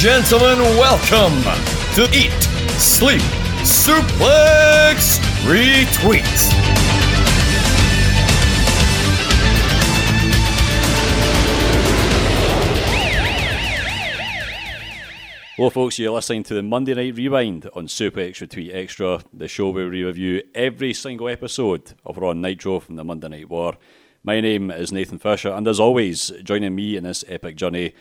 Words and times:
gentlemen, 0.00 0.58
welcome 0.78 1.42
to 1.94 2.04
Eat, 2.16 2.32
Sleep, 2.80 3.20
Suplex, 3.60 5.18
Retweet. 5.44 6.24
Hello, 15.56 15.68
folks. 15.68 15.98
You're 15.98 16.12
listening 16.12 16.44
to 16.44 16.54
the 16.54 16.62
Monday 16.62 16.94
Night 16.94 17.16
Rewind 17.16 17.68
on 17.74 17.86
Super 17.86 18.20
Extra 18.20 18.46
Tweet 18.46 18.72
Extra, 18.72 19.20
the 19.34 19.48
show 19.48 19.68
where 19.68 19.90
we 19.90 20.02
review 20.02 20.42
every 20.54 20.94
single 20.94 21.28
episode 21.28 21.92
of 22.06 22.16
Raw 22.16 22.32
Nitro 22.32 22.80
from 22.80 22.96
the 22.96 23.04
Monday 23.04 23.28
Night 23.28 23.50
War. 23.50 23.76
My 24.24 24.40
name 24.40 24.70
is 24.70 24.92
Nathan 24.92 25.18
Fisher, 25.18 25.50
and 25.50 25.68
as 25.68 25.78
always, 25.78 26.30
joining 26.42 26.74
me 26.74 26.96
in 26.96 27.04
this 27.04 27.22
epic 27.28 27.56
journey 27.56 27.92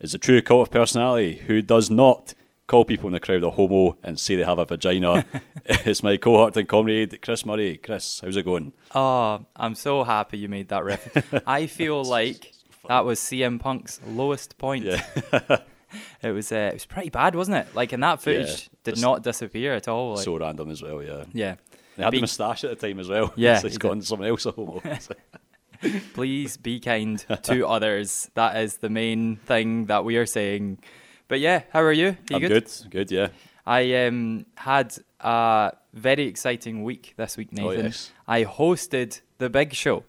is 0.00 0.14
a 0.14 0.18
true 0.18 0.40
cult 0.42 0.68
of 0.68 0.70
personality 0.72 1.36
who 1.46 1.62
does 1.62 1.90
not 1.90 2.34
call 2.66 2.84
people 2.84 3.06
in 3.06 3.14
the 3.14 3.20
crowd 3.20 3.42
a 3.42 3.50
homo 3.50 3.96
and 4.02 4.20
say 4.20 4.36
they 4.36 4.44
have 4.44 4.58
a 4.58 4.64
vagina. 4.64 5.24
it's 5.64 6.02
my 6.02 6.16
cohort 6.16 6.56
and 6.56 6.68
comrade, 6.68 7.20
Chris 7.22 7.44
Murray. 7.46 7.78
Chris, 7.78 8.20
how's 8.20 8.36
it 8.36 8.44
going? 8.44 8.72
Oh, 8.94 9.44
I'm 9.56 9.74
so 9.74 10.04
happy 10.04 10.38
you 10.38 10.48
made 10.48 10.68
that 10.68 10.84
reference. 10.84 11.42
I 11.46 11.66
feel 11.78 12.04
like 12.04 12.52
that 12.86 13.04
was 13.04 13.18
CM 13.20 13.58
Punk's 13.58 14.00
lowest 14.06 14.58
point. 14.58 14.84
Yeah. 14.84 15.02
It 16.22 16.32
was 16.32 16.52
uh, 16.52 16.68
it 16.70 16.74
was 16.74 16.84
pretty 16.84 17.08
bad, 17.08 17.34
wasn't 17.34 17.56
it? 17.56 17.74
Like, 17.74 17.92
and 17.94 18.02
that 18.02 18.20
footage 18.20 18.68
Yeah, 18.70 18.92
did 18.92 19.00
not 19.00 19.22
disappear 19.22 19.72
at 19.72 19.88
all. 19.88 20.16
Like, 20.16 20.24
so 20.26 20.36
random 20.36 20.70
as 20.70 20.82
well, 20.82 21.02
yeah. 21.02 21.24
yeah. 21.32 21.54
They 21.96 22.02
had 22.02 22.10
Be- 22.10 22.18
the 22.18 22.22
moustache 22.22 22.64
at 22.64 22.78
the 22.78 22.88
time 22.88 23.00
as 23.00 23.08
well. 23.08 23.32
Yeah, 23.36 23.56
so 23.56 23.68
it's 23.68 23.76
he 23.76 23.78
gotten 23.78 24.02
someone 24.02 24.28
else 24.28 24.44
a 24.44 24.50
homo. 24.50 24.82
Please 26.14 26.56
be 26.56 26.80
kind 26.80 27.24
to 27.42 27.66
others. 27.74 28.30
That 28.34 28.56
is 28.56 28.78
the 28.78 28.88
main 28.88 29.36
thing 29.36 29.86
that 29.86 30.04
we 30.04 30.16
are 30.16 30.26
saying. 30.26 30.78
But 31.28 31.40
yeah, 31.40 31.62
how 31.72 31.80
are 31.82 31.92
you? 31.92 32.08
Are 32.08 32.16
you 32.30 32.36
I'm 32.36 32.40
good? 32.40 32.70
good, 32.90 33.10
yeah. 33.10 33.28
I 33.66 34.06
um, 34.06 34.46
had 34.56 34.96
a 35.20 35.72
very 35.92 36.24
exciting 36.24 36.84
week 36.84 37.14
this 37.16 37.36
week, 37.36 37.52
Nathan. 37.52 37.80
Oh, 37.80 37.82
yes. 37.82 38.12
I 38.26 38.44
hosted 38.44 39.20
the 39.38 39.50
big 39.50 39.74
show. 39.74 40.04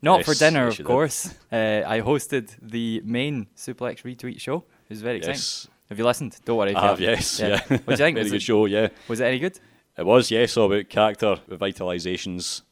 Not 0.00 0.24
for 0.24 0.34
dinner, 0.34 0.66
yes, 0.66 0.78
of 0.78 0.86
course. 0.86 1.34
Uh, 1.50 1.82
I 1.86 2.00
hosted 2.00 2.54
the 2.60 3.02
main 3.04 3.46
Suplex 3.56 4.02
Retweet 4.02 4.40
show. 4.40 4.56
It 4.56 4.90
was 4.90 5.02
very 5.02 5.18
exciting. 5.18 5.36
Yes. 5.36 5.68
Have 5.88 5.98
you 5.98 6.04
listened? 6.04 6.36
Don't 6.44 6.58
worry. 6.58 6.74
I 6.74 6.88
have, 6.88 7.00
yes, 7.00 7.40
yeah. 7.40 7.60
What 7.68 7.68
do 7.68 7.74
you 7.74 7.96
think? 7.96 7.96
Very 7.98 8.14
was, 8.14 8.30
good 8.30 8.36
it, 8.36 8.42
show, 8.42 8.66
yeah. 8.66 8.88
was 9.06 9.20
it 9.20 9.24
any 9.24 9.38
good? 9.38 9.58
It 9.96 10.04
was, 10.04 10.30
yes, 10.30 10.56
all 10.56 10.72
about 10.72 10.88
character 10.88 11.36
revitalizations. 11.48 12.62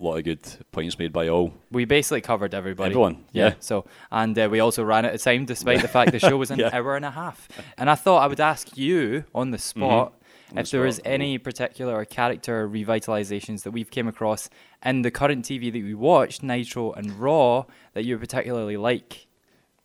A 0.00 0.02
lot 0.02 0.16
of 0.16 0.24
good 0.24 0.40
points 0.72 0.98
made 0.98 1.12
by 1.12 1.28
all. 1.28 1.52
We 1.70 1.84
basically 1.84 2.22
covered 2.22 2.54
everybody. 2.54 2.90
Everyone, 2.90 3.24
yeah. 3.32 3.54
So, 3.60 3.84
and 4.10 4.38
uh, 4.38 4.48
we 4.50 4.60
also 4.60 4.82
ran 4.82 5.04
out 5.04 5.14
of 5.14 5.22
time, 5.22 5.44
despite 5.44 5.82
the 5.82 5.88
fact 5.88 6.12
the 6.12 6.18
show 6.18 6.38
was 6.38 6.50
an 6.54 6.58
Yeah. 6.58 6.70
hour 6.72 6.96
and 6.96 7.04
a 7.04 7.10
half. 7.10 7.48
And 7.76 7.90
I 7.90 7.94
thought 7.96 8.18
I 8.22 8.26
would 8.26 8.40
ask 8.40 8.76
you 8.78 9.24
on 9.34 9.50
the 9.50 9.58
spot 9.58 10.12
Mm-hmm. 10.50 10.58
On 10.58 10.62
if 10.64 10.70
the 10.70 10.78
there 10.78 10.86
was 10.86 10.96
spot, 10.96 11.12
any 11.12 11.38
particular 11.38 12.04
character 12.04 12.68
revitalizations 12.68 13.62
that 13.62 13.70
we've 13.70 13.90
came 13.90 14.08
across 14.08 14.50
in 14.84 15.02
the 15.02 15.10
current 15.12 15.44
TV 15.44 15.70
that 15.72 15.82
we 15.84 15.94
watched, 15.94 16.42
Nitro 16.42 16.90
and 16.92 17.12
Raw, 17.20 17.66
that 17.92 18.04
you 18.04 18.18
particularly 18.18 18.76
like. 18.76 19.28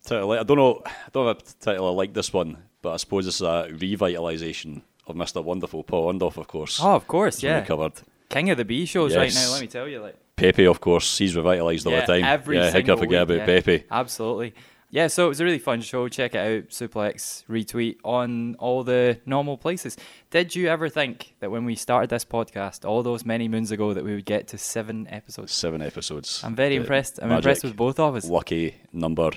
Particularly- 0.02 0.38
I 0.38 0.42
don't 0.42 0.56
know. 0.56 0.82
I 0.84 0.90
don't 1.12 1.24
know 1.26 1.30
if 1.30 1.36
I 1.36 1.40
particularly 1.40 1.94
like 1.96 2.14
this 2.14 2.32
one, 2.32 2.56
but 2.82 2.94
I 2.94 2.96
suppose 2.96 3.28
it's 3.28 3.40
a 3.42 3.68
revitalization 3.70 4.82
of 5.06 5.14
Mr. 5.14 5.44
Wonderful 5.44 5.84
Paul 5.84 6.12
Orndorff, 6.12 6.36
of 6.36 6.48
course. 6.48 6.80
Oh, 6.82 6.94
of 6.96 7.06
course, 7.06 7.42
we 7.42 7.48
yeah. 7.48 7.60
covered. 7.64 7.92
King 8.28 8.50
of 8.50 8.56
the 8.58 8.64
B 8.64 8.84
shows 8.86 9.16
right 9.16 9.32
now. 9.34 9.52
Let 9.52 9.60
me 9.60 9.66
tell 9.66 9.88
you, 9.88 10.00
like. 10.00 10.16
Pepe, 10.36 10.66
of 10.66 10.80
course, 10.80 11.16
he's 11.16 11.34
revitalised 11.34 11.86
all 11.86 11.92
Yeah, 11.92 12.00
the 12.04 12.06
time. 12.20 12.24
every 12.24 12.56
yeah, 12.58 12.70
how 12.70 12.80
can 12.80 12.90
I 12.90 12.96
forget 12.96 13.26
week, 13.28 13.38
about 13.38 13.48
yeah. 13.48 13.60
Pepe? 13.60 13.84
Absolutely. 13.90 14.54
Yeah, 14.90 15.06
so 15.08 15.26
it 15.26 15.28
was 15.30 15.40
a 15.40 15.44
really 15.44 15.58
fun 15.58 15.80
show. 15.80 16.08
Check 16.08 16.34
it 16.34 16.38
out. 16.38 16.68
Suplex 16.68 17.44
retweet 17.46 17.96
on 18.04 18.54
all 18.58 18.84
the 18.84 19.18
normal 19.26 19.56
places. 19.56 19.96
Did 20.30 20.54
you 20.54 20.68
ever 20.68 20.88
think 20.88 21.34
that 21.40 21.50
when 21.50 21.64
we 21.64 21.74
started 21.74 22.08
this 22.10 22.24
podcast 22.24 22.84
all 22.88 23.02
those 23.02 23.24
many 23.24 23.48
moons 23.48 23.70
ago 23.70 23.94
that 23.94 24.04
we 24.04 24.14
would 24.14 24.26
get 24.26 24.46
to 24.48 24.58
seven 24.58 25.08
episodes? 25.10 25.52
Seven 25.52 25.80
episodes. 25.82 26.42
I'm 26.44 26.54
very 26.54 26.76
The 26.76 26.82
impressed. 26.82 27.18
I'm 27.20 27.32
impressed 27.32 27.64
with 27.64 27.76
both 27.76 27.98
of 27.98 28.14
us. 28.14 28.26
Lucky 28.26 28.76
number 28.92 29.30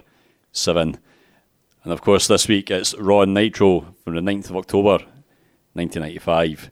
seven. 0.51 0.99
And 1.83 1.94
of 1.94 2.01
course, 2.01 2.28
this 2.28 2.47
week 2.47 2.69
it's 2.69 2.94
Raw 2.95 3.22
and 3.22 3.33
Nitro 3.33 3.95
from 4.03 4.16
the 4.16 4.22
9th 4.22 4.49
of 4.51 4.57
October, 4.57 5.03
1995. 5.73 6.69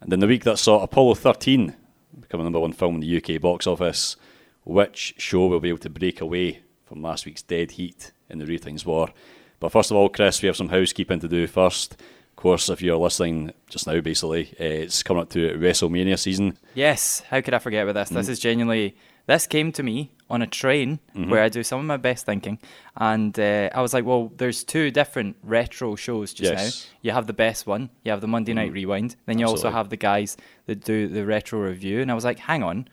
And 0.00 0.12
in 0.12 0.20
the 0.20 0.26
week 0.26 0.44
that 0.44 0.58
saw 0.58 0.82
Apollo 0.82 1.14
13 1.14 1.74
become 2.20 2.40
a 2.40 2.44
number 2.44 2.60
one 2.60 2.72
film 2.72 2.96
in 2.96 3.00
the 3.00 3.16
UK 3.16 3.40
box 3.40 3.66
office, 3.66 4.16
which 4.64 5.14
show 5.18 5.46
will 5.46 5.60
be 5.60 5.68
able 5.68 5.78
to 5.78 5.90
break 5.90 6.20
away 6.20 6.60
from 6.84 7.02
last 7.02 7.26
week's 7.26 7.42
dead 7.42 7.72
heat 7.72 8.12
in 8.28 8.38
the 8.38 8.46
ratings 8.46 8.86
war? 8.86 9.10
But 9.60 9.72
first 9.72 9.90
of 9.90 9.96
all, 9.96 10.08
Chris, 10.08 10.40
we 10.42 10.46
have 10.46 10.56
some 10.56 10.68
housekeeping 10.68 11.20
to 11.20 11.28
do 11.28 11.46
first. 11.46 11.94
Of 11.94 12.36
course, 12.36 12.68
if 12.68 12.80
you're 12.80 12.96
listening 12.96 13.52
just 13.68 13.86
now, 13.86 14.00
basically, 14.00 14.54
uh, 14.60 14.64
it's 14.64 15.02
coming 15.02 15.22
up 15.22 15.30
to 15.30 15.58
WrestleMania 15.58 16.18
season. 16.18 16.56
Yes, 16.74 17.20
how 17.28 17.40
could 17.40 17.54
I 17.54 17.58
forget 17.58 17.82
about 17.82 17.94
this? 18.00 18.10
Mm. 18.10 18.14
This 18.14 18.28
is 18.28 18.38
genuinely. 18.38 18.96
This 19.26 19.46
came 19.46 19.72
to 19.72 19.82
me 19.82 20.12
on 20.30 20.42
a 20.42 20.46
train 20.46 20.98
Mm-hmm. 21.14 21.30
where 21.30 21.42
I 21.42 21.48
do 21.48 21.62
some 21.64 21.80
of 21.80 21.86
my 21.86 21.96
best 21.96 22.26
thinking, 22.26 22.58
and 22.96 23.38
uh, 23.38 23.70
I 23.74 23.80
was 23.82 23.92
like, 23.94 24.04
"Well, 24.04 24.30
there's 24.36 24.62
two 24.64 24.90
different 24.90 25.36
retro 25.42 25.96
shows 25.96 26.32
just 26.32 26.52
Yes. 26.52 26.60
Mm-hmm. 26.60 26.90
now. 26.92 26.98
You 27.02 27.10
have 27.12 27.26
the 27.26 27.32
best 27.32 27.66
one, 27.66 27.90
you 28.04 28.10
have 28.12 28.20
the 28.20 28.28
Monday 28.28 28.52
Night 28.54 28.72
Rewind, 28.72 29.16
then 29.26 29.38
you 29.38 29.46
also 29.46 29.70
have 29.70 29.88
the 29.88 29.96
guys 29.96 30.36
that 30.66 30.84
do 30.84 31.08
the 31.08 31.24
retro 31.26 31.60
review." 31.60 32.00
And 32.02 32.10
I 32.10 32.14
was 32.14 32.24
like, 32.24 32.38
"Hang 32.40 32.62
on, 32.62 32.88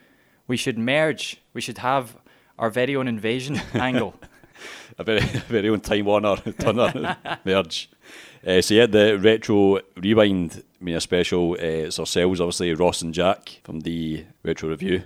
we 0.48 0.58
should 0.58 0.78
merge. 0.78 1.42
We 1.54 1.62
should 1.62 1.78
have 1.80 2.16
our 2.58 2.70
very 2.70 2.96
own 2.96 3.08
invasion 3.08 3.62
angle." 3.74 4.14
a 4.98 5.04
very, 5.04 5.20
very 5.50 5.70
own 5.70 5.82
Time 5.82 6.06
Warner 6.06 6.38
Turner 6.60 7.18
merge. 7.44 7.90
Uh, 8.48 8.62
so 8.62 8.74
yeah, 8.74 8.86
the 8.86 9.18
retro 9.20 9.80
rewind 9.98 10.64
Mania 10.80 11.02
special. 11.02 11.52
Uh, 11.54 11.88
it's 11.88 12.00
ourselves, 12.00 12.40
obviously 12.40 12.74
Ross 12.74 13.02
and 13.02 13.14
Jack 13.14 13.60
from 13.64 13.82
the 13.82 14.24
retro 14.44 14.70
review, 14.70 15.04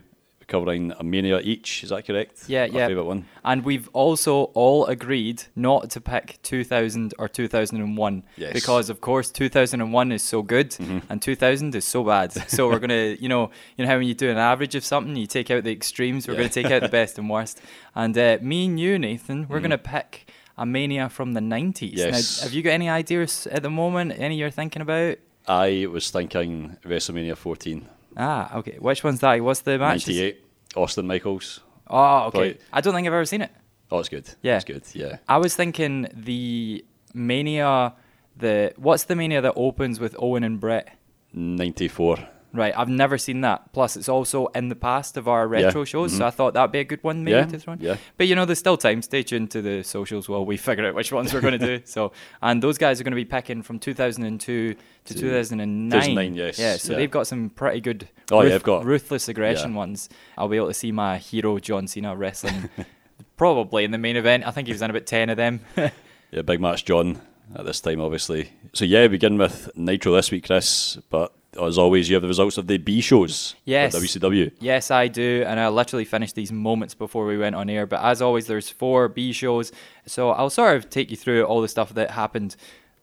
covering 0.50 0.92
a 1.00 1.04
Mania 1.04 1.40
each. 1.40 1.84
Is 1.84 1.92
that 1.92 2.06
correct? 2.06 2.44
Yeah, 2.50 2.64
Our 2.64 2.68
yeah. 2.68 2.88
Favorite 2.88 3.06
one. 3.06 3.26
And 3.46 3.64
we've 3.64 3.88
also 3.94 4.46
all 4.56 4.86
agreed 4.88 5.44
not 5.56 5.90
to 5.92 6.02
pick 6.02 6.40
2000 6.44 7.14
or 7.18 7.30
2001 7.30 8.24
Yes. 8.36 8.48
Mm-hmm. 8.50 8.54
because, 8.54 8.90
of 8.90 9.00
course, 9.00 9.30
2001 9.32 10.12
is 10.12 10.22
so 10.24 10.42
good 10.42 10.76
and 11.10 11.22
2000 11.22 11.74
is 11.76 11.86
so 11.86 12.04
bad. 12.04 12.34
So 12.50 12.68
we're 12.68 12.80
gonna, 12.80 13.16
you 13.20 13.30
know, 13.30 13.52
you 13.78 13.86
know 13.86 13.92
how 13.92 13.98
when 13.98 14.08
you 14.08 14.14
do 14.14 14.30
an 14.30 14.38
average 14.38 14.76
of 14.76 14.84
something, 14.84 15.16
you 15.16 15.28
take 15.28 15.50
out 15.52 15.64
the 15.64 15.72
extremes. 15.72 16.28
We're 16.28 16.34
Yeah. 16.34 16.40
gonna 16.42 16.50
take 16.50 16.72
out 16.72 16.82
the 16.82 16.90
best 16.90 17.18
and 17.18 17.30
worst. 17.30 17.62
And 17.96 18.18
uh, 18.18 18.38
me 18.42 18.66
and 18.66 18.80
you, 18.80 19.00
Nathan, 19.00 19.44
Mm-hmm. 19.44 19.54
we're 19.54 19.60
gonna 19.62 19.78
pick 19.78 20.30
a 20.58 20.66
mania 20.66 21.08
from 21.10 21.34
the 21.34 21.40
90s. 21.42 21.92
Yes. 21.94 22.40
Now, 22.40 22.44
have 22.46 22.54
you 22.54 22.62
got 22.64 22.72
any 22.72 22.90
ideas 22.90 23.48
at 23.48 23.64
the 23.64 23.70
moment? 23.70 24.14
Any 24.18 24.36
you're 24.36 24.50
thinking 24.52 24.82
about? 24.82 25.18
I 25.48 25.88
was 25.90 26.12
thinking 26.12 26.78
WrestleMania 26.86 27.36
14, 27.38 27.88
Ah, 28.20 28.58
okay. 28.58 28.78
Which 28.80 29.04
one's 29.04 29.22
that? 29.22 29.42
What's 29.42 29.62
the 29.62 29.80
match? 29.80 30.08
98. 30.08 30.44
Austin 30.76 31.08
Michaels. 31.08 31.62
Oh, 31.88 32.26
okay. 32.28 32.40
Right. 32.40 32.62
I 32.74 32.82
don't 32.82 32.94
think 32.94 33.08
I've 33.08 33.14
ever 33.14 33.26
seen 33.26 33.42
it. 33.42 33.52
Oh, 33.90 34.00
it's 34.00 34.10
good. 34.10 34.30
Yeah. 34.44 34.58
it's 34.58 34.66
good. 34.66 34.84
Yeah. 34.94 35.18
I 35.28 35.38
was 35.38 35.56
thinking 35.56 36.08
the 36.14 36.86
Mania, 37.14 37.94
the 38.36 38.74
what's 38.76 39.06
the 39.06 39.16
Mania 39.16 39.42
that 39.42 39.54
opens 39.56 40.00
with 40.00 40.16
Owen 40.20 40.44
and 40.44 40.60
Brett? 40.60 40.96
94. 41.34 42.18
Right, 42.52 42.74
I've 42.76 42.90
never 42.90 43.20
seen 43.20 43.42
that. 43.42 43.74
Plus, 43.74 43.96
it's 43.96 44.10
also 44.10 44.48
in 44.48 44.70
the 44.70 44.76
past 44.76 45.18
of 45.18 45.28
our 45.28 45.48
retro 45.48 45.82
Yeah, 45.82 45.86
shows, 45.86 46.12
so 46.12 46.16
mm-hmm. 46.18 46.24
I 46.26 46.30
thought 46.32 46.56
that'd 46.56 46.72
be 46.72 46.80
a 46.80 46.84
good 46.84 47.04
one 47.04 47.24
maybe 47.24 47.38
Yeah, 47.38 47.46
to 47.46 47.60
throw 47.60 47.74
in. 47.74 47.80
yeah. 47.82 47.98
But 48.18 48.28
you 48.28 48.34
know, 48.36 48.46
there's 48.46 48.58
still 48.58 48.76
time. 48.76 49.04
Stay 49.04 49.22
tuned 49.22 49.52
to 49.52 49.62
the 49.62 49.84
socials 49.84 50.28
while 50.28 50.44
we 50.46 50.58
figure 50.70 50.88
out 50.88 50.96
which 50.96 51.12
ones 51.12 51.32
we're 51.32 51.42
going 51.42 51.60
to 51.60 51.78
do. 51.78 51.86
So, 51.86 52.12
and 52.42 52.62
those 52.64 52.80
guys 52.80 53.00
are 53.00 53.04
going 53.04 53.12
to 53.12 53.16
be 53.16 53.24
picking 53.26 53.62
from 53.62 53.78
2002 53.78 54.74
to 54.74 54.80
To 55.06 55.14
2009. 55.14 55.90
2009, 55.92 56.34
yes, 56.36 56.58
Yeah, 56.58 56.78
so 56.78 56.94
yeah. 56.94 56.98
they've 57.00 57.12
got 57.12 57.28
some 57.28 57.52
pretty 57.52 57.82
good. 57.82 58.10
Oh, 58.32 58.42
yeah, 58.42 58.50
they've 58.50 58.64
got- 58.64 58.84
ruthless 58.84 59.28
aggression 59.30 59.76
ones. 59.76 60.10
I'll 60.38 60.48
be 60.48 60.58
able 60.58 60.70
to 60.70 60.74
see 60.74 60.92
my 60.92 61.18
hero 61.20 61.60
John 61.60 61.88
Cena 61.88 62.16
wrestling. 62.16 62.70
Probably 63.38 63.84
in 63.84 63.92
the 63.92 63.98
main 63.98 64.16
event. 64.18 64.46
I 64.46 64.52
think 64.52 64.68
he 64.68 64.74
was 64.74 64.82
in 64.82 64.90
about 64.90 65.06
10 65.06 65.30
of 65.30 65.38
them. 65.38 65.62
Yeah, 66.32 66.44
big 66.44 66.62
match, 66.62 66.86
John, 66.86 67.20
at 67.56 67.66
this 67.66 67.82
time, 67.82 68.00
obviously. 68.02 68.52
So, 68.74 68.86
yeah, 68.86 69.08
begin 69.08 69.40
with 69.40 69.72
Nitro 69.76 70.14
this 70.14 70.30
week, 70.30 70.46
Chris. 70.46 71.00
But 71.10 71.34
as 71.60 71.78
always, 71.78 72.10
you 72.10 72.16
have 72.16 72.22
the 72.22 72.28
results 72.28 72.58
of 72.58 72.68
the 72.68 72.78
B 72.78 73.02
shows. 73.02 73.56
Yes. 73.66 73.96
WCW. 73.96 74.52
Yes, 74.60 74.92
I 74.92 75.08
do, 75.08 75.44
and 75.48 75.60
I 75.60 75.70
literally 75.70 76.06
finished 76.06 76.36
these 76.36 76.52
moments 76.52 76.94
before 76.94 77.26
we 77.26 77.38
went 77.38 77.56
on 77.56 77.70
air. 77.70 77.86
But 77.86 78.02
as 78.04 78.22
always, 78.22 78.48
there's 78.48 78.70
four 78.70 79.08
B 79.08 79.32
shows, 79.32 79.72
so 80.06 80.32
I'll 80.32 80.50
sort 80.50 80.76
of 80.76 80.90
take 80.90 81.12
you 81.12 81.18
through 81.18 81.44
all 81.44 81.62
the 81.62 81.68
stuff 81.68 81.94
that 81.96 82.12
happened. 82.12 82.56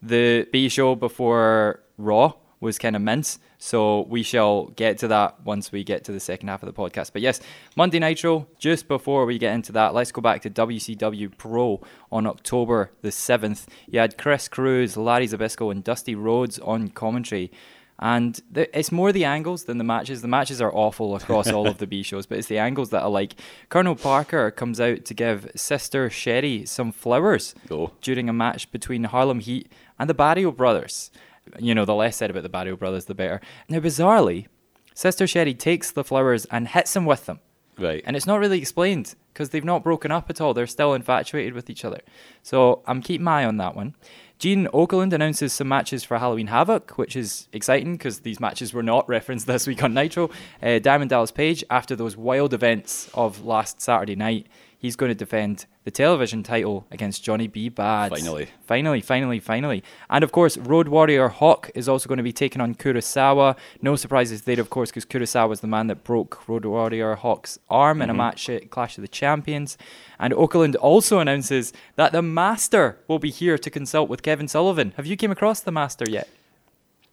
The 0.02 0.46
B 0.52 0.68
show 0.68 0.94
before 0.94 1.80
Raw 1.98 2.34
was 2.60 2.78
kind 2.78 2.96
of 2.96 3.02
mince, 3.02 3.38
so 3.58 4.02
we 4.02 4.22
shall 4.22 4.66
get 4.68 4.98
to 4.98 5.08
that 5.08 5.42
once 5.44 5.72
we 5.72 5.84
get 5.84 6.04
to 6.04 6.12
the 6.12 6.20
second 6.20 6.48
half 6.48 6.62
of 6.62 6.66
the 6.66 6.72
podcast. 6.72 7.12
But 7.12 7.22
yes, 7.22 7.40
Monday 7.76 7.98
Nitro. 7.98 8.46
Just 8.58 8.88
before 8.88 9.26
we 9.26 9.38
get 9.38 9.54
into 9.54 9.72
that, 9.72 9.94
let's 9.94 10.12
go 10.12 10.22
back 10.22 10.42
to 10.42 10.50
WCW 10.50 11.36
Pro 11.36 11.80
on 12.10 12.26
October 12.26 12.90
the 13.02 13.12
seventh. 13.12 13.66
You 13.86 13.98
had 14.00 14.16
Chris 14.16 14.48
Cruz, 14.48 14.96
Larry 14.96 15.28
Zbyszko, 15.28 15.70
and 15.70 15.84
Dusty 15.84 16.14
Rhodes 16.14 16.58
on 16.60 16.88
commentary. 16.88 17.50
And 17.98 18.38
th- 18.54 18.68
it's 18.74 18.92
more 18.92 19.10
the 19.10 19.24
angles 19.24 19.64
than 19.64 19.78
the 19.78 19.84
matches. 19.84 20.20
The 20.20 20.28
matches 20.28 20.60
are 20.60 20.72
awful 20.74 21.16
across 21.16 21.48
all 21.50 21.66
of 21.66 21.78
the 21.78 21.86
B 21.86 22.02
shows, 22.04 22.26
but 22.26 22.36
it's 22.38 22.48
the 22.48 22.58
angles 22.58 22.90
that 22.90 23.02
are 23.02 23.08
like. 23.10 23.34
Colonel 23.70 23.94
Parker 23.96 24.50
comes 24.50 24.80
out 24.80 25.04
to 25.06 25.14
give 25.14 25.50
Sister 25.56 26.10
Sherry 26.10 26.66
some 26.66 26.92
flowers 26.92 27.54
Oh. 27.70 27.92
during 28.02 28.28
a 28.28 28.32
match 28.34 28.70
between 28.70 29.04
Harlem 29.04 29.40
Heat 29.40 29.72
and 29.98 30.10
the 30.10 30.14
Barrio 30.14 30.50
Brothers. 30.52 31.10
You 31.58 31.74
know, 31.74 31.84
the 31.86 31.94
less 31.94 32.16
said 32.16 32.28
about 32.30 32.42
the 32.42 32.48
Barrio 32.50 32.76
Brothers, 32.76 33.06
the 33.06 33.14
better. 33.14 33.40
Now, 33.68 33.78
bizarrely, 33.78 34.46
Sister 34.94 35.26
Sherry 35.26 35.54
takes 35.54 35.90
the 35.90 36.04
flowers 36.04 36.44
and 36.46 36.68
hits 36.68 36.94
him 36.96 37.06
with 37.06 37.26
them. 37.26 37.40
Right. 37.78 38.02
And 38.06 38.16
it's 38.16 38.26
not 38.26 38.40
really 38.40 38.58
explained 38.58 39.14
because 39.32 39.50
they've 39.50 39.64
not 39.64 39.84
broken 39.84 40.10
up 40.10 40.28
at 40.30 40.40
all. 40.40 40.54
They're 40.54 40.66
still 40.66 40.94
infatuated 40.94 41.52
with 41.52 41.68
each 41.70 41.84
other. 41.84 42.00
So 42.42 42.82
I'm 42.86 43.02
keeping 43.02 43.24
my 43.24 43.42
eye 43.42 43.44
on 43.44 43.58
that 43.58 43.76
one. 43.76 43.94
Gene 44.38 44.68
Okerlund 44.74 45.14
announces 45.14 45.54
some 45.54 45.68
matches 45.68 46.04
for 46.04 46.18
Halloween 46.18 46.48
Havoc, 46.48 46.98
which 46.98 47.16
is 47.16 47.48
exciting 47.54 47.92
because 47.92 48.20
these 48.20 48.38
matches 48.38 48.74
were 48.74 48.82
not 48.82 49.08
referenced 49.08 49.46
this 49.46 49.66
week 49.66 49.82
on 49.82 49.94
Nitro. 49.94 50.30
Uh, 50.62 50.78
Diamond 50.78 51.08
Dallas 51.08 51.30
Page, 51.30 51.64
after 51.70 51.96
those 51.96 52.18
wild 52.18 52.52
events 52.52 53.08
of 53.14 53.46
last 53.46 53.80
Saturday 53.80 54.14
night, 54.14 54.46
he's 54.78 54.96
going 54.96 55.08
to 55.10 55.14
defend 55.14 55.66
the 55.84 55.90
television 55.90 56.42
title 56.42 56.86
against 56.90 57.22
Johnny 57.24 57.46
B. 57.48 57.68
Bad. 57.68 58.10
Finally. 58.10 58.48
Finally, 58.66 59.00
finally, 59.00 59.40
finally. 59.40 59.82
And 60.10 60.22
of 60.24 60.32
course, 60.32 60.56
Road 60.56 60.88
Warrior 60.88 61.28
Hawk 61.28 61.70
is 61.74 61.88
also 61.88 62.08
going 62.08 62.16
to 62.18 62.22
be 62.24 62.32
taking 62.32 62.60
on 62.60 62.74
Kurasawa. 62.74 63.56
No 63.80 63.96
surprises 63.96 64.42
there, 64.42 64.60
of 64.60 64.68
course, 64.70 64.90
because 64.90 65.04
Kurasawa 65.06 65.48
was 65.48 65.60
the 65.60 65.66
man 65.66 65.86
that 65.86 66.04
broke 66.04 66.48
Road 66.48 66.64
Warrior 66.64 67.14
Hawk's 67.14 67.58
arm 67.70 68.02
in 68.02 68.10
a 68.10 68.14
match 68.14 68.48
at 68.48 68.70
Clash 68.70 68.98
of 68.98 69.02
the 69.02 69.08
Champions. 69.08 69.78
And 70.18 70.32
Okerlund 70.34 70.76
also 70.80 71.18
announces 71.20 71.72
that 71.94 72.12
the 72.12 72.22
Master 72.22 72.98
will 73.08 73.18
be 73.18 73.30
here 73.30 73.56
to 73.58 73.70
consult 73.70 74.08
with 74.08 74.22
Kevin 74.22 74.48
Sullivan. 74.48 74.92
Have 74.96 75.06
you 75.06 75.16
came 75.16 75.30
across 75.30 75.60
the 75.60 75.72
Master 75.72 76.04
yet? 76.08 76.28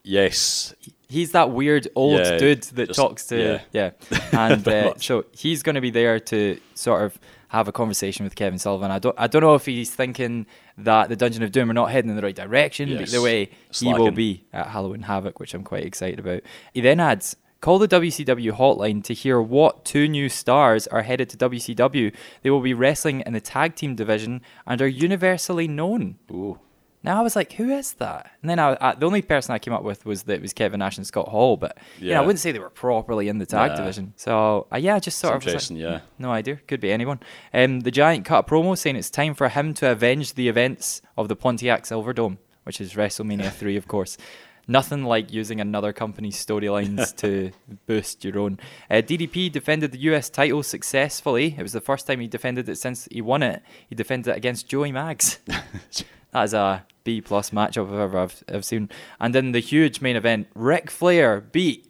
yes. 0.04 0.74
He's 1.08 1.32
that 1.34 1.52
weird 1.52 1.88
old 1.96 2.20
Yeah, 2.20 2.38
dude 2.38 2.64
that 2.64 2.88
just- 2.88 2.98
talks 3.00 3.28
to 3.28 3.62
yeah, 3.72 3.92
and 4.32 4.68
uh, 4.68 4.94
so 4.98 5.26
he's 5.32 5.62
going 5.62 5.76
to 5.76 5.82
be 5.82 5.92
there 5.92 6.20
to 6.20 6.60
sort 6.74 7.04
of 7.04 7.20
have 7.54 7.68
a 7.68 7.72
conversation 7.72 8.24
with 8.26 8.36
Kevin 8.36 8.60
Sullivan. 8.60 8.92
I 8.92 9.00
don't 9.00 9.16
I 9.18 9.28
don't 9.28 9.42
know 9.42 9.56
if 9.56 9.66
he's 9.66 9.94
thinking 9.94 10.46
that 10.78 11.08
the 11.08 11.16
Dungeon 11.16 11.44
of 11.44 11.52
Doom 11.52 11.70
are 11.70 11.74
not 11.74 11.92
heading 11.92 12.10
in 12.10 12.16
the 12.18 12.22
right 12.22 12.36
direction, 12.36 12.90
but 12.90 13.00
Yes. 13.02 13.14
either 13.14 13.22
way 13.24 13.50
he 13.72 13.94
will 13.94 14.12
be 14.12 14.44
at 14.52 14.68
Halloween 14.68 15.04
Havoc, 15.04 15.40
which 15.40 15.54
I'm 15.54 15.64
quite 15.64 15.86
excited 15.86 16.20
about. 16.20 16.42
He 16.74 16.82
then 16.82 17.00
adds. 17.00 17.36
Call 17.62 17.80
the 17.80 17.88
WCW 17.88 18.52
hotline 18.58 19.02
to 19.06 19.14
hear 19.14 19.42
what 19.42 19.86
two 19.86 20.10
new 20.10 20.28
stars 20.28 20.86
are 20.88 21.04
headed 21.04 21.30
to 21.30 21.38
WCW. 21.38 22.12
They 22.42 22.50
will 22.50 22.60
be 22.60 22.74
wrestling 22.74 23.22
in 23.26 23.32
the 23.32 23.40
tag 23.40 23.76
team 23.76 23.96
division 23.96 24.42
and 24.68 24.82
are 24.82 24.88
universally 24.88 25.66
known. 25.70 26.18
Ooh. 26.30 26.60
Now 27.04 27.20
I 27.20 27.22
was 27.22 27.36
like, 27.36 27.52
who 27.54 27.70
is 27.70 27.94
that? 27.96 28.32
And 28.42 28.50
then 28.50 28.60
I, 28.60 28.78
I, 28.80 28.96
the 28.96 29.06
only 29.06 29.22
person 29.22 29.54
I 29.54 29.60
came 29.60 29.74
up 29.74 29.84
with 29.84 30.06
was 30.06 30.24
that 30.24 30.36
it 30.36 30.42
was 30.42 30.54
Kevin 30.54 30.80
Nash 30.80 30.96
and 30.98 31.06
Scott 31.06 31.28
Hall, 31.28 31.58
but 31.58 31.78
yeah, 32.00 32.12
Yeah. 32.12 32.18
I 32.20 32.22
wouldn't 32.22 32.40
say 32.40 32.52
they 32.54 32.60
were 32.60 32.70
properly 32.70 33.28
in 33.28 33.40
the 33.40 33.46
tag 33.46 33.72
Nah. 33.72 33.78
division. 33.78 34.14
So 34.16 34.68
uh, 34.72 34.78
yeah, 34.78 35.00
just 35.00 35.20
sort 35.20 35.36
It's 35.36 35.44
of 35.46 35.48
interesting, 35.50 35.78
like, 35.80 35.92
yeah. 35.92 36.00
no 36.18 36.32
idea, 36.32 36.56
could 36.68 36.80
be 36.80 36.92
anyone. 36.94 37.20
Um, 37.54 37.82
the 37.82 37.92
Giant 37.92 38.24
cut 38.26 38.46
a 38.46 38.50
promo 38.50 38.78
saying 38.78 38.96
it's 38.96 39.10
time 39.10 39.34
for 39.34 39.50
him 39.50 39.74
to 39.76 39.92
avenge 39.92 40.36
the 40.36 40.48
events 40.48 41.02
of 41.18 41.28
the 41.28 41.36
Pontiac 41.36 41.84
Silverdome, 41.84 42.38
which 42.64 42.80
is 42.80 42.94
WrestleMania 42.94 43.52
three, 43.60 43.76
of 43.76 43.88
course. 43.88 44.18
Nothing 44.66 45.04
like 45.04 45.34
using 45.34 45.60
another 45.60 45.92
company's 45.92 46.38
storylines 46.44 47.14
to 47.18 47.52
boost 47.86 48.24
your 48.24 48.40
own. 48.40 48.58
Uh, 48.90 49.02
DDP 49.02 49.52
defended 49.52 49.92
the 49.92 50.00
US 50.14 50.30
title 50.30 50.64
successfully. 50.64 51.54
It 51.58 51.62
was 51.62 51.74
the 51.74 51.82
first 51.82 52.08
time 52.08 52.22
he 52.22 52.28
defended 52.28 52.70
it 52.70 52.78
since 52.78 53.10
he 53.12 53.22
won 53.22 53.44
it. 53.44 53.62
He 53.90 53.94
defended 53.96 54.32
it 54.32 54.38
against 54.38 54.70
Joey 54.70 54.94
Mags. 54.94 55.40
That 56.34 56.44
is 56.44 56.54
a 56.54 56.86
B 57.04 57.22
plus 57.22 57.52
matchup 57.52 57.88
if 57.88 57.94
ever 57.94 58.18
I've, 58.20 58.44
I've 58.52 58.66
seen. 58.66 58.90
And 59.20 59.34
then 59.34 59.52
the 59.52 59.60
huge 59.60 60.02
main 60.02 60.16
event, 60.16 60.48
Ric 60.56 60.90
Flair 60.90 61.42
beat 61.42 61.88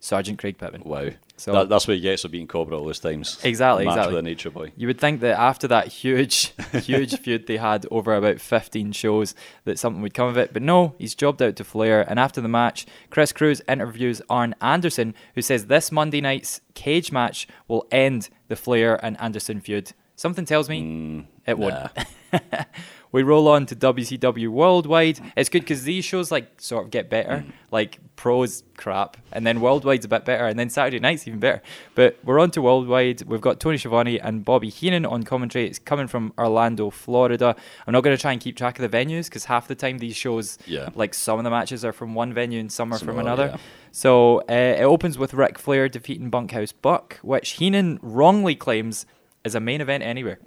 Sergeant 0.00 0.38
Craig 0.38 0.58
Pittman. 0.58 0.82
Wow. 0.84 1.10
So- 1.36 1.52
that, 1.52 1.68
that's 1.68 1.88
what 1.88 1.94
he 1.94 2.00
gets 2.00 2.22
for 2.22 2.28
beating 2.28 2.46
Cobra 2.46 2.78
all 2.78 2.84
those 2.84 3.00
times. 3.00 3.40
Exactly, 3.42 3.84
Match 3.84 3.94
exactly. 3.94 4.14
with 4.14 4.24
the 4.24 4.30
Nature 4.30 4.50
Boy. 4.50 4.72
You 4.76 4.86
would 4.86 5.00
think 5.00 5.20
that 5.20 5.38
after 5.38 5.66
that 5.68 5.88
huge, 5.88 6.52
huge 6.72 7.18
feud 7.18 7.46
they 7.46 7.56
had 7.56 7.84
over 7.90 8.14
about 8.14 8.40
15 8.40 8.92
shows, 8.92 9.34
that 9.64 9.78
something 9.78 10.02
would 10.02 10.14
come 10.14 10.28
of 10.28 10.36
it. 10.36 10.52
But 10.52 10.62
no, 10.62 10.94
he's 10.98 11.16
jobbed 11.16 11.42
out 11.42 11.56
to 11.56 11.64
Flair. 11.64 12.08
And 12.08 12.20
after 12.20 12.40
the 12.40 12.48
match, 12.48 12.86
Chris 13.10 13.32
Cruz 13.32 13.60
interviews 13.68 14.22
Arn 14.30 14.54
Anderson, 14.60 15.14
who 15.34 15.42
says 15.42 15.66
this 15.66 15.90
Monday 15.90 16.20
night's 16.20 16.60
cage 16.74 17.10
match 17.10 17.48
will 17.66 17.86
end 17.90 18.28
the 18.46 18.56
Flair 18.56 19.04
and 19.04 19.20
Anderson 19.20 19.60
feud. 19.60 19.92
Something 20.14 20.44
tells 20.44 20.68
me 20.68 20.82
mm, 20.82 21.26
it 21.46 21.58
would. 21.58 21.74
nah. 21.74 21.88
we 23.12 23.22
roll 23.22 23.46
on 23.48 23.66
to 23.66 23.76
WCW 23.76 24.48
Worldwide. 24.48 25.20
It's 25.36 25.48
good 25.48 25.60
because 25.62 25.84
these 25.84 26.04
shows 26.04 26.30
like 26.30 26.60
sort 26.60 26.84
of 26.86 26.90
get 26.90 27.08
better. 27.10 27.44
Like 27.70 27.98
pros 28.16 28.62
crap, 28.76 29.16
and 29.32 29.46
then 29.46 29.60
Worldwide's 29.60 30.04
a 30.04 30.08
bit 30.08 30.24
better, 30.24 30.46
and 30.46 30.58
then 30.58 30.68
Saturday 30.70 30.98
Night's 30.98 31.26
even 31.26 31.40
better. 31.40 31.62
But 31.94 32.18
we're 32.24 32.38
on 32.38 32.50
to 32.52 32.62
Worldwide. 32.62 33.22
We've 33.22 33.40
got 33.40 33.60
Tony 33.60 33.78
Schiavone 33.78 34.18
and 34.20 34.44
Bobby 34.44 34.68
Heenan 34.68 35.06
on 35.06 35.22
commentary. 35.22 35.66
It's 35.66 35.78
coming 35.78 36.06
from 36.06 36.32
Orlando, 36.38 36.90
Florida. 36.90 37.56
I'm 37.86 37.92
not 37.92 38.02
going 38.02 38.14
to 38.16 38.20
try 38.20 38.32
and 38.32 38.40
keep 38.40 38.56
track 38.56 38.78
of 38.78 38.88
the 38.90 38.96
venues 38.96 39.24
because 39.24 39.46
half 39.46 39.68
the 39.68 39.74
time 39.74 39.98
these 39.98 40.16
shows, 40.16 40.58
Yeah. 40.66 40.90
like 40.94 41.14
some 41.14 41.38
of 41.38 41.44
the 41.44 41.50
matches 41.50 41.84
are 41.84 41.92
from 41.92 42.14
one 42.14 42.32
venue 42.34 42.60
and 42.60 42.70
some 42.70 42.92
are 42.92 42.98
Some 42.98 43.08
from 43.08 43.18
another. 43.18 43.46
yeah. 43.54 43.56
So 43.90 44.40
uh, 44.40 44.52
it 44.78 44.82
opens 44.82 45.16
with 45.18 45.34
Ric 45.34 45.58
Flair 45.58 45.88
defeating 45.88 46.30
Bunkhouse 46.30 46.72
Buck, 46.72 47.18
which 47.22 47.52
Heenan 47.52 47.98
wrongly 48.02 48.54
claims 48.54 49.06
is 49.44 49.54
a 49.54 49.60
main 49.60 49.80
event 49.80 50.02
anywhere. 50.04 50.38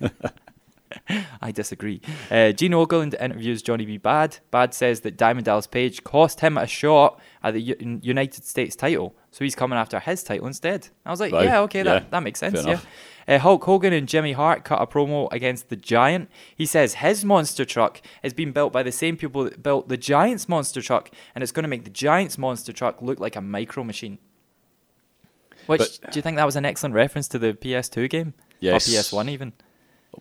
I 1.40 1.50
disagree. 1.52 2.00
Uh, 2.30 2.52
Gene 2.52 2.72
Okerlund 2.72 3.14
interviews 3.20 3.62
Johnny 3.62 3.86
B. 3.86 3.96
Bad. 3.96 4.38
Bad 4.50 4.74
says 4.74 5.00
that 5.00 5.16
Diamond 5.16 5.44
Dallas 5.46 5.66
Page 5.66 6.04
cost 6.04 6.40
him 6.40 6.56
a 6.58 6.66
shot 6.66 7.20
at 7.42 7.54
the 7.54 7.60
U- 7.60 8.00
United 8.02 8.44
States 8.44 8.76
title, 8.76 9.14
so 9.30 9.44
he's 9.44 9.54
coming 9.54 9.78
after 9.78 9.98
his 10.00 10.22
title 10.22 10.46
instead. 10.46 10.88
I 11.06 11.10
was 11.10 11.20
like, 11.20 11.32
Right. 11.32 11.44
yeah, 11.44 11.60
okay, 11.60 11.78
Yeah. 11.80 11.84
that, 11.84 12.10
that 12.10 12.22
makes 12.22 12.38
sense. 12.40 12.64
Yeah. 12.64 12.80
Uh, 13.28 13.38
Hulk 13.38 13.62
Hogan 13.64 13.92
and 13.92 14.08
Jimmy 14.08 14.32
Hart 14.32 14.64
cut 14.64 14.82
a 14.82 14.86
promo 14.86 15.28
against 15.30 15.68
the 15.68 15.76
Giant. 15.76 16.28
He 16.56 16.66
says 16.66 16.94
his 16.94 17.24
monster 17.24 17.64
truck 17.64 18.00
is 18.24 18.32
being 18.34 18.50
built 18.52 18.72
by 18.72 18.82
the 18.82 18.90
same 18.90 19.16
people 19.16 19.44
that 19.44 19.62
built 19.62 19.88
the 19.88 19.96
Giant's 19.96 20.48
monster 20.48 20.82
truck, 20.82 21.10
and 21.34 21.42
it's 21.42 21.52
going 21.52 21.62
to 21.62 21.68
make 21.68 21.84
the 21.84 21.90
Giant's 21.90 22.38
monster 22.38 22.72
truck 22.72 23.00
look 23.02 23.20
like 23.20 23.36
a 23.36 23.40
micro 23.40 23.84
machine. 23.84 24.18
Which 25.66 26.00
But- 26.00 26.12
do 26.12 26.18
you 26.18 26.22
think 26.22 26.36
that 26.38 26.46
was 26.46 26.56
an 26.56 26.64
excellent 26.64 26.94
reference 26.94 27.28
to 27.28 27.38
the 27.38 27.52
PS2 27.54 28.08
game? 28.10 28.34
Yes. 28.58 28.88
Or 28.88 28.90
PS1 29.22 29.28
even. 29.30 29.52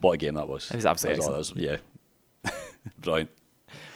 What 0.01 0.13
a 0.13 0.17
game 0.17 0.35
that 0.35 0.47
was. 0.47 0.69
It 0.71 0.75
was 0.77 0.85
absolutely 0.85 1.25
That 1.25 1.31
was- 1.31 1.53
yeah. 1.55 1.77
Brilliant. 3.01 3.29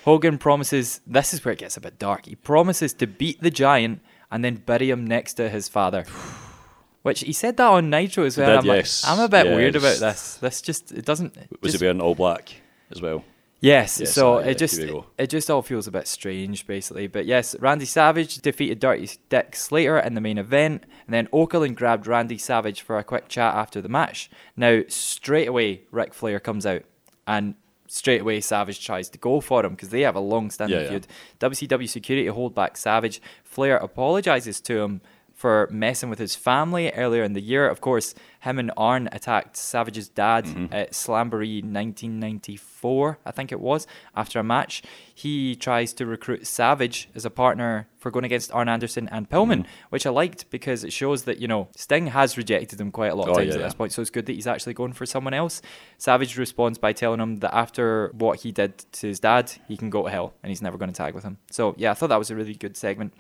Hogan 0.06 0.38
promises 0.38 1.00
this 1.08 1.34
is 1.34 1.44
where 1.46 1.54
it 1.54 1.60
gets 1.60 1.78
a 1.78 1.82
bit 1.82 1.98
dark. 1.98 2.26
He 2.26 2.36
promises 2.36 2.94
to 2.96 3.08
beat 3.08 3.42
the 3.42 3.50
giant 3.52 4.02
and 4.32 4.44
then 4.44 4.56
bury 4.56 4.90
him 4.90 5.06
next 5.06 5.36
to 5.36 5.50
his 5.50 5.68
father. 5.70 6.04
Which 7.04 7.22
he 7.22 7.34
said 7.34 7.58
that 7.58 7.68
on 7.68 7.90
Nitro 7.90 8.24
as 8.26 8.38
well. 8.38 8.62
did, 8.62 8.70
I'm, 8.70 8.78
like- 8.78 8.88
I'm 9.06 9.20
a 9.20 9.28
bit 9.30 9.46
weird 9.48 9.76
about 9.76 9.98
this. 10.00 10.36
This 10.36 10.62
just 10.62 10.92
it 10.92 11.06
doesn't. 11.06 11.36
Was 11.62 11.72
just- 11.72 11.82
he 11.82 11.86
wearing 11.86 12.02
all 12.02 12.16
black 12.16 12.54
as 12.92 13.02
well? 13.02 13.24
Yes, 13.64 14.00
Yes, 14.02 14.14
so 14.14 14.36
uh, 14.36 14.40
it 14.40 14.58
just 14.58 14.78
it 15.18 15.28
just 15.30 15.50
all 15.50 15.62
feels 15.62 15.88
a 15.88 15.92
bit 15.92 16.06
strange, 16.08 16.68
basically. 16.68 17.08
But 17.08 17.26
yes, 17.26 17.56
Randy 17.60 17.86
Savage 17.86 18.40
defeated 18.40 18.80
Dirty 18.80 19.10
Dick 19.30 19.56
Slater 19.56 19.98
in 19.98 20.16
the 20.16 20.22
main 20.22 20.38
event, 20.38 20.84
and 21.08 21.14
then 21.14 21.28
Okerlund 21.28 21.76
grabbed 21.76 22.06
Randy 22.06 22.38
Savage 22.38 22.82
for 22.82 22.98
a 22.98 23.04
quick 23.06 23.30
chat 23.30 23.56
after 23.56 23.80
the 23.82 23.88
match. 23.88 24.30
Now, 24.58 24.82
straight 24.90 25.48
away, 25.48 25.84
Ric 25.92 26.14
Flair 26.14 26.42
comes 26.42 26.66
out, 26.66 26.82
and 27.26 27.56
straight 27.88 28.20
away 28.22 28.42
Savage 28.42 28.86
tries 28.86 29.08
to 29.10 29.18
go 29.18 29.40
for 29.40 29.64
him 29.66 29.72
because 29.72 29.90
they 29.90 30.02
have 30.02 30.16
a 30.16 30.20
long-standing 30.20 30.78
Yeah, 30.78 30.84
yeah. 30.84 30.90
feud. 30.90 31.08
WCW 31.40 31.88
security 31.88 32.28
hold 32.28 32.54
back 32.54 32.76
Savage. 32.76 33.22
Flair 33.46 33.78
apologizes 33.78 34.60
to 34.62 34.82
him 34.82 35.02
for 35.44 35.68
messing 35.72 36.10
with 36.10 36.20
his 36.20 36.36
family 36.38 36.90
earlier 36.94 37.22
in 37.22 37.34
the 37.34 37.42
year. 37.42 37.68
Of 37.68 37.82
course, 37.82 38.16
him 38.40 38.58
and 38.60 38.72
Arn 38.78 39.10
attacked 39.12 39.58
Savage's 39.58 40.08
dad 40.08 40.46
Mm-hmm. 40.46 40.74
at 40.74 40.94
Slamboree 40.94 41.62
1994, 41.62 43.20
I 43.26 43.32
think 43.32 43.52
it 43.52 43.60
was, 43.60 43.86
after 44.16 44.40
a 44.40 44.44
match. 44.44 44.84
He 45.14 45.56
tries 45.58 45.92
to 45.96 46.06
recruit 46.06 46.48
Savage 46.48 47.10
as 47.14 47.26
a 47.26 47.30
partner 47.30 47.88
for 47.98 48.10
going 48.10 48.24
against 48.26 48.54
Arn 48.54 48.70
Anderson 48.70 49.10
and 49.12 49.30
Pillman, 49.30 49.64
Mm-hmm. 49.64 49.88
which 49.90 50.06
I 50.06 50.12
liked 50.12 50.50
because 50.50 50.86
it 50.86 50.94
shows 50.94 51.24
that, 51.24 51.40
you 51.40 51.48
know, 51.50 51.68
Sting 51.76 52.08
has 52.08 52.38
rejected 52.38 52.80
him 52.80 52.92
quite 52.92 53.12
a 53.12 53.16
lot 53.16 53.28
of 53.28 53.34
Oh, 53.36 53.40
times 53.40 53.50
yeah, 53.50 53.54
at 53.56 53.60
yeah. 53.60 53.66
this 53.68 53.74
point, 53.74 53.92
so 53.92 54.02
it's 54.02 54.10
good 54.12 54.26
that 54.28 54.34
he's 54.34 54.48
actually 54.48 54.74
going 54.76 54.94
for 54.94 55.06
someone 55.06 55.34
else. 55.34 55.62
Savage 55.98 56.38
responds 56.38 56.78
by 56.78 56.94
telling 56.94 57.20
him 57.20 57.40
that 57.40 57.54
after 57.54 58.12
what 58.14 58.40
he 58.44 58.54
did 58.54 58.78
to 58.94 59.08
his 59.08 59.20
dad, 59.20 59.52
he 59.68 59.76
can 59.76 59.90
go 59.90 60.04
to 60.04 60.10
hell 60.10 60.34
and 60.42 60.50
he's 60.50 60.62
never 60.62 60.78
going 60.78 60.92
to 60.92 60.96
tag 60.98 61.14
with 61.14 61.26
him. 61.26 61.38
So, 61.52 61.76
yeah, 61.78 61.92
I 61.92 61.96
thought 61.96 62.08
that 62.08 62.20
was 62.20 62.32
a 62.32 62.36
really 62.36 62.56
good 62.56 62.78
segment. 62.78 63.14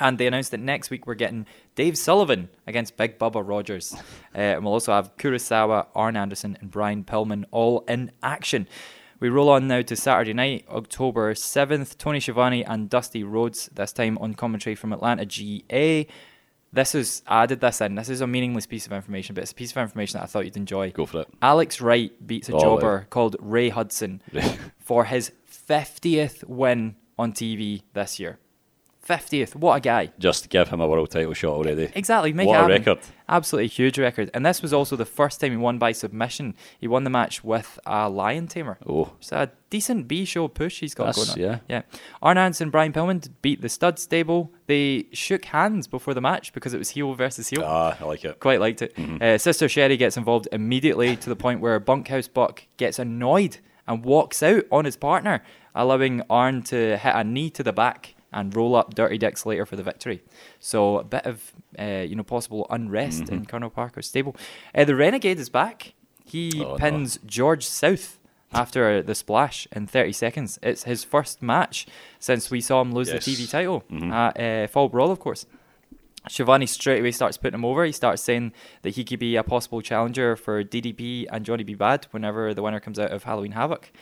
And 0.00 0.18
they 0.18 0.26
announced 0.26 0.50
that 0.50 0.60
next 0.60 0.90
week 0.90 1.06
we're 1.06 1.14
getting 1.14 1.46
Dave 1.74 1.96
Sullivan 1.98 2.48
against 2.66 2.96
Big 2.96 3.18
Bubba 3.18 3.46
Rogers. 3.46 3.94
Uh, 4.36 4.38
and 4.58 4.64
we'll 4.64 4.72
also 4.72 4.92
have 4.92 5.16
Kurasawa, 5.16 5.86
Arn 5.94 6.16
Anderson, 6.16 6.58
and 6.60 6.68
Brian 6.68 7.04
Pillman 7.04 7.44
all 7.52 7.84
in 7.86 8.10
action. 8.20 8.66
We 9.20 9.28
roll 9.28 9.48
on 9.48 9.68
now 9.68 9.80
to 9.82 9.94
Saturday 9.94 10.32
night, 10.32 10.64
October 10.68 11.34
7th. 11.34 11.96
Tony 11.98 12.18
Schiavone 12.18 12.64
and 12.64 12.90
Dusty 12.90 13.22
Rhodes, 13.22 13.70
this 13.72 13.92
time 13.92 14.18
on 14.18 14.34
commentary 14.34 14.74
from 14.74 14.92
Atlanta 14.92 15.24
GA. 15.24 16.08
This 16.72 16.96
is, 16.96 17.22
I 17.28 17.44
added 17.44 17.60
this 17.60 17.80
in. 17.80 17.94
This 17.94 18.08
is 18.08 18.20
a 18.22 18.26
meaningless 18.26 18.66
piece 18.66 18.86
of 18.86 18.92
information, 18.92 19.36
but 19.36 19.42
it's 19.42 19.52
a 19.52 19.54
piece 19.54 19.70
of 19.70 19.76
information 19.76 20.18
that 20.18 20.24
I 20.24 20.26
thought 20.26 20.46
you'd 20.46 20.56
enjoy. 20.56 20.90
Go 20.90 21.06
for 21.06 21.20
it. 21.20 21.28
Alex 21.40 21.80
Wright 21.80 22.10
beats 22.26 22.48
a 22.48 22.56
Oh, 22.56 22.58
jobber 22.58 23.06
called 23.10 23.36
Ray 23.38 23.68
Hudson 23.68 24.20
for 24.80 25.04
his 25.04 25.30
50th 25.48 26.42
win 26.48 26.96
on 27.16 27.32
TV 27.32 27.82
this 27.92 28.18
year. 28.18 28.40
50th. 29.06 29.54
What 29.54 29.76
a 29.76 29.80
guy. 29.80 30.10
Just 30.18 30.48
give 30.48 30.68
him 30.68 30.80
a 30.80 30.86
world 30.88 31.10
title 31.10 31.34
shot 31.34 31.52
already. 31.52 31.90
Exactly, 31.94 32.32
make 32.32 32.48
What 32.48 32.64
a 32.64 32.68
record. 32.68 32.98
Absolutely 33.28 33.68
huge 33.68 33.98
record. 33.98 34.30
And 34.34 34.44
this 34.44 34.62
was 34.62 34.72
also 34.72 34.96
the 34.96 35.04
first 35.04 35.40
time 35.40 35.50
he 35.52 35.56
won 35.56 35.78
by 35.78 35.92
submission. 35.92 36.54
He 36.78 36.88
won 36.88 37.04
the 37.04 37.10
match 37.10 37.42
with 37.44 37.78
a 37.86 38.08
lion 38.08 38.48
tamer. 38.48 38.78
Oh. 38.86 39.12
So 39.20 39.36
a 39.36 39.50
decent 39.70 40.08
B 40.08 40.24
show 40.24 40.48
push 40.48 40.80
he's 40.80 40.94
got 40.94 41.06
That's- 41.06 41.34
going 41.34 41.48
on. 41.48 41.60
yeah. 41.68 41.82
Yeah. 41.92 41.98
Arn 42.22 42.38
and 42.38 42.72
Brian 42.72 42.92
Pillman 42.92 43.28
beat 43.42 43.60
the 43.60 43.68
stud 43.68 43.98
stable. 43.98 44.52
They 44.66 45.06
shook 45.12 45.46
hands 45.46 45.86
before 45.86 46.14
the 46.14 46.20
match 46.20 46.52
because 46.52 46.74
it 46.74 46.78
was 46.78 46.90
heel 46.90 47.14
versus 47.14 47.48
heel. 47.48 47.62
Ah, 47.64 47.96
I 48.00 48.04
like 48.04 48.24
it. 48.24 48.40
Quite 48.40 48.60
liked 48.60 48.82
it. 48.82 48.94
Mm-hmm. 48.96 49.22
Uh, 49.22 49.38
Sister 49.38 49.68
Sherry 49.68 49.96
gets 49.96 50.16
involved 50.16 50.48
immediately 50.52 51.16
to 51.16 51.28
the 51.28 51.36
point 51.36 51.60
where 51.60 51.78
Bunkhouse 51.80 52.28
Buck 52.28 52.66
gets 52.76 52.98
annoyed 52.98 53.58
and 53.86 54.04
walks 54.04 54.42
out 54.42 54.64
on 54.72 54.84
his 54.86 54.96
partner, 54.96 55.42
allowing 55.74 56.22
Arn 56.30 56.62
to 56.64 56.96
hit 56.96 57.14
a 57.14 57.22
knee 57.24 57.50
to 57.50 57.62
the 57.62 57.72
back 57.72 58.13
and 58.34 58.54
roll 58.54 58.74
up 58.76 58.94
Dirty 58.94 59.16
Dick 59.16 59.38
Slater 59.38 59.64
for 59.64 59.76
the 59.76 59.82
victory. 59.82 60.22
So 60.60 60.98
a 60.98 61.04
bit 61.04 61.24
of 61.24 61.52
uh, 61.78 62.04
you 62.06 62.14
know 62.16 62.22
possible 62.24 62.66
unrest 62.68 63.22
Mm-hmm. 63.24 63.34
in 63.34 63.46
Colonel 63.46 63.70
Parker's 63.70 64.06
stable. 64.08 64.36
Uh, 64.74 64.84
the 64.84 64.94
Renegade 64.94 65.38
is 65.38 65.48
back. 65.48 65.94
He 66.26 66.52
Oh, 66.56 66.72
no. 66.72 66.76
pins 66.76 67.18
George 67.24 67.64
South 67.64 68.18
after 68.52 69.02
the 69.02 69.14
splash 69.14 69.66
in 69.72 69.86
30 69.86 70.12
seconds. 70.12 70.58
It's 70.62 70.84
his 70.84 71.02
first 71.04 71.42
match 71.42 71.86
since 72.18 72.50
we 72.50 72.60
saw 72.60 72.80
him 72.82 72.92
lose 72.92 73.08
Yes. 73.10 73.24
the 73.24 73.30
TV 73.32 73.46
title 73.50 73.82
Mhm. 73.90 74.12
at 74.12 74.40
uh, 74.40 74.66
Fall 74.68 74.88
Brawl, 74.88 75.10
of 75.10 75.18
course. 75.20 75.46
Schiavone 76.28 76.64
straight 76.66 77.00
away 77.00 77.10
starts 77.10 77.36
putting 77.36 77.54
him 77.58 77.64
over. 77.66 77.84
He 77.84 77.92
starts 77.92 78.22
saying 78.22 78.52
that 78.80 78.94
he 78.94 79.04
could 79.04 79.18
be 79.18 79.36
a 79.36 79.42
possible 79.42 79.82
challenger 79.82 80.36
for 80.36 80.64
DDP 80.64 81.26
and 81.30 81.44
Johnny 81.44 81.64
B. 81.64 81.74
Bad 81.74 82.06
whenever 82.12 82.54
the 82.54 82.62
winner 82.62 82.80
comes 82.80 82.98
out 82.98 83.10
of 83.10 83.24
Halloween 83.24 83.52
Havoc. 83.52 83.92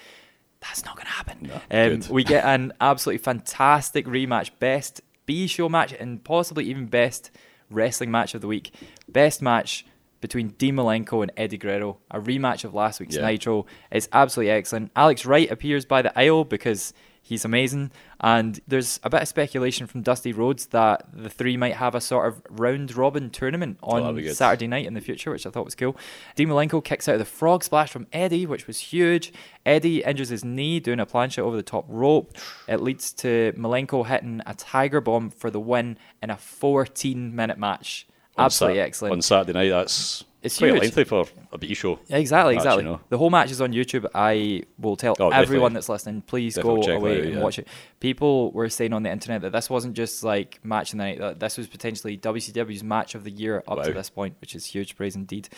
That's 0.63 0.85
not 0.85 0.97
going 0.97 1.07
to 1.07 1.13
happen. 1.13 1.51
No, 1.71 1.93
um, 1.93 2.01
we 2.09 2.25
get 2.25 2.45
an 2.45 2.73
absolutely 2.81 3.19
fantastic 3.19 4.07
rematch, 4.07 4.51
best 4.59 5.01
B 5.27 5.47
show 5.47 5.69
match, 5.69 5.93
and 5.93 6.23
possibly 6.25 6.65
even 6.71 6.87
best 6.87 7.31
wrestling 7.69 8.11
match 8.11 8.35
of 8.35 8.41
the 8.41 8.47
week. 8.47 8.73
Best 9.09 9.43
match 9.43 9.85
between 10.21 10.51
Dean 10.51 10.77
Malenko 10.77 11.23
and 11.23 11.33
Eddie 11.37 11.59
Guerrero, 11.59 11.99
a 12.11 12.21
rematch 12.21 12.65
of 12.65 12.75
last 12.75 13.01
week's 13.01 13.17
Yeah. 13.17 13.27
Nitro. 13.27 13.67
It's 13.91 14.09
absolutely 14.13 14.53
excellent. 14.53 14.93
Alex 14.95 15.27
Wright 15.27 15.51
appears 15.51 15.85
by 15.85 16.01
the 16.01 16.17
aisle 16.19 16.45
because 16.45 16.95
he's 17.23 17.45
amazing, 17.45 17.91
and 18.21 18.61
there's 18.67 18.99
a 19.03 19.09
bit 19.11 19.23
of 19.23 19.29
speculation 19.29 19.87
from 19.87 20.03
Dusty 20.03 20.33
Rhodes 20.33 20.67
that 20.67 21.07
the 21.13 21.31
three 21.31 21.57
might 21.57 21.75
have 21.77 21.95
a 21.95 22.01
sort 22.01 22.27
of 22.29 22.43
round 22.51 22.95
robin 22.97 23.31
tournament 23.31 23.79
Oh, 23.83 24.03
on 24.03 24.17
good. 24.17 24.35
Saturday 24.37 24.67
night 24.67 24.87
in 24.87 24.95
the 24.95 25.01
future, 25.01 25.31
which 25.31 25.47
I 25.47 25.51
thought 25.51 25.65
was 25.65 25.75
cool. 25.75 25.97
Dean 26.37 26.49
Malenko 26.49 26.85
kicks 26.85 27.09
out 27.09 27.15
of 27.15 27.19
the 27.21 27.25
frog 27.25 27.65
splash 27.65 27.91
from 27.91 28.07
Eddie, 28.13 28.45
which 28.45 28.67
was 28.67 28.79
huge. 28.79 29.33
Eddie 29.65 30.03
injures 30.03 30.29
his 30.29 30.45
knee 30.45 30.81
doing 30.81 31.01
a 31.01 31.07
plancha 31.07 31.39
over 31.39 31.57
the 31.57 31.63
top 31.63 31.85
rope. 31.89 32.37
It 32.69 32.81
leads 32.83 33.13
to 33.15 33.53
Malenko 33.57 34.05
hitting 34.07 34.41
a 34.47 34.55
tiger 34.55 35.01
bomb 35.01 35.31
for 35.31 35.51
the 35.51 35.61
win 35.61 35.97
in 36.23 36.31
a 36.31 36.37
14 36.37 37.35
minute 37.35 37.59
match. 37.59 38.07
On 38.37 38.47
Absolutely 38.47 38.79
Sat- 38.81 38.87
excellent. 38.87 39.13
On 39.13 39.23
Saturday 39.23 39.53
night, 39.53 39.69
that's 39.71 40.25
It's 40.43 40.59
quite 40.59 40.73
huge. 40.73 40.81
lengthy 40.83 41.05
for 41.05 41.25
a 41.53 41.59
B 41.59 41.73
show. 41.75 41.99
Exactly, 42.11 42.55
match, 42.57 42.63
exactly. 42.63 42.85
you 42.85 42.91
know. 42.91 43.01
The 43.09 43.19
whole 43.19 43.31
match 43.31 43.51
is 43.51 43.61
on 43.61 43.73
YouTube. 43.73 44.07
I 44.15 44.63
will 44.79 44.97
tell 44.97 45.15
Oh, 45.21 45.29
everyone 45.31 45.71
definitely. 45.73 45.75
that's 45.75 45.89
listening, 45.89 46.23
please 46.23 46.55
Definitely 46.57 46.87
go 46.87 46.93
away 46.97 47.19
out, 47.19 47.25
and 47.27 47.35
yeah. 47.35 47.41
watch 47.41 47.59
it. 47.59 47.69
People 48.01 48.51
were 48.53 48.69
saying 48.69 48.93
on 48.93 49.03
the 49.05 49.11
internet 49.11 49.43
that 49.43 49.53
this 49.53 49.71
wasn't 49.71 49.95
just 49.95 50.25
like 50.25 50.59
match 50.65 50.93
of 50.93 50.99
the 50.99 51.05
night. 51.05 51.19
That 51.19 51.41
this 51.41 51.57
was 51.57 51.69
potentially 51.69 52.17
WCW's 52.19 52.83
match 52.83 53.15
of 53.15 53.25
the 53.25 53.31
year 53.31 53.63
up 53.69 53.83
to 53.85 53.93
this 53.93 54.11
point, 54.11 54.37
which 54.41 54.55
is 54.55 54.67
huge 54.67 54.97
praise 54.97 55.15
indeed. 55.17 55.49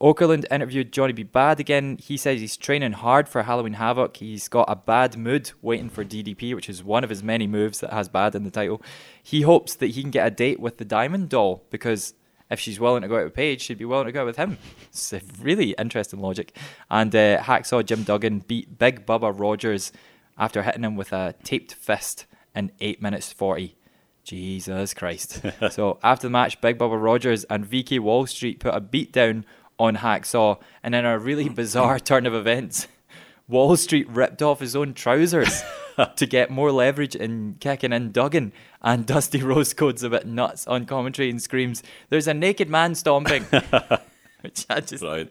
Okerlund 0.00 0.44
interviewed 0.50 0.92
Johnny 0.92 1.12
B. 1.12 1.22
Bad 1.22 1.60
again. 1.60 1.96
He 2.02 2.16
says 2.16 2.40
he's 2.40 2.56
training 2.56 2.90
hard 2.92 3.28
for 3.28 3.44
Halloween 3.44 3.74
Havoc. 3.74 4.16
He's 4.16 4.48
got 4.48 4.64
a 4.68 4.74
bad 4.74 5.16
mood 5.16 5.52
waiting 5.62 5.88
for 5.88 6.04
DDP, 6.04 6.56
which 6.56 6.68
is 6.68 6.82
one 6.82 7.04
of 7.04 7.10
his 7.10 7.22
many 7.22 7.46
moves 7.46 7.78
that 7.80 7.92
has 7.92 8.08
bad 8.08 8.34
in 8.34 8.42
the 8.42 8.50
title. 8.50 8.82
He 9.22 9.42
hopes 9.42 9.76
that 9.76 9.88
he 9.88 10.02
can 10.02 10.10
get 10.10 10.26
a 10.26 10.30
date 10.30 10.58
with 10.58 10.78
the 10.78 10.84
Diamond 10.84 11.28
Doll 11.28 11.62
because 11.70 12.14
if 12.52 12.60
she's 12.60 12.78
willing 12.78 13.02
to 13.02 13.08
go 13.08 13.16
out 13.16 13.24
with 13.24 13.34
Page, 13.34 13.62
she'd 13.62 13.78
be 13.78 13.84
willing 13.84 14.06
to 14.06 14.12
go 14.12 14.20
out 14.20 14.26
with 14.26 14.36
him. 14.36 14.58
It's 14.88 15.12
a 15.12 15.22
really 15.40 15.74
interesting 15.78 16.20
logic. 16.20 16.56
And 16.90 17.14
uh, 17.16 17.38
Hacksaw 17.38 17.84
Jim 17.84 18.02
Duggan 18.02 18.40
beat 18.40 18.78
Big 18.78 19.06
Bubba 19.06 19.32
Rogers 19.36 19.90
after 20.36 20.62
hitting 20.62 20.84
him 20.84 20.94
with 20.94 21.12
a 21.12 21.34
taped 21.42 21.72
fist 21.72 22.26
in 22.54 22.70
8 22.78 23.00
minutes 23.00 23.32
40. 23.32 23.74
Jesus 24.22 24.94
Christ. 24.94 25.42
so 25.70 25.98
after 26.02 26.26
the 26.28 26.30
match, 26.30 26.60
Big 26.60 26.78
Bubba 26.78 27.02
Rogers 27.02 27.44
and 27.44 27.66
VK 27.66 27.98
Wall 27.98 28.26
Street 28.26 28.60
put 28.60 28.74
a 28.74 28.80
beat 28.80 29.12
down 29.12 29.44
on 29.78 29.96
Hacksaw, 29.96 30.60
and 30.82 30.94
in 30.94 31.04
a 31.04 31.18
really 31.18 31.48
bizarre 31.48 31.98
turn 31.98 32.26
of 32.26 32.34
events, 32.34 32.86
Wall 33.48 33.76
Street 33.76 34.08
ripped 34.08 34.40
off 34.40 34.60
his 34.60 34.76
own 34.76 34.94
trousers 34.94 35.62
to 36.16 36.26
get 36.26 36.50
more 36.50 36.72
leverage 36.72 37.14
in 37.14 37.56
kicking 37.60 37.92
in 37.92 38.12
Duggan. 38.12 38.52
And 38.82 39.06
Dusty 39.06 39.42
Rhodes 39.42 39.74
codes 39.74 40.02
a 40.02 40.10
bit 40.10 40.26
nuts 40.26 40.66
on 40.66 40.86
commentary 40.86 41.30
and 41.30 41.40
screams, 41.40 41.82
There's 42.08 42.26
a 42.26 42.34
naked 42.34 42.68
man 42.68 42.94
stomping. 42.94 43.44
Which 44.42 44.66
I 44.68 44.80
just 44.80 45.04
Right. 45.04 45.28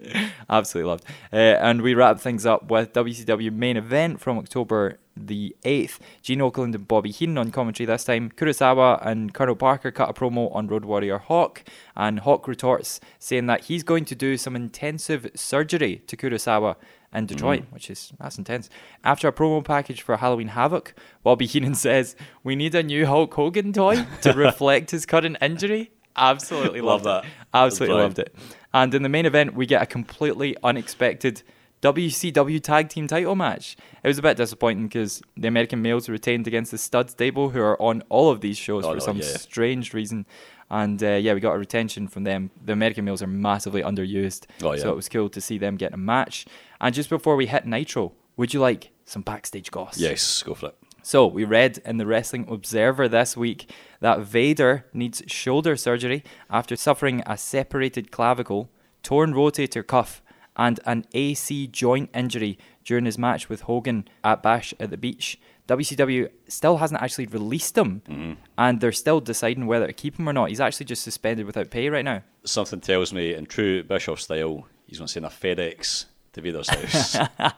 absolutely 0.50 0.89
loved. 0.89 1.03
Uh, 1.34 1.36
and 1.36 1.82
we 1.82 1.94
wrap 1.94 2.20
things 2.22 2.46
up 2.46 2.72
with 2.72 2.94
WCW 2.94 3.51
main 3.51 3.75
event 3.75 4.22
from 4.22 4.38
October 4.38 5.00
the 5.18 5.53
8th. 5.65 6.00
Gene 6.22 6.39
Okerlund 6.39 6.74
and 6.75 6.88
Bobby 6.88 7.12
Heenan 7.12 7.38
on 7.38 7.51
commentary 7.51 7.86
this 7.86 8.06
time. 8.06 8.32
Kurasawa 8.32 9.06
and 9.06 9.34
Colonel 9.34 9.58
Parker 9.58 9.91
cut 9.91 10.10
a 10.10 10.13
promo 10.13 10.56
on 10.56 10.68
Road 10.68 10.86
Warrior 10.86 11.18
Hawk. 11.18 11.63
And 11.98 12.22
Hawk 12.22 12.48
retorts 12.48 13.01
saying 13.20 13.48
that 13.48 13.65
he's 13.65 13.84
going 13.84 14.06
to 14.06 14.15
do 14.15 14.38
some 14.38 14.56
intensive 14.56 15.30
surgery 15.36 16.01
to 16.08 16.15
Kurasawa 16.15 16.77
in 17.13 17.25
mm. 17.25 17.27
Detroit, 17.27 17.63
which 17.72 17.89
is 17.89 18.13
that's 18.20 18.38
intense. 18.38 18.70
After 19.03 19.27
a 19.27 19.32
promo 19.32 19.63
package 19.63 20.01
for 20.01 20.18
Halloween 20.18 20.50
Havoc, 20.50 20.94
Bobby 21.24 21.46
Heenan 21.46 21.75
says, 21.88 22.15
We 22.44 22.56
need 22.56 22.75
a 22.75 22.84
new 22.84 23.06
Hulk 23.06 23.34
Hogan 23.34 23.74
toy 23.74 24.06
to 24.22 24.34
reflect 24.36 24.91
his 24.91 25.06
current 25.06 25.38
injury. 25.41 25.91
Absolutely 26.15 26.82
Love 26.82 27.06
loved 27.06 27.25
that. 27.25 27.30
it. 27.30 27.32
Absolutely 27.53 28.01
loved 28.01 28.20
it. 28.20 28.36
And 28.74 28.94
in 28.94 29.03
the 29.03 29.10
main 29.10 29.25
event, 29.25 29.53
we 29.53 29.65
get 29.65 29.82
a 29.82 29.86
completely 29.86 30.56
unexpected 30.63 31.41
WCW 31.82 32.62
Tag 32.62 32.89
Team 32.89 33.08
title 33.08 33.36
match. 33.36 33.75
It 34.03 34.08
was 34.08 34.18
a 34.18 34.22
bit 34.22 34.38
disappointing 34.38 34.88
because 34.88 35.22
the 35.36 35.48
American 35.48 35.82
males 35.82 36.08
retained 36.10 36.48
against 36.48 36.72
the 36.72 36.77
Stud 36.77 37.10
Stable, 37.10 37.50
who 37.50 37.62
are 37.62 37.82
on 37.82 38.03
all 38.10 38.30
of 38.30 38.41
these 38.41 38.58
shows 38.58 38.86
Oh, 38.86 38.89
for 38.89 38.96
no, 38.96 39.00
some 39.00 39.18
yeah. 39.18 39.38
strange 39.38 39.94
reason. 39.94 40.25
And 40.72 41.04
uh, 41.04 41.16
yeah, 41.16 41.34
we 41.34 41.42
got 41.42 41.54
a 41.54 41.58
retention 41.60 42.08
from 42.08 42.24
them. 42.24 42.50
The 42.63 42.72
American 42.72 43.04
males 43.04 43.22
are 43.22 43.28
massively 43.28 43.82
underused, 43.84 44.46
Oh, 44.63 44.72
yeah. 44.72 44.82
so 44.82 44.92
it 44.92 44.96
was 44.96 45.10
cool 45.10 45.28
to 45.28 45.42
see 45.42 45.58
them 45.58 45.75
get 45.75 45.94
a 45.94 45.98
match. 45.98 46.46
And 46.80 46.96
just 46.96 47.10
before 47.10 47.36
we 47.36 47.46
hit 47.48 47.66
Nitro, 47.66 48.13
would 48.38 48.54
you 48.54 48.62
like 48.62 48.92
some 49.04 49.22
backstage 49.22 49.70
goss? 49.70 49.98
Yes, 50.00 50.42
go 50.44 50.54
for 50.56 50.68
it. 50.68 50.75
So 51.04 51.28
we 51.28 51.44
read 51.44 51.80
in 51.84 51.98
the 51.98 52.06
Wrestling 52.06 52.46
Observer 52.50 53.10
this 53.10 53.36
week 53.36 53.70
that 54.00 54.22
Vader 54.22 54.86
needs 54.94 55.22
shoulder 55.28 55.75
surgery 55.75 56.24
after 56.50 56.78
suffering 56.78 57.22
a 57.25 57.38
separated 57.38 58.10
clavicle, 58.10 58.70
torn 59.04 59.34
rotator 59.34 59.86
cuff, 59.86 60.22
and 60.56 60.80
an 60.86 61.04
AC 61.13 61.68
joint 61.68 62.10
injury 62.16 62.58
during 62.86 63.04
his 63.06 63.18
match 63.18 63.50
with 63.50 63.62
Hogan 63.62 64.08
at 64.24 64.42
Bash 64.42 64.74
at 64.80 64.90
the 64.90 64.98
Beach. 64.98 65.38
WCW 65.72 66.30
still 66.50 66.78
hasn't 66.78 67.01
actually 67.01 67.28
released 67.28 67.78
him, 67.78 68.38
and 68.58 68.82
they're 68.82 68.92
still 68.92 69.22
deciding 69.22 69.68
whether 69.68 69.88
to 69.88 69.94
keep 69.94 70.20
him 70.20 70.28
or 70.28 70.34
not. 70.34 70.50
He's 70.50 70.60
actually 70.60 70.88
just 70.88 71.01
suspended 71.04 71.46
without 71.46 71.70
pay 71.72 71.90
right 71.90 72.04
now. 72.04 72.24
Something 72.44 72.82
tells 72.82 73.13
me, 73.13 73.34
in 73.34 73.46
true 73.46 73.82
Bischoff 73.84 74.20
style, 74.20 74.68
he's 74.86 74.98
going 74.98 75.08
to 75.08 75.13
send 75.13 75.25
a 75.25 75.30
FedEx 75.30 76.06
to 76.34 76.42
Vader's 76.42 76.68
house. 76.70 77.16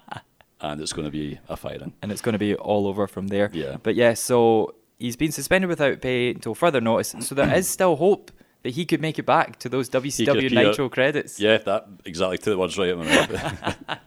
and 0.62 0.80
it's 0.80 0.94
going 0.94 1.06
to 1.06 1.12
be 1.12 1.40
a 1.50 1.58
firing. 1.58 1.94
and 2.02 2.12
it's 2.12 2.22
going 2.22 2.34
to 2.34 2.40
be 2.40 2.56
all 2.56 2.86
over 2.88 3.08
from 3.08 3.28
there. 3.30 3.50
Yeah. 3.52 3.78
But 3.82 3.96
yeah, 3.96 4.14
so 4.14 4.76
he's 5.00 5.16
been 5.16 5.32
suspended 5.32 5.68
without 5.70 6.02
pay 6.02 6.30
until 6.30 6.54
further 6.54 6.82
notice. 6.82 7.16
So 7.22 7.34
there 7.34 7.52
is 7.56 7.68
still 7.68 7.96
hope 7.96 8.32
that 8.62 8.76
he 8.76 8.86
could 8.86 9.02
make 9.02 9.18
it 9.20 9.26
back 9.26 9.58
to 9.60 9.70
those 9.70 9.90
WCW 9.90 10.52
Nitro 10.52 10.88
credits. 10.88 11.40
Yeah, 11.40 11.58
that 11.58 11.88
exactly 12.06 12.38
two 12.38 12.58
words 12.58 12.78
right 12.78 12.90
in 12.90 13.00
my 13.00 13.06
mouth. 13.06 13.78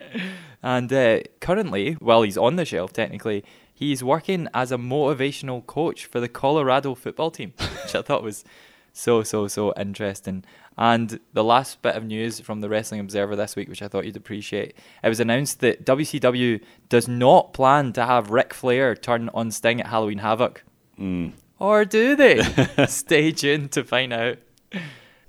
And 0.62 0.92
uh, 0.92 1.20
currently, 1.40 1.92
while 1.94 2.22
he's 2.22 2.36
on 2.36 2.56
the 2.56 2.64
shelf, 2.64 2.92
technically, 2.92 3.44
he's 3.76 4.02
working 4.02 4.48
as 4.54 4.72
a 4.72 4.78
motivational 4.78 5.64
coach 5.64 6.06
for 6.06 6.18
the 6.18 6.28
Colorado 6.28 6.94
football 6.94 7.30
team, 7.30 7.52
which 7.58 7.94
I 7.94 8.02
thought 8.02 8.22
was 8.22 8.44
so, 8.92 9.22
so, 9.22 9.46
so 9.46 9.74
interesting. 9.76 10.42
And 10.78 11.20
the 11.34 11.44
last 11.44 11.82
bit 11.82 11.94
of 11.94 12.04
news 12.04 12.40
from 12.40 12.62
the 12.62 12.68
Wrestling 12.68 13.00
Observer 13.00 13.36
this 13.36 13.54
week, 13.54 13.68
which 13.68 13.82
I 13.82 13.88
thought 13.88 14.06
you'd 14.06 14.16
appreciate, 14.16 14.74
it 15.04 15.08
was 15.08 15.20
announced 15.20 15.60
that 15.60 15.84
WCW 15.84 16.62
does 16.88 17.06
not 17.06 17.52
plan 17.52 17.92
to 17.92 18.06
have 18.06 18.30
Ric 18.30 18.54
Flair 18.54 18.94
turn 18.94 19.28
on 19.34 19.50
Sting 19.50 19.80
at 19.80 19.88
Halloween 19.88 20.18
Havoc. 20.18 20.64
Mm. 20.98 21.32
Or 21.58 21.84
do 21.84 22.16
they? 22.16 22.42
Stay 22.88 23.32
tuned 23.32 23.72
to 23.72 23.84
find 23.84 24.12
out. 24.12 24.38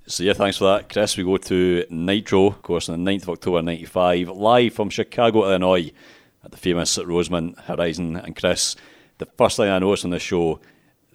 So 0.08 0.24
yeah, 0.24 0.34
thanks 0.34 0.58
for 0.58 0.74
that, 0.74 0.88
Chris. 0.88 1.18
We 1.18 1.26
go 1.26 1.36
to 1.36 1.86
Nitro, 1.90 2.48
of 2.48 2.62
course, 2.62 2.88
on 2.88 3.04
the 3.04 3.12
9th 3.12 3.24
of 3.24 3.30
October 3.30 3.62
'95, 3.62 4.30
live 4.30 4.74
from 4.74 4.90
Chicago, 4.90 5.44
Illinois, 5.44 5.92
the 6.50 6.58
famous 6.58 6.98
Rosemont 6.98 7.60
Horizon. 7.60 8.16
And 8.16 8.36
Chris, 8.36 8.76
the 9.18 9.26
first 9.38 9.58
thing 9.58 9.70
I 9.70 9.80
noticed 9.80 10.06
on 10.06 10.12
the 10.12 10.20
show, 10.20 10.60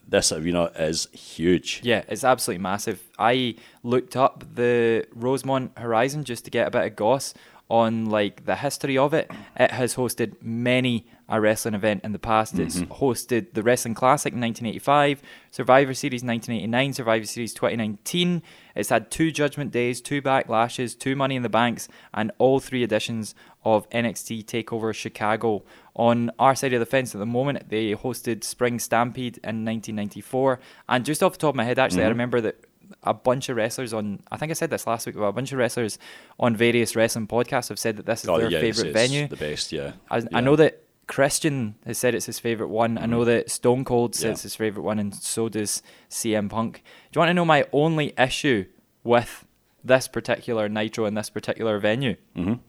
this 0.06 0.32
arena 0.32 0.70
is 0.78 1.08
huge. 1.12 1.80
Yeah, 1.82 2.02
it's 2.08 2.24
absolutely 2.24 2.62
massive. 2.62 3.02
I 3.18 3.56
looked 3.82 4.16
up 4.16 4.44
the 4.54 5.06
Rosemont 5.14 5.72
Horizon 5.78 6.24
just 6.24 6.44
to 6.44 6.50
get 6.50 6.66
a 6.66 6.70
bit 6.70 6.84
of 6.84 6.96
goss 6.96 7.34
on 7.72 8.04
like 8.04 8.44
the 8.44 8.56
history 8.56 8.98
of 8.98 9.14
it, 9.14 9.30
it 9.56 9.70
has 9.70 9.94
hosted 9.94 10.34
many 10.42 11.06
a 11.26 11.40
wrestling 11.40 11.72
event 11.72 12.04
in 12.04 12.12
the 12.12 12.18
past. 12.18 12.58
It's 12.58 12.76
mm-hmm. 12.76 12.92
hosted 12.92 13.54
the 13.54 13.62
Wrestling 13.62 13.94
Classic 13.94 14.34
in 14.34 14.40
1985, 14.40 15.22
Survivor 15.50 15.94
Series 15.94 16.22
1989, 16.22 16.92
Survivor 16.92 17.24
Series 17.24 17.54
2019. 17.54 18.42
It's 18.76 18.90
had 18.90 19.10
two 19.10 19.32
Judgment 19.32 19.70
Days, 19.70 20.02
two 20.02 20.20
Backlashes, 20.20 20.98
two 20.98 21.16
Money 21.16 21.34
in 21.34 21.42
the 21.42 21.48
Banks, 21.48 21.88
and 22.12 22.30
all 22.36 22.60
three 22.60 22.82
editions 22.82 23.34
of 23.64 23.88
NXT 23.90 24.45
Takeover 24.45 24.95
Chicago. 24.95 25.62
On 25.95 26.31
our 26.38 26.54
side 26.54 26.73
of 26.73 26.81
the 26.81 26.87
fence 26.87 27.14
at 27.14 27.19
the 27.19 27.26
moment, 27.26 27.69
they 27.69 27.95
hosted 27.95 28.45
Spring 28.45 28.78
Stampede 28.78 29.37
in 29.45 29.64
1994. 29.64 30.59
And 30.88 31.04
just 31.04 31.23
off 31.23 31.33
the 31.33 31.38
top 31.38 31.50
of 31.50 31.57
my 31.57 31.64
head, 31.64 31.78
actually, 31.78 32.04
I 32.04 32.09
remember 32.09 32.40
that 32.40 32.57
a 33.04 33.14
bunch 33.14 33.49
of 33.49 33.57
wrestlers 33.57 33.92
on 33.92 34.21
I 34.31 34.37
think 34.37 34.50
I 34.50 34.54
said 34.54 34.71
this 34.71 34.87
last 34.87 35.07
week, 35.07 35.16
but 35.16 35.23
a 35.25 35.33
bunch 35.33 35.50
of 35.52 35.59
wrestlers 35.59 35.99
on 36.38 36.54
various 36.57 36.95
wrestling 36.95 37.26
podcasts 37.26 37.69
have 37.71 37.78
said 37.78 37.97
that 37.97 38.07
this 38.07 38.23
is 38.23 38.28
Oh, 38.28 38.38
their 38.38 38.50
yeah, 38.50 38.61
favorite 38.61 38.88
it's 38.88 38.92
venue. 38.95 39.28
The 39.28 39.37
best, 39.37 39.73
yeah. 39.73 39.92
I, 40.11 40.19
yeah. 40.19 40.25
I 40.35 40.40
know 40.40 40.57
that 40.57 40.83
Christian 41.07 41.75
has 41.85 41.99
said 41.99 42.14
it's 42.14 42.26
his 42.26 42.38
favorite 42.38 42.69
one. 42.69 42.97
I 42.99 43.07
know 43.07 43.25
that 43.25 43.50
Stone 43.50 43.85
Cold 43.85 44.14
says 44.14 44.25
Yeah. 44.25 44.31
it's 44.33 44.42
his 44.42 44.54
favorite 44.57 44.83
one, 44.83 44.99
and 44.99 45.14
so 45.14 45.49
does 45.49 45.83
CM 46.11 46.49
Punk. 46.49 46.83
Do 47.11 47.19
you 47.19 47.21
want 47.21 47.31
to 47.31 47.35
know 47.35 47.45
my 47.45 47.66
only 47.73 48.12
issue 48.19 48.66
with 49.04 49.47
this 49.85 50.07
particular 50.07 50.69
Nitro 50.69 51.04
and 51.07 51.16
this 51.16 51.28
particular 51.28 51.78
venue? 51.78 52.16
Mhm. 52.37 52.61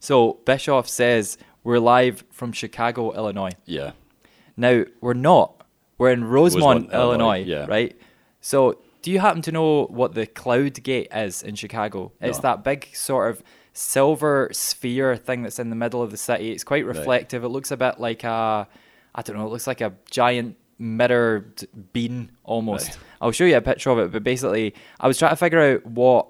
So 0.00 0.34
Bischoff 0.44 0.88
says 0.88 1.38
we're 1.64 1.78
live 1.78 2.24
from 2.30 2.52
Chicago, 2.52 3.12
Illinois. 3.14 3.52
Yeah. 3.64 3.92
Now 4.56 4.84
we're 5.00 5.14
not. 5.14 5.64
We're 5.98 6.12
in 6.12 6.24
Rosemont, 6.24 6.84
Rosemont, 6.84 6.92
Illinois, 6.94 7.44
yeah. 7.44 7.66
right? 7.66 7.96
So, 8.40 8.80
do 9.02 9.10
you 9.10 9.18
happen 9.18 9.42
to 9.42 9.52
know 9.52 9.86
what 9.86 10.14
the 10.14 10.26
Cloud 10.26 10.80
Gate 10.82 11.08
is 11.12 11.42
in 11.42 11.56
Chicago? 11.56 12.12
It's 12.20 12.38
No. 12.38 12.42
that 12.42 12.64
big 12.64 12.88
sort 12.94 13.30
of 13.30 13.42
silver 13.72 14.48
sphere 14.52 15.16
thing 15.16 15.42
that's 15.42 15.58
in 15.58 15.70
the 15.70 15.76
middle 15.76 16.02
of 16.02 16.10
the 16.10 16.16
city. 16.16 16.52
It's 16.52 16.64
quite 16.64 16.84
reflective. 16.84 17.44
It 17.44 17.48
looks 17.48 17.70
a 17.70 17.76
bit 17.76 17.98
like 17.98 18.24
a, 18.24 18.68
I 19.14 19.22
don't 19.22 19.36
know, 19.36 19.46
it 19.46 19.50
looks 19.50 19.66
like 19.66 19.80
a 19.80 19.92
giant 20.10 20.56
mirrored 20.78 21.66
bean 21.92 22.30
almost. 22.44 22.88
Right. 22.88 22.98
I'll 23.20 23.32
show 23.32 23.44
you 23.44 23.56
a 23.56 23.60
picture 23.60 23.90
of 23.90 23.98
it, 23.98 24.12
but 24.12 24.22
basically, 24.22 24.74
I 25.00 25.08
was 25.08 25.18
trying 25.18 25.32
to 25.32 25.36
figure 25.36 25.60
out 25.60 25.84
what 25.86 26.28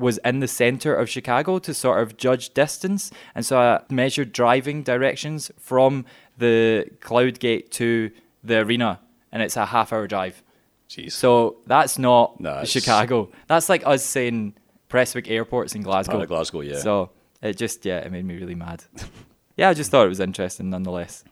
was 0.00 0.18
in 0.24 0.40
the 0.40 0.48
center 0.48 0.94
of 0.94 1.08
Chicago 1.08 1.58
to 1.60 1.74
sort 1.74 2.02
of 2.02 2.16
judge 2.16 2.54
distance, 2.54 3.10
and 3.34 3.44
so 3.46 3.58
I 3.58 3.82
measured 3.90 4.32
driving 4.32 4.82
directions 4.82 5.50
from 5.58 6.06
the 6.38 6.86
Cloud 7.00 7.38
Gate 7.38 7.70
to 7.72 8.10
the 8.42 8.60
arena, 8.60 9.00
and 9.30 9.42
it's 9.42 9.56
a 9.56 9.66
half-hour 9.66 10.06
drive. 10.06 10.42
Jeez. 10.88 11.12
So 11.12 11.58
that's 11.66 11.98
not 11.98 12.40
Chicago. 12.66 13.30
That's 13.46 13.68
like 13.68 13.86
us 13.86 14.04
saying 14.04 14.54
Prestwick 14.88 15.30
Airport's 15.30 15.74
in 15.74 15.82
Glasgow. 15.82 16.12
Part 16.12 16.22
of 16.24 16.28
Glasgow, 16.28 16.62
yeah. 16.62 16.78
So 16.78 17.10
it 17.42 17.56
just 17.56 17.84
yeah, 17.84 17.98
it 17.98 18.10
made 18.10 18.24
me 18.24 18.36
really 18.36 18.56
mad. 18.56 18.82
yeah, 19.56 19.68
I 19.68 19.74
just 19.74 19.90
thought 19.90 20.06
it 20.06 20.08
was 20.08 20.20
interesting 20.20 20.70
nonetheless. 20.70 21.24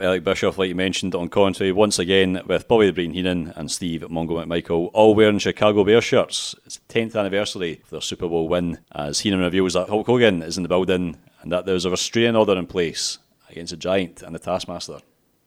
Eric 0.00 0.22
Bischoff, 0.22 0.58
like 0.58 0.68
you 0.68 0.74
mentioned, 0.76 1.14
on 1.16 1.28
commentary 1.28 1.72
once 1.72 1.98
again 1.98 2.40
with 2.46 2.68
Bobby 2.68 2.86
the 2.86 2.92
Brain 2.92 3.12
Heenan 3.12 3.52
and 3.56 3.68
Steve 3.70 4.02
Mongo 4.02 4.44
McMichael, 4.44 4.90
all 4.92 5.14
wearing 5.14 5.38
Chicago 5.40 5.82
Bears 5.84 6.04
shirts. 6.04 6.54
It's 6.66 6.76
the 6.78 6.94
10th 6.94 7.16
anniversary 7.18 7.80
of 7.82 7.90
their 7.90 8.00
Super 8.00 8.28
Bowl 8.28 8.48
win, 8.48 8.78
as 8.92 9.20
Heenan 9.20 9.40
reveals 9.40 9.72
that 9.72 9.88
Hulk 9.88 10.06
Hogan 10.06 10.42
is 10.42 10.56
in 10.56 10.62
the 10.62 10.68
building 10.68 11.16
and 11.42 11.50
that 11.50 11.66
there's 11.66 11.84
a 11.84 11.90
restraining 11.90 12.36
order 12.36 12.56
in 12.56 12.66
place 12.66 13.18
against 13.50 13.70
the 13.72 13.76
Giant 13.76 14.22
and 14.22 14.34
the 14.34 14.38
Taskmaster. 14.38 15.00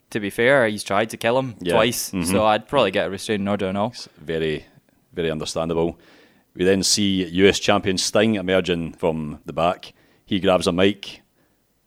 To 0.10 0.20
be 0.20 0.30
fair, 0.30 0.68
he's 0.68 0.84
tried 0.84 1.10
to 1.12 1.18
kill 1.18 1.40
him 1.40 1.56
Yeah. 1.62 1.74
twice, 1.76 2.12
Mhm. 2.12 2.26
so 2.26 2.44
I'd 2.46 2.68
probably 2.68 2.92
get 2.92 3.08
a 3.08 3.10
restraining 3.10 3.48
order 3.48 3.68
and 3.68 3.78
all. 3.78 3.90
It's 3.90 4.10
very, 4.20 4.66
very 5.14 5.32
understandable. 5.32 5.98
We 6.56 6.66
then 6.66 6.84
see 6.84 7.24
US 7.26 7.58
champion 7.58 7.98
Sting 7.98 8.36
emerging 8.36 8.94
from 8.94 9.40
the 9.46 9.54
back. 9.54 9.94
He 10.26 10.42
grabs 10.42 10.68
a 10.68 10.74
mic. 10.74 11.21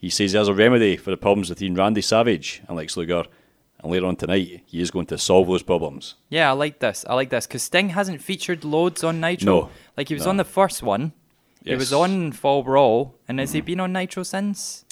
He 0.05 0.11
says 0.11 0.33
there's 0.33 0.49
a 0.49 0.55
remedy 0.55 0.99
for 0.99 1.11
the 1.11 1.17
problems 1.17 1.49
between 1.49 1.75
Randy 1.77 2.03
Savage 2.03 2.61
and 2.69 2.77
Lex 2.77 2.95
Luger. 2.95 3.25
And 3.79 3.91
later 3.91 4.05
on 4.05 4.17
tonight, 4.17 4.61
he 4.67 4.83
is 4.83 4.91
going 4.91 5.07
to 5.07 5.17
solve 5.17 5.47
those 5.47 5.63
problems. 5.63 6.17
Yeah, 6.29 6.51
I 6.51 6.53
like 6.53 6.81
this. 6.81 7.07
I 7.09 7.15
like 7.15 7.31
this 7.31 7.47
because 7.47 7.63
Sting 7.63 7.89
hasn't 7.89 8.21
featured 8.21 8.65
loads 8.65 9.03
on 9.03 9.19
Nitro. 9.19 9.47
No, 9.47 9.71
like 9.97 10.09
he 10.09 10.15
was 10.15 10.25
no. 10.25 10.31
on 10.31 10.37
the 10.37 10.45
first 10.45 10.83
one. 10.83 11.15
He 11.65 11.75
was 11.75 11.91
Yes. 11.91 11.99
On 11.99 12.33
Fall 12.33 12.63
Brawl, 12.63 13.15
and 13.27 13.39
has 13.41 13.53
he 13.55 13.63
been 13.63 13.81
on 13.81 13.95
Nitro 13.95 14.25
since? 14.25 14.85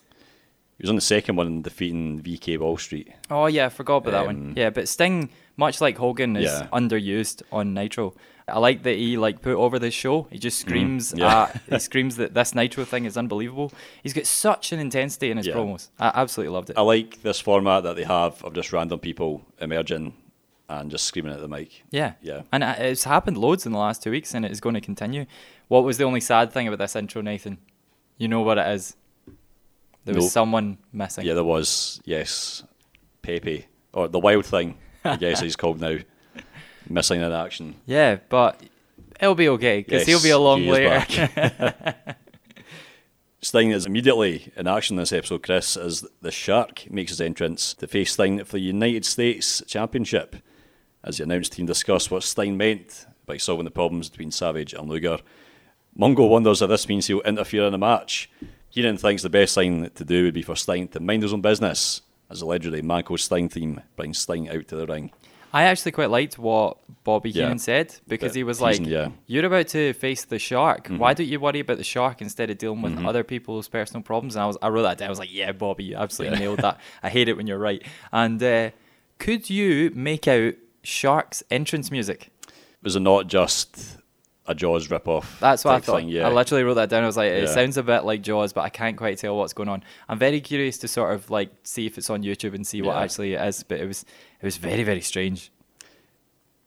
He 0.78 0.82
was 0.84 0.88
on 0.88 0.94
the 0.94 1.02
second 1.02 1.36
one 1.36 1.60
defeating 1.60 2.22
VK 2.22 2.58
Wall 2.58 2.78
Street. 2.78 3.12
Oh 3.30 3.44
yeah, 3.44 3.66
I 3.66 3.68
forgot 3.68 3.96
about 3.98 4.12
that 4.12 4.24
one. 4.24 4.36
Um, 4.36 4.54
Yeah, 4.56 4.70
but 4.70 4.88
Sting, 4.88 5.28
much 5.58 5.82
like 5.82 5.98
Hogan, 5.98 6.36
is 6.38 6.44
Yeah. 6.44 6.68
underused 6.72 7.42
on 7.52 7.74
Nitro. 7.74 8.14
I 8.48 8.58
like 8.58 8.82
that 8.82 8.96
he 8.96 9.16
like 9.16 9.40
put 9.40 9.54
over 9.54 9.78
this 9.78 9.94
show. 9.94 10.26
He 10.30 10.38
just 10.38 10.58
screams. 10.58 11.10
Mm-hmm. 11.10 11.18
yeah. 11.20 11.42
at- 11.54 11.62
he 11.70 11.78
screams 11.88 12.16
that 12.16 12.34
this 12.34 12.54
Nitro 12.54 12.84
thing 12.84 13.04
is 13.04 13.16
unbelievable. 13.16 13.72
He's 14.02 14.12
got 14.12 14.26
such 14.26 14.72
an 14.72 14.80
intensity 14.80 15.30
in 15.30 15.36
his 15.36 15.46
Yeah. 15.46 15.54
promos. 15.54 15.88
I 15.98 16.10
absolutely 16.14 16.52
loved 16.52 16.70
it. 16.70 16.78
I 16.78 16.82
like 16.82 17.22
this 17.22 17.40
format 17.40 17.84
that 17.84 17.96
they 17.96 18.04
have 18.04 18.42
of 18.44 18.52
just 18.54 18.72
random 18.72 18.98
people 18.98 19.42
emerging 19.60 20.14
and 20.68 20.90
just 20.90 21.04
screaming 21.04 21.32
at 21.32 21.40
the 21.40 21.48
mic. 21.48 21.82
Yeah. 21.90 22.14
Yeah. 22.22 22.42
And 22.50 22.64
uh, 22.64 22.74
it's 22.78 23.04
happened 23.04 23.36
loads 23.38 23.64
in 23.66 23.72
the 23.72 23.78
last 23.78 24.02
two 24.02 24.10
weeks, 24.10 24.34
and 24.34 24.44
it 24.44 24.50
is 24.50 24.60
going 24.60 24.74
to 24.74 24.80
continue. 24.80 25.26
What 25.68 25.84
was 25.84 25.98
the 25.98 26.04
only 26.04 26.20
sad 26.20 26.50
thing 26.52 26.66
about 26.66 26.78
this 26.78 26.96
intro, 26.96 27.20
Nathan? 27.22 27.58
You 28.18 28.28
know 28.28 28.40
what 28.42 28.58
it 28.58 28.66
is. 28.68 28.96
There 30.04 30.14
was 30.14 30.32
someone 30.32 30.78
missing. 30.92 31.24
Yeah, 31.24 31.34
there 31.34 31.44
was, 31.44 32.00
yes, 32.04 32.64
Pepe. 33.22 33.66
Or 33.92 34.08
the 34.08 34.18
Wild 34.18 34.46
Thing, 34.46 34.76
I 35.04 35.16
guess 35.16 35.40
he's 35.42 35.54
called 35.56 35.80
now. 35.80 35.98
Missing 36.88 37.20
in 37.20 37.32
action. 37.32 37.76
Yeah, 37.86 38.16
but 38.28 38.60
it'll 39.20 39.34
be 39.34 39.48
okay 39.50 39.78
because 39.80 40.04
he'll 40.06 40.16
Yes, 40.16 40.22
be 40.24 40.30
along 40.30 40.60
he 40.62 40.70
later. 40.72 41.94
Sting 43.40 43.70
is 43.70 43.86
immediately 43.86 44.52
in 44.56 44.66
action 44.66 44.96
in 44.96 45.02
this 45.02 45.12
episode, 45.12 45.42
Chris, 45.42 45.76
as 45.76 46.04
the 46.20 46.30
Shark 46.30 46.90
makes 46.90 47.10
his 47.12 47.20
entrance 47.20 47.74
to 47.74 47.86
face 47.86 48.12
Sting 48.12 48.44
for 48.44 48.52
the 48.52 48.60
United 48.60 49.04
States 49.04 49.62
Championship. 49.66 50.36
As 51.04 51.18
the 51.18 51.24
announced 51.24 51.52
team 51.52 51.66
discuss 51.66 52.10
what 52.10 52.22
Sting 52.22 52.56
meant 52.56 53.06
by 53.26 53.36
solving 53.36 53.64
the 53.64 53.70
problems 53.72 54.08
between 54.08 54.30
Savage 54.30 54.72
and 54.72 54.88
Luger. 54.88 55.18
Mongo 55.98 56.28
wonders 56.28 56.62
if 56.62 56.68
this 56.68 56.88
means 56.88 57.06
he'll 57.06 57.20
interfere 57.22 57.64
in 57.66 57.72
the 57.72 57.78
match. 57.78 58.30
Heenan 58.70 58.96
thinks 58.96 59.22
the 59.22 59.28
best 59.28 59.54
thing 59.54 59.90
to 59.90 60.04
do 60.04 60.24
would 60.24 60.34
be 60.34 60.42
for 60.42 60.56
Sting 60.56 60.88
to 60.88 61.00
mind 61.00 61.22
his 61.22 61.32
own 61.32 61.40
business, 61.42 62.02
as 62.30 62.40
allegedly 62.40 62.82
Manco's 62.82 63.24
Sting 63.24 63.48
team 63.48 63.80
brings 63.96 64.18
Sting 64.18 64.48
out 64.48 64.68
to 64.68 64.76
the 64.76 64.86
ring. 64.86 65.10
I 65.52 65.64
actually 65.64 65.92
quite 65.92 66.10
liked 66.10 66.38
what 66.38 66.78
Bobby 67.04 67.30
Yeah. 67.30 67.42
Heenan 67.44 67.58
said 67.58 67.94
because 68.08 68.34
he 68.34 68.42
was 68.42 68.60
like, 68.60 68.78
teasing, 68.78 68.92
yeah. 68.92 69.08
"You're 69.26 69.44
about 69.44 69.68
to 69.68 69.92
face 69.92 70.24
the 70.24 70.38
shark. 70.38 70.84
Mm-hmm. 70.84 70.98
Why 70.98 71.12
don't 71.14 71.26
you 71.26 71.38
worry 71.40 71.60
about 71.60 71.76
the 71.78 71.84
shark 71.84 72.22
instead 72.22 72.48
of 72.50 72.58
dealing 72.58 72.80
with 72.82 73.04
other 73.04 73.22
people's 73.24 73.68
personal 73.68 74.02
problems?" 74.02 74.34
And 74.34 74.42
I 74.42 74.46
was, 74.46 74.56
I 74.62 74.68
wrote 74.68 74.82
that 74.82 74.98
down. 74.98 75.08
I 75.08 75.10
was 75.10 75.18
like, 75.18 75.32
"Yeah, 75.32 75.52
Bobby, 75.52 75.84
you 75.84 75.96
absolutely 75.96 76.38
Yeah. 76.38 76.44
nailed 76.44 76.60
that. 76.60 76.80
I 77.02 77.10
hate 77.10 77.28
it 77.28 77.36
when 77.36 77.46
you're 77.46 77.58
right." 77.58 77.82
And 78.12 78.42
uh, 78.42 78.70
could 79.18 79.50
you 79.50 79.90
make 79.94 80.26
out 80.26 80.54
Shark's 80.82 81.42
entrance 81.50 81.90
music? 81.90 82.30
Was 82.82 82.96
it 82.96 83.00
not 83.00 83.26
just 83.26 83.98
a 84.46 84.54
Jaws 84.54 84.88
ripoff? 84.88 85.38
That's 85.40 85.64
what 85.64 85.74
I 85.74 85.80
thought. 85.80 86.00
Thing? 86.00 86.08
Yeah. 86.08 86.28
I 86.28 86.32
literally 86.32 86.64
wrote 86.64 86.74
that 86.74 86.88
down. 86.88 87.04
I 87.04 87.06
was 87.06 87.16
like, 87.16 87.30
it 87.32 87.44
Yeah. 87.44 87.48
sounds 87.54 87.76
a 87.76 87.82
bit 87.82 88.04
like 88.04 88.22
Jaws, 88.22 88.52
but 88.52 88.62
I 88.62 88.68
can't 88.70 88.96
quite 88.96 89.18
tell 89.18 89.36
what's 89.36 89.52
going 89.52 89.68
on. 89.68 89.82
I'm 90.08 90.18
very 90.18 90.40
curious 90.40 90.78
to 90.78 90.88
sort 90.88 91.14
of 91.14 91.30
like 91.30 91.50
see 91.62 91.86
if 91.86 91.96
it's 91.98 92.10
on 92.10 92.22
YouTube 92.22 92.54
and 92.54 92.66
see 92.66 92.82
what 92.82 92.96
Yeah. 92.96 93.02
actually 93.02 93.34
it 93.34 93.40
is. 93.46 93.62
But 93.62 93.80
it 93.80 93.86
was 93.86 94.02
it 94.40 94.44
was 94.44 94.56
very 94.56 94.82
very 94.82 95.00
strange. 95.00 95.50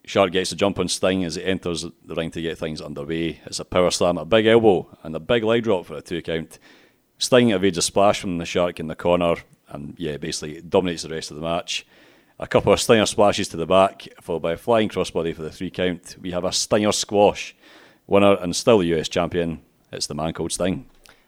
Shark 0.05 0.31
gets 0.31 0.51
a 0.51 0.55
jump 0.55 0.77
on 0.77 0.87
Sting 0.87 1.23
as 1.23 1.35
he 1.35 1.43
enters 1.43 1.83
the 2.05 2.13
ring 2.15 2.29
to 2.31 2.41
get 2.41 2.57
things 2.59 2.79
underway. 2.79 3.41
It's 3.45 3.59
a 3.59 3.65
power 3.65 3.89
slam, 3.89 4.17
a 4.19 4.25
big 4.25 4.45
elbow, 4.45 4.87
and 5.03 5.15
a 5.15 5.19
big 5.19 5.43
leg 5.43 5.63
drop 5.63 5.87
for 5.87 5.95
a 5.95 6.01
two 6.01 6.21
count. 6.21 6.59
Sting 7.17 7.49
evades 7.51 7.77
a 7.77 7.81
splash 7.81 8.19
from 8.19 8.37
the 8.37 8.45
Shark 8.45 8.79
in 8.79 8.87
the 8.87 8.95
corner, 8.95 9.35
and 9.69 9.95
yeah, 9.97 10.17
basically 10.17 10.61
dominates 10.61 11.01
the 11.03 11.09
rest 11.09 11.31
of 11.31 11.37
the 11.37 11.41
match. 11.43 11.87
A 12.37 12.45
couple 12.45 12.71
of 12.73 12.79
Stinger 12.81 13.05
splashes 13.05 13.47
to 13.47 13.57
the 13.57 13.65
back, 13.65 14.07
followed 14.21 14.41
by 14.41 14.51
a 14.51 14.57
flying 14.57 14.89
crossbody 14.89 15.33
for 15.33 15.41
the 15.41 15.49
three 15.51 15.71
count. 15.71 16.17
We 16.21 16.31
have 16.31 16.43
a 16.43 16.51
Stinger 16.51 16.91
squash. 16.91 17.55
Winner 18.07 18.35
and 18.35 18.55
still 18.55 18.79
the 18.79 18.85
US 18.99 19.09
champion. 19.09 19.61
It's 19.91 20.07
the 20.07 20.15
man 20.15 20.33
called 20.33 20.51
Sting. 20.51 20.85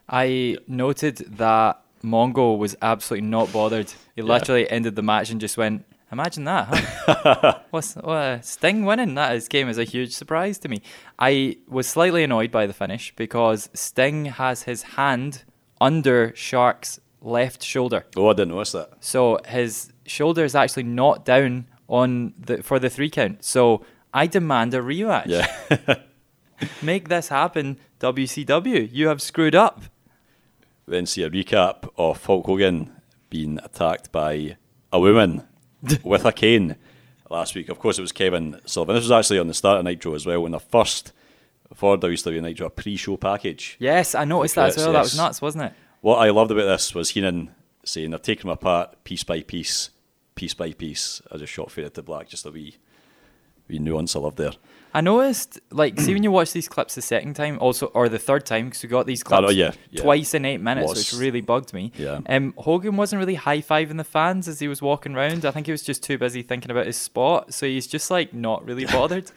I 0.10 0.58
noted 0.68 1.18
that 1.38 1.82
Mongo 2.04 2.58
was 2.58 2.76
absolutely 2.82 3.28
not 3.28 3.52
bothered. 3.52 3.92
He 4.16 4.22
literally 4.22 4.70
ended 4.70 4.96
the 4.96 5.02
match 5.02 5.30
and 5.30 5.42
just 5.42 5.58
went, 5.58 5.86
"Imagine 6.12 6.44
that, 6.46 6.68
huh? 6.70 7.60
What's 7.72 7.96
what, 7.96 8.06
uh, 8.10 8.42
Sting 8.42 8.86
winning? 8.86 9.16
That 9.16 9.36
is 9.36 9.48
came 9.48 9.68
as 9.68 9.78
a 9.78 9.84
huge 9.84 10.14
surprise 10.14 10.60
to 10.60 10.70
me. 10.70 10.82
I 11.20 11.58
was 11.68 11.88
slightly 11.88 12.24
annoyed 12.24 12.52
by 12.52 12.68
the 12.68 12.74
finish 12.74 13.14
because 13.16 13.70
Sting 13.74 14.26
has 14.26 14.64
his 14.64 14.84
hand 14.84 15.44
under 15.82 16.34
Shark's 16.36 17.00
left 17.22 17.64
shoulder, 17.64 18.06
Oh, 18.16 18.30
I 18.30 18.34
didn't 18.34 18.50
notice 18.54 18.72
that. 18.74 18.92
so 19.00 19.40
his 19.48 19.92
shoulder 20.06 20.44
is 20.46 20.56
actually 20.56 20.84
not 20.84 21.26
down 21.26 21.68
on 21.90 22.34
the 22.38 22.62
for 22.64 22.80
the 22.80 22.90
three 22.90 23.10
count. 23.10 23.44
So 23.44 23.84
I 24.14 24.28
demand 24.28 24.74
a 24.74 24.80
rematch. 24.80 25.26
Yeah. 25.28 25.96
Make 26.82 27.10
this 27.10 27.30
happen, 27.30 27.78
WCW. 28.00 28.90
You 28.92 29.08
have 29.08 29.22
screwed 29.22 29.56
up. 29.56 29.84
We 30.86 30.92
then 30.92 31.06
see 31.06 31.24
a 31.24 31.30
recap 31.30 31.90
of 31.98 32.24
Hulk 32.26 32.46
Hogan 32.46 32.92
being 33.30 33.60
attacked 33.64 34.12
by 34.12 34.58
a 34.92 35.00
woman 35.00 35.44
with 36.04 36.26
a 36.26 36.32
cane 36.32 36.76
last 37.30 37.56
week. 37.56 37.70
Of 37.70 37.80
course, 37.80 37.98
it 37.98 38.02
was 38.02 38.12
Kevin 38.12 38.60
Sullivan. 38.66 38.96
This 38.96 39.04
was 39.04 39.12
actually 39.12 39.40
on 39.40 39.48
the 39.48 39.54
start 39.54 39.80
of 39.80 39.86
Nitro 39.86 40.16
as 40.16 40.26
well, 40.26 40.42
when 40.42 40.54
the 40.54 40.60
first 40.60 41.12
for 41.74 41.98
WWE 41.98 42.42
Nitro 42.42 42.68
a 42.68 42.70
pre-show 42.70 43.18
package. 43.18 43.76
Yes, 43.80 44.16
I 44.16 44.24
noticed 44.24 44.56
that 44.56 44.70
as 44.70 44.78
Yes, 44.78 44.86
well. 44.86 44.94
That 44.94 45.02
was 45.02 45.18
nuts, 45.18 45.42
wasn't 45.42 45.66
it? 45.66 45.74
What 46.02 46.18
I 46.18 46.30
loved 46.30 46.52
about 46.52 46.66
this 46.66 46.96
was 46.96 47.10
Heenan 47.10 47.52
saying 47.84 48.12
they're 48.12 48.20
taking 48.20 48.44
them 48.44 48.52
apart 48.52 49.04
piece 49.04 49.24
by 49.24 49.42
piece, 49.42 49.90
piece 50.36 50.54
by 50.54 50.72
piece. 50.72 51.22
I 51.32 51.38
just 51.38 51.52
shot 51.52 51.72
faded 51.72 51.94
to 51.96 52.04
black, 52.04 52.30
just 52.30 52.46
a 52.46 52.52
wee, 52.52 52.78
wee 53.68 53.80
nuance 53.80 54.16
I 54.16 54.20
loved 54.20 54.38
there. 54.38 54.54
I 54.98 55.02
noticed, 55.02 55.60
like, 55.70 56.00
see 56.00 56.14
when 56.16 56.24
you 56.24 56.32
watch 56.32 56.54
these 56.54 56.68
clips 56.68 56.96
the 56.96 57.04
second 57.04 57.36
time, 57.36 57.60
also 57.62 57.86
or 57.88 58.10
the 58.10 58.18
third 58.18 58.48
time, 58.48 58.66
because 58.66 58.82
we 58.82 58.90
got 58.90 59.06
these 59.06 59.22
clips 59.22 59.44
know, 59.44 59.50
yeah, 59.50 59.74
yeah. 59.92 60.02
twice 60.02 60.34
in 60.34 60.44
eight 60.44 60.60
minutes, 60.60 60.90
Was- 60.90 60.98
which 61.12 61.22
really 61.22 61.42
bugged 61.42 61.72
me. 61.72 61.92
Yeah. 61.96 62.20
Um, 62.28 62.56
Hogan 62.58 62.98
wasn't 62.98 63.20
really 63.20 63.36
high 63.36 63.60
fiving 63.62 63.98
the 63.98 64.04
fans 64.04 64.48
as 64.48 64.60
he 64.60 64.68
was 64.68 64.82
walking 64.82 65.14
around. 65.16 65.46
I 65.46 65.52
think 65.52 65.68
he 65.68 65.72
was 65.72 65.84
just 65.84 66.02
too 66.02 66.18
busy 66.18 66.42
thinking 66.42 66.72
about 66.72 66.88
his 66.88 66.98
spot, 66.98 67.54
so 67.54 67.68
he's 67.68 67.86
just 67.86 68.10
like 68.10 68.34
not 68.34 68.66
really 68.66 68.86
bothered. 68.86 69.32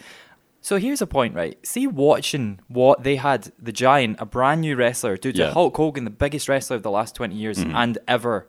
So 0.62 0.76
here's 0.78 1.02
a 1.02 1.06
point, 1.06 1.34
right? 1.34 1.58
See, 1.66 1.86
watching 1.86 2.60
what 2.68 3.02
they 3.02 3.16
had 3.16 3.52
the 3.58 3.72
Giant, 3.72 4.16
a 4.18 4.24
brand 4.24 4.62
new 4.62 4.76
wrestler, 4.76 5.18
to 5.18 5.28
Yeah. 5.30 5.46
Mm-hmm. 5.46 5.52
Hulk 5.54 5.76
Hogan, 5.76 6.04
the 6.04 6.10
biggest 6.10 6.48
wrestler 6.48 6.76
of 6.76 6.82
the 6.82 6.90
last 6.90 7.14
20 7.14 7.34
years 7.34 7.58
and 7.58 7.98
ever. 8.08 8.46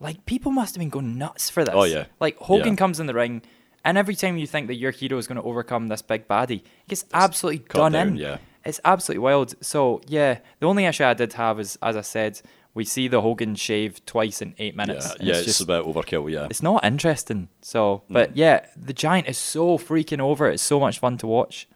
Like, 0.00 0.26
people 0.26 0.52
must 0.52 0.74
have 0.74 0.80
been 0.80 0.90
going 0.90 1.16
nuts 1.18 1.50
for 1.50 1.64
this. 1.64 1.74
Oh, 1.76 1.84
yeah. 1.84 2.06
Like, 2.20 2.38
Hogan 2.38 2.74
Yeah. 2.74 2.76
comes 2.76 3.00
in 3.00 3.06
the 3.06 3.14
ring, 3.14 3.42
and 3.84 3.96
every 3.96 4.14
time 4.14 4.36
you 4.36 4.46
think 4.46 4.66
that 4.68 4.74
your 4.74 4.90
hero 4.90 5.18
is 5.18 5.26
going 5.26 5.36
to 5.36 5.42
overcome 5.42 5.88
this 5.88 6.02
big 6.02 6.28
baddie, 6.28 6.62
he 6.62 6.88
gets 6.88 7.04
absolutely 7.12 7.60
cut 7.60 7.78
done 7.78 7.92
down, 7.92 8.08
in. 8.08 8.16
yeah. 8.16 8.38
It's 8.64 8.80
absolutely 8.84 9.20
wild. 9.20 9.54
So, 9.64 10.02
yeah, 10.06 10.40
the 10.60 10.66
only 10.66 10.84
issue 10.84 11.04
I 11.04 11.14
did 11.14 11.32
have 11.34 11.58
is, 11.58 11.78
as 11.80 11.96
I 11.96 12.02
said, 12.02 12.40
we 12.74 12.84
see 12.84 13.08
the 13.08 13.20
Hogan 13.20 13.54
shave 13.54 14.04
twice 14.04 14.42
in 14.42 14.54
eight 14.58 14.76
minutes. 14.76 15.06
Yeah, 15.06 15.26
yeah, 15.26 15.30
it's 15.30 15.38
it's, 15.38 15.46
just 15.46 15.60
a 15.62 15.66
bit 15.66 15.84
overkill. 15.84 16.30
Yeah, 16.30 16.46
it's 16.50 16.62
not 16.62 16.84
interesting. 16.84 17.48
So, 17.62 18.02
mm. 18.08 18.14
but 18.14 18.36
yeah, 18.36 18.66
the 18.76 18.92
Giant 18.92 19.28
is 19.28 19.38
so 19.38 19.78
freaking 19.78 20.20
over. 20.20 20.48
It's 20.48 20.62
so 20.62 20.78
much 20.78 20.98
fun 20.98 21.18
to 21.18 21.26
watch. 21.26 21.68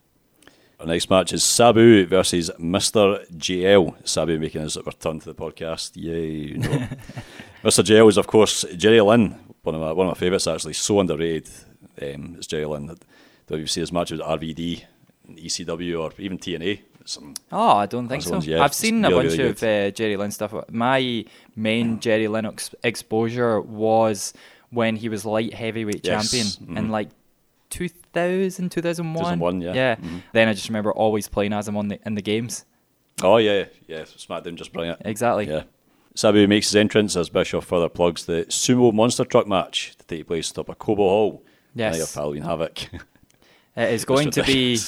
Our 0.78 0.86
next 0.86 1.08
match 1.10 1.32
is 1.32 1.44
Sabu 1.44 2.06
versus 2.06 2.50
Mr. 2.58 3.24
JL. 3.36 3.94
Sabu 4.06 4.38
making 4.38 4.62
his 4.62 4.76
return 4.84 5.20
to 5.20 5.26
the 5.26 5.34
podcast. 5.34 5.92
Yay. 5.94 6.54
No. 6.54 6.68
Mr. 7.64 7.84
JL 7.84 8.08
is, 8.08 8.16
of 8.16 8.26
course, 8.26 8.64
Jerry 8.76 9.00
Lynn, 9.00 9.38
one 9.62 9.76
of 9.76 9.80
my, 9.80 9.92
one 9.92 10.08
of 10.08 10.14
my 10.14 10.18
favourites, 10.18 10.48
actually. 10.48 10.72
So 10.72 10.98
underrated. 10.98 11.48
Um, 12.02 12.34
it's 12.38 12.46
Jerry 12.46 12.64
Lynn. 12.66 12.86
That 12.86 13.04
we've 13.48 13.70
seen 13.70 13.82
his 13.82 13.92
matches 13.92 14.18
with 14.18 14.26
RVD, 14.26 14.84
ECW, 15.30 16.00
or 16.00 16.12
even 16.18 16.38
TNA. 16.38 16.80
Some, 17.04 17.34
Oh, 17.50 17.76
I 17.78 17.86
don't 17.86 18.08
think 18.08 18.22
so. 18.22 18.30
ones, 18.30 18.46
yeah, 18.46 18.62
I've 18.62 18.74
seen 18.74 19.04
a 19.04 19.08
really, 19.08 19.24
bunch 19.28 19.38
really 19.38 19.50
of 19.50 19.62
uh, 19.62 19.90
Jerry 19.90 20.16
Lynn 20.16 20.30
stuff. 20.30 20.54
My 20.70 21.24
main 21.56 21.98
Jerry 21.98 22.28
Lynn 22.28 22.46
ex- 22.46 22.74
exposure 22.84 23.60
was 23.60 24.32
when 24.70 24.94
he 24.96 25.08
was 25.08 25.24
light 25.24 25.52
heavyweight 25.52 26.06
Yes, 26.06 26.30
champion 26.30 26.76
in 26.78 26.86
mhm. 26.86 26.90
like 26.90 27.08
2000, 27.70 28.70
2001. 28.70 29.38
2001, 29.38 29.60
yeah. 29.60 29.72
Yeah. 29.74 29.96
Mhm. 29.96 30.22
Then 30.32 30.48
I 30.48 30.52
just 30.52 30.68
remember 30.68 30.92
always 30.92 31.28
playing 31.28 31.52
as 31.52 31.66
him 31.68 31.76
on 31.76 31.88
the 31.88 31.98
in 32.06 32.14
the 32.14 32.22
games. 32.22 32.64
oh, 33.22 33.36
yeah, 33.38 33.64
yeah. 33.86 34.02
SmackDown 34.02 34.54
just 34.54 34.72
brilliant. 34.72 35.02
Exactly. 35.04 35.48
Yeah. 35.48 35.64
Sabu 36.14 36.46
makes 36.46 36.68
his 36.68 36.76
entrance 36.76 37.16
as 37.16 37.30
Bischoff 37.30 37.64
further 37.66 37.88
plugs 37.88 38.26
the 38.26 38.44
Sumo 38.48 38.92
Monster 38.92 39.24
Truck 39.24 39.46
match 39.46 39.96
to 39.98 40.04
take 40.06 40.26
place 40.26 40.50
atop 40.50 40.68
a 40.68 40.74
Cobo 40.74 41.02
Hall. 41.08 41.42
Yes. 41.74 41.94
Night 41.94 42.02
of 42.02 42.14
Halloween 42.14 42.42
Havoc. 42.42 42.78
It 43.74 43.90
is 43.94 44.04
going 44.04 44.30
to 44.32 44.42
be 44.42 44.78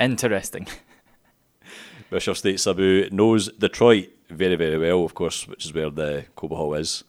interesting. 0.00 0.66
Bischoff 2.10 2.38
states 2.38 2.62
Sabu 2.62 3.10
knows 3.10 3.50
Detroit 3.52 4.08
very, 4.30 4.56
very 4.56 4.78
well, 4.78 5.04
of 5.04 5.14
course, 5.14 5.46
which 5.46 5.66
is 5.66 5.74
where 5.74 5.90
the 5.90 6.24
Cobo 6.34 6.56
Hall 6.56 6.74
is. 6.74 7.04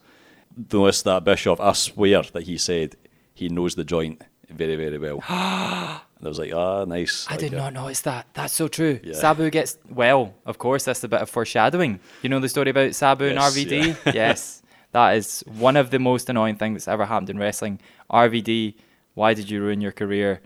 Notice 0.72 1.02
that 1.02 1.24
Bischoff, 1.24 1.60
I 1.60 1.72
swear 1.72 2.22
that 2.22 2.42
he 2.42 2.58
said 2.58 2.96
he 3.32 3.48
knows 3.48 3.74
the 3.74 3.84
joint 3.84 4.22
very, 4.50 4.76
very 4.76 4.98
well. 4.98 5.22
and 5.28 6.26
I 6.26 6.28
was 6.28 6.38
like, 6.38 6.52
ah, 6.52 6.84
nice. 6.84 7.26
I 7.28 7.32
like 7.32 7.40
did 7.40 7.52
not 7.52 7.72
notice 7.72 8.00
that. 8.02 8.26
That's 8.34 8.52
so 8.52 8.68
true. 8.68 9.00
Yeah. 9.02 9.14
Sabu 9.14 9.50
gets 9.50 9.78
well. 9.88 10.34
Of 10.44 10.58
course, 10.58 10.84
that's 10.84 11.02
a 11.04 11.08
bit 11.08 11.20
of 11.20 11.30
foreshadowing. 11.30 12.00
You 12.22 12.28
know 12.28 12.40
the 12.40 12.48
story 12.48 12.70
about 12.70 12.94
Sabu 12.94 13.26
Yes, 13.26 13.56
and 13.56 13.70
RVD. 13.70 13.96
yes, 14.14 14.62
that 14.92 15.16
is 15.16 15.42
one 15.46 15.76
of 15.76 15.90
the 15.90 15.98
most 15.98 16.28
annoying 16.28 16.56
things 16.56 16.74
that's 16.74 16.88
ever 16.88 17.06
happened 17.06 17.30
in 17.30 17.38
wrestling. 17.38 17.80
RVD, 18.10 18.74
why 19.16 19.34
did 19.34 19.50
you 19.50 19.60
ruin 19.62 19.80
your 19.80 19.92
career? 19.92 20.40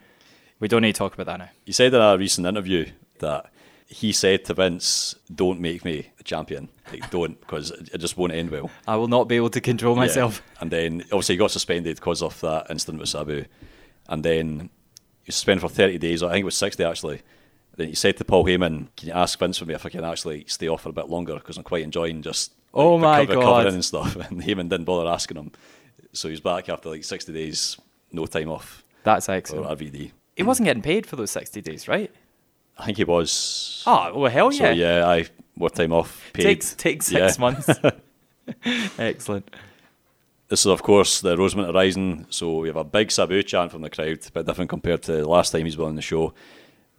We 0.60 0.68
don't 0.68 0.82
need 0.82 0.94
to 0.94 0.98
talk 0.98 1.12
about 1.14 1.26
that 1.26 1.38
now. 1.38 1.50
You 1.66 1.72
said 1.72 1.92
in 1.92 2.00
a 2.00 2.16
recent 2.16 2.46
interview 2.46 2.86
that 3.18 3.50
he 3.86 4.12
said 4.12 4.44
to 4.44 4.54
Vince, 4.54 5.16
don't 5.34 5.58
make 5.60 5.84
me 5.84 6.10
a 6.20 6.22
champion. 6.22 6.68
Like, 6.92 7.10
don't, 7.10 7.38
because 7.40 7.72
it 7.72 7.98
just 7.98 8.16
won't 8.16 8.32
end 8.32 8.50
well. 8.50 8.70
I 8.86 8.94
will 8.96 9.08
not 9.08 9.26
be 9.28 9.34
able 9.36 9.50
to 9.50 9.60
control 9.60 9.94
Yeah. 9.96 10.02
myself. 10.02 10.42
And 10.60 10.70
then 10.70 11.02
obviously 11.12 11.34
he 11.34 11.38
got 11.38 11.50
suspended 11.50 11.96
because 11.96 12.22
of 12.22 12.40
that 12.42 12.66
incident 12.70 13.00
with 13.00 13.08
Sabu. 13.08 13.44
And 14.08 14.24
then 14.24 14.70
he 15.24 15.28
was 15.28 15.34
suspended 15.36 15.62
for 15.62 15.68
30 15.68 15.98
days, 15.98 16.22
I 16.22 16.30
think 16.30 16.42
it 16.42 16.44
was 16.44 16.56
60 16.56 16.84
actually. 16.84 17.22
Then 17.76 17.88
he 17.88 17.94
said 17.94 18.16
to 18.18 18.24
Paul 18.24 18.44
Heyman, 18.44 18.88
Can 18.96 19.08
you 19.08 19.12
ask 19.14 19.38
Vince 19.38 19.58
for 19.58 19.64
me 19.64 19.74
if 19.74 19.84
I 19.84 19.88
can 19.88 20.04
actually 20.04 20.44
stay 20.46 20.68
off 20.68 20.82
for 20.82 20.90
a 20.90 20.92
bit 20.92 21.08
longer 21.08 21.34
because 21.34 21.56
I'm 21.56 21.64
quite 21.64 21.82
enjoying 21.82 22.22
just 22.22 22.52
like, 22.72 22.84
Oh 22.84 22.98
my 22.98 23.24
reco- 23.24 23.28
God. 23.28 23.36
recovering 23.38 23.74
and 23.74 23.84
stuff. 23.84 24.14
And 24.30 24.42
Heyman 24.42 24.68
didn't 24.68 24.84
bother 24.84 25.08
asking 25.10 25.36
him. 25.38 25.52
So 26.12 26.28
he's 26.28 26.40
back 26.40 26.68
after 26.68 26.90
like 26.90 27.02
60 27.04 27.32
days, 27.32 27.76
no 28.12 28.26
time 28.26 28.48
off 28.50 28.84
That's 29.04 29.28
excellent. 29.28 29.66
RVD. 29.78 30.12
He 30.36 30.42
wasn't 30.42 30.66
getting 30.66 30.82
paid 30.82 31.06
for 31.06 31.16
those 31.16 31.30
60 31.30 31.60
days, 31.60 31.86
right? 31.88 32.10
I 32.78 32.84
think 32.86 32.96
he 32.96 33.04
was. 33.04 33.82
Ah, 33.86 34.10
oh, 34.12 34.20
well, 34.20 34.30
hell 34.30 34.52
yeah. 34.52 34.58
So 34.58 34.70
yeah. 34.70 35.06
I 35.08 35.26
more 35.56 35.70
time 35.70 35.92
off 35.92 36.30
paid. 36.32 36.42
Take, 36.44 36.76
take 36.78 37.02
six 37.02 37.36
Yeah. 37.36 37.40
months. 37.40 37.68
excellent. 38.98 39.50
This 40.48 40.60
is, 40.60 40.66
of 40.66 40.82
course, 40.82 41.20
the 41.20 41.36
Rosemont 41.36 41.68
Horizon, 41.72 42.26
so 42.30 42.58
we 42.60 42.68
have 42.68 42.76
a 42.76 42.82
big 42.84 43.12
Sabu 43.12 43.42
chant 43.44 43.70
from 43.70 43.82
the 43.82 43.90
crowd, 43.90 44.18
a 44.26 44.32
bit 44.32 44.46
different 44.46 44.68
compared 44.70 45.02
to 45.02 45.12
the 45.12 45.28
last 45.28 45.50
time 45.52 45.64
he's 45.64 45.76
been 45.76 45.86
on 45.86 45.94
the 45.94 46.02
show. 46.02 46.34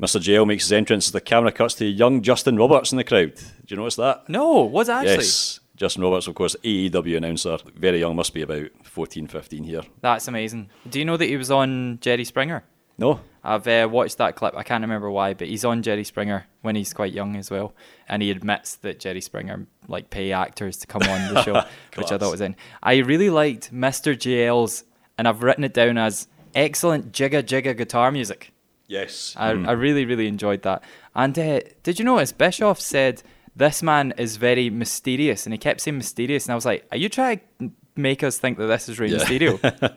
Mr. 0.01 0.21
JL 0.21 0.47
makes 0.47 0.63
his 0.63 0.71
entrance 0.71 1.07
as 1.07 1.11
the 1.11 1.19
camera 1.21 1.51
cuts 1.51 1.75
to 1.75 1.85
young 1.85 2.21
Justin 2.21 2.55
Roberts 2.55 2.91
in 2.91 2.97
the 2.97 3.03
crowd. 3.03 3.35
Do 3.35 3.43
you 3.67 3.75
notice 3.77 3.97
that? 3.97 4.27
No, 4.29 4.61
what's 4.61 4.87
actually? 4.89 5.15
Yes. 5.15 5.59
Justin 5.75 6.01
Roberts, 6.03 6.27
of 6.27 6.35
course, 6.35 6.55
AEW 6.63 7.17
announcer. 7.17 7.57
Very 7.75 7.99
young, 7.99 8.15
must 8.15 8.33
be 8.33 8.41
about 8.41 8.67
14, 8.91 9.27
15 9.27 9.63
here. 9.63 9.83
That's 10.01 10.27
amazing. 10.27 10.69
Do 10.89 10.99
you 10.99 11.05
know 11.05 11.15
that 11.15 11.25
he 11.25 11.37
was 11.37 11.49
on 11.49 11.99
Jerry 12.01 12.25
Springer? 12.25 12.65
No? 12.97 13.21
I've 13.41 13.65
uh, 13.65 13.87
watched 13.89 14.17
that 14.17 14.35
clip. 14.35 14.53
I 14.55 14.63
can't 14.63 14.81
remember 14.81 15.09
why, 15.09 15.33
but 15.33 15.47
he's 15.47 15.63
on 15.63 15.81
Jerry 15.81 16.03
Springer 16.03 16.45
when 16.61 16.75
he's 16.75 16.93
quite 16.93 17.13
young 17.13 17.37
as 17.37 17.49
well, 17.49 17.73
and 18.09 18.21
he 18.21 18.29
admits 18.29 18.75
that 18.75 18.99
Jerry 18.99 19.21
Springer 19.21 19.65
like 19.87 20.09
pay 20.09 20.33
actors 20.33 20.75
to 20.77 20.87
come 20.87 21.03
on 21.03 21.33
the 21.33 21.41
show, 21.41 21.53
which 21.95 22.11
I 22.11 22.17
thought 22.17 22.31
was 22.31 22.41
in. 22.41 22.57
I 22.83 22.97
really 22.97 23.29
liked 23.29 23.73
Mr. 23.73 24.13
JL's, 24.13 24.83
and 25.17 25.25
I've 25.25 25.41
written 25.41 25.63
it 25.63 25.73
down 25.73 25.97
as 25.97 26.27
excellent 26.53 27.13
jigga 27.13 27.41
jigga 27.43 27.75
guitar 27.75 28.11
music. 28.11 28.51
Yes. 28.87 29.33
I, 29.37 29.51
I 29.51 29.71
really 29.71 30.03
really 30.03 30.27
enjoyed 30.27 30.63
that. 30.63 30.83
And 31.15 31.39
uh, 31.39 31.61
did 31.81 31.97
you 31.97 32.03
notice 32.03 32.33
Bischoff 32.33 32.81
said 32.81 33.23
this 33.55 33.81
man 33.81 34.13
is 34.17 34.35
very 34.35 34.69
mysterious, 34.69 35.45
and 35.45 35.53
he 35.53 35.57
kept 35.57 35.79
saying 35.79 35.97
mysterious, 35.97 36.45
and 36.45 36.51
I 36.51 36.55
was 36.55 36.65
like, 36.65 36.85
are 36.91 36.97
you 36.97 37.07
trying 37.07 37.39
to 37.59 37.71
make 37.95 38.23
us 38.23 38.37
think 38.37 38.57
that 38.57 38.67
this 38.67 38.89
is 38.89 38.99
Rey 38.99 39.09
Yeah. 39.09 39.69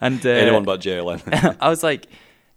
And 0.00 0.24
uh, 0.26 0.28
Anyone 0.28 0.64
but 0.64 0.80
Jerry 0.80 1.00
Lynn. 1.00 1.22
I 1.60 1.70
was 1.70 1.82
like, 1.82 2.06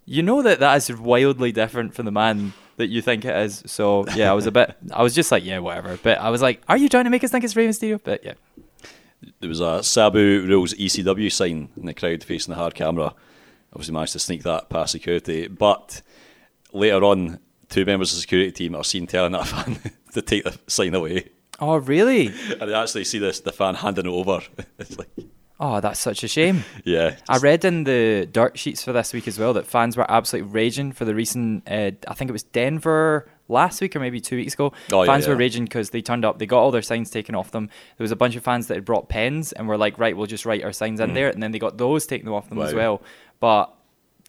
you 0.05 0.23
know 0.23 0.41
that 0.41 0.59
that 0.59 0.75
is 0.75 0.91
wildly 0.91 1.51
different 1.51 1.93
from 1.93 2.05
the 2.05 2.11
man 2.11 2.53
that 2.77 2.87
you 2.87 3.01
think 3.01 3.25
it 3.25 3.35
is. 3.35 3.63
So 3.65 4.05
yeah, 4.15 4.29
I 4.29 4.33
was 4.33 4.45
a 4.45 4.51
bit, 4.51 4.75
I 4.91 5.03
was 5.03 5.15
just 5.15 5.31
like, 5.31 5.45
yeah, 5.45 5.59
whatever. 5.59 5.97
But 6.01 6.19
I 6.19 6.29
was 6.29 6.41
like, 6.41 6.61
are 6.67 6.77
you 6.77 6.89
trying 6.89 7.05
to 7.05 7.09
make 7.09 7.23
us 7.23 7.31
think 7.31 7.43
it's 7.43 7.55
Rey 7.55 7.67
Mysterio? 7.67 7.99
But 8.03 8.25
yeah, 8.25 8.33
there 9.39 9.49
was 9.49 9.61
a 9.61 9.83
Sabu 9.83 10.45
rules 10.47 10.73
ECW 10.73 11.31
sign 11.31 11.69
in 11.77 11.85
the 11.85 11.93
crowd 11.93 12.23
facing 12.23 12.53
the 12.53 12.57
hard 12.59 12.75
camera. 12.75 13.13
Obviously 13.71 13.93
managed 13.93 14.13
to 14.13 14.19
sneak 14.19 14.43
that 14.43 14.69
past 14.69 14.91
security, 14.91 15.47
but 15.47 16.01
later 16.73 17.03
on, 17.03 17.39
two 17.69 17.85
members 17.85 18.11
of 18.11 18.17
the 18.17 18.21
security 18.21 18.51
team 18.51 18.75
are 18.75 18.83
seen 18.83 19.05
telling 19.07 19.31
that 19.33 19.47
fan 19.47 19.79
to 20.13 20.21
take 20.21 20.43
the 20.43 20.57
sign 20.67 20.95
away, 20.95 21.29
oh 21.59 21.77
really? 21.77 22.27
and 22.59 22.69
they 22.69 22.73
actually 22.73 23.05
see 23.05 23.19
this 23.19 23.39
the 23.39 23.51
fan 23.51 23.75
handing 23.75 24.05
it 24.05 24.09
over. 24.09 24.41
it's 24.79 24.97
like, 24.97 25.09
Oh, 25.61 25.81
that's 25.81 25.99
such 25.99 26.23
a 26.23 26.27
shame. 26.29 26.63
yeah, 26.85 27.17
I 27.27 27.37
read 27.37 27.65
in 27.65 27.83
the 27.83 28.25
dirt 28.31 28.57
sheets 28.57 28.81
for 28.81 28.93
this 28.93 29.11
week 29.11 29.27
as 29.27 29.37
well 29.37 29.51
that 29.53 29.67
fans 29.67 29.97
were 29.97 30.09
absolutely 30.09 30.51
raging 30.51 30.93
for 30.93 31.03
the 31.03 31.13
recent. 31.13 31.69
Uh, 31.69 31.91
I 32.07 32.13
think 32.13 32.29
it 32.29 32.31
was 32.31 32.43
Denver 32.43 33.29
last 33.49 33.81
week 33.81 33.93
or 33.93 33.99
maybe 33.99 34.21
two 34.21 34.37
weeks 34.37 34.53
ago. 34.53 34.71
Oh, 34.91 35.03
yeah, 35.03 35.11
fans 35.11 35.27
were 35.27 35.35
raging 35.35 35.65
because 35.65 35.89
they 35.89 36.01
turned 36.01 36.23
up, 36.23 36.39
they 36.39 36.45
got 36.45 36.59
all 36.59 36.71
their 36.71 36.81
signs 36.81 37.09
taken 37.09 37.35
off 37.35 37.51
them. 37.51 37.67
There 37.97 38.03
was 38.05 38.11
a 38.11 38.15
bunch 38.15 38.37
of 38.37 38.43
fans 38.43 38.67
that 38.67 38.75
had 38.75 38.85
brought 38.85 39.09
pens 39.09 39.51
and 39.51 39.67
were 39.67 39.77
like, 39.77 39.97
right, 39.99 40.15
we'll 40.15 40.27
just 40.27 40.45
write 40.45 40.63
our 40.63 40.71
signs 40.71 41.01
in 41.01 41.13
there, 41.13 41.29
and 41.29 41.43
then 41.43 41.51
they 41.51 41.59
got 41.59 41.77
those 41.77 42.05
taken 42.07 42.29
off 42.29 42.47
them 42.47 42.59
as 42.61 42.71
Mm. 42.71 42.75
Well. 42.77 43.01
But 43.41 43.73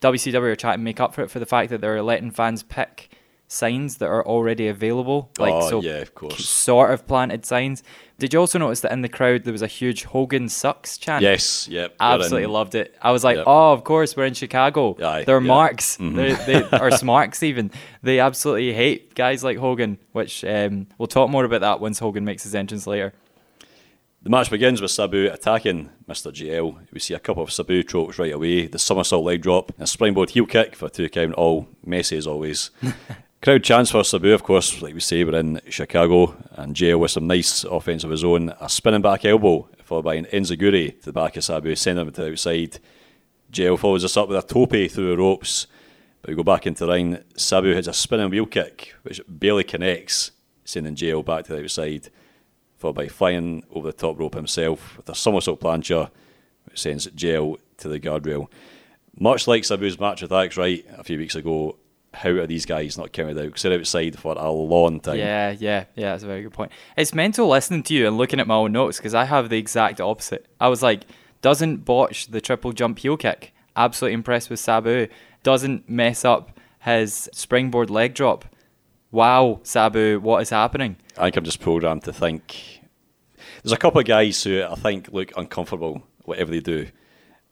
WCW 0.00 0.42
are 0.42 0.56
trying 0.56 0.78
to 0.78 0.82
make 0.82 0.98
up 0.98 1.14
for 1.14 1.22
it 1.22 1.30
for 1.30 1.38
the 1.38 1.46
fact 1.46 1.70
that 1.70 1.80
they're 1.80 2.02
letting 2.02 2.32
fans 2.32 2.64
pick 2.64 3.10
signs 3.52 3.96
that 3.96 4.06
are 4.06 4.24
already 4.24 4.68
available. 4.68 5.28
Like 5.38 5.52
Oh, 5.52 5.68
so 5.68 5.82
yeah, 5.82 5.96
of 5.98 6.14
course. 6.14 6.48
sort 6.48 6.92
of 6.92 7.04
planted 7.08 7.44
signs. 7.44 7.82
Did 8.18 8.32
you 8.32 8.38
also 8.38 8.58
notice 8.60 8.80
that 8.80 8.92
in 8.92 9.00
the 9.02 9.08
crowd 9.08 9.42
there 9.42 9.52
was 9.52 9.62
a 9.62 9.66
huge 9.66 10.04
Hogan 10.04 10.48
sucks 10.48 10.96
chant? 10.96 11.22
yes, 11.22 11.66
yep, 11.66 11.96
Absolutely 11.98 12.46
loved 12.46 12.74
it. 12.76 12.94
I 13.02 13.10
was 13.10 13.24
like, 13.24 13.38
Yep. 13.38 13.44
oh, 13.48 13.72
of 13.72 13.82
course, 13.82 14.16
we're 14.16 14.26
in 14.26 14.34
Chicago. 14.34 14.96
Aye, 15.02 15.24
They're 15.24 15.40
yeah. 15.40 15.46
marks. 15.46 15.96
Mhm. 15.96 16.14
They're, 16.14 16.36
they 16.60 16.78
are 16.78 16.90
smarks 16.92 17.42
even. 17.42 17.72
They 18.02 18.20
absolutely 18.20 18.72
hate 18.72 19.14
guys 19.16 19.42
like 19.42 19.58
Hogan, 19.58 19.98
which 20.12 20.44
um, 20.44 20.86
we'll 20.96 21.08
talk 21.08 21.28
more 21.28 21.44
about 21.44 21.62
that 21.62 21.80
once 21.80 21.98
Hogan 21.98 22.24
makes 22.24 22.44
his 22.44 22.54
entrance 22.54 22.86
later. 22.86 23.12
The 24.22 24.28
match 24.30 24.50
begins 24.50 24.82
with 24.82 24.90
Sabu 24.90 25.28
attacking 25.32 25.88
Mr. 26.06 26.30
JL. 26.30 26.76
We 26.92 27.00
see 27.00 27.14
a 27.14 27.18
couple 27.18 27.42
of 27.42 27.50
Sabu 27.50 27.82
tropes 27.82 28.18
right 28.18 28.32
away. 28.34 28.66
The 28.66 28.78
somersault 28.78 29.24
leg 29.24 29.40
drop, 29.42 29.72
a 29.80 29.86
springboard 29.86 30.28
heel 30.30 30.44
kick 30.44 30.76
for 30.76 30.90
two 30.90 31.08
count, 31.08 31.32
all 31.34 31.66
messy 31.84 32.18
as 32.18 32.26
always. 32.28 32.70
Crowd 33.42 33.64
chants 33.64 33.90
for 33.90 34.04
Sabu, 34.04 34.34
of 34.34 34.42
course, 34.42 34.82
like 34.82 34.92
we 34.92 35.00
say, 35.00 35.24
we're 35.24 35.38
in 35.38 35.62
Chicago, 35.70 36.36
and 36.56 36.76
JL 36.76 36.98
with 36.98 37.12
some 37.12 37.26
nice 37.26 37.64
offense 37.64 38.04
of 38.04 38.10
his 38.10 38.22
own. 38.22 38.52
A 38.60 38.68
spinning 38.68 39.00
back 39.00 39.24
elbow, 39.24 39.66
followed 39.82 40.04
by 40.04 40.16
an 40.16 40.26
enzuigiri 40.26 40.98
to 40.98 41.06
the 41.06 41.12
back 41.14 41.38
of 41.38 41.44
Sabu, 41.44 41.74
sending 41.74 42.06
him 42.06 42.12
to 42.12 42.20
the 42.20 42.32
outside. 42.32 42.78
JL 43.50 43.78
follows 43.78 44.04
us 44.04 44.18
up 44.18 44.28
with 44.28 44.36
a 44.36 44.46
tope 44.46 44.90
through 44.90 45.08
the 45.08 45.16
ropes, 45.16 45.66
but 46.20 46.28
we 46.28 46.36
go 46.36 46.42
back 46.42 46.66
into 46.66 46.84
the 46.84 46.92
ring. 46.92 47.16
Sabu 47.34 47.72
hits 47.72 47.88
a 47.88 47.94
spinning 47.94 48.28
wheel 48.28 48.44
kick, 48.44 48.94
which 49.04 49.22
barely 49.26 49.64
connects, 49.64 50.32
sending 50.66 50.94
JL 50.94 51.24
back 51.24 51.46
to 51.46 51.54
the 51.54 51.62
outside, 51.62 52.10
followed 52.76 52.96
by 52.96 53.08
flying 53.08 53.64
over 53.70 53.86
the 53.86 53.96
top 53.96 54.18
rope 54.18 54.34
himself 54.34 54.98
with 54.98 55.08
a 55.08 55.14
somersault 55.14 55.60
plancha, 55.60 56.10
which 56.66 56.78
sends 56.78 57.06
JL 57.06 57.56
to 57.78 57.88
the 57.88 57.98
guardrail. 57.98 58.48
Much 59.18 59.48
like 59.48 59.64
Sabu's 59.64 59.98
match 59.98 60.20
with 60.20 60.30
Alex 60.30 60.58
Wright 60.58 60.84
a 60.98 61.02
few 61.02 61.16
weeks 61.16 61.36
ago, 61.36 61.76
how 62.12 62.30
are 62.30 62.46
these 62.46 62.66
guys 62.66 62.98
not 62.98 63.12
counted 63.12 63.38
out? 63.38 63.44
Because 63.46 63.62
they're 63.62 63.78
outside 63.78 64.18
for 64.18 64.34
a 64.36 64.50
long 64.50 65.00
time. 65.00 65.18
Yeah, 65.18 65.50
yeah, 65.50 65.84
yeah. 65.94 66.12
That's 66.12 66.24
a 66.24 66.26
very 66.26 66.42
good 66.42 66.52
point. 66.52 66.72
It's 66.96 67.14
mental 67.14 67.48
listening 67.48 67.82
to 67.84 67.94
you 67.94 68.06
and 68.08 68.16
looking 68.18 68.40
at 68.40 68.46
my 68.46 68.54
own 68.56 68.72
notes 68.72 68.96
because 68.98 69.14
I 69.14 69.24
have 69.24 69.48
the 69.48 69.58
exact 69.58 70.00
opposite. 70.00 70.46
I 70.60 70.68
was 70.68 70.82
like, 70.82 71.04
doesn't 71.42 71.84
botch 71.84 72.26
the 72.28 72.40
triple 72.40 72.72
jump 72.72 72.98
heel 72.98 73.16
kick. 73.16 73.52
Absolutely 73.76 74.14
impressed 74.14 74.50
with 74.50 74.58
Sabu. 74.60 75.06
Doesn't 75.42 75.88
mess 75.88 76.24
up 76.24 76.58
his 76.80 77.28
springboard 77.32 77.90
leg 77.90 78.14
drop. 78.14 78.44
Wow, 79.12 79.60
Sabu, 79.62 80.20
what 80.20 80.42
is 80.42 80.50
happening? 80.50 80.96
I 81.16 81.24
think 81.24 81.36
I'm 81.36 81.44
just 81.44 81.60
programmed 81.60 82.04
to 82.04 82.12
think. 82.12 82.80
There's 83.62 83.72
a 83.72 83.76
couple 83.76 84.00
of 84.00 84.06
guys 84.06 84.42
who 84.42 84.62
I 84.64 84.74
think 84.74 85.08
look 85.12 85.32
uncomfortable 85.36 86.02
whatever 86.24 86.50
they 86.50 86.60
do. 86.60 86.88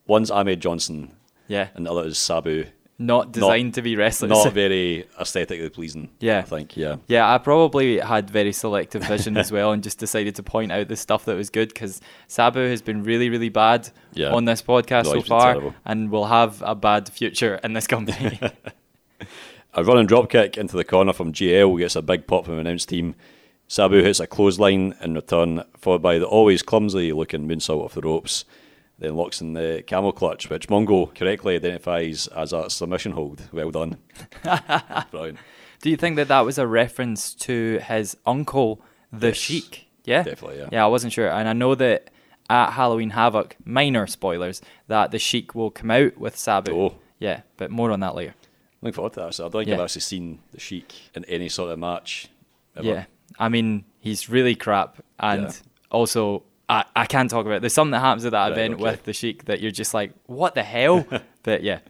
One's 0.06 0.30
Ahmed 0.30 0.60
Johnson, 0.60 1.12
Yeah, 1.48 1.68
and 1.74 1.84
the 1.86 1.90
other 1.92 2.04
is 2.06 2.18
Sabu. 2.18 2.66
Not 3.00 3.30
designed 3.32 3.74
to 3.74 3.82
be 3.82 3.94
wrestlers. 3.94 4.30
Not 4.30 4.52
very 4.52 5.06
aesthetically 5.20 5.68
pleasing. 5.68 6.08
Yeah. 6.18 6.38
I 6.38 6.42
think. 6.42 6.76
Yeah. 6.76 6.96
Yeah, 7.06 7.32
I 7.32 7.38
probably 7.38 7.98
had 8.00 8.28
very 8.28 8.52
selective 8.52 9.04
vision 9.04 9.36
as 9.36 9.52
well 9.52 9.70
and 9.70 9.84
just 9.84 9.98
decided 9.98 10.34
to 10.34 10.42
point 10.42 10.72
out 10.72 10.88
the 10.88 10.96
stuff 10.96 11.24
that 11.26 11.36
was 11.36 11.48
good 11.48 11.68
because 11.68 12.00
Sabu 12.26 12.58
has 12.68 12.82
been 12.82 13.04
really, 13.04 13.30
really 13.30 13.50
bad 13.50 13.88
Yeah. 14.14 14.32
on 14.32 14.46
this 14.46 14.62
podcast 14.62 15.04
No, 15.04 15.12
so 15.14 15.22
far 15.22 15.52
terrible. 15.54 15.74
and 15.84 16.10
will 16.10 16.26
have 16.26 16.60
a 16.66 16.74
bad 16.74 17.08
future 17.08 17.60
in 17.62 17.72
this 17.74 17.86
company. 17.86 18.40
A 19.74 19.84
running 19.84 20.06
drop 20.06 20.30
kick 20.30 20.56
into 20.56 20.76
the 20.76 20.82
corner 20.84 21.12
from 21.12 21.32
JL 21.32 21.78
gets 21.78 21.94
a 21.94 22.02
big 22.02 22.26
pop 22.26 22.46
from 22.46 22.54
the 22.54 22.60
announce 22.62 22.86
team. 22.86 23.14
Sabu 23.68 24.02
hits 24.02 24.18
a 24.18 24.26
clothesline 24.26 24.94
in 25.02 25.14
return, 25.14 25.62
followed 25.76 26.00
by 26.02 26.18
the 26.18 26.26
always 26.26 26.62
clumsy 26.62 27.12
looking 27.12 27.46
moonsault 27.46 27.84
off 27.84 27.94
the 27.94 28.00
ropes. 28.00 28.44
Then 28.98 29.14
locks 29.14 29.40
in 29.40 29.52
the 29.52 29.84
camel 29.86 30.12
clutch, 30.12 30.50
which 30.50 30.68
Mongo 30.68 31.14
correctly 31.14 31.54
identifies 31.54 32.26
as 32.28 32.52
a 32.52 32.68
submission 32.68 33.12
hold. 33.12 33.42
Well 33.52 33.70
done. 33.70 33.98
Brilliant. 35.10 35.38
Do 35.80 35.90
you 35.90 35.96
think 35.96 36.16
that 36.16 36.28
that 36.28 36.44
was 36.44 36.58
a 36.58 36.66
reference 36.66 37.32
to 37.34 37.78
his 37.78 38.16
uncle, 38.26 38.80
the 39.12 39.28
Yes. 39.28 39.36
Sheik? 39.36 39.84
Yeah, 40.04 40.22
Definitely, 40.22 40.58
yeah. 40.58 40.68
Yeah, 40.72 40.84
I 40.84 40.88
wasn't 40.88 41.12
sure, 41.12 41.28
and 41.30 41.48
I 41.48 41.52
know 41.52 41.74
that 41.76 42.10
at 42.50 42.70
Halloween 42.72 43.10
Havoc, 43.10 43.56
minor 43.64 44.06
spoilers, 44.06 44.62
that 44.88 45.10
the 45.10 45.18
Sheik 45.18 45.54
will 45.54 45.70
come 45.70 45.90
out 45.90 46.16
with 46.18 46.36
Sabu. 46.36 46.72
Oh. 46.72 46.94
Yeah, 47.20 47.42
but 47.58 47.70
more 47.70 47.90
on 47.92 48.00
that 48.00 48.14
later. 48.14 48.34
Looking 48.80 48.94
forward 48.94 49.12
to 49.14 49.20
that. 49.20 49.34
So 49.34 49.44
I 49.44 49.48
don't 49.50 49.60
think 49.60 49.68
Yeah. 49.68 49.74
I've 49.74 49.80
actually 49.82 50.00
seen 50.00 50.38
the 50.52 50.58
Sheik 50.60 50.92
in 51.14 51.24
any 51.26 51.48
sort 51.48 51.70
of 51.70 51.78
match. 51.78 52.28
Ever. 52.76 52.86
Yeah, 52.86 53.04
I 53.38 53.48
mean 53.48 53.84
he's 54.00 54.28
really 54.30 54.54
crap, 54.54 55.02
and 55.20 55.42
Yeah. 55.42 55.52
also 55.90 56.42
I, 56.68 56.84
I 56.94 57.06
can't 57.06 57.30
talk 57.30 57.46
about. 57.46 57.56
It. 57.56 57.60
There's 57.60 57.72
something 57.74 57.92
that 57.92 58.00
happens 58.00 58.24
at 58.24 58.32
that 58.32 58.42
Right, 58.44 58.52
event 58.52 58.74
okay. 58.74 58.82
with 58.82 59.04
the 59.04 59.12
Sheik 59.12 59.46
that 59.46 59.60
you're 59.60 59.70
just 59.70 59.94
like, 59.94 60.12
what 60.26 60.54
the 60.54 60.62
hell? 60.62 61.06
but 61.42 61.62
yeah, 61.62 61.80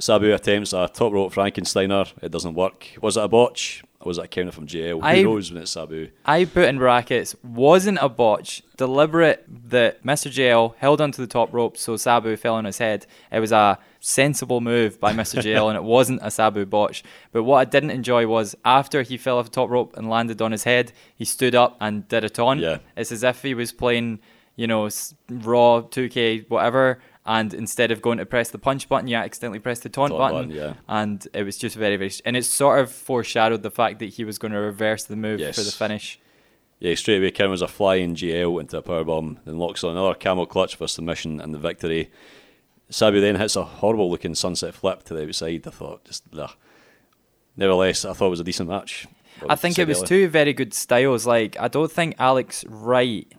Sabu 0.00 0.32
attempts 0.32 0.72
a 0.72 0.88
top 0.92 1.12
rope 1.12 1.32
Frankensteiner. 1.32 2.10
It 2.22 2.32
doesn't 2.32 2.54
work. 2.54 2.88
Was 3.00 3.16
it 3.16 3.24
a 3.24 3.28
botch? 3.28 3.82
Was 4.04 4.16
that 4.18 4.30
counter 4.30 4.52
from 4.52 4.66
JL? 4.66 5.00
Who 5.00 5.02
I- 5.06 5.22
knows 5.22 5.52
when 5.52 5.62
it's 5.62 5.70
Sabu? 5.72 6.08
I 6.24 6.44
put 6.44 6.68
in 6.68 6.78
brackets 6.78 7.34
wasn't 7.42 7.98
a 8.00 8.08
botch, 8.08 8.62
deliberate 8.76 9.44
that 9.70 10.04
Mr. 10.04 10.30
JL 10.30 10.74
held 10.78 11.00
onto 11.00 11.22
the 11.22 11.26
top 11.26 11.52
rope 11.52 11.76
so 11.76 11.96
Sabu 11.96 12.36
fell 12.36 12.54
on 12.54 12.64
his 12.64 12.78
head. 12.78 13.06
It 13.32 13.40
was 13.40 13.52
a 13.52 13.78
sensible 14.00 14.60
move 14.60 15.00
by 15.00 15.12
Mr. 15.12 15.40
JL 15.42 15.68
and 15.70 15.76
it 15.76 15.82
wasn't 15.84 16.20
a 16.22 16.30
Sabu 16.30 16.66
botch. 16.66 17.02
But 17.32 17.44
what 17.44 17.56
I 17.58 17.64
didn't 17.64 17.90
enjoy 17.90 18.26
was 18.26 18.54
after 18.64 19.02
he 19.02 19.16
fell 19.16 19.38
off 19.38 19.46
the 19.46 19.50
top 19.50 19.70
rope 19.70 19.96
and 19.96 20.10
landed 20.10 20.42
on 20.42 20.52
his 20.52 20.64
head, 20.64 20.92
he 21.16 21.24
stood 21.24 21.54
up 21.54 21.76
and 21.80 22.06
did 22.08 22.24
a 22.24 22.30
taunt. 22.30 22.60
Yeah. 22.60 22.78
It's 22.96 23.10
as 23.12 23.22
if 23.22 23.42
he 23.42 23.54
was 23.54 23.72
playing, 23.72 24.20
you 24.56 24.66
know, 24.66 24.88
Raw, 25.30 25.80
2K, 25.82 26.48
whatever. 26.50 27.00
And 27.26 27.54
instead 27.54 27.90
of 27.90 28.02
going 28.02 28.18
to 28.18 28.26
press 28.26 28.50
the 28.50 28.58
punch 28.58 28.88
button, 28.88 29.08
you 29.08 29.16
accidentally 29.16 29.58
pressed 29.58 29.82
the 29.82 29.88
taunt, 29.88 30.10
Taunt 30.10 30.18
button. 30.20 30.48
button, 30.48 30.62
yeah. 30.62 30.74
And 30.88 31.26
it 31.32 31.42
was 31.42 31.56
just 31.56 31.74
very, 31.74 31.96
very. 31.96 32.12
And 32.24 32.36
it 32.36 32.44
sort 32.44 32.80
of 32.80 32.92
foreshadowed 32.92 33.62
the 33.62 33.70
fact 33.70 33.98
that 34.00 34.06
he 34.10 34.24
was 34.24 34.38
going 34.38 34.52
to 34.52 34.58
reverse 34.58 35.04
the 35.04 35.16
move 35.16 35.40
for 35.54 35.62
the 35.62 35.72
finish. 35.72 36.20
Yeah, 36.80 36.94
straight 36.96 37.18
away 37.18 37.30
Kim 37.30 37.50
was 37.50 37.62
a 37.62 37.68
flying 37.68 38.14
JL 38.14 38.60
into 38.60 38.76
a 38.76 38.82
powerbomb, 38.82 39.38
then 39.46 39.58
locks 39.58 39.82
on 39.84 39.92
another 39.92 40.14
camel 40.14 40.44
clutch 40.44 40.76
for 40.76 40.86
submission 40.86 41.40
and 41.40 41.54
the 41.54 41.58
victory. 41.58 42.10
Sabu 42.90 43.22
then 43.22 43.36
hits 43.36 43.56
a 43.56 43.64
horrible 43.64 44.10
looking 44.10 44.34
sunset 44.34 44.74
flip 44.74 45.02
to 45.04 45.14
the 45.14 45.26
outside. 45.26 45.66
I 45.66 45.70
thought, 45.70 46.04
just. 46.04 46.24
Nevertheless, 47.56 48.04
I 48.04 48.12
thought 48.12 48.26
it 48.26 48.30
was 48.30 48.40
a 48.40 48.44
decent 48.44 48.68
match. 48.68 49.06
I 49.48 49.54
think 49.56 49.78
it 49.78 49.88
was 49.88 49.98
earlier. 49.98 50.06
two 50.08 50.28
very 50.28 50.52
good 50.52 50.74
styles. 50.74 51.26
Like 51.26 51.58
I 51.58 51.68
don't 51.68 51.90
think 51.90 52.16
Alex 52.18 52.64
Wright, 52.68 53.32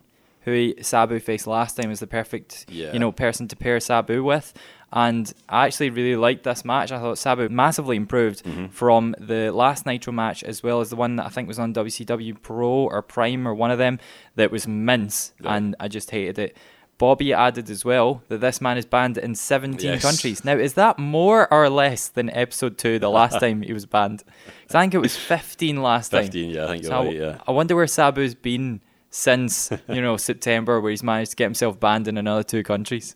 who 0.46 0.74
Sabu 0.82 1.20
faced 1.20 1.48
last 1.48 1.76
time, 1.76 1.90
was 1.90 2.00
the 2.00 2.08
perfect 2.08 2.66
Yeah. 2.70 2.94
you 2.94 3.00
know 3.00 3.12
person 3.12 3.48
to 3.50 3.56
pair 3.56 3.80
Sabu 3.80 4.24
with. 4.24 4.54
And 4.94 5.34
I 5.50 5.66
actually 5.66 5.90
really 5.90 6.16
liked 6.16 6.44
this 6.46 6.64
match. 6.64 6.92
I 6.92 7.00
thought 7.00 7.18
Sabu 7.18 7.50
massively 7.50 7.98
improved 7.98 8.44
Mm-hmm. 8.46 8.68
from 8.68 9.14
the 9.20 9.52
last 9.52 9.86
Nitro 9.86 10.14
match, 10.14 10.42
as 10.44 10.64
well 10.64 10.80
as 10.80 10.90
the 10.92 10.96
one 10.96 11.18
that 11.18 11.26
I 11.26 11.30
think 11.30 11.48
was 11.50 11.60
on 11.60 11.74
WCW 11.74 12.42
Pro 12.42 12.70
or 12.70 13.02
Prime 13.02 13.46
or 13.48 13.54
one 13.54 13.72
of 13.72 13.78
them 13.78 14.00
that 14.36 14.52
was 14.52 14.68
mince, 14.68 15.34
Yeah. 15.42 15.56
and 15.56 15.76
I 15.80 15.88
just 15.90 16.12
hated 16.12 16.40
it. 16.40 16.58
Bobby 16.98 17.34
added 17.34 17.70
as 17.70 17.84
well 17.84 18.22
that 18.30 18.40
this 18.40 18.62
man 18.62 18.78
is 18.78 18.86
banned 18.86 19.18
in 19.18 19.36
17 19.36 19.86
Yes. 19.96 20.02
countries. 20.02 20.46
Now, 20.46 20.56
is 20.56 20.76
that 20.76 20.98
more 20.98 21.52
or 21.52 21.68
less 21.70 22.08
than 22.08 22.30
episode 22.30 22.78
two, 22.78 23.00
the 23.00 23.10
last 23.10 23.38
time 23.42 23.64
he 23.64 23.74
was 23.74 23.86
banned? 23.86 24.24
I 24.70 24.80
think 24.84 24.94
it 24.94 25.00
was 25.00 25.18
15 25.18 25.82
last 25.82 26.10
time. 26.12 26.24
15, 26.24 26.52
yeah, 26.52 26.64
I 26.64 26.68
think 26.70 26.84
you're 26.84 26.92
So 26.92 27.02
I- 27.02 27.06
right, 27.06 27.16
yeah. 27.16 27.38
I 27.46 27.52
wonder 27.52 27.76
where 27.76 27.86
Sabu's 27.88 28.34
been 28.36 28.80
since, 29.16 29.72
you 29.88 30.02
know, 30.02 30.18
September, 30.32 30.82
where 30.82 30.92
he's 30.92 31.04
managed 31.04 31.32
to 31.32 31.38
get 31.38 31.46
himself 31.46 31.80
banned 31.80 32.08
in 32.08 32.18
another 32.18 32.44
two 32.44 32.64
countries. 32.64 33.16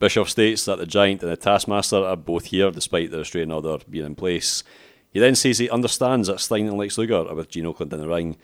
Bischoff 0.00 0.28
states 0.28 0.64
that 0.64 0.78
the 0.78 0.86
Giant 0.86 1.22
and 1.22 1.30
the 1.30 1.36
Taskmaster 1.36 2.04
are 2.04 2.16
both 2.16 2.46
here 2.46 2.72
despite 2.72 3.12
the 3.12 3.18
restraining 3.18 3.52
order 3.52 3.78
being 3.88 4.04
in 4.04 4.16
place. 4.16 4.64
He 5.12 5.20
then 5.20 5.36
says 5.36 5.58
he 5.58 5.70
understands 5.70 6.26
that 6.26 6.40
Sting 6.40 6.66
and 6.66 6.76
Lex 6.76 6.98
Luger 6.98 7.28
are 7.28 7.34
with 7.34 7.50
Gene 7.50 7.64
Okerlund 7.64 7.92
in 7.92 8.00
the 8.00 8.08
ring, 8.08 8.36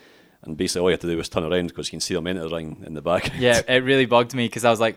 and 0.43 0.57
basically 0.57 0.83
all 0.83 0.91
you 0.91 0.93
have 0.93 1.01
to 1.01 1.09
do 1.09 1.19
is 1.19 1.29
turn 1.29 1.43
around 1.43 1.69
because 1.69 1.89
you 1.89 1.93
can 1.93 2.01
see 2.01 2.15
them 2.15 2.29
into 2.29 2.43
the 2.43 2.55
ring 2.55 2.85
in 2.87 2.95
the 2.95 3.03
back. 3.03 3.33
Yeah, 3.37 3.61
it 3.67 3.83
really 3.83 4.07
bugged 4.07 4.35
me 4.35 4.47
because 4.47 4.65
I 4.65 4.71
was 4.71 4.79
like, 4.79 4.97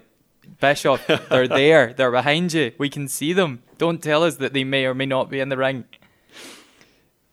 Bischoff, 0.60 1.08
they're 1.08 1.48
there. 1.48 1.94
They're 1.94 2.12
behind 2.12 2.54
you. 2.54 2.74
We 2.78 2.90
can 2.90 3.08
see 3.08 3.34
them. 3.34 3.64
Don't 3.80 4.04
tell 4.04 4.24
us 4.24 4.36
that 4.36 4.54
they 4.54 4.64
may 4.64 4.86
or 4.86 4.94
may 4.94 5.08
not 5.08 5.30
be 5.32 5.40
in 5.40 5.50
the 5.50 5.58
ring. 5.58 5.86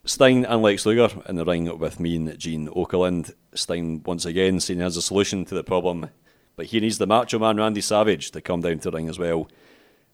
Sting 0.09 0.47
and 0.47 0.62
Lex 0.62 0.87
Luger 0.87 1.11
in 1.29 1.37
the 1.37 1.44
ring 1.44 1.79
with 1.79 2.01
me 2.01 2.16
and 2.16 2.38
Gene 2.38 2.68
Okerlund. 2.68 3.35
Sting 3.53 4.03
once 4.07 4.25
again 4.25 4.59
saying 4.59 4.79
he 4.79 4.83
has 4.83 4.97
a 4.97 5.03
solution 5.03 5.44
to 5.44 5.55
the 5.55 5.62
problem, 5.62 6.09
but 6.57 6.64
he 6.64 6.81
needs 6.81 6.97
the 6.97 7.07
Macho 7.07 7.38
Man 7.38 7.59
Randy 7.59 7.83
Savage 7.83 8.31
to 8.31 8.40
come 8.40 8.62
down 8.62 8.79
to 8.79 8.90
the 8.90 8.97
ring 8.97 9.11
as 9.11 9.18
well. 9.18 9.51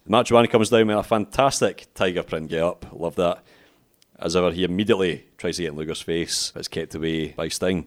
The 0.02 0.10
Macho 0.10 0.34
Man 0.34 0.48
comes 0.48 0.70
down 0.70 0.88
with 0.88 0.96
a 0.96 1.02
fantastic 1.04 1.86
tiger 1.94 2.24
print 2.24 2.50
get 2.50 2.64
up. 2.64 2.86
Love 2.92 3.14
that. 3.14 3.44
As 4.18 4.34
ever, 4.34 4.50
he 4.50 4.64
immediately 4.64 5.26
tries 5.38 5.58
to 5.58 5.62
get 5.62 5.68
in 5.68 5.76
Luger's 5.76 6.00
face, 6.00 6.50
but 6.50 6.60
is 6.60 6.68
kept 6.68 6.96
away 6.96 7.28
by 7.28 7.46
Sting, 7.46 7.86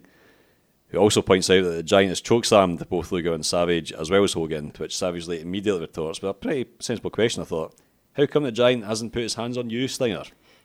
who 0.87 0.99
also 0.99 1.21
points 1.21 1.49
out 1.49 1.63
that 1.63 1.71
the 1.71 1.83
Giant 1.83 2.11
has 2.11 2.21
chokeslammed 2.21 2.87
both 2.87 3.11
Luger 3.11 3.33
and 3.33 3.45
Savage 3.45 3.91
as 3.91 4.09
well 4.09 4.23
as 4.23 4.31
Hogan, 4.31 4.71
to 4.71 4.83
which 4.83 4.95
Savage 4.95 5.27
immediately 5.27 5.81
retorts 5.81 6.21
with 6.21 6.29
a 6.29 6.33
pretty 6.33 6.69
sensible 6.79 7.09
question, 7.09 7.41
I 7.41 7.47
thought. 7.47 7.75
How 8.13 8.27
come 8.27 8.43
the 8.43 8.53
Giant 8.53 8.85
hasn't 8.85 9.11
put 9.11 9.23
his 9.23 9.35
hands 9.35 9.57
on 9.57 9.69
you, 9.69 9.89
Stinger? 9.89 10.23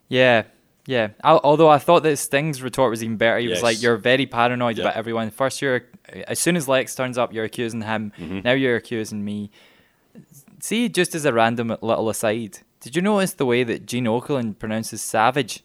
Yeah, 0.08 0.44
yeah. 0.86 1.08
Al- 1.22 1.40
although 1.44 1.68
I 1.68 1.78
thought 1.78 2.02
that 2.02 2.16
Sting's 2.16 2.62
retort 2.62 2.90
was 2.90 3.02
even 3.02 3.16
better. 3.16 3.38
He 3.38 3.48
was 3.48 3.62
like, 3.62 3.80
"You're 3.82 3.96
very 3.96 4.26
paranoid 4.26 4.76
Yeah. 4.78 4.84
about 4.84 4.96
everyone. 4.96 5.30
First, 5.30 5.62
you're 5.62 5.82
as 6.28 6.38
soon 6.38 6.56
as 6.56 6.68
Lex 6.68 6.94
turns 6.94 7.16
up, 7.18 7.32
you're 7.32 7.44
accusing 7.44 7.82
him. 7.82 8.12
Mm-hmm. 8.18 8.40
Now 8.44 8.52
you're 8.52 8.76
accusing 8.76 9.24
me." 9.24 9.50
See, 10.60 10.88
just 10.88 11.14
as 11.14 11.24
a 11.24 11.32
random 11.32 11.68
little 11.80 12.08
aside, 12.10 12.58
did 12.80 12.94
you 12.96 13.02
notice 13.02 13.32
the 13.34 13.46
way 13.46 13.64
that 13.64 13.86
Gene 13.86 14.04
Okerlund 14.04 14.58
pronounces 14.58 15.00
savage? 15.02 15.64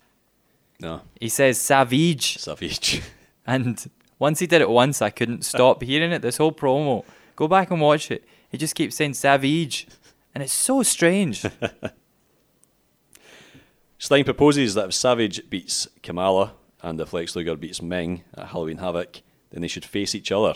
No, 0.79 1.01
He 1.19 1.29
says 1.29 1.59
savage, 1.59 2.37
Savage. 2.37 3.01
and 3.47 3.89
once 4.19 4.39
he 4.39 4.47
did 4.47 4.61
it 4.61 4.69
once, 4.69 5.01
I 5.01 5.09
couldn't 5.09 5.43
stop 5.43 5.81
hearing 5.89 6.11
it. 6.11 6.21
This 6.21 6.37
whole 6.37 6.51
promo, 6.51 7.03
go 7.35 7.47
back 7.47 7.71
and 7.71 7.81
watch 7.81 8.11
it. 8.11 8.23
He 8.49 8.57
just 8.57 8.75
keeps 8.75 8.95
saying 8.95 9.15
savage, 9.15 9.87
and 10.33 10.43
it's 10.43 10.53
so 10.53 10.83
strange. 10.83 11.43
Sting 13.99 14.23
proposes 14.23 14.75
that 14.75 14.89
if 14.89 14.93
Savage 14.93 15.49
beats 15.49 15.87
Kamala 16.03 16.53
and 16.81 17.01
if 17.01 17.13
Lex 17.13 17.35
Luger 17.35 17.55
beats 17.55 17.81
Ming 17.81 18.23
at 18.35 18.47
Halloween 18.47 18.77
Havoc, 18.77 19.21
then 19.49 19.61
they 19.61 19.67
should 19.67 19.85
face 19.85 20.13
each 20.13 20.31
other. 20.31 20.53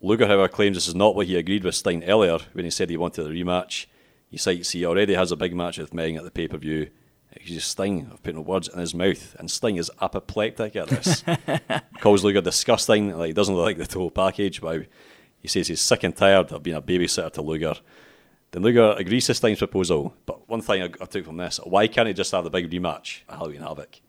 Luger, 0.00 0.26
however, 0.26 0.48
claims 0.48 0.76
this 0.76 0.88
is 0.88 0.94
not 0.94 1.14
what 1.14 1.26
he 1.26 1.36
agreed 1.36 1.64
with 1.64 1.74
Sting 1.74 2.04
earlier 2.04 2.38
when 2.52 2.64
he 2.64 2.70
said 2.70 2.90
he 2.90 2.96
wanted 2.96 3.26
a 3.26 3.30
rematch. 3.30 3.86
He 4.30 4.36
cites 4.36 4.70
he 4.70 4.84
already 4.84 5.14
has 5.14 5.32
a 5.32 5.36
big 5.36 5.54
match 5.54 5.78
with 5.78 5.94
Ming 5.94 6.16
at 6.16 6.24
the 6.24 6.30
pay 6.30 6.48
per 6.48 6.58
view, 6.58 6.90
Accuses 7.34 7.64
Sting 7.64 8.08
of 8.10 8.22
putting 8.22 8.44
words 8.44 8.68
in 8.68 8.78
his 8.78 8.94
mouth, 8.94 9.36
and 9.38 9.50
Sting 9.50 9.76
is 9.76 9.90
apoplectic 10.00 10.76
at 10.76 10.88
this. 10.88 11.22
Calls 12.00 12.24
Luger 12.24 12.40
disgusting, 12.40 13.16
like 13.16 13.28
he 13.28 13.32
doesn't 13.32 13.54
look 13.54 13.66
like 13.66 13.78
the 13.78 13.86
total 13.86 14.10
package, 14.10 14.60
but 14.60 14.86
he 15.40 15.48
says 15.48 15.68
he's 15.68 15.80
sick 15.80 16.02
and 16.02 16.16
tired 16.16 16.52
of 16.52 16.62
being 16.62 16.76
a 16.76 16.82
babysitter 16.82 17.32
to 17.32 17.42
Luger. 17.42 17.74
Then 18.50 18.62
Luger 18.62 18.94
agrees 18.96 19.26
to 19.26 19.34
Sting's 19.34 19.58
proposal, 19.58 20.14
but 20.24 20.48
one 20.48 20.62
thing 20.62 20.82
I, 20.82 20.86
I 21.00 21.04
took 21.04 21.26
from 21.26 21.36
this, 21.36 21.60
why 21.64 21.86
can't 21.86 22.08
he 22.08 22.14
just 22.14 22.32
have 22.32 22.44
the 22.44 22.50
big 22.50 22.70
rematch 22.70 23.20
at 23.28 23.36
Halloween 23.36 23.60
Havoc? 23.60 24.00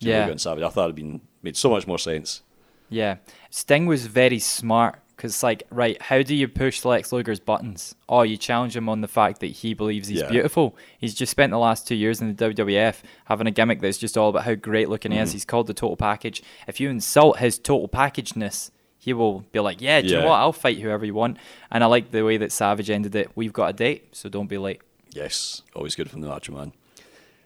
Yeah. 0.00 0.20
Luger 0.20 0.30
and 0.32 0.40
Savage. 0.40 0.62
I 0.62 0.68
thought 0.68 0.84
it'd 0.84 0.96
been 0.96 1.20
made 1.42 1.56
so 1.56 1.70
much 1.70 1.86
more 1.86 1.98
sense. 1.98 2.42
Yeah, 2.90 3.16
Sting 3.50 3.86
was 3.86 4.06
very 4.06 4.38
smart 4.38 5.00
because, 5.16 5.42
like, 5.42 5.64
right, 5.70 6.00
how 6.00 6.22
do 6.22 6.34
you 6.34 6.46
push 6.48 6.84
Lex 6.84 7.12
Luger's 7.12 7.40
buttons? 7.40 7.94
Oh, 8.08 8.22
you 8.22 8.36
challenge 8.36 8.76
him 8.76 8.88
on 8.88 9.00
the 9.00 9.08
fact 9.08 9.40
that 9.40 9.48
he 9.48 9.74
believes 9.74 10.06
he's 10.08 10.20
Yeah. 10.20 10.28
beautiful. 10.30 10.76
He's 10.96 11.12
just 11.14 11.30
spent 11.32 11.50
the 11.50 11.58
last 11.58 11.86
two 11.88 11.96
years 11.96 12.20
in 12.22 12.28
the 12.28 12.34
WWF 12.34 13.02
having 13.24 13.48
a 13.48 13.50
gimmick 13.50 13.80
that's 13.80 13.98
just 13.98 14.16
all 14.16 14.28
about 14.30 14.44
how 14.44 14.54
great 14.54 14.88
looking 14.88 15.10
he 15.10 15.18
Mm-hmm. 15.18 15.24
is. 15.24 15.32
He's 15.32 15.44
called 15.44 15.66
the 15.66 15.74
total 15.74 15.96
package. 15.96 16.40
If 16.68 16.78
you 16.80 16.88
insult 16.88 17.40
his 17.40 17.58
total 17.58 17.88
packageness, 17.88 18.70
he 18.98 19.12
will 19.12 19.40
be 19.52 19.60
like, 19.60 19.80
yeah, 19.80 20.00
do 20.00 20.08
you 20.08 20.14
know 20.14 20.26
what? 20.26 20.38
I'll 20.38 20.52
fight 20.52 20.78
whoever 20.78 21.06
you 21.06 21.14
want. 21.14 21.38
And 21.70 21.82
I 21.82 21.86
like 21.86 22.10
the 22.10 22.22
way 22.22 22.36
that 22.36 22.52
Savage 22.52 22.90
ended 22.90 23.14
it. 23.14 23.30
We've 23.34 23.52
got 23.52 23.70
a 23.70 23.72
date, 23.72 24.14
so 24.14 24.28
don't 24.28 24.48
be 24.48 24.58
late. 24.58 24.82
Yes, 25.12 25.62
always 25.74 25.94
good 25.94 26.10
from 26.10 26.20
the 26.20 26.28
Macho 26.28 26.52
Man. 26.52 26.72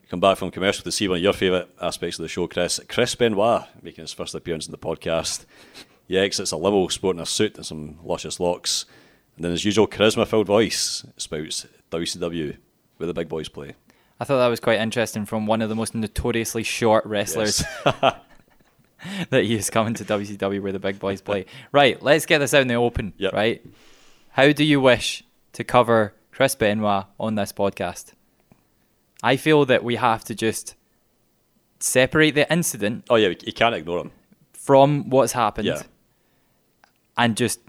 Come 0.08 0.20
back 0.20 0.36
from 0.38 0.50
commercial 0.50 0.84
to 0.84 0.92
see 0.92 1.08
one 1.08 1.18
of 1.18 1.22
your 1.22 1.32
favourite 1.32 1.68
aspects 1.80 2.18
of 2.18 2.22
the 2.22 2.28
show, 2.28 2.46
Chris. 2.46 2.80
Chris 2.88 3.14
Benoit 3.14 3.64
making 3.82 4.02
his 4.02 4.12
first 4.12 4.34
appearance 4.34 4.66
in 4.66 4.72
the 4.72 4.78
podcast. 4.78 5.46
He 6.06 6.18
exits 6.18 6.52
a 6.52 6.56
limo 6.56 6.88
sporting 6.88 7.22
a 7.22 7.26
suit 7.26 7.56
and 7.56 7.64
some 7.64 7.98
luscious 8.02 8.38
locks. 8.38 8.84
And 9.36 9.44
then 9.44 9.52
his 9.52 9.64
usual 9.64 9.86
charisma 9.88 10.26
filled 10.26 10.46
voice 10.46 11.06
spouts 11.16 11.66
WCW, 11.90 12.56
where 12.96 13.06
the 13.06 13.14
big 13.14 13.28
boys 13.28 13.48
play. 13.48 13.74
I 14.20 14.24
thought 14.24 14.38
that 14.38 14.48
was 14.48 14.60
quite 14.60 14.80
interesting 14.80 15.24
from 15.24 15.46
one 15.46 15.62
of 15.62 15.68
the 15.68 15.74
most 15.74 15.94
notoriously 15.94 16.62
short 16.62 17.04
wrestlers 17.06 17.64
that 19.30 19.44
he's 19.44 19.70
coming 19.70 19.94
to 19.94 20.04
WCW 20.04 20.60
where 20.60 20.72
the 20.72 20.78
big 20.78 20.98
boys 20.98 21.20
play. 21.20 21.46
Right, 21.72 22.02
let's 22.02 22.26
get 22.26 22.38
this 22.38 22.54
out 22.54 22.62
in 22.62 22.68
the 22.68 22.74
open. 22.74 23.12
Yep. 23.18 23.32
Right, 23.32 23.64
how 24.30 24.52
do 24.52 24.64
you 24.64 24.80
wish 24.80 25.24
to 25.54 25.64
cover 25.64 26.14
Chris 26.30 26.54
Benoit 26.54 27.04
on 27.20 27.34
this 27.34 27.52
podcast? 27.52 28.12
I 29.22 29.36
feel 29.36 29.64
that 29.66 29.84
we 29.84 29.96
have 29.96 30.24
to 30.24 30.34
just 30.34 30.74
separate 31.78 32.32
the 32.34 32.50
incident 32.52 33.04
Oh, 33.10 33.16
yeah, 33.16 33.28
you 33.44 33.52
can't 33.52 33.74
ignore 33.74 34.00
him. 34.00 34.10
from 34.52 35.10
what's 35.10 35.32
happened 35.32 35.66
Yeah. 35.66 35.82
and 37.16 37.36
just, 37.36 37.60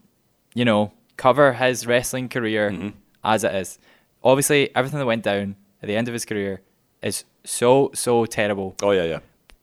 you 0.53 0.65
know, 0.65 0.93
cover 1.17 1.53
his 1.53 1.85
wrestling 1.87 2.29
career 2.29 2.71
Mm-hmm. 2.71 2.89
as 3.23 3.43
it 3.43 3.53
is. 3.55 3.79
Obviously, 4.23 4.73
everything 4.75 4.99
that 4.99 5.05
went 5.05 5.23
down 5.23 5.55
at 5.81 5.87
the 5.87 5.95
end 5.95 6.07
of 6.07 6.13
his 6.13 6.25
career 6.25 6.61
is 7.01 7.25
so, 7.43 7.91
so 7.93 8.25
terrible. 8.25 8.75
Oh, 8.81 8.91
yeah, 8.91 9.03
yeah. 9.03 9.19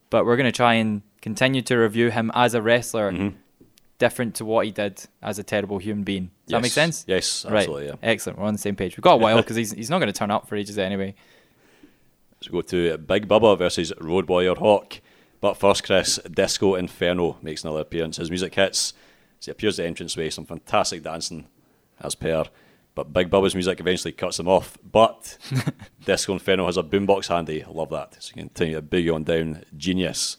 But 0.09 0.25
we're 0.25 0.35
going 0.37 0.45
to 0.51 0.55
try 0.55 0.75
and 0.75 1.01
continue 1.21 1.61
to 1.63 1.75
review 1.75 2.09
him 2.11 2.31
as 2.33 2.53
a 2.53 2.61
wrestler, 2.61 3.11
Mm-hmm. 3.11 3.35
different 3.99 4.33
to 4.35 4.45
what 4.45 4.65
he 4.65 4.71
did 4.71 5.05
as 5.21 5.37
a 5.39 5.43
terrible 5.43 5.77
human 5.77 6.03
being. 6.03 6.31
Does 6.47 6.53
that 6.53 6.61
make 6.63 6.71
sense? 6.71 7.05
Yes, 7.07 7.45
Right. 7.45 7.69
yeah. 7.83 7.93
Excellent. 8.01 8.39
We're 8.39 8.45
on 8.45 8.53
the 8.53 8.59
same 8.59 8.75
page. 8.75 8.97
We've 8.97 9.03
got 9.03 9.13
a 9.13 9.17
while 9.25 9.37
because 9.37 9.55
he's, 9.55 9.71
he's 9.71 9.89
not 9.89 9.99
going 9.99 10.11
to 10.11 10.17
turn 10.17 10.31
up 10.31 10.47
for 10.47 10.55
ages 10.55 10.77
anyway. 10.79 11.13
So 12.41 12.49
we 12.51 12.57
go 12.57 12.61
to 12.63 12.97
Big 12.97 13.27
Bubba 13.27 13.57
versus 13.57 13.93
Road 13.99 14.27
Warrior 14.27 14.55
Hawk. 14.55 14.99
But 15.39 15.55
first, 15.55 15.83
Chris, 15.83 16.19
Disco 16.31 16.75
Inferno 16.75 17.37
makes 17.41 17.63
another 17.63 17.81
appearance. 17.81 18.17
His 18.17 18.29
music 18.31 18.55
hits 18.55 18.93
as 19.39 19.45
he 19.45 19.51
appears 19.51 19.77
the 19.77 19.85
entranceway, 19.85 20.29
some 20.31 20.45
fantastic 20.45 21.03
dancing 21.03 21.47
as 21.99 22.15
per. 22.15 22.45
But 22.93 23.13
Big 23.13 23.29
Bubba's 23.29 23.53
music 23.55 23.79
eventually 23.79 24.11
cuts 24.11 24.39
him 24.39 24.47
off. 24.47 24.77
But 24.91 25.37
Disco 26.05 26.33
Inferno 26.33 26.65
has 26.65 26.77
a 26.77 26.83
boombox 26.83 27.27
handy. 27.27 27.63
I 27.63 27.69
love 27.69 27.89
that. 27.91 28.21
So 28.21 28.29
you 28.29 28.41
can 28.41 28.49
continue 28.49 28.75
to 28.75 28.81
boogie 28.81 29.13
on 29.13 29.23
down. 29.23 29.63
Genius. 29.77 30.37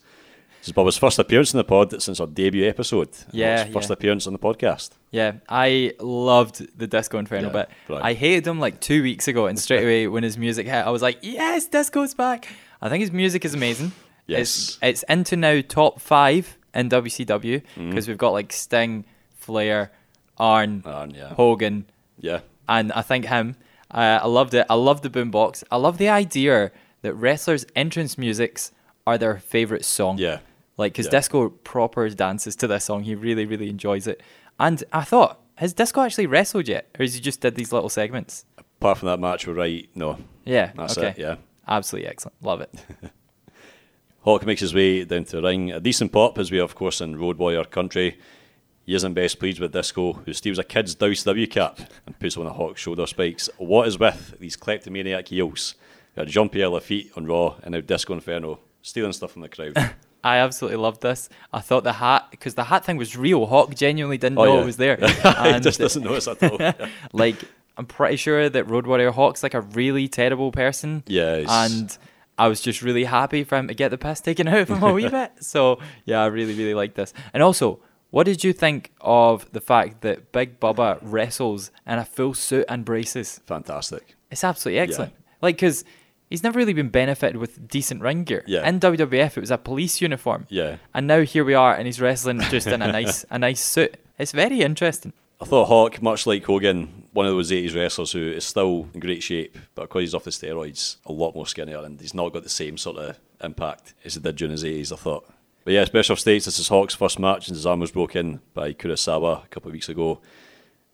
This 0.62 0.68
is 0.68 0.74
Bubba's 0.74 0.96
first 0.96 1.18
appearance 1.18 1.52
in 1.52 1.58
the 1.58 1.64
pod 1.64 2.00
since 2.00 2.20
our 2.20 2.26
debut 2.28 2.68
episode. 2.68 3.08
Yeah, 3.32 3.64
His 3.64 3.74
first 3.74 3.88
yeah. 3.90 3.94
appearance 3.94 4.28
on 4.28 4.32
the 4.32 4.38
podcast. 4.38 4.90
Yeah, 5.10 5.32
I 5.48 5.94
loved 5.98 6.78
the 6.78 6.86
Disco 6.86 7.18
Inferno 7.18 7.48
Yeah, 7.48 7.52
bit. 7.52 7.68
right. 7.88 8.00
I 8.04 8.12
hated 8.14 8.46
him 8.46 8.60
like 8.60 8.78
two 8.78 9.02
weeks 9.02 9.26
ago, 9.26 9.46
and 9.46 9.58
straight 9.58 9.82
away 9.82 10.06
when 10.06 10.22
his 10.22 10.38
music 10.38 10.66
hit, 10.66 10.86
I 10.86 10.90
was 10.90 11.02
like, 11.02 11.18
"Yes, 11.20 11.66
Disco's 11.66 12.14
back!" 12.14 12.46
I 12.80 12.88
think 12.88 13.00
his 13.00 13.10
music 13.10 13.44
is 13.44 13.54
amazing. 13.54 13.90
Yes. 14.28 14.38
it's, 14.40 14.78
it's 14.82 15.02
into 15.08 15.36
now 15.36 15.62
top 15.66 16.00
five 16.00 16.56
in 16.72 16.88
WCW 16.88 17.62
because 17.76 18.06
we've 18.06 18.16
got 18.16 18.30
like 18.30 18.52
Sting, 18.52 19.04
Flair, 19.34 19.90
Arn, 20.38 20.84
Arn, 20.86 21.10
yeah. 21.10 21.34
Hogan, 21.34 21.86
Yeah. 22.20 22.42
and 22.68 22.92
I 22.92 23.02
think 23.02 23.24
him. 23.26 23.56
Uh, 23.90 24.20
I 24.22 24.26
loved 24.28 24.54
it. 24.54 24.64
I 24.70 24.74
love 24.74 25.02
the 25.02 25.10
boombox. 25.10 25.64
I 25.72 25.76
love 25.76 25.98
the 25.98 26.08
idea 26.08 26.70
that 27.00 27.14
wrestlers' 27.14 27.66
entrance 27.74 28.16
musics 28.16 28.70
are 29.08 29.18
their 29.18 29.38
favorite 29.38 29.84
song. 29.84 30.18
Yeah. 30.18 30.38
Like, 30.76 30.92
because 30.92 31.06
Yeah. 31.06 31.12
Disco 31.12 31.48
proper 31.50 32.08
dances 32.10 32.56
to 32.56 32.66
this 32.66 32.84
song. 32.84 33.02
He 33.02 33.14
really, 33.14 33.44
really 33.46 33.68
enjoys 33.68 34.06
it. 34.06 34.22
And 34.58 34.82
I 34.92 35.02
thought, 35.02 35.40
has 35.56 35.72
Disco 35.72 36.00
actually 36.00 36.26
wrestled 36.26 36.68
yet? 36.68 36.88
Or 36.98 37.02
has 37.04 37.14
he 37.14 37.20
just 37.20 37.40
did 37.40 37.54
these 37.56 37.72
little 37.72 37.88
segments? 37.88 38.44
Apart 38.58 38.98
from 38.98 39.08
that 39.08 39.20
match, 39.20 39.46
we're 39.46 39.54
right. 39.54 39.88
No. 39.94 40.18
Yeah. 40.44 40.72
That's 40.74 40.96
okay. 40.98 41.08
it, 41.10 41.18
yeah. 41.18 41.36
Absolutely 41.68 42.08
excellent. 42.08 42.42
Love 42.42 42.60
it. 42.62 42.74
Hawk 44.22 44.46
makes 44.46 44.60
his 44.60 44.74
way 44.74 45.04
down 45.04 45.24
to 45.24 45.36
the 45.36 45.42
ring. 45.42 45.72
A 45.72 45.80
decent 45.80 46.12
pop, 46.12 46.38
as 46.38 46.50
we 46.50 46.58
are, 46.60 46.64
of 46.64 46.74
course, 46.74 47.00
in 47.00 47.18
Road 47.18 47.38
Warrior 47.38 47.64
country. 47.64 48.18
He 48.84 48.94
isn't 48.94 49.14
best 49.14 49.38
pleased 49.38 49.60
with 49.60 49.72
Disco, 49.72 50.12
who 50.14 50.32
steals 50.32 50.58
a 50.58 50.64
kid's 50.64 50.94
WCW 50.96 51.48
cap 51.50 51.78
and 52.06 52.18
puts 52.18 52.36
it 52.36 52.40
on 52.40 52.46
a 52.46 52.52
Hawk's 52.52 52.80
shoulder 52.80 53.06
spikes. 53.06 53.48
What 53.58 53.86
is 53.86 53.98
with 53.98 54.36
these 54.40 54.56
kleptomaniac 54.56 55.28
heels? 55.28 55.74
We 56.16 56.20
had 56.20 56.28
Jean 56.28 56.48
Pierre 56.48 56.68
Lafitte 56.68 57.10
on 57.16 57.26
Raw 57.26 57.56
and 57.62 57.72
now 57.72 57.80
Disco 57.80 58.12
Inferno, 58.12 58.58
stealing 58.82 59.12
stuff 59.12 59.32
from 59.32 59.42
the 59.42 59.48
crowd. 59.48 59.74
I 60.24 60.36
absolutely 60.38 60.76
loved 60.78 61.00
this. 61.02 61.28
I 61.52 61.60
thought 61.60 61.84
the 61.84 61.94
hat, 61.94 62.28
because 62.30 62.54
the 62.54 62.64
hat 62.64 62.84
thing 62.84 62.96
was 62.96 63.16
real. 63.16 63.46
Hawk 63.46 63.74
genuinely 63.74 64.18
didn't 64.18 64.38
Oh, 64.38 64.44
know 64.44 64.54
yeah. 64.56 64.62
it 64.62 64.66
was 64.66 64.76
there. 64.76 64.96
he 65.00 65.04
And- 65.24 65.62
just 65.62 65.78
doesn't 65.80 66.02
notice 66.02 66.28
at 66.28 66.42
all. 66.42 66.56
Yeah, 66.60 66.88
like 67.12 67.36
I'm 67.76 67.86
pretty 67.86 68.16
sure 68.16 68.48
that 68.48 68.68
Road 68.70 68.86
Warrior 68.86 69.10
Hawk's 69.10 69.42
like 69.42 69.54
a 69.54 69.60
really 69.62 70.06
terrible 70.08 70.52
person. 70.52 71.02
Yeah, 71.06 71.38
he's- 71.38 71.50
And 71.50 71.96
I 72.38 72.48
was 72.48 72.60
just 72.60 72.82
really 72.82 73.04
happy 73.04 73.44
for 73.44 73.56
him 73.58 73.68
to 73.68 73.74
get 73.74 73.90
the 73.90 73.98
piss 73.98 74.20
taken 74.20 74.46
out 74.48 74.58
of 74.60 74.68
him 74.70 74.82
a 74.82 74.92
wee 74.92 75.08
bit. 75.18 75.32
So 75.40 75.78
yeah, 76.04 76.22
I 76.22 76.26
really, 76.26 76.54
really 76.54 76.74
like 76.74 76.94
this. 76.94 77.12
And 77.34 77.42
also, 77.42 77.80
what 78.10 78.24
did 78.24 78.44
you 78.44 78.52
think 78.52 78.92
of 79.00 79.50
the 79.52 79.60
fact 79.60 80.02
that 80.02 80.32
Big 80.32 80.60
Bubba 80.60 80.98
wrestles 81.02 81.70
in 81.86 81.98
a 81.98 82.04
full 82.04 82.34
suit 82.34 82.66
and 82.68 82.84
braces? 82.84 83.40
fantastic. 83.46 84.16
It's 84.30 84.44
absolutely 84.44 84.80
excellent. 84.80 85.14
Like, 85.40 85.56
because 85.56 85.84
he's 86.32 86.42
never 86.42 86.58
really 86.58 86.72
been 86.72 86.88
benefited 86.88 87.36
with 87.36 87.68
decent 87.68 88.00
ring 88.00 88.24
gear. 88.24 88.42
Yeah. 88.46 88.66
In 88.66 88.80
WWF, 88.80 89.36
it 89.36 89.40
was 89.40 89.50
a 89.50 89.58
police 89.58 90.00
uniform. 90.00 90.46
Yeah. 90.48 90.76
And 90.94 91.06
now 91.06 91.20
here 91.20 91.44
we 91.44 91.54
are, 91.54 91.74
and 91.74 91.86
he's 91.86 92.00
wrestling 92.00 92.40
just 92.40 92.66
in 92.66 92.80
a 92.80 92.90
nice, 92.92 93.24
a 93.30 93.38
nice 93.38 93.60
suit. 93.60 93.96
It's 94.18 94.32
very 94.32 94.62
interesting. 94.62 95.12
I 95.40 95.44
thought 95.44 95.66
Hawk, 95.66 96.00
much 96.00 96.26
like 96.26 96.44
Hogan, 96.44 97.04
one 97.12 97.26
of 97.26 97.32
those 97.32 97.50
80s 97.50 97.74
wrestlers 97.74 98.12
who 98.12 98.32
is 98.32 98.44
still 98.44 98.88
in 98.94 99.00
great 99.00 99.22
shape, 99.22 99.58
but 99.74 99.82
because 99.82 100.02
he's 100.02 100.14
off 100.14 100.24
the 100.24 100.30
steroids, 100.30 100.96
a 101.04 101.12
lot 101.12 101.34
more 101.34 101.46
skinnier 101.46 101.78
and 101.78 102.00
he's 102.00 102.14
not 102.14 102.32
got 102.32 102.44
the 102.44 102.48
same 102.48 102.78
sort 102.78 102.96
of 102.96 103.18
impact 103.42 103.92
as 104.04 104.14
he 104.14 104.20
did 104.20 104.36
during 104.36 104.52
his 104.52 104.64
80s, 104.64 104.92
I 104.92 104.96
thought. 104.96 105.28
But 105.64 105.74
yeah, 105.74 105.84
Special 105.84 106.16
States, 106.16 106.46
this 106.46 106.58
is 106.58 106.68
Hawk's 106.68 106.94
first 106.94 107.18
match 107.18 107.48
and 107.48 107.56
his 107.56 107.66
arm 107.66 107.80
was 107.80 107.90
broken 107.90 108.40
by 108.54 108.72
Kurasawa 108.72 109.44
a 109.44 109.48
couple 109.48 109.68
of 109.68 109.74
weeks 109.74 109.88
ago. 109.88 110.20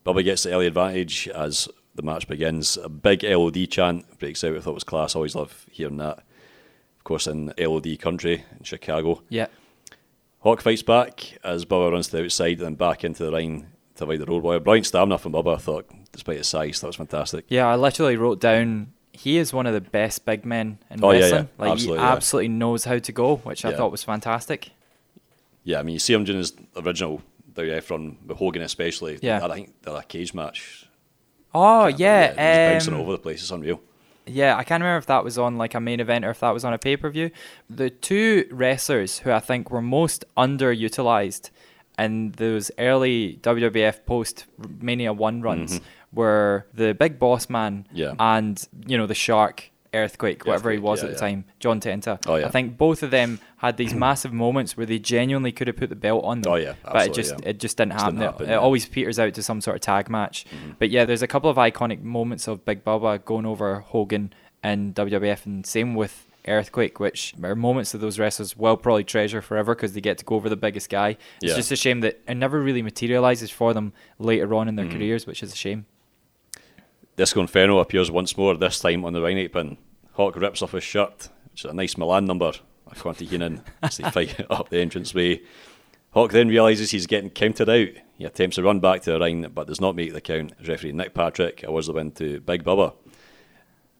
Bubba 0.04 0.24
gets 0.24 0.42
the 0.42 0.52
early 0.52 0.66
advantage 0.66 1.28
as 1.28 1.68
the 1.98 2.02
match 2.02 2.26
begins. 2.26 2.78
A 2.78 2.88
big 2.88 3.22
LOD 3.22 3.68
chant 3.70 4.18
breaks 4.18 4.42
out, 4.42 4.56
I 4.56 4.60
thought 4.60 4.70
it 4.70 4.74
was 4.74 4.84
class. 4.84 5.14
Always 5.14 5.34
love 5.34 5.66
hearing 5.70 5.98
that. 5.98 6.18
Of 6.96 7.04
course, 7.04 7.26
in 7.26 7.52
LOD 7.58 7.98
country 8.00 8.44
in 8.56 8.64
Chicago. 8.64 9.22
Yeah. 9.28 9.48
Hawk 10.40 10.62
fights 10.62 10.82
back 10.82 11.38
as 11.44 11.64
Bubba 11.64 11.90
runs 11.92 12.08
to 12.08 12.16
the 12.16 12.24
outside 12.24 12.58
and 12.58 12.60
then 12.60 12.74
back 12.76 13.04
into 13.04 13.24
the 13.24 13.32
ring 13.32 13.66
to 13.96 14.04
avoid 14.04 14.20
the 14.20 14.26
road 14.26 14.42
warrior. 14.44 14.60
Brilliant 14.60 14.86
stamina 14.86 15.18
from 15.18 15.32
Bubba, 15.32 15.56
I 15.56 15.58
thought, 15.58 15.90
despite 16.12 16.38
his 16.38 16.46
size. 16.48 16.80
That 16.80 16.86
was 16.86 16.96
fantastic. 16.96 17.44
Yeah, 17.48 17.66
I 17.66 17.76
literally 17.76 18.16
wrote 18.16 18.40
down 18.40 18.92
he 19.12 19.36
is 19.38 19.52
one 19.52 19.66
of 19.66 19.74
the 19.74 19.80
best 19.80 20.24
big 20.24 20.44
men 20.46 20.78
in 20.90 21.02
Oh, 21.02 21.10
yeah, 21.10 21.20
wrestling. 21.20 21.48
yeah. 21.58 21.64
Like 21.64 21.72
Absolutely, 21.72 21.98
he 21.98 22.04
yeah. 22.04 22.12
absolutely 22.12 22.48
knows 22.48 22.84
how 22.84 22.98
to 22.98 23.12
go, 23.12 23.36
which 23.38 23.64
I 23.64 23.74
thought 23.74 23.90
was 23.90 24.04
fantastic. 24.04 24.70
Yeah, 25.64 25.80
I 25.80 25.82
mean, 25.82 25.94
you 25.94 25.98
see 25.98 26.14
him 26.14 26.22
during 26.24 26.38
his 26.38 26.52
original 26.76 27.20
WF 27.54 27.90
run 27.90 28.16
with 28.24 28.38
Hogan, 28.38 28.62
especially. 28.62 29.18
Yeah. 29.20 29.44
I 29.44 29.52
think 29.52 29.74
a 29.86 30.02
cage 30.04 30.34
match. 30.34 30.87
Oh 31.54 31.86
yeah. 31.86 32.26
He 32.26 32.28
was 32.30 32.72
bouncing 32.74 32.94
um, 32.94 33.00
over 33.00 33.12
the 33.12 33.18
place. 33.18 33.40
It's 33.42 33.50
unreal. 33.50 33.80
yeah. 34.26 34.56
I 34.56 34.64
can't 34.64 34.82
remember 34.82 34.98
if 34.98 35.06
that 35.06 35.24
was 35.24 35.38
on 35.38 35.56
like 35.56 35.74
a 35.74 35.80
main 35.80 36.00
event 36.00 36.24
or 36.24 36.30
if 36.30 36.40
that 36.40 36.50
was 36.50 36.64
on 36.64 36.72
a 36.74 36.78
pay 36.78 36.96
per 36.96 37.08
view. 37.10 37.30
The 37.70 37.90
two 37.90 38.46
wrestlers 38.50 39.18
who 39.20 39.30
I 39.32 39.40
think 39.40 39.70
were 39.70 39.82
most 39.82 40.24
underutilized 40.36 41.50
in 41.98 42.32
those 42.32 42.70
early 42.78 43.38
WWF 43.42 44.04
post 44.06 44.46
Mania 44.80 45.12
One 45.12 45.42
runs 45.42 45.80
were 46.12 46.66
the 46.74 46.94
Big 46.94 47.18
Boss 47.18 47.48
Man 47.50 47.84
Mm-hmm. 47.88 47.96
Yeah. 47.96 48.14
and 48.18 48.66
you 48.86 48.96
know 48.98 49.06
the 49.06 49.14
Shark. 49.14 49.70
Earthquake, 49.94 50.44
whatever 50.46 50.70
he 50.70 50.78
was 50.78 51.00
yeah, 51.02 51.08
at 51.08 51.16
the 51.18 51.24
yeah. 51.24 51.30
time, 51.30 51.44
John 51.60 51.80
Tenta. 51.80 52.18
Oh, 52.26 52.36
yeah. 52.36 52.46
I 52.46 52.50
think 52.50 52.76
both 52.76 53.02
of 53.02 53.10
them 53.10 53.40
had 53.56 53.76
these 53.76 53.94
massive 54.06 54.32
moments 54.32 54.76
where 54.76 54.86
they 54.86 54.98
genuinely 54.98 55.52
could 55.52 55.66
have 55.66 55.76
put 55.76 55.88
the 55.88 55.96
belt 55.96 56.24
on 56.24 56.42
them. 56.42 56.52
Oh, 56.52 56.56
yeah, 56.56 56.74
but 56.84 57.06
it 57.08 57.14
just 57.14 57.34
it 57.44 57.58
just 57.58 57.76
didn't 57.78 57.92
Just 57.92 58.04
happen. 58.04 58.16
didn't 58.18 58.28
It- 58.28 58.32
happen, 58.32 58.46
it. 58.46 58.52
Mm-hmm. 58.52 58.64
always 58.64 58.86
peters 58.86 59.18
out 59.18 59.34
to 59.34 59.42
some 59.42 59.60
sort 59.60 59.76
of 59.76 59.80
tag 59.80 60.08
match. 60.10 60.44
But 60.78 60.90
yeah, 60.90 61.04
there's 61.04 61.22
a 61.22 61.26
couple 61.26 61.48
of 61.50 61.56
iconic 61.56 62.02
moments 62.02 62.46
of 62.48 62.64
Big 62.64 62.84
Bubba 62.84 63.24
going 63.24 63.46
over 63.46 63.80
Hogan 63.80 64.32
in 64.62 64.92
WWF, 64.94 65.46
and 65.46 65.64
same 65.64 65.94
with 65.94 66.26
Earthquake, 66.46 66.98
which 66.98 67.34
are 67.42 67.54
moments 67.54 67.92
that 67.92 67.98
those 67.98 68.18
wrestlers 68.18 68.56
will 68.56 68.76
probably 68.76 69.04
treasure 69.04 69.42
forever 69.42 69.74
because 69.74 69.92
they 69.92 70.00
get 70.00 70.16
to 70.18 70.24
go 70.24 70.34
over 70.36 70.48
the 70.48 70.56
biggest 70.56 70.88
guy. 70.88 71.16
It's 71.42 71.54
just 71.54 71.70
a 71.72 71.76
shame 71.76 72.00
that 72.00 72.20
it 72.26 72.34
never 72.36 72.60
really 72.60 72.80
materializes 72.82 73.50
for 73.50 73.74
them 73.74 73.92
later 74.18 74.54
on 74.54 74.66
in 74.68 74.76
their 74.76 74.88
careers, 74.88 75.26
which 75.26 75.42
is 75.42 75.52
a 75.52 75.56
shame. 75.56 75.86
Disco 77.18 77.40
Inferno 77.40 77.80
appears 77.80 78.10
once 78.12 78.36
more, 78.36 78.56
this 78.56 78.78
time 78.78 79.04
on 79.04 79.12
the 79.12 79.20
ring 79.20 79.38
apron. 79.38 79.76
Hawk 80.12 80.36
rips 80.36 80.62
off 80.62 80.70
his 80.72 80.84
shirt, 80.84 81.28
which 81.50 81.64
is 81.64 81.70
a 81.70 81.74
nice 81.74 81.96
Milan 81.98 82.24
number, 82.26 82.52
according 82.90 83.26
to 83.26 83.30
Heenan, 83.32 83.62
as 83.82 83.96
they 83.96 84.08
fight 84.10 84.40
up 84.50 84.68
the 84.68 84.80
entranceway. 84.80 85.40
Hawk 86.12 86.30
then 86.30 86.46
realises 86.48 86.92
he's 86.92 87.08
getting 87.08 87.30
counted 87.30 87.68
out. 87.68 87.88
He 88.16 88.24
attempts 88.24 88.54
to 88.54 88.62
run 88.62 88.78
back 88.78 89.02
to 89.02 89.10
the 89.12 89.18
ring, 89.20 89.46
but 89.52 89.66
does 89.66 89.80
not 89.80 89.96
make 89.96 90.12
the 90.12 90.20
count. 90.20 90.52
As 90.60 90.68
referee 90.68 90.92
Nick 90.92 91.12
Patrick 91.12 91.64
awards 91.64 91.88
the 91.88 91.92
win 91.92 92.12
to 92.12 92.40
Big 92.40 92.62
Bubba. 92.62 92.94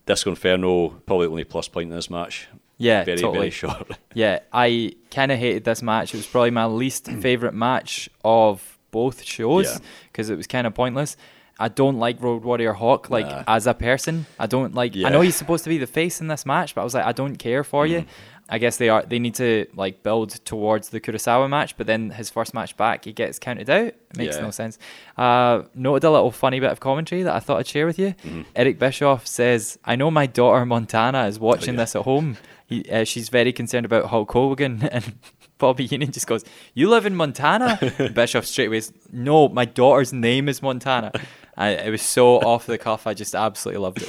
Disco 0.07 0.31
Inferno, 0.31 0.89
probably 0.89 1.27
only 1.27 1.45
plus 1.45 1.66
point 1.69 1.91
in 1.91 1.97
this 1.97 2.09
match. 2.09 2.49
Yeah, 2.79 3.03
very, 3.05 3.19
totally. 3.19 3.39
very 3.39 3.51
short. 3.51 3.99
Yeah, 4.14 4.39
I 4.53 4.95
kind 5.11 5.33
of 5.33 5.39
hated 5.41 5.64
this 5.64 5.83
match. 5.83 6.14
It 6.14 6.19
was 6.19 6.27
probably 6.29 6.53
my 6.53 6.66
least 6.66 7.07
favorite 7.21 7.53
match 7.55 8.09
of 8.25 8.79
both 8.93 9.25
shows 9.25 9.66
Yeah. 9.66 9.79
because 10.12 10.31
it 10.31 10.37
was 10.37 10.47
kind 10.47 10.66
of 10.69 10.75
pointless. 10.75 11.16
I 11.59 11.68
don't 11.68 11.98
like 11.98 12.22
Road 12.22 12.44
Warrior 12.44 12.72
Hawk 12.74 13.11
like 13.11 13.26
Nah. 13.26 13.42
as 13.48 13.66
a 13.66 13.74
person. 13.74 14.26
I 14.38 14.46
don't 14.46 14.74
like. 14.74 14.96
I 14.96 15.09
know 15.11 15.20
he's 15.22 15.36
supposed 15.36 15.64
to 15.64 15.70
be 15.70 15.78
the 15.78 15.86
face 15.88 16.20
in 16.20 16.28
this 16.28 16.46
match, 16.46 16.74
but 16.74 16.82
I 16.82 16.84
was 16.84 16.94
like, 16.94 17.04
I 17.04 17.12
don't 17.12 17.36
care 17.36 17.64
for 17.64 17.86
you. 17.86 18.04
I 18.50 18.56
guess 18.59 18.78
they 18.78 18.88
are. 18.88 19.02
They 19.02 19.18
need 19.18 19.34
to 19.34 19.66
like 19.74 20.02
build 20.02 20.30
towards 20.46 20.88
the 20.88 21.00
Kurasawa 21.00 21.50
match, 21.50 21.76
but 21.76 21.86
then 21.86 22.11
his 22.11 22.30
first 22.30 22.54
match 22.54 22.76
back, 22.78 23.04
he 23.04 23.12
gets 23.12 23.38
counted 23.38 23.68
out. 23.68 23.88
It 23.88 24.16
makes 24.16 24.36
Yeah. 24.36 24.42
no 24.42 24.50
sense. 24.52 24.78
Uh, 25.18 25.64
noted 25.74 26.04
a 26.06 26.11
little 26.11 26.30
funny 26.30 26.59
bit 26.61 26.70
of 26.70 26.80
commentary 26.80 27.24
that 27.24 27.34
I 27.34 27.40
thought 27.40 27.59
I'd 27.59 27.66
share 27.66 27.84
with 27.86 27.98
you. 27.98 28.14
Eric 28.56 28.78
Bischoff 28.78 29.26
says, 29.26 29.78
"I 29.84 29.96
know 29.96 30.11
my 30.11 30.26
daughter 30.26 30.64
Montana 30.64 31.26
is 31.26 31.38
watching 31.38 31.74
yeah. 31.74 31.80
this 31.82 31.96
at 31.96 32.02
home. 32.02 32.38
He, 32.66 32.84
uh, 32.90 33.04
she's 33.04 33.28
very 33.30 33.52
concerned 33.52 33.84
about 33.84 34.06
Hulk 34.06 34.30
Hogan 34.32 34.82
and." 34.92 35.14
Bobby 35.59 35.86
Heenan 35.88 36.12
just 36.12 36.28
goes, 36.28 36.44
"You 36.72 36.88
live 36.88 37.04
in 37.04 37.16
Montana." 37.16 37.80
Bischoff 38.14 38.46
straight 38.46 38.66
away, 38.68 38.78
says, 38.80 38.92
"No, 39.12 39.48
my 39.48 39.64
daughter's 39.64 40.12
name 40.12 40.48
is 40.48 40.62
Montana." 40.62 41.11
I, 41.59 41.70
it 41.70 41.90
was 41.90 42.02
so 42.02 42.36
off 42.36 42.66
the 42.66 42.78
cuff. 42.78 43.06
I 43.06 43.14
just 43.14 43.34
absolutely 43.34 43.82
loved 43.82 44.00
it. 44.02 44.09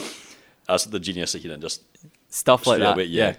That's 0.67 0.85
the 0.85 0.99
genius 0.99 1.33
of 1.35 1.41
Heenan, 1.41 1.59
just 1.61 1.81
Stuff 2.29 2.67
like 2.67 2.79
that. 2.79 2.93
away, 2.93 3.05
yeah. 3.05 3.35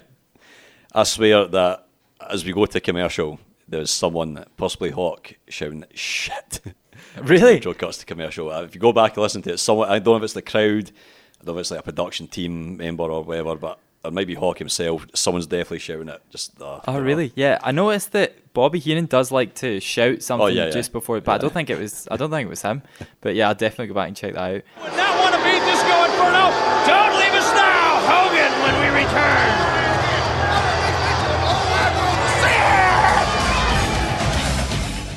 I 0.93 1.03
swear 1.03 1.47
that 1.47 1.87
as 2.29 2.43
we 2.43 2.51
go 2.51 2.65
to 2.65 2.79
commercial, 2.81 3.39
there's 3.69 3.89
someone, 3.89 4.43
possibly 4.57 4.89
Hawk, 4.91 5.33
shouting 5.47 5.85
shit. 5.93 6.61
Really? 7.23 7.59
Joe 7.59 7.73
cuts 7.73 7.97
to 7.97 8.05
commercial. 8.05 8.49
Uh, 8.51 8.61
If 8.63 8.75
you 8.75 8.79
go 8.79 8.93
back 8.93 9.13
and 9.15 9.23
listen 9.23 9.41
to 9.43 9.53
it, 9.53 9.57
someone 9.57 9.89
I 9.89 9.99
don't 9.99 10.13
know 10.13 10.17
if 10.17 10.23
it's 10.23 10.33
the 10.33 10.41
crowd, 10.41 10.91
I 11.41 11.45
don't 11.45 11.55
know 11.55 11.59
if 11.59 11.63
it's 11.63 11.71
like 11.71 11.79
a 11.79 11.83
production 11.83 12.27
team 12.27 12.77
member 12.77 13.03
or 13.03 13.23
whatever, 13.23 13.55
but 13.55 13.79
it 14.03 14.13
might 14.13 14.27
be 14.27 14.33
Hawk 14.35 14.57
himself. 14.59 15.05
Someone's 15.13 15.47
definitely 15.47 15.79
shouting 15.79 16.09
it. 16.09 16.21
Just 16.29 16.59
uh, 16.61 16.79
Oh, 16.87 16.99
really? 16.99 17.31
Yeah, 17.35 17.59
I 17.63 17.71
noticed 17.71 18.11
that 18.13 18.53
Bobby 18.53 18.79
Heenan 18.79 19.05
does 19.05 19.31
like 19.31 19.53
to 19.55 19.79
shout 19.79 20.21
something 20.23 20.43
Oh, 20.45 20.47
yeah, 20.47 20.65
yeah. 20.65 20.71
just 20.71 20.91
before, 20.91 21.21
but 21.21 21.31
I 21.33 21.37
don't 21.37 21.53
think 21.53 21.69
it 21.69 21.79
was. 21.79 22.07
I 22.11 22.17
don't 22.17 22.29
think 22.31 22.47
it 22.47 22.49
was 22.49 22.61
him. 22.61 22.81
But 23.21 23.35
yeah, 23.35 23.47
I'll 23.47 23.55
definitely 23.55 23.87
go 23.87 23.93
back 23.93 24.07
and 24.07 24.17
check 24.17 24.33
that 24.33 24.39
out. 24.41 24.61
Would 24.83 24.97
not 24.97 25.17
want 25.19 25.35
to 25.35 25.41
beat 25.43 25.59
Disco 25.63 25.95
Inferno. 26.05 26.49
Don't 26.89 27.13
leave 27.19 27.33
us 27.37 27.49
now, 27.53 28.01
Hogan, 28.09 28.51
when 28.63 28.75
we 28.81 29.01
return. 29.05 29.70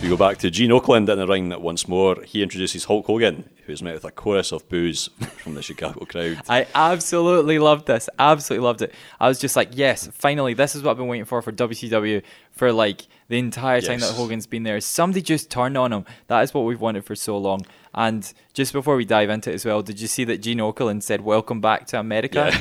We 0.05 0.11
go 0.11 0.19
back 0.19 0.37
to 0.41 0.51
Gene 0.51 0.69
Okerlund 0.69 1.09
in 1.09 1.17
the 1.19 1.27
ring 1.27 1.49
once 1.63 1.89
more. 1.89 2.23
He 2.25 2.43
introduces 2.43 2.85
Hulk 2.85 3.07
Hogan, 3.07 3.49
who's 3.65 3.83
met 3.83 3.95
with 3.95 4.05
a 4.05 4.11
chorus 4.11 4.53
of 4.53 4.69
boos 4.69 5.09
from 5.39 5.55
the 5.55 5.63
Chicago 5.63 6.05
crowd. 6.05 6.43
I 6.49 6.67
absolutely 6.75 7.59
loved 7.59 7.87
this. 7.87 8.11
Absolutely 8.19 8.67
loved 8.67 8.83
it. 8.83 8.93
I 9.19 9.29
was 9.29 9.39
just 9.39 9.57
like, 9.57 9.71
yes, 9.73 10.11
finally, 10.13 10.53
this 10.53 10.75
is 10.75 10.83
what 10.83 10.91
I've 10.91 10.99
been 10.99 11.07
waiting 11.07 11.25
for 11.25 11.41
for 11.41 11.53
WCW 11.53 12.23
for 12.51 12.71
like 12.71 13.07
the 13.29 13.39
entire 13.39 13.81
time 13.81 14.01
Yes. 14.01 14.11
that 14.11 14.15
Hogan's 14.17 14.47
been 14.47 14.65
there. 14.65 14.79
Somebody 14.83 15.23
just 15.23 15.51
turned 15.51 15.79
on 15.79 15.91
him. 15.91 16.05
That 16.27 16.43
is 16.43 16.53
what 16.53 16.67
we've 16.67 16.83
wanted 16.83 17.07
for 17.07 17.15
so 17.15 17.39
long. 17.39 17.65
And 17.95 18.31
just 18.53 18.75
before 18.75 18.97
we 18.97 19.07
dive 19.07 19.31
into 19.31 19.53
it 19.53 19.55
as 19.55 19.65
well, 19.65 19.81
did 19.81 20.03
you 20.03 20.07
see 20.07 20.25
that 20.25 20.43
Gene 20.43 20.59
Okerlund 20.59 21.03
said, 21.03 21.23
"Welcome 21.23 21.63
back 21.63 21.87
to 21.87 21.99
America"? 21.99 22.53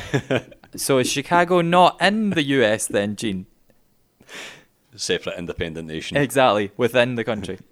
so 0.78 0.98
is 1.00 1.12
Chicago 1.12 1.60
not 1.60 2.02
in 2.02 2.30
the 2.30 2.44
US 2.44 2.88
then, 2.88 3.18
Gene? 3.18 3.48
Separate 4.96 5.38
independent 5.38 5.88
nation. 5.88 6.18
Exactly, 6.18 6.72
within 6.78 7.16
the 7.16 7.24
country. 7.24 7.60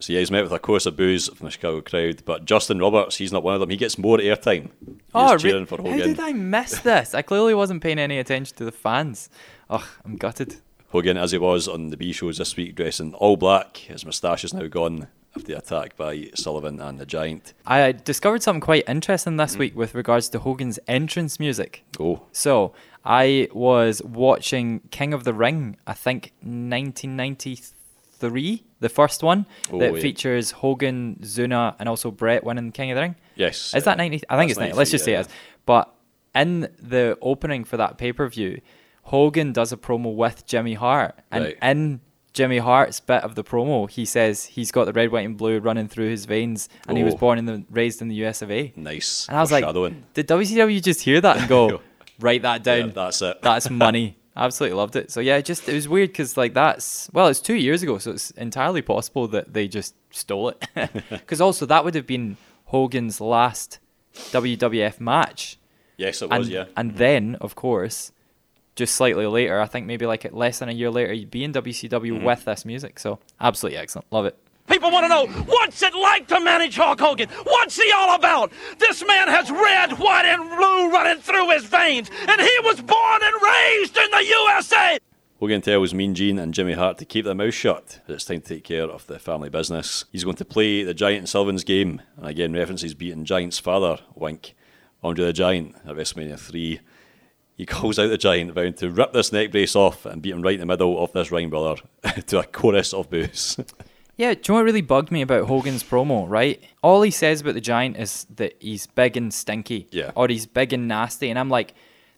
So 0.00 0.12
yeah, 0.12 0.20
he's 0.20 0.30
met 0.30 0.44
with 0.44 0.52
a 0.52 0.60
chorus 0.60 0.86
of 0.86 0.96
boos 0.96 1.26
from 1.26 1.46
the 1.46 1.50
Chicago 1.50 1.80
crowd. 1.80 2.22
But 2.24 2.44
Justin 2.44 2.78
Roberts, 2.78 3.16
he's 3.16 3.32
not 3.32 3.42
one 3.42 3.54
of 3.54 3.60
them. 3.60 3.68
He 3.70 3.76
gets 3.76 3.98
more 3.98 4.18
airtime. 4.18 4.70
Oh, 5.12 5.32
re- 5.32 5.38
cheering 5.40 5.66
for 5.66 5.78
how 5.78 5.90
Hogan. 5.90 5.98
did 6.10 6.20
I 6.20 6.32
miss 6.32 6.78
this? 6.78 7.14
I 7.16 7.22
clearly 7.22 7.52
wasn't 7.52 7.82
paying 7.82 7.98
any 7.98 8.20
attention 8.20 8.56
to 8.58 8.64
the 8.64 8.70
fans. 8.70 9.28
Ugh, 9.68 9.82
I'm 10.04 10.14
gutted. 10.14 10.54
Hogan, 10.90 11.16
as 11.16 11.32
he 11.32 11.38
was 11.38 11.66
on 11.66 11.90
the 11.90 11.96
B 11.96 12.12
shows 12.12 12.38
this 12.38 12.56
week, 12.56 12.76
dressing 12.76 13.12
all 13.14 13.36
black. 13.36 13.76
His 13.76 14.04
moustache 14.06 14.44
is 14.44 14.54
now 14.54 14.68
gone 14.68 15.08
after 15.34 15.48
the 15.48 15.58
attack 15.58 15.96
by 15.96 16.30
Sullivan 16.36 16.78
and 16.80 17.00
the 17.00 17.04
Giant. 17.04 17.52
I 17.66 17.90
discovered 17.90 18.44
something 18.44 18.60
quite 18.60 18.88
interesting 18.88 19.36
this 19.36 19.56
Mm. 19.56 19.58
week 19.58 19.76
with 19.76 19.96
regards 19.96 20.28
to 20.28 20.38
Hogan's 20.38 20.78
entrance 20.86 21.40
music. 21.40 21.82
Oh, 21.98 22.22
So 22.30 22.72
I 23.04 23.48
was 23.52 24.02
watching 24.02 24.80
King 24.90 25.12
of 25.14 25.24
the 25.24 25.32
Ring, 25.34 25.76
I 25.86 25.92
think 25.94 26.32
1993, 26.42 28.64
the 28.80 28.88
first 28.88 29.22
one 29.22 29.46
Oh, 29.72 29.78
that 29.78 29.94
yeah. 29.94 30.00
features 30.00 30.50
Hogan, 30.52 31.16
Zuna, 31.22 31.74
and 31.78 31.88
also 31.88 32.10
Bret 32.10 32.44
winning 32.44 32.72
King 32.72 32.90
of 32.90 32.96
the 32.96 33.02
Ring. 33.02 33.16
yes. 33.36 33.74
Is 33.74 33.82
uh, 33.82 33.90
that 33.90 33.98
90? 33.98 34.22
I 34.28 34.36
think 34.36 34.50
it's 34.50 34.58
90. 34.60 34.76
Let's 34.76 34.90
just 34.90 35.04
say 35.04 35.12
93, 35.12 35.14
it 35.14 35.20
is. 35.20 35.28
But 35.66 35.94
in 36.34 36.68
the 36.80 37.16
opening 37.22 37.64
for 37.64 37.76
that 37.76 37.98
pay 37.98 38.12
per 38.12 38.28
view, 38.28 38.60
Hogan 39.04 39.52
does 39.52 39.72
a 39.72 39.76
promo 39.76 40.14
with 40.14 40.44
Jimmy 40.46 40.74
Hart. 40.74 41.14
And 41.30 41.44
Right. 41.44 41.56
in 41.62 42.00
Jimmy 42.34 42.58
Hart's 42.58 43.00
bit 43.00 43.22
of 43.24 43.34
the 43.36 43.42
promo, 43.44 43.88
he 43.90 44.04
says 44.04 44.44
he's 44.44 44.70
got 44.70 44.84
the 44.84 44.92
red, 44.92 45.10
white, 45.10 45.24
and 45.24 45.36
blue 45.36 45.58
running 45.58 45.88
through 45.88 46.10
his 46.10 46.26
veins, 46.26 46.68
and 46.86 46.96
he 46.98 47.04
was 47.04 47.14
Oh. 47.14 47.18
born 47.18 47.38
and 47.38 47.64
raised 47.70 48.02
in 48.02 48.08
the 48.08 48.14
US 48.26 48.42
of 48.42 48.50
A. 48.50 48.72
Nice. 48.76 49.26
And 49.28 49.36
I 49.36 49.40
was 49.40 49.50
like, 49.50 49.64
did 50.14 50.28
WCW 50.28 50.80
just 50.82 51.00
hear 51.02 51.20
that 51.22 51.38
and 51.38 51.48
go, 51.48 51.80
write 52.20 52.42
that 52.42 52.64
Yeah, 52.66 52.76
down? 52.80 52.92
that's 52.94 53.22
it. 53.22 53.40
That's 53.42 53.70
money. 53.86 54.16
Absolutely 54.36 54.76
loved 54.76 54.94
it. 54.94 55.10
So 55.10 55.20
yeah, 55.20 55.40
just 55.40 55.68
it 55.68 55.74
was 55.74 55.88
weird 55.88 56.10
because 56.10 56.36
like 56.36 56.54
that's 56.54 57.10
well, 57.12 57.26
it's 57.26 57.40
two 57.40 57.56
years 57.56 57.82
ago, 57.82 57.98
so 57.98 58.12
it's 58.12 58.30
entirely 58.32 58.82
possible 58.82 59.26
that 59.28 59.52
they 59.52 59.66
just 59.66 59.94
stole 60.10 60.50
it. 60.50 60.64
Because 61.10 61.40
also 61.40 61.66
that 61.66 61.84
would 61.84 61.94
have 61.96 62.06
been 62.06 62.36
Hogan's 62.66 63.20
last 63.20 63.80
WWF 64.30 65.00
match, 65.00 65.58
yes, 65.96 66.22
it 66.22 66.28
and 66.30 66.38
was. 66.40 66.48
Yeah. 66.48 66.66
and 66.76 66.96
then 66.96 67.36
of 67.40 67.54
course, 67.56 68.12
just 68.76 68.94
slightly 68.94 69.26
later, 69.26 69.60
I 69.60 69.66
think 69.66 69.86
maybe 69.86 70.06
like 70.06 70.30
less 70.32 70.60
than 70.60 70.68
a 70.68 70.72
year 70.72 70.90
later, 70.90 71.12
you'd 71.12 71.30
be 71.30 71.42
in 71.44 71.52
WCW 71.52 71.90
Mm-hmm. 71.90 72.24
with 72.24 72.44
this 72.44 72.64
music. 72.64 72.98
So 73.00 73.18
absolutely 73.40 73.78
excellent, 73.78 74.06
love 74.12 74.26
it. 74.26 74.38
People 74.68 74.90
want 74.90 75.04
to 75.04 75.08
know 75.08 75.26
what's 75.44 75.82
it 75.82 75.94
like 75.94 76.26
to 76.28 76.40
manage 76.40 76.76
Hulk 76.76 77.00
Hogan? 77.00 77.28
What's 77.44 77.80
he 77.80 77.90
all 77.92 78.14
about? 78.14 78.52
This 78.78 79.04
man 79.06 79.28
has 79.28 79.50
red, 79.50 79.98
white, 79.98 80.26
and 80.26 80.48
blue 80.48 80.90
running 80.90 81.22
through 81.22 81.50
his 81.50 81.64
veins, 81.64 82.10
and 82.28 82.40
he 82.40 82.58
was 82.64 82.80
born 82.80 83.20
and 83.22 83.42
raised 83.42 83.96
in 83.96 84.10
the 84.10 84.24
USA. 84.24 84.98
Hogan 85.40 85.62
tells 85.62 85.94
Mean 85.94 86.14
Gene 86.14 86.38
and 86.38 86.52
Jimmy 86.52 86.72
Hart 86.72 86.98
to 86.98 87.04
keep 87.04 87.24
their 87.24 87.34
mouth 87.34 87.54
shut. 87.54 88.00
It's 88.08 88.24
time 88.24 88.40
to 88.40 88.54
take 88.54 88.64
care 88.64 88.84
of 88.84 89.06
the 89.06 89.18
family 89.18 89.48
business. 89.48 90.04
He's 90.10 90.24
going 90.24 90.36
to 90.36 90.44
play 90.44 90.82
the 90.82 90.94
Giant 90.94 91.20
and 91.20 91.28
Sullivan's 91.28 91.64
game, 91.64 92.02
and 92.16 92.26
again 92.26 92.52
references 92.52 92.94
beating 92.94 93.24
Giant's 93.24 93.58
father, 93.58 93.98
wink, 94.14 94.54
Andre 95.02 95.26
the 95.26 95.32
Giant 95.32 95.76
at 95.86 95.94
WrestleMania 95.94 96.38
3. 96.38 96.80
He 97.56 97.66
calls 97.66 97.98
out 97.98 98.08
the 98.08 98.18
Giant, 98.18 98.52
vowing 98.52 98.74
to 98.74 98.90
rip 98.90 99.12
this 99.12 99.32
neck 99.32 99.50
brace 99.50 99.74
off 99.74 100.04
and 100.06 100.20
beat 100.20 100.32
him 100.32 100.42
right 100.42 100.54
in 100.54 100.60
the 100.60 100.66
middle 100.66 101.02
of 101.02 101.12
this 101.12 101.30
ring, 101.32 101.50
brother, 101.50 101.80
to 102.26 102.40
a 102.40 102.44
chorus 102.44 102.92
of 102.92 103.08
boos. 103.08 103.58
Yeah, 104.18 104.34
do 104.34 104.40
you 104.40 104.42
know 104.48 104.54
what 104.56 104.64
really 104.64 104.80
bugged 104.82 105.12
me 105.12 105.22
about 105.22 105.46
Hogan's 105.46 105.84
promo, 105.84 106.28
right? 106.28 106.60
All 106.82 107.02
he 107.02 107.10
says 107.12 107.40
about 107.40 107.54
the 107.54 107.60
Giant 107.60 107.96
is 107.96 108.26
that 108.34 108.56
he's 108.60 108.86
big 108.88 109.16
and 109.16 109.32
stinky. 109.32 109.86
Yeah. 109.92 110.10
Or 110.16 110.26
he's 110.26 110.44
big 110.44 110.72
and 110.72 110.88
nasty. 110.88 111.30
And 111.30 111.38
I'm 111.38 111.48
like, 111.48 111.72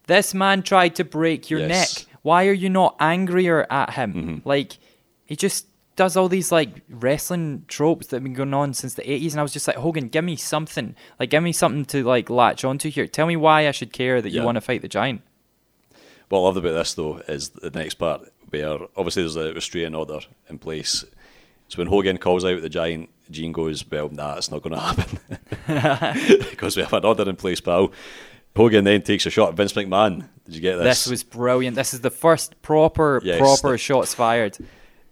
this 0.07 0.33
man 0.33 0.63
tried 0.63 0.95
to 0.97 1.05
break 1.05 1.51
your 1.51 1.61
Yes. 1.61 1.69
neck. 1.69 2.07
Why 2.23 2.47
are 2.49 2.55
you 2.55 2.71
not 2.71 2.97
angrier 3.01 3.67
at 3.71 3.93
him? 3.93 4.15
Mm-hmm. 4.15 4.49
Like, 4.49 4.79
he 5.27 5.37
just 5.37 5.67
does 5.95 6.17
all 6.17 6.31
these 6.31 6.51
like 6.51 6.71
wrestling 6.89 7.67
tropes 7.69 8.07
that 8.07 8.17
have 8.17 8.23
been 8.25 8.33
going 8.33 8.55
on 8.55 8.73
since 8.73 8.95
the 8.95 9.03
80s. 9.03 9.33
And 9.33 9.41
I 9.41 9.43
was 9.43 9.53
just 9.53 9.69
like, 9.69 9.77
Hogan, 9.77 10.09
give 10.09 10.25
me 10.25 10.37
something. 10.37 10.97
Like, 11.19 11.29
give 11.29 11.43
me 11.43 11.53
something 11.53 11.85
to 11.87 12.03
like 12.03 12.31
latch 12.31 12.65
onto 12.65 12.91
here. 12.91 13.07
Tell 13.07 13.27
me 13.27 13.37
why 13.37 13.69
I 13.69 13.73
should 13.73 13.93
care 13.93 14.23
that 14.23 14.31
you 14.31 14.43
want 14.43 14.57
to 14.57 14.63
fight 14.63 14.81
the 14.81 14.89
Giant. 14.89 15.21
What 16.31 16.39
I 16.39 16.43
loved 16.45 16.57
about 16.59 16.73
this, 16.73 16.95
though, 16.95 17.19
is 17.29 17.51
the 17.51 17.71
next 17.71 17.95
part 17.97 18.23
where 18.49 18.79
obviously 18.97 19.23
there's 19.23 19.37
a 19.37 19.53
restraining 19.53 19.95
order 19.95 20.21
in 20.49 20.59
place. 20.59 21.05
So 21.71 21.79
when 21.79 21.87
Hogan 21.87 22.19
calls 22.19 22.45
out 22.45 22.61
the 22.61 22.69
giant, 22.69 23.11
Gene 23.31 23.53
goes, 23.53 23.89
Well, 23.89 24.09
nah, 24.11 24.35
it's 24.35 24.51
not 24.51 24.61
going 24.61 24.75
to 24.75 24.81
happen. 24.81 26.41
because 26.51 26.77
we 26.77 26.83
have 26.83 26.93
an 26.93 27.05
order 27.05 27.29
in 27.31 27.37
place, 27.37 27.61
pal. 27.61 27.93
Hogan 28.57 28.83
then 28.85 29.03
takes 29.03 29.25
a 29.25 29.31
shot 29.31 29.51
at 29.51 29.55
Vince 29.55 29.73
McMahon. 29.75 30.29
Did 30.45 30.57
you 30.57 30.61
get 30.61 30.77
this? 30.79 31.05
This 31.05 31.07
was 31.09 31.23
brilliant. 31.23 31.77
This 31.77 31.95
is 31.95 32.01
the 32.01 32.11
first 32.11 32.61
proper, 32.61 33.21
Yes, 33.23 33.39
proper 33.39 33.73
that- 33.73 33.79
shots 33.79 34.15
fired. 34.15 34.59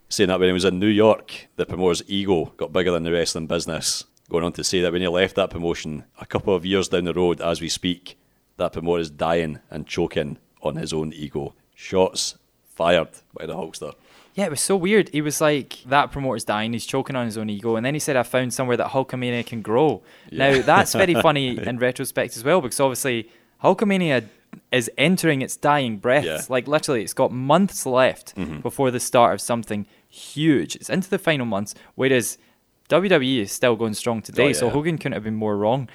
saying 0.08 0.28
that 0.28 0.40
when 0.40 0.48
he 0.48 0.52
was 0.52 0.64
in 0.64 0.80
New 0.80 0.88
York, 0.88 1.46
the 1.54 1.64
promoter's 1.64 2.02
ego 2.08 2.46
got 2.56 2.72
bigger 2.72 2.90
than 2.90 3.04
the 3.04 3.12
wrestling 3.12 3.46
business. 3.46 4.04
Going 4.28 4.42
on 4.42 4.52
to 4.54 4.64
say 4.64 4.80
that 4.80 4.90
when 4.92 5.00
he 5.02 5.06
left 5.08 5.36
that 5.36 5.50
promotion, 5.50 6.04
a 6.20 6.26
couple 6.26 6.56
of 6.56 6.66
years 6.66 6.88
down 6.88 7.04
the 7.04 7.14
road 7.14 7.40
as 7.40 7.60
we 7.60 7.68
speak, 7.68 8.18
that 8.56 8.72
promoter 8.72 9.00
is 9.00 9.10
dying 9.10 9.60
and 9.70 9.86
choking 9.86 10.38
on 10.60 10.74
his 10.74 10.92
own 10.92 11.12
ego. 11.12 11.54
Shots 11.76 12.36
fired 12.74 13.10
by 13.32 13.46
the 13.46 13.54
Hulkster. 13.54 13.94
Yeah, 14.38 14.44
it 14.44 14.50
was 14.50 14.60
so 14.60 14.76
weird. 14.76 15.08
He 15.08 15.20
was 15.20 15.40
like, 15.40 15.78
that 15.86 16.12
promoter's 16.12 16.44
dying. 16.44 16.72
He's 16.72 16.86
choking 16.86 17.16
on 17.16 17.26
his 17.26 17.36
own 17.36 17.50
ego. 17.50 17.74
And 17.74 17.84
then 17.84 17.94
he 17.94 17.98
said, 17.98 18.14
I 18.14 18.22
found 18.22 18.54
somewhere 18.54 18.76
that 18.76 18.92
Hulkamania 18.92 19.44
can 19.44 19.62
grow. 19.62 20.00
Yeah. 20.30 20.52
Now, 20.52 20.62
that's 20.62 20.92
very 20.92 21.14
funny 21.22 21.58
in 21.58 21.78
retrospect 21.80 22.36
as 22.36 22.44
well, 22.44 22.60
because 22.60 22.78
obviously, 22.78 23.28
Hulkamania 23.64 24.28
is 24.70 24.88
entering 24.96 25.42
its 25.42 25.56
dying 25.56 25.96
breaths. 25.96 26.26
Yeah. 26.26 26.36
Mm-hmm. 26.36 26.52
Like, 26.52 26.68
literally, 26.68 27.02
it's 27.02 27.14
got 27.14 27.32
months 27.32 27.84
left 27.84 28.36
before 28.62 28.92
the 28.92 29.00
start 29.00 29.34
of 29.34 29.40
something 29.40 29.86
huge. 30.08 30.76
It's 30.76 30.88
into 30.88 31.10
the 31.10 31.18
final 31.18 31.44
months, 31.44 31.74
whereas 31.96 32.38
WWE 32.90 33.40
is 33.40 33.50
still 33.50 33.74
going 33.74 33.94
strong 33.94 34.22
today. 34.22 34.50
Oh, 34.50 34.52
So 34.52 34.66
yeah. 34.66 34.72
Hogan 34.72 34.98
couldn't 34.98 35.14
have 35.14 35.24
been 35.24 35.34
more 35.34 35.56
wrong. 35.56 35.88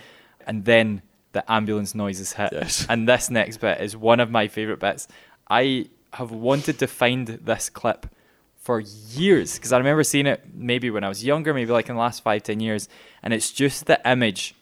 And 0.46 0.66
then 0.66 1.02
the 1.32 1.50
ambulance 1.50 1.96
noises 1.96 2.34
hit. 2.34 2.52
Yes. 2.52 2.86
And 2.90 3.08
this 3.08 3.30
next 3.30 3.62
bit 3.62 3.80
is 3.80 3.96
one 3.96 4.20
of 4.20 4.30
my 4.30 4.50
favorite 4.50 4.82
bits. 4.82 5.08
I 5.50 5.88
have 6.12 6.32
wanted 6.32 6.78
to 6.80 6.88
find 6.88 7.26
this 7.28 7.70
clip 7.70 8.06
for 8.64 8.80
years 8.80 9.56
because 9.56 9.74
I 9.74 9.78
remember 9.78 10.04
seeing 10.04 10.26
it 10.26 10.42
maybe 10.54 10.90
when 10.90 11.04
I 11.04 11.10
was 11.10 11.24
younger, 11.24 11.54
maybe 11.54 11.72
like 11.72 11.90
in 11.90 11.96
the 11.96 12.02
last 12.02 12.24
five, 12.24 12.44
ten 12.44 12.60
years, 12.60 12.88
and 13.22 13.34
it's 13.34 13.52
just 13.52 13.86
the 13.88 14.00
image 14.10 14.56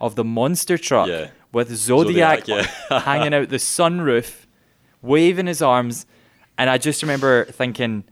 of 0.00 0.14
the 0.16 0.24
monster 0.24 0.76
truck 0.76 1.08
Yeah. 1.08 1.28
with 1.52 1.74
Zodiac, 1.74 2.46
Zodiac, 2.46 2.68
yeah. 2.90 3.00
hanging 3.04 3.34
out 3.34 3.48
the 3.48 3.56
sunroof, 3.56 4.46
waving 5.02 5.46
his 5.46 5.62
arms, 5.62 6.04
and 6.56 6.68
I 6.68 6.78
just 6.78 7.02
remember 7.02 7.44
thinking, 7.46 8.04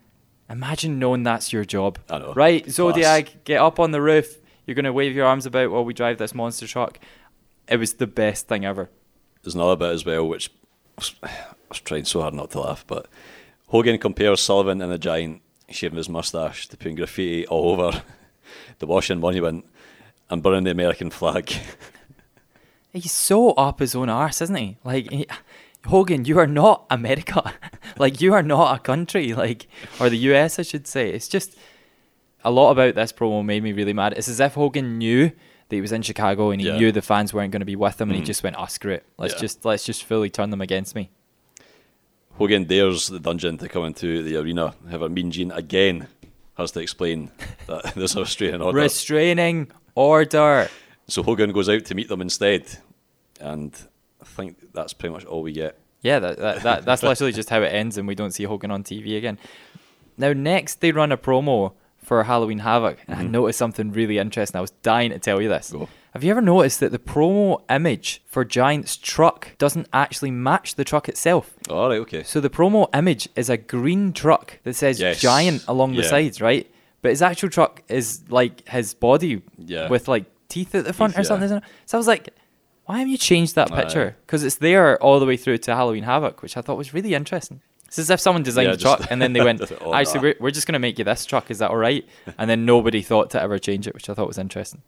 imagine 0.48 0.98
knowing 1.00 1.24
that's 1.24 1.52
your 1.52 1.64
job, 1.64 1.98
I 2.08 2.18
know. 2.18 2.32
right? 2.34 2.68
Zodiac, 2.70 3.44
get 3.44 3.60
up 3.60 3.80
on 3.80 3.90
the 3.90 4.00
roof. 4.00 4.36
You're 4.66 4.74
gonna 4.76 4.92
wave 4.92 5.14
your 5.14 5.26
arms 5.26 5.46
about 5.46 5.70
while 5.70 5.84
we 5.84 5.92
drive 5.94 6.18
this 6.18 6.34
monster 6.34 6.66
truck. 6.68 6.98
It 7.68 7.78
was 7.78 7.94
the 7.94 8.06
best 8.06 8.46
thing 8.48 8.64
ever. 8.64 8.90
There's 9.42 9.54
another 9.56 9.76
bit 9.76 9.90
as 9.92 10.04
well, 10.04 10.26
which 10.28 10.50
I 11.22 11.30
was 11.68 11.80
trying 11.80 12.04
so 12.04 12.20
hard 12.20 12.34
not 12.34 12.50
to 12.52 12.60
laugh, 12.60 12.84
but 12.86 13.06
Hogan 13.68 13.98
compares 13.98 14.40
Sullivan 14.40 14.80
and 14.80 14.92
the 14.92 14.98
Giant 14.98 15.42
shaving 15.70 15.96
his 15.96 16.08
mustache 16.08 16.68
to 16.68 16.76
putting 16.76 16.94
graffiti 16.94 17.46
all 17.46 17.72
over 17.72 18.02
the 18.78 18.86
Washington 18.86 19.20
Monument 19.20 19.66
and 20.30 20.42
burning 20.42 20.64
the 20.64 20.70
American 20.70 21.10
flag. 21.10 21.52
He's 22.92 23.12
so 23.12 23.50
up 23.52 23.80
his 23.80 23.94
own 23.94 24.08
arse, 24.08 24.40
isn't 24.40 24.56
he? 24.56 24.78
Like 24.82 25.10
he, 25.10 25.26
Hogan, 25.84 26.24
you 26.24 26.38
are 26.38 26.46
not 26.46 26.86
America. 26.90 27.52
like 27.98 28.20
you 28.20 28.32
are 28.32 28.42
not 28.42 28.76
a 28.76 28.80
country. 28.80 29.34
Like 29.34 29.66
or 30.00 30.08
the 30.08 30.16
US, 30.18 30.58
I 30.58 30.62
should 30.62 30.86
say. 30.86 31.10
It's 31.10 31.28
just 31.28 31.56
a 32.44 32.50
lot 32.50 32.70
about 32.70 32.94
this 32.94 33.12
promo 33.12 33.44
made 33.44 33.62
me 33.62 33.72
really 33.72 33.92
mad. 33.92 34.14
It's 34.16 34.28
as 34.28 34.40
if 34.40 34.54
Hogan 34.54 34.98
knew 34.98 35.30
that 35.68 35.76
he 35.76 35.80
was 35.80 35.92
in 35.92 36.02
Chicago 36.02 36.50
and 36.50 36.60
he 36.60 36.68
Yeah. 36.68 36.76
knew 36.76 36.92
the 36.92 37.02
fans 37.02 37.34
weren't 37.34 37.50
going 37.50 37.60
to 37.60 37.66
be 37.66 37.76
with 37.76 38.00
him, 38.00 38.08
and 38.08 38.16
he 38.16 38.22
mm. 38.22 38.26
just 38.26 38.42
went, 38.42 38.56
"Oh, 38.58 38.66
screw 38.66 38.92
it. 38.92 39.04
Let's 39.18 39.34
Yeah. 39.34 39.40
just 39.40 39.64
let's 39.64 39.84
just 39.84 40.04
fully 40.04 40.30
turn 40.30 40.50
them 40.50 40.60
against 40.60 40.94
me." 40.94 41.10
Hogan 42.38 42.64
dares 42.64 43.08
the 43.08 43.18
dungeon 43.18 43.58
to 43.58 43.68
come 43.68 43.84
into 43.84 44.22
the 44.22 44.36
arena. 44.36 44.74
However, 44.88 45.08
Mean 45.08 45.30
Gene 45.30 45.50
again 45.52 46.06
has 46.56 46.70
to 46.72 46.80
explain 46.80 47.30
that 47.66 47.94
there's 47.96 48.16
a 48.16 48.20
restraining 48.20 48.62
order. 48.62 48.78
Restraining 48.78 49.70
order. 49.94 50.68
so 51.08 51.22
Hogan 51.22 51.52
goes 51.52 51.68
out 51.68 51.84
to 51.86 51.94
meet 51.94 52.08
them 52.08 52.20
instead, 52.20 52.66
and 53.40 53.74
I 54.20 54.24
think 54.24 54.72
that's 54.72 54.92
pretty 54.92 55.14
much 55.14 55.24
all 55.24 55.42
we 55.42 55.52
get. 55.52 55.78
Yeah, 56.02 56.18
that, 56.20 56.38
that, 56.38 56.62
that 56.62 56.84
that's 56.84 57.02
literally 57.02 57.32
just 57.32 57.50
how 57.50 57.62
it 57.62 57.72
ends, 57.72 57.98
and 57.98 58.06
we 58.06 58.14
don't 58.14 58.32
see 58.32 58.44
Hogan 58.44 58.70
on 58.70 58.84
TV 58.84 59.16
again. 59.16 59.38
Now, 60.18 60.32
next 60.32 60.80
they 60.80 60.92
run 60.92 61.12
a 61.12 61.16
promo 61.16 61.72
for 61.98 62.22
Halloween 62.22 62.60
Havoc, 62.60 62.98
and 63.08 63.16
I 63.16 63.22
mm-hmm. 63.22 63.32
noticed 63.32 63.58
something 63.58 63.92
really 63.92 64.18
interesting. 64.18 64.58
I 64.58 64.60
was 64.60 64.70
dying 64.82 65.10
to 65.10 65.18
tell 65.18 65.42
you 65.42 65.48
this. 65.48 65.72
Go. 65.72 65.88
Have 66.16 66.24
you 66.24 66.30
ever 66.30 66.40
noticed 66.40 66.80
that 66.80 66.92
the 66.92 66.98
promo 66.98 67.60
image 67.68 68.22
for 68.24 68.42
Giant's 68.42 68.96
truck 68.96 69.50
doesn't 69.58 69.86
actually 69.92 70.30
match 70.30 70.76
the 70.76 70.82
truck 70.82 71.10
itself? 71.10 71.52
All 71.68 71.90
right, 71.90 71.98
okay. 71.98 72.22
So 72.22 72.40
the 72.40 72.48
promo 72.48 72.88
image 72.96 73.28
is 73.36 73.50
a 73.50 73.58
green 73.58 74.14
truck 74.14 74.58
that 74.64 74.72
says 74.76 74.98
Yes. 74.98 75.20
Giant 75.20 75.62
along 75.68 75.92
the 75.94 76.00
Yeah. 76.00 76.08
sides, 76.08 76.40
right? 76.40 76.66
But 77.02 77.10
his 77.10 77.20
actual 77.20 77.50
truck 77.50 77.82
is 77.88 78.22
like 78.30 78.66
his 78.66 78.94
body 78.94 79.42
Yeah. 79.58 79.90
with 79.90 80.08
like 80.08 80.24
teeth 80.48 80.74
at 80.74 80.86
the 80.86 80.94
front 80.94 81.12
Teeth, 81.12 81.18
or 81.18 81.22
yeah. 81.24 81.28
something. 81.28 81.44
isn't 81.44 81.58
it? 81.58 81.64
So 81.84 81.98
I 81.98 82.00
was 82.00 82.06
like, 82.06 82.30
why 82.86 83.00
have 83.00 83.08
you 83.08 83.18
changed 83.18 83.54
that 83.56 83.70
Aye. 83.70 83.82
picture? 83.82 84.16
Because 84.24 84.42
it's 84.42 84.56
there 84.56 84.96
all 85.02 85.20
the 85.20 85.26
way 85.26 85.36
through 85.36 85.58
to 85.58 85.74
Halloween 85.74 86.04
Havoc, 86.04 86.40
which 86.40 86.56
I 86.56 86.62
thought 86.62 86.78
was 86.78 86.94
really 86.94 87.12
interesting. 87.12 87.60
It's 87.88 87.98
as 87.98 88.08
if 88.08 88.20
someone 88.20 88.42
designed 88.42 88.68
Yeah, 88.68 88.72
a 88.72 88.76
just- 88.78 88.96
truck 89.00 89.10
and 89.10 89.20
then 89.20 89.34
they 89.34 89.42
went, 89.44 89.60
Oh, 89.82 89.92
actually, 89.92 90.20
we're, 90.20 90.34
we're 90.40 90.50
just 90.50 90.66
going 90.66 90.72
to 90.72 90.78
make 90.78 90.98
you 90.98 91.04
this 91.04 91.26
truck. 91.26 91.50
Is 91.50 91.58
that 91.58 91.68
all 91.68 91.76
right? 91.76 92.06
And 92.38 92.48
then 92.48 92.64
nobody 92.64 93.02
thought 93.02 93.28
to 93.32 93.42
ever 93.42 93.58
change 93.58 93.86
it, 93.86 93.92
which 93.92 94.08
I 94.08 94.14
thought 94.14 94.28
was 94.28 94.38
interesting. 94.38 94.80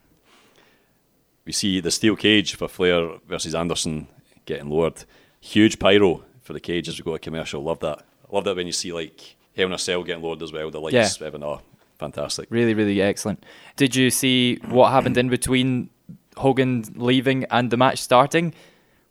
We 1.48 1.52
see 1.52 1.80
the 1.80 1.90
steel 1.90 2.14
cage 2.14 2.56
for 2.56 2.68
Flair 2.68 3.08
versus 3.26 3.54
Anderson 3.54 4.06
getting 4.44 4.68
lowered. 4.68 5.04
Huge 5.40 5.78
pyro 5.78 6.22
for 6.42 6.52
the 6.52 6.60
cage 6.60 6.88
as 6.88 6.98
we 6.98 7.04
go 7.04 7.14
to 7.14 7.18
commercial. 7.18 7.62
Love 7.62 7.80
that. 7.80 8.04
Love 8.30 8.44
that 8.44 8.54
when 8.54 8.66
you 8.66 8.72
see 8.74 8.92
like 8.92 9.36
Hell 9.56 9.68
in 9.68 9.72
a 9.72 9.78
Cell 9.78 10.04
getting 10.04 10.22
lowered 10.22 10.42
as 10.42 10.52
well. 10.52 10.70
The 10.70 10.78
lights, 10.78 11.18
Yeah. 11.18 11.26
even 11.26 11.42
oh, 11.42 11.62
fantastic. 11.98 12.48
Really, 12.50 12.74
really 12.74 13.00
excellent. 13.00 13.46
Did 13.76 13.96
you 13.96 14.10
see 14.10 14.56
what 14.68 14.90
happened 14.90 15.16
in 15.16 15.30
between 15.30 15.88
Hogan 16.36 16.84
leaving 16.96 17.46
and 17.50 17.70
the 17.70 17.78
match 17.78 18.02
starting? 18.02 18.52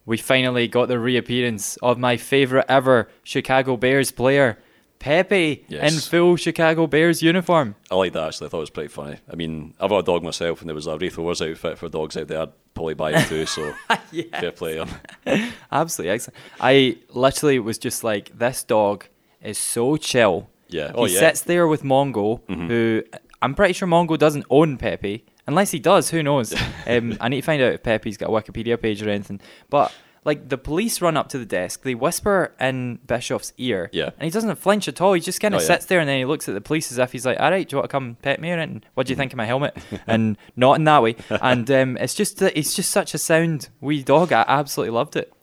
We 0.06 0.18
finally 0.18 0.68
got 0.68 0.90
the 0.90 1.00
reappearance 1.00 1.78
of 1.78 1.98
my 1.98 2.18
favourite 2.18 2.66
ever 2.70 3.10
Chicago 3.24 3.78
Bears 3.78 4.12
player, 4.12 4.60
Pepe, 5.00 5.66
Yes. 5.68 5.94
in 5.94 6.00
full 6.00 6.36
Chicago 6.36 6.88
Bears 6.88 7.22
uniform. 7.22 7.76
I 7.92 7.96
like 7.96 8.14
that 8.14 8.28
actually. 8.28 8.48
I 8.48 8.50
thought 8.50 8.58
it 8.58 8.62
was 8.62 8.70
pretty 8.70 8.90
funny. 8.90 9.18
I 9.32 9.36
mean, 9.36 9.74
I've 9.80 9.90
got 9.90 10.00
a 10.00 10.04
dog 10.04 10.24
myself, 10.24 10.62
and 10.62 10.70
there 10.70 10.76
was 10.76 10.88
a 10.88 10.98
Wraith 10.98 11.18
Wars 11.18 11.42
outfit 11.42 11.78
for 11.78 11.88
dogs 11.90 12.18
out 12.18 12.28
there. 12.28 12.42
I'd 12.42 12.52
probably 12.74 12.94
buy 12.96 13.12
it 13.14 13.28
too. 13.28 13.46
So 13.46 13.74
fair 14.32 14.52
play. 14.52 14.84
Absolutely 15.72 16.12
excellent. 16.14 16.38
I 16.60 16.98
literally 17.10 17.60
was 17.60 17.78
just 17.78 18.04
like, 18.04 18.38
this 18.38 18.64
dog 18.64 19.06
is 19.42 19.58
so 19.58 19.98
chill. 19.98 20.50
Yeah. 20.70 20.88
He 20.90 20.94
Oh, 20.96 21.06
yeah. 21.06 21.16
Mm-hmm. 21.16 21.20
sits 21.20 21.42
there 21.42 21.68
with 21.68 21.84
Mongo, 21.84 22.42
who 22.50 23.04
I'm 23.42 23.54
pretty 23.56 23.74
sure 23.74 23.88
Mongo 23.88 24.18
doesn't 24.18 24.46
own 24.50 24.78
Pepe. 24.78 25.26
Unless 25.46 25.72
he 25.72 25.80
does, 25.80 26.10
who 26.10 26.22
knows? 26.24 26.54
um, 26.88 27.18
I 27.22 27.30
need 27.30 27.42
to 27.42 27.46
find 27.46 27.62
out 27.62 27.72
if 27.74 27.84
Pepe's 27.84 28.18
got 28.18 28.28
a 28.30 28.32
Wikipedia 28.32 28.82
page 28.82 29.02
or 29.02 29.10
anything. 29.10 29.40
But 29.70 29.94
like 30.28 30.50
the 30.50 30.58
police 30.58 31.02
run 31.02 31.18
up 31.18 31.30
to 31.30 31.40
the 31.40 31.46
desk, 31.46 31.82
they 31.84 31.96
whisper 31.96 32.54
in 32.60 33.00
Bischoff's 33.08 33.54
ear, 33.58 33.90
Yeah. 33.94 34.12
and 34.20 34.24
he 34.26 34.30
doesn't 34.30 34.54
flinch 34.58 34.88
at 34.88 35.02
all. 35.02 35.14
He 35.14 35.22
just 35.22 35.40
kind 35.42 35.56
of 35.56 35.62
Oh, 35.62 35.64
yeah. 35.64 35.68
sits 35.68 35.86
there 35.86 36.00
and 36.00 36.08
then 36.08 36.20
he 36.20 36.26
looks 36.26 36.48
at 36.48 36.54
the 36.54 36.62
police 36.62 36.92
as 36.92 37.00
if 37.00 37.12
he's 37.14 37.26
like, 37.26 37.40
"All 37.40 37.50
right, 37.50 37.68
do 37.68 37.74
you 37.76 37.78
want 37.80 37.90
to 37.90 37.92
come 37.92 38.18
pet 38.22 38.40
me?" 38.40 38.52
And 38.52 38.86
what 38.94 39.08
do 39.08 39.12
you 39.12 39.16
think 39.18 39.34
of 39.34 39.38
my 39.38 39.46
helmet? 39.46 39.76
and 40.06 40.38
not 40.56 40.74
in 40.78 40.84
that 40.84 41.02
way. 41.02 41.16
And 41.42 41.72
um, 41.72 41.98
it's 41.98 42.14
just 42.14 42.38
that 42.40 42.56
it's 42.60 42.76
just 42.76 42.92
such 42.92 43.14
a 43.16 43.18
sound 43.18 43.70
wee 43.82 44.04
dog. 44.04 44.32
I 44.32 44.44
absolutely 44.48 44.92
loved 44.94 45.16
it. 45.16 45.34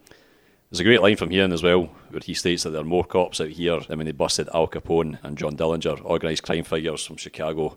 There's 0.70 0.80
a 0.80 0.84
great 0.84 1.02
line 1.02 1.16
from 1.16 1.30
Heenan 1.30 1.52
as 1.52 1.62
well, 1.62 1.88
where 2.10 2.20
he 2.24 2.34
states 2.34 2.64
that 2.64 2.70
there 2.70 2.80
are 2.82 2.84
more 2.84 3.04
cops 3.04 3.40
out 3.40 3.48
here 3.50 3.80
than 3.80 3.98
when 3.98 4.06
they 4.06 4.12
busted 4.12 4.48
Al 4.52 4.66
Capone 4.68 5.18
and 5.22 5.38
John 5.38 5.56
Dillinger, 5.56 6.00
organised 6.02 6.42
crime 6.42 6.64
figures 6.64 7.04
from 7.06 7.16
Chicago 7.16 7.76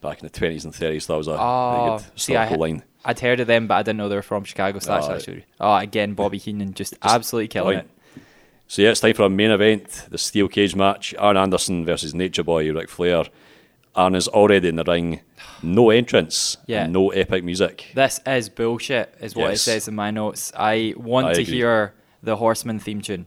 back 0.00 0.20
in 0.22 0.26
the 0.26 0.30
20s 0.32 0.64
and 0.64 0.72
30s. 0.72 1.06
That 1.06 1.16
was 1.16 1.28
a 1.28 1.32
Oh, 1.40 1.98
good 1.98 2.20
see, 2.20 2.36
I, 2.36 2.48
line. 2.54 2.82
I'd 3.04 3.20
heard 3.20 3.40
of 3.40 3.46
them, 3.46 3.66
but 3.66 3.74
I 3.74 3.82
didn't 3.82 3.98
know 3.98 4.08
they 4.08 4.16
were 4.16 4.22
from 4.22 4.44
Chicago. 4.44 4.78
So 4.78 4.90
that's 4.92 5.06
Oh, 5.06 5.14
actually 5.14 5.44
ah, 5.60 5.64
oh 5.64 5.68
ah, 5.70 5.78
again, 5.80 6.14
Bobby 6.14 6.38
Heenan 6.38 6.74
just, 6.74 6.94
absolutely 7.02 7.48
killing 7.48 7.78
Point. 7.78 7.90
it. 8.16 8.22
So 8.68 8.82
yeah, 8.82 8.90
it's 8.90 9.00
time 9.00 9.14
for 9.14 9.22
a 9.24 9.30
main 9.30 9.50
event, 9.52 10.06
the 10.10 10.18
steel 10.18 10.48
cage 10.48 10.74
match. 10.74 11.14
Arn 11.18 11.36
Anderson 11.36 11.84
versus 11.84 12.14
Nature 12.14 12.42
Boy 12.42 12.72
Ric 12.72 12.88
Flair. 12.88 13.24
Arn 13.94 14.14
is 14.16 14.26
already 14.28 14.68
in 14.68 14.76
the 14.76 14.84
ring. 14.84 15.20
No 15.62 15.90
entrance. 15.90 16.56
Yeah. 16.66 16.84
And 16.84 16.92
no 16.92 17.10
epic 17.10 17.44
music. 17.44 17.86
This 17.94 18.20
is 18.26 18.48
bullshit, 18.48 19.14
is 19.20 19.34
what 19.36 19.52
it 19.54 19.58
says 19.58 19.86
in 19.88 19.94
my 19.94 20.10
notes. 20.10 20.52
I 20.56 20.94
want 20.96 21.28
I 21.28 21.34
to 21.34 21.40
agree. 21.42 21.54
hear 21.54 21.94
the 22.22 22.36
Horseman 22.36 22.78
theme 22.80 23.00
tune. 23.00 23.26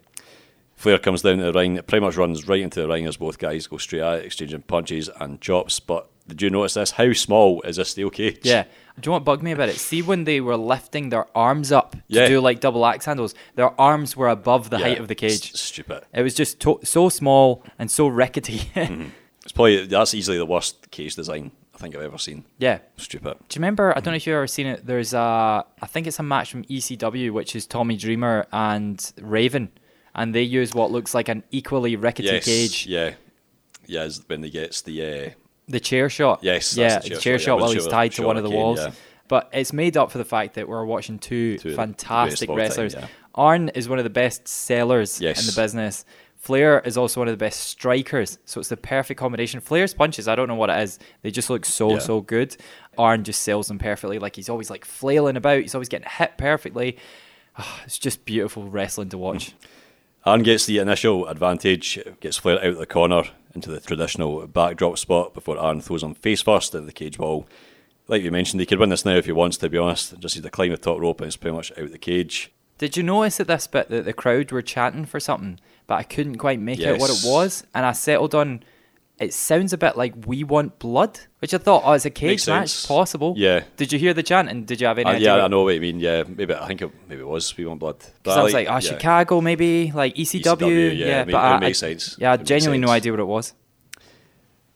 Flair 0.75 0.99
comes 0.99 1.21
down 1.23 1.37
to 1.37 1.43
the 1.45 1.53
ring. 1.53 1.75
It 1.77 1.87
pretty 1.87 2.05
much 2.05 2.17
runs 2.17 2.47
right 2.47 2.61
into 2.61 2.81
the 2.81 2.87
ring 2.87 3.05
as 3.07 3.17
both 3.17 3.37
guys 3.39 3.65
go 3.67 3.77
straight 3.77 4.01
at 4.01 4.19
it, 4.19 4.25
exchanging 4.25 4.61
punches 4.63 5.09
and 5.19 5.41
chops. 5.41 5.79
But 5.79 6.07
did 6.29 6.41
you 6.41 6.49
notice 6.49 6.75
this? 6.75 6.91
How 6.91 7.11
small 7.13 7.61
is 7.63 7.75
this 7.75 7.89
steel 7.89 8.09
cage? 8.09 8.39
Yeah. 8.43 8.63
Do 8.63 8.69
you 9.07 9.11
know 9.11 9.13
what 9.13 9.23
bugged 9.25 9.43
me 9.43 9.51
about 9.51 9.69
it? 9.69 9.75
See 9.77 10.01
when 10.01 10.23
they 10.25 10.41
were 10.41 10.57
lifting 10.57 11.09
their 11.09 11.25
arms 11.35 11.71
up 11.71 11.91
to 11.93 11.99
Yeah. 12.07 12.27
do 12.27 12.41
like 12.41 12.59
double 12.59 12.85
axe 12.85 13.05
handles, 13.05 13.33
their 13.55 13.79
arms 13.79 14.15
were 14.17 14.27
above 14.27 14.69
the 14.69 14.77
Yeah, 14.77 14.85
height 14.87 14.99
of 14.99 15.07
the 15.07 15.15
cage. 15.15 15.53
stupid. 15.53 16.03
It 16.13 16.21
was 16.21 16.33
just 16.35 16.59
to- 16.61 16.79
so 16.83 17.09
small 17.09 17.63
and 17.77 17.89
so 17.91 18.07
rickety. 18.07 18.71
It's 19.43 19.53
probably 19.53 19.85
that's 19.87 20.13
easily 20.13 20.37
the 20.37 20.45
worst 20.45 20.91
cage 20.91 21.15
design 21.15 21.51
I 21.73 21.77
think 21.79 21.95
I've 21.95 22.01
ever 22.03 22.17
seen. 22.17 22.43
yeah. 22.59 22.79
Stupid. 22.97 23.37
Do 23.47 23.55
you 23.57 23.61
remember? 23.61 23.91
I 23.97 24.01
don't 24.01 24.11
know 24.11 24.17
if 24.17 24.27
you've 24.27 24.35
ever 24.35 24.47
seen 24.47 24.67
it. 24.67 24.85
There's 24.85 25.13
a, 25.13 25.65
I 25.81 25.87
think 25.87 26.05
it's 26.07 26.19
a 26.19 26.23
match 26.23 26.51
from 26.51 26.65
ECW, 26.65 27.31
which 27.31 27.55
is 27.55 27.65
Tommy 27.65 27.95
Dreamer 27.95 28.45
and 28.51 28.99
Raven, 29.19 29.69
and 30.13 30.35
they 30.35 30.43
use 30.43 30.75
what 30.75 30.91
looks 30.91 31.15
like 31.15 31.29
an 31.29 31.43
equally 31.51 31.95
rickety 31.95 32.27
Yes. 32.27 32.45
cage. 32.45 32.85
Yeah. 32.85 33.13
Yeah, 33.87 34.03
is 34.03 34.21
when 34.27 34.41
they 34.41 34.49
gets 34.51 34.81
the 34.81 35.01
uh, 35.01 35.29
The 35.69 35.79
chair 35.79 36.09
shot. 36.09 36.39
Yes, 36.43 36.75
yeah, 36.75 36.99
the 36.99 37.03
the 37.03 37.09
chair 37.09 37.19
chair 37.19 37.39
shot, 37.39 37.55
yeah. 37.57 37.61
while 37.61 37.71
he's 37.71 37.87
tied 37.87 38.11
to 38.13 38.23
one 38.23 38.37
of 38.37 38.43
the 38.43 38.49
walls. 38.49 38.79
yeah. 38.79 38.91
But 39.27 39.49
it's 39.53 39.71
made 39.71 39.95
up 39.95 40.11
for 40.11 40.17
the 40.17 40.25
fact 40.25 40.55
that 40.55 40.67
we're 40.67 40.83
watching 40.85 41.19
two, 41.19 41.59
Two 41.59 41.75
fantastic 41.75 42.49
all 42.49 42.55
time, 42.55 42.63
wrestlers. 42.65 42.95
yeah. 42.95 43.07
Arn 43.35 43.69
is 43.69 43.87
one 43.87 43.99
of 43.99 44.03
the 44.03 44.09
best 44.09 44.47
sellers 44.47 45.21
Yes. 45.21 45.39
in 45.41 45.45
the 45.45 45.61
business. 45.61 46.03
Flair 46.35 46.79
is 46.79 46.97
also 46.97 47.21
one 47.21 47.27
of 47.27 47.33
the 47.33 47.37
best 47.37 47.59
strikers, 47.59 48.39
so 48.45 48.59
it's 48.59 48.69
the 48.69 48.77
perfect 48.77 49.19
combination. 49.19 49.59
Flair's 49.59 49.93
punches, 49.93 50.27
I 50.27 50.35
don't 50.35 50.47
know 50.47 50.55
what 50.55 50.69
it 50.71 50.79
is. 50.81 50.97
They 51.21 51.29
just 51.31 51.49
look 51.49 51.63
so 51.65 51.91
Yeah. 51.91 51.99
so 51.99 52.21
good. 52.21 52.57
Arn 52.97 53.23
just 53.23 53.41
sells 53.43 53.67
them 53.67 53.77
perfectly. 53.77 54.17
Like 54.19 54.35
he's 54.35 54.49
always 54.49 54.69
like 54.71 54.83
flailing 54.85 55.35
about. 55.37 55.61
He's 55.61 55.75
always 55.75 55.89
getting 55.89 56.07
hit 56.09 56.37
perfectly. 56.37 56.97
Ah, 57.57 57.81
it's 57.85 57.99
just 57.99 58.25
beautiful 58.25 58.63
wrestling 58.67 59.09
to 59.09 59.17
watch. 59.17 59.53
Arn 60.25 60.43
gets 60.43 60.65
the 60.65 60.79
initial 60.79 61.27
advantage, 61.27 61.99
gets 62.19 62.37
Flair 62.37 62.59
out 62.59 62.65
of 62.65 62.77
the 62.77 62.85
corner 62.85 63.23
into 63.55 63.71
the 63.71 63.79
traditional 63.79 64.45
backdrop 64.47 64.97
spot 64.97 65.33
before 65.33 65.57
Arn 65.57 65.81
throws 65.81 66.03
him 66.03 66.13
face 66.13 66.41
first 66.41 66.75
into 66.75 66.85
the 66.85 66.93
cage 66.93 67.17
wall. 67.17 67.47
Like 68.07 68.21
you 68.23 68.31
mentioned, 68.31 68.59
he 68.59 68.65
could 68.65 68.79
win 68.79 68.89
this 68.89 69.05
now 69.05 69.15
if 69.15 69.25
he 69.25 69.31
wants, 69.31 69.57
to 69.57 69.69
be 69.69 69.77
honest. 69.77 70.19
Just 70.19 70.35
need 70.35 70.43
to 70.43 70.49
climb 70.49 70.71
the 70.71 70.77
top 70.77 70.99
rope 70.99 71.21
and 71.21 71.27
it's 71.27 71.37
pretty 71.37 71.55
much 71.55 71.71
out 71.71 71.85
of 71.85 71.91
the 71.91 71.97
cage. 71.97 72.51
Did 72.77 72.97
you 72.97 73.03
notice 73.03 73.39
at 73.39 73.47
this 73.47 73.67
bit 73.67 73.89
that 73.89 74.05
the 74.05 74.13
crowd 74.13 74.51
were 74.51 74.61
chanting 74.61 75.05
for 75.05 75.19
something, 75.19 75.59
but 75.87 75.95
I 75.95 76.03
couldn't 76.03 76.37
quite 76.37 76.59
make 76.59 76.81
out 76.83 76.99
what 76.99 77.09
it 77.09 77.21
was, 77.25 77.65
and 77.73 77.85
I 77.85 77.91
settled 77.91 78.35
on. 78.35 78.63
It 79.19 79.33
sounds 79.33 79.73
a 79.73 79.77
bit 79.77 79.97
like 79.97 80.13
"We 80.25 80.43
Want 80.45 80.79
Blood," 80.79 81.19
which 81.39 81.53
I 81.53 81.57
thought, 81.57 81.83
oh, 81.85 81.91
it's 81.91 82.05
a 82.05 82.09
cage 82.09 82.29
Makes 82.29 82.47
match, 82.47 82.69
sense. 82.69 82.85
possible. 82.85 83.33
Yeah. 83.35 83.63
Did 83.75 83.91
you 83.91 83.99
hear 83.99 84.13
the 84.13 84.23
chant 84.23 84.47
and 84.49 84.65
Did 84.65 84.79
you 84.79 84.87
have 84.87 84.97
any 84.97 85.09
Uh, 85.09 85.13
idea? 85.15 85.35
yeah, 85.37 85.43
I 85.43 85.47
know 85.49 85.63
what 85.63 85.75
you 85.75 85.81
mean. 85.81 85.99
Yeah, 85.99 86.23
maybe 86.27 86.53
I 86.53 86.65
think 86.67 86.81
it, 86.81 86.89
maybe 87.09 87.21
it 87.21 87.27
was 87.27 87.55
We 87.57 87.65
Want 87.65 87.79
Blood. 87.81 87.97
But 88.23 88.33
Sounds 88.35 88.53
like, 88.53 88.67
oh, 88.69 88.73
yeah. 88.75 88.79
Chicago, 88.79 89.41
maybe 89.41 89.91
like 89.93 90.15
ECW. 90.15 90.41
ECW, 90.41 90.97
yeah, 90.97 91.21
I 91.21 91.25
mean, 91.25 91.31
but 91.33 91.37
it 91.37 91.55
I, 91.55 91.59
makes 91.59 91.83
I- 91.83 91.87
sense. 91.89 92.15
Yeah, 92.17 92.31
I 92.31 92.37
genuinely 92.37 92.79
no 92.85 92.91
idea 92.91 93.11
what 93.11 93.19
it 93.19 93.25
was. 93.27 93.53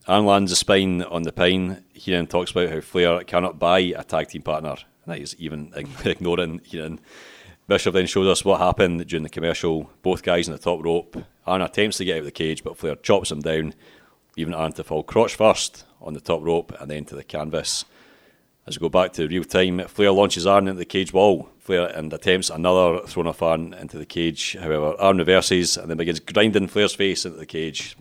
Arn 0.07 0.25
lands 0.25 0.51
a 0.51 0.55
spine 0.57 1.01
on 1.03 1.21
the 1.23 1.31
pine. 1.31 1.83
Heenan 1.93 2.27
talks 2.27 2.51
about 2.51 2.69
how 2.69 2.81
Flair 2.81 3.23
cannot 3.23 3.57
buy 3.59 3.79
a 3.79 4.03
tag 4.03 4.27
team 4.27 4.41
partner. 4.41 4.75
That 5.07 5.19
is 5.19 5.35
even 5.39 5.71
ignoring 6.03 6.59
Heenan. 6.65 6.99
Bischoff 7.69 7.93
then 7.93 8.07
shows 8.07 8.27
us 8.27 8.43
what 8.43 8.59
happened 8.59 9.07
during 9.07 9.23
the 9.23 9.29
commercial. 9.29 9.89
Both 10.01 10.21
guys 10.23 10.47
in 10.49 10.53
the 10.53 10.59
top 10.59 10.83
rope. 10.83 11.15
Arn 11.47 11.61
attempts 11.61 11.97
to 11.97 12.05
get 12.05 12.15
out 12.15 12.19
of 12.19 12.25
the 12.25 12.31
cage, 12.31 12.61
but 12.63 12.77
Flair 12.77 12.95
chops 12.97 13.31
him 13.31 13.39
down, 13.39 13.73
leaving 14.37 14.53
Arn 14.53 14.73
to 14.73 14.83
fall 14.83 15.03
crotch 15.03 15.35
first 15.35 15.85
on 16.01 16.13
the 16.13 16.19
top 16.21 16.41
rope 16.43 16.73
and 16.79 16.89
then 16.89 17.05
to 17.05 17.15
the 17.15 17.23
canvas. 17.23 17.85
As 18.65 18.77
we 18.79 18.85
go 18.85 18.89
back 18.89 19.13
to 19.13 19.27
real 19.27 19.43
time, 19.43 19.79
Flair 19.87 20.11
launches 20.11 20.47
Arn 20.47 20.67
into 20.67 20.79
the 20.79 20.85
cage 20.85 21.11
wall. 21.13 21.49
Flair 21.59 21.87
and 21.87 22.11
attempts 22.13 22.49
another 22.49 22.99
thrown 23.07 23.27
off 23.27 23.41
Arn 23.41 23.73
into 23.73 23.97
the 23.97 24.05
cage. 24.05 24.55
However, 24.59 24.95
Arn 24.99 25.17
reverses 25.17 25.77
and 25.77 25.89
then 25.89 25.97
begins 25.97 26.19
grinding 26.19 26.67
Flair's 26.67 26.93
face 26.95 27.25
into 27.25 27.37
the 27.37 27.45
cage. 27.45 27.95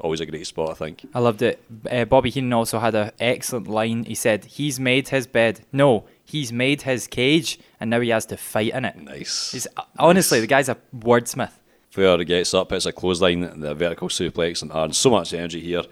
Always 0.00 0.20
a 0.20 0.26
great 0.26 0.46
spot, 0.46 0.70
I 0.70 0.74
think. 0.74 1.04
I 1.14 1.18
loved 1.18 1.42
it. 1.42 1.60
Uh, 1.90 2.04
Bobby 2.04 2.30
Heenan 2.30 2.52
also 2.52 2.78
had 2.78 2.94
an 2.94 3.10
excellent 3.18 3.66
line. 3.66 4.04
He 4.04 4.14
said, 4.14 4.44
"He's 4.44 4.78
made 4.78 5.08
his 5.08 5.26
bed. 5.26 5.60
No, 5.72 6.04
he's 6.24 6.52
made 6.52 6.82
his 6.82 7.08
cage, 7.08 7.58
and 7.80 7.90
now 7.90 7.98
he 7.98 8.10
has 8.10 8.24
to 8.26 8.36
fight 8.36 8.74
in 8.74 8.84
it." 8.84 8.96
Nice. 8.96 9.50
He's, 9.50 9.66
honestly, 9.98 10.38
Nice. 10.38 10.42
the 10.42 10.46
guy's 10.46 10.68
a 10.68 10.76
wordsmith. 10.96 11.50
Flair 11.98 12.22
gets 12.22 12.54
up, 12.54 12.70
hits 12.70 12.86
a 12.86 12.92
clothesline, 12.92 13.42
and 13.42 13.60
the 13.60 13.74
vertical 13.74 14.08
suplex, 14.08 14.62
and 14.62 14.70
Arn 14.70 14.92
so 14.92 15.10
much 15.10 15.34
energy 15.34 15.60
here. 15.60 15.82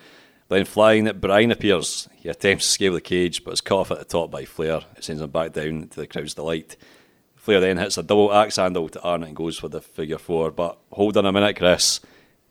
Then 0.48 0.64
flying, 0.64 1.10
Brian 1.18 1.50
appears. 1.50 2.08
He 2.14 2.28
attempts 2.28 2.64
to 2.66 2.72
scale 2.72 2.92
the 2.92 3.00
cage, 3.00 3.42
but 3.42 3.54
is 3.54 3.60
cut 3.60 3.78
off 3.78 3.90
at 3.90 3.98
the 3.98 4.04
top 4.04 4.30
by 4.30 4.44
Flair. 4.44 4.82
It 4.96 5.02
sends 5.02 5.20
him 5.20 5.30
back 5.30 5.52
down 5.52 5.88
to 5.88 5.96
the 5.96 6.06
crowd's 6.06 6.34
delight. 6.34 6.76
Flair 7.34 7.58
then 7.58 7.78
hits 7.78 7.98
a 7.98 8.04
double 8.04 8.32
axe 8.32 8.54
handle 8.54 8.88
to 8.88 9.02
Arn 9.02 9.24
and 9.24 9.34
goes 9.34 9.58
for 9.58 9.68
the 9.68 9.80
figure 9.80 10.16
four. 10.18 10.52
But 10.52 10.78
hold 10.92 11.16
on 11.16 11.26
a 11.26 11.32
minute, 11.32 11.56
Chris. 11.56 11.98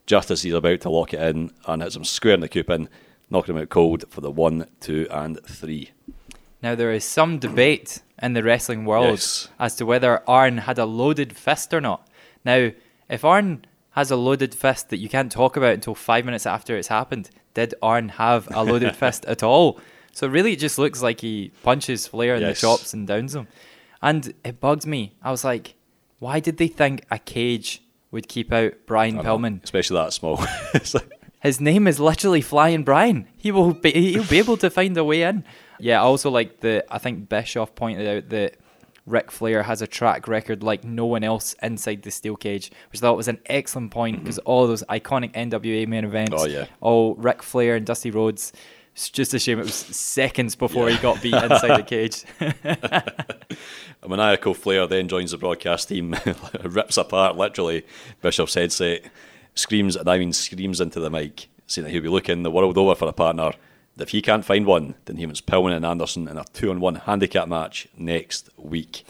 Just 0.05 0.31
as 0.31 0.41
he's 0.41 0.53
about 0.53 0.81
to 0.81 0.89
lock 0.89 1.13
it 1.13 1.21
in, 1.21 1.51
Arn 1.63 1.79
hits 1.79 1.95
him 1.95 2.03
square 2.03 2.33
in 2.33 2.41
the 2.41 2.49
coupon, 2.49 2.89
knocking 3.29 3.55
him 3.55 3.61
out 3.61 3.69
cold 3.69 4.03
for 4.09 4.19
the 4.19 4.29
one, 4.31 4.67
two, 4.81 5.07
and 5.09 5.39
three. 5.45 5.91
Now 6.61 6.75
there 6.75 6.91
is 6.91 7.05
some 7.05 7.39
debate 7.39 8.01
in 8.21 8.33
the 8.33 8.43
wrestling 8.43 8.83
world 8.83 9.11
Yes. 9.11 9.47
as 9.57 9.75
to 9.77 9.85
whether 9.85 10.29
Arn 10.29 10.57
had 10.57 10.77
a 10.77 10.85
loaded 10.85 11.37
fist 11.37 11.73
or 11.73 11.79
not. 11.79 12.05
Now, 12.43 12.71
if 13.09 13.23
Arn 13.25 13.65
has 13.91 14.11
a 14.11 14.15
loaded 14.15 14.53
fist 14.53 14.89
that 14.89 14.97
you 14.97 15.07
can't 15.09 15.31
talk 15.31 15.55
about 15.57 15.73
until 15.73 15.95
five 15.95 16.25
minutes 16.25 16.45
after 16.45 16.75
it's 16.77 16.89
happened, 16.89 17.29
did 17.53 17.73
Arn 17.81 18.09
have 18.09 18.47
a 18.53 18.63
loaded 18.63 18.95
fist 19.01 19.25
at 19.25 19.43
all? 19.43 19.79
So 20.11 20.27
really, 20.27 20.53
it 20.53 20.59
just 20.59 20.77
looks 20.77 21.01
like 21.01 21.21
he 21.21 21.51
punches 21.63 22.07
Flair 22.07 22.35
in 22.35 22.41
Yes. 22.41 22.59
the 22.61 22.67
chops 22.67 22.93
and 22.93 23.07
downs 23.07 23.35
him, 23.35 23.47
and 24.01 24.33
it 24.43 24.59
bugs 24.59 24.85
me. 24.87 25.13
I 25.21 25.31
was 25.31 25.43
like, 25.43 25.75
why 26.19 26.39
did 26.39 26.57
they 26.57 26.67
think 26.67 27.03
a 27.11 27.19
cage 27.19 27.81
would 28.11 28.27
keep 28.27 28.51
out 28.53 28.73
Brian 28.85 29.17
Pillman? 29.19 29.63
especially 29.63 29.97
that 29.97 30.13
small. 30.13 30.37
Like- 30.73 31.11
His 31.41 31.61
name 31.61 31.85
is 31.87 31.99
literally 31.99 32.41
Flying 32.41 32.83
Brian. 32.83 33.27
He 33.37 33.51
will 33.51 33.73
be 33.73 33.91
he'll 33.91 34.23
be 34.23 34.39
able 34.39 34.57
to 34.57 34.69
find 34.69 34.97
a 34.97 35.03
way 35.03 35.21
in. 35.23 35.43
Yeah, 35.79 35.99
I 36.01 36.03
also 36.05 36.29
like 36.31 36.61
the 36.61 36.83
I 36.89 36.97
think 36.97 37.29
Bischoff 37.29 37.75
pointed 37.75 38.07
out 38.07 38.29
that 38.29 38.55
Ric 39.05 39.31
Flair 39.31 39.63
has 39.63 39.81
a 39.81 39.87
track 39.87 40.27
record 40.27 40.63
like 40.63 40.83
no 40.83 41.05
one 41.05 41.23
else 41.23 41.55
inside 41.61 42.01
the 42.01 42.11
steel 42.11 42.35
cage, 42.35 42.71
which 42.91 43.01
I 43.01 43.01
thought 43.01 43.17
was 43.17 43.27
an 43.27 43.39
excellent 43.45 43.91
point 43.91 44.17
mm-hmm. 44.17 44.25
because 44.25 44.39
all 44.39 44.67
those 44.67 44.83
iconic 44.83 45.33
NWA 45.33 45.87
main 45.87 46.05
events, 46.05 46.33
Oh, 46.35 46.45
yeah. 46.45 46.65
all 46.81 47.15
Ric 47.15 47.43
Flair 47.43 47.75
and 47.75 47.85
Dusty 47.85 48.11
Rhodes. 48.11 48.51
It's 48.93 49.09
just 49.09 49.33
a 49.33 49.39
shame 49.39 49.59
it 49.59 49.63
was 49.63 49.75
seconds 49.75 50.55
before 50.55 50.89
he 50.89 50.97
got 50.97 51.21
beat 51.21 51.33
inside 51.33 51.77
the 51.77 51.83
cage. 51.83 52.23
A 54.01 54.07
maniacal 54.07 54.53
Flair 54.53 54.87
then 54.87 55.07
joins 55.09 55.31
the 55.31 55.37
broadcast 55.37 55.89
team, 55.89 56.15
rips 56.63 56.95
apart 56.95 57.35
literally 57.35 57.85
Bischoff's 58.21 58.53
headset, 58.53 59.01
screams, 59.53 59.95
and 59.97 60.07
I 60.07 60.17
mean 60.17 60.31
screams 60.31 60.79
into 60.79 60.99
the 60.99 61.09
mic, 61.09 61.47
saying 61.67 61.83
that 61.83 61.91
he'll 61.91 62.03
be 62.03 62.07
looking 62.07 62.43
the 62.43 62.51
world 62.51 62.77
over 62.77 62.95
for 62.95 63.09
a 63.09 63.13
partner. 63.13 63.51
If 63.97 64.09
he 64.09 64.21
can't 64.21 64.43
find 64.43 64.65
one, 64.65 64.95
then 65.05 65.17
he 65.17 65.25
wants 65.25 65.41
Pillman 65.41 65.75
and 65.75 65.85
Anderson 65.85 66.27
in 66.27 66.37
a 66.37 66.43
two 66.53 66.69
on 66.69 66.79
one 66.81 66.95
handicap 66.95 67.47
match 67.47 67.87
next 67.97 68.49
week. 68.57 69.05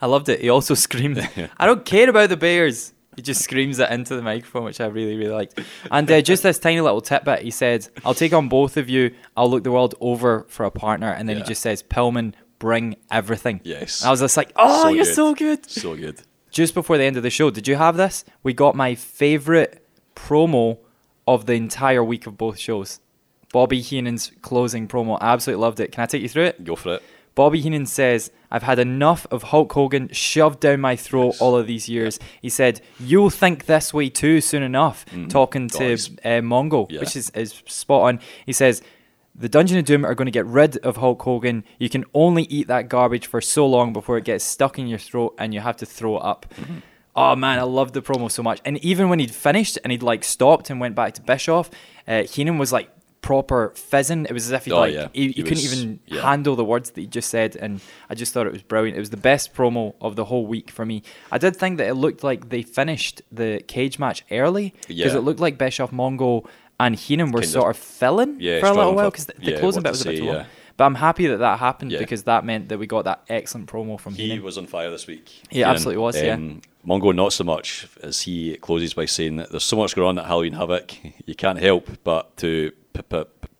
I 0.00 0.06
loved 0.06 0.28
it. 0.28 0.40
He 0.40 0.48
also 0.48 0.74
screamed, 0.86 1.18
I 1.58 1.66
don't 1.66 1.84
care 1.84 2.08
about 2.08 2.30
the 2.30 2.36
Bears. 2.36 2.92
He 3.16 3.22
just 3.22 3.42
screams 3.42 3.78
it 3.78 3.90
into 3.90 4.16
the 4.16 4.22
microphone, 4.22 4.64
which 4.64 4.80
I 4.80 4.86
really, 4.86 5.16
really 5.16 5.30
liked. 5.32 5.60
And 5.90 6.10
uh, 6.10 6.20
just 6.20 6.42
this 6.42 6.58
tiny 6.58 6.80
little 6.80 7.00
tidbit, 7.00 7.42
he 7.42 7.50
said, 7.52 7.86
I'll 8.04 8.12
take 8.14 8.32
on 8.32 8.48
both 8.48 8.76
of 8.76 8.88
you. 8.90 9.14
I'll 9.36 9.48
look 9.48 9.62
the 9.62 9.70
world 9.70 9.94
over 10.00 10.44
for 10.48 10.64
a 10.66 10.70
partner. 10.70 11.10
And 11.10 11.28
then 11.28 11.36
Yeah. 11.36 11.42
he 11.44 11.48
just 11.48 11.62
says, 11.62 11.82
Pillman, 11.82 12.34
bring 12.58 12.96
everything. 13.12 13.60
Yes. 13.62 14.00
And 14.00 14.08
I 14.08 14.10
was 14.10 14.20
just 14.20 14.36
like, 14.36 14.52
oh, 14.56 14.82
So 14.84 14.88
you're 14.88 15.04
good. 15.04 15.14
so 15.14 15.34
good. 15.34 15.70
So 15.70 15.94
good. 15.96 16.22
Just 16.50 16.74
before 16.74 16.98
the 16.98 17.04
end 17.04 17.16
of 17.16 17.22
the 17.22 17.30
show, 17.30 17.50
did 17.50 17.68
you 17.68 17.76
have 17.76 17.96
this? 17.96 18.24
We 18.42 18.52
got 18.52 18.74
my 18.74 18.94
favorite 18.96 19.86
promo 20.16 20.78
of 21.28 21.46
the 21.46 21.52
entire 21.54 22.02
week 22.02 22.26
of 22.26 22.36
both 22.36 22.58
shows. 22.58 22.98
Bobby 23.54 23.80
Heenan's 23.80 24.32
closing 24.42 24.88
promo. 24.88 25.16
I 25.20 25.32
absolutely 25.32 25.62
loved 25.62 25.78
it. 25.78 25.92
Can 25.92 26.02
I 26.02 26.06
take 26.06 26.22
you 26.22 26.28
through 26.28 26.46
it? 26.46 26.64
Go 26.64 26.74
for 26.74 26.94
it. 26.96 27.02
Bobby 27.36 27.60
Heenan 27.60 27.86
says, 27.86 28.32
I've 28.50 28.64
had 28.64 28.80
enough 28.80 29.28
of 29.30 29.44
Hulk 29.44 29.72
Hogan 29.72 30.08
shoved 30.10 30.58
down 30.58 30.80
my 30.80 30.96
throat 30.96 31.36
all 31.40 31.56
of 31.56 31.68
these 31.68 31.88
years. 31.88 32.18
He 32.42 32.48
said, 32.48 32.80
You'll 32.98 33.30
think 33.30 33.66
this 33.66 33.94
way 33.94 34.08
too 34.08 34.40
soon 34.40 34.64
enough, 34.64 35.06
talking 35.28 35.68
to 35.68 35.92
uh, 35.94 36.42
Mongo, 36.42 36.90
Yeah. 36.90 36.98
which 37.00 37.14
is, 37.14 37.30
is 37.30 37.62
spot 37.66 38.02
on. 38.02 38.20
He 38.44 38.52
says, 38.52 38.82
The 39.36 39.48
Dungeon 39.48 39.78
of 39.78 39.84
Doom 39.84 40.04
are 40.04 40.16
going 40.16 40.26
to 40.26 40.32
get 40.32 40.46
rid 40.46 40.76
of 40.78 40.96
Hulk 40.96 41.22
Hogan. 41.22 41.62
You 41.78 41.88
can 41.88 42.04
only 42.12 42.42
eat 42.44 42.66
that 42.66 42.88
garbage 42.88 43.28
for 43.28 43.40
so 43.40 43.66
long 43.68 43.92
before 43.92 44.18
it 44.18 44.24
gets 44.24 44.44
stuck 44.44 44.80
in 44.80 44.88
your 44.88 44.98
throat 44.98 45.34
and 45.38 45.54
you 45.54 45.60
have 45.60 45.76
to 45.76 45.86
throw 45.86 46.16
it 46.18 46.24
up. 46.24 46.46
Mm-hmm. 46.60 46.78
Oh 47.16 47.36
man, 47.36 47.60
I 47.60 47.62
loved 47.62 47.94
the 47.94 48.02
promo 48.02 48.28
so 48.28 48.42
much. 48.42 48.60
And 48.64 48.78
even 48.84 49.08
when 49.08 49.20
he'd 49.20 49.30
finished 49.32 49.78
and 49.84 49.92
he'd 49.92 50.02
like 50.02 50.24
stopped 50.24 50.70
and 50.70 50.80
went 50.80 50.96
back 50.96 51.14
to 51.14 51.22
Bischoff, 51.22 51.70
uh, 52.08 52.24
Heenan 52.24 52.58
was 52.58 52.72
like 52.72 52.90
proper 53.24 53.72
fizzing. 53.74 54.26
It 54.26 54.32
was 54.32 54.44
as 54.46 54.52
if 54.52 54.66
he 54.66 54.70
Oh, 54.72 54.80
like 54.80 54.92
yeah. 54.94 55.08
he, 55.14 55.22
he 55.22 55.26
He 55.28 55.42
couldn't 55.42 55.64
was- 55.64 55.74
even 55.82 56.00
yeah. 56.06 56.20
handle 56.20 56.54
the 56.56 56.64
words 56.64 56.90
that 56.90 57.00
he 57.00 57.06
just 57.06 57.30
said, 57.30 57.56
and 57.56 57.80
I 58.10 58.14
just 58.14 58.32
thought 58.34 58.46
it 58.46 58.52
was 58.52 58.62
brilliant. 58.62 58.96
It 58.96 59.00
was 59.00 59.10
the 59.10 59.16
best 59.16 59.54
promo 59.54 59.94
of 60.00 60.14
the 60.14 60.26
whole 60.26 60.46
week 60.46 60.70
for 60.70 60.84
me. 60.84 61.02
I 61.32 61.38
did 61.38 61.56
think 61.56 61.78
that 61.78 61.88
it 61.88 61.94
looked 61.94 62.22
like 62.22 62.50
they 62.50 62.62
finished 62.62 63.22
the 63.32 63.62
cage 63.66 63.98
match 63.98 64.24
early 64.30 64.74
because 64.86 65.12
Yeah. 65.12 65.16
it 65.16 65.22
looked 65.22 65.40
like 65.40 65.56
Bischoff, 65.58 65.90
Mongo, 65.90 66.46
and 66.78 66.94
Heenan 66.96 67.32
were 67.32 67.40
Kind 67.40 67.52
sort 67.52 67.70
of 67.70 67.76
filling 67.80 68.36
Yeah, 68.40 68.60
for 68.60 68.66
a 68.66 68.72
little 68.72 68.94
while 68.94 69.10
because 69.10 69.26
the, 69.26 69.34
the 69.38 69.58
closing 69.58 69.82
bit 69.82 69.90
was 69.92 70.02
a 70.02 70.10
bit 70.10 70.18
too 70.18 70.24
long. 70.26 70.44
But 70.76 70.84
I'm 70.86 70.96
happy 70.96 71.28
that 71.28 71.36
that 71.38 71.60
happened 71.60 71.92
because 71.96 72.24
that 72.24 72.44
meant 72.44 72.68
that 72.68 72.78
we 72.80 72.86
got 72.88 73.04
that 73.04 73.22
excellent 73.28 73.68
promo 73.68 73.98
from 73.98 74.14
He 74.16 74.24
Heenan. 74.30 74.42
was 74.44 74.58
on 74.58 74.66
fire 74.66 74.90
this 74.90 75.06
week. 75.06 75.30
He 75.48 75.62
absolutely 75.62 76.02
was, 76.02 76.20
yeah. 76.20 76.34
Um, 76.34 76.62
Mongo 76.86 77.14
not 77.14 77.32
so 77.32 77.44
much 77.44 77.86
as 78.02 78.22
he 78.22 78.56
closes 78.56 78.92
by 78.92 79.06
saying 79.06 79.36
that 79.36 79.50
there's 79.50 79.62
so 79.64 79.76
much 79.76 79.94
going 79.96 80.08
on 80.08 80.18
at 80.18 80.26
Halloween 80.26 80.52
Havoc, 80.54 80.92
you 81.26 81.34
can't 81.36 81.60
help 81.60 81.88
but 82.02 82.36
to 82.38 82.72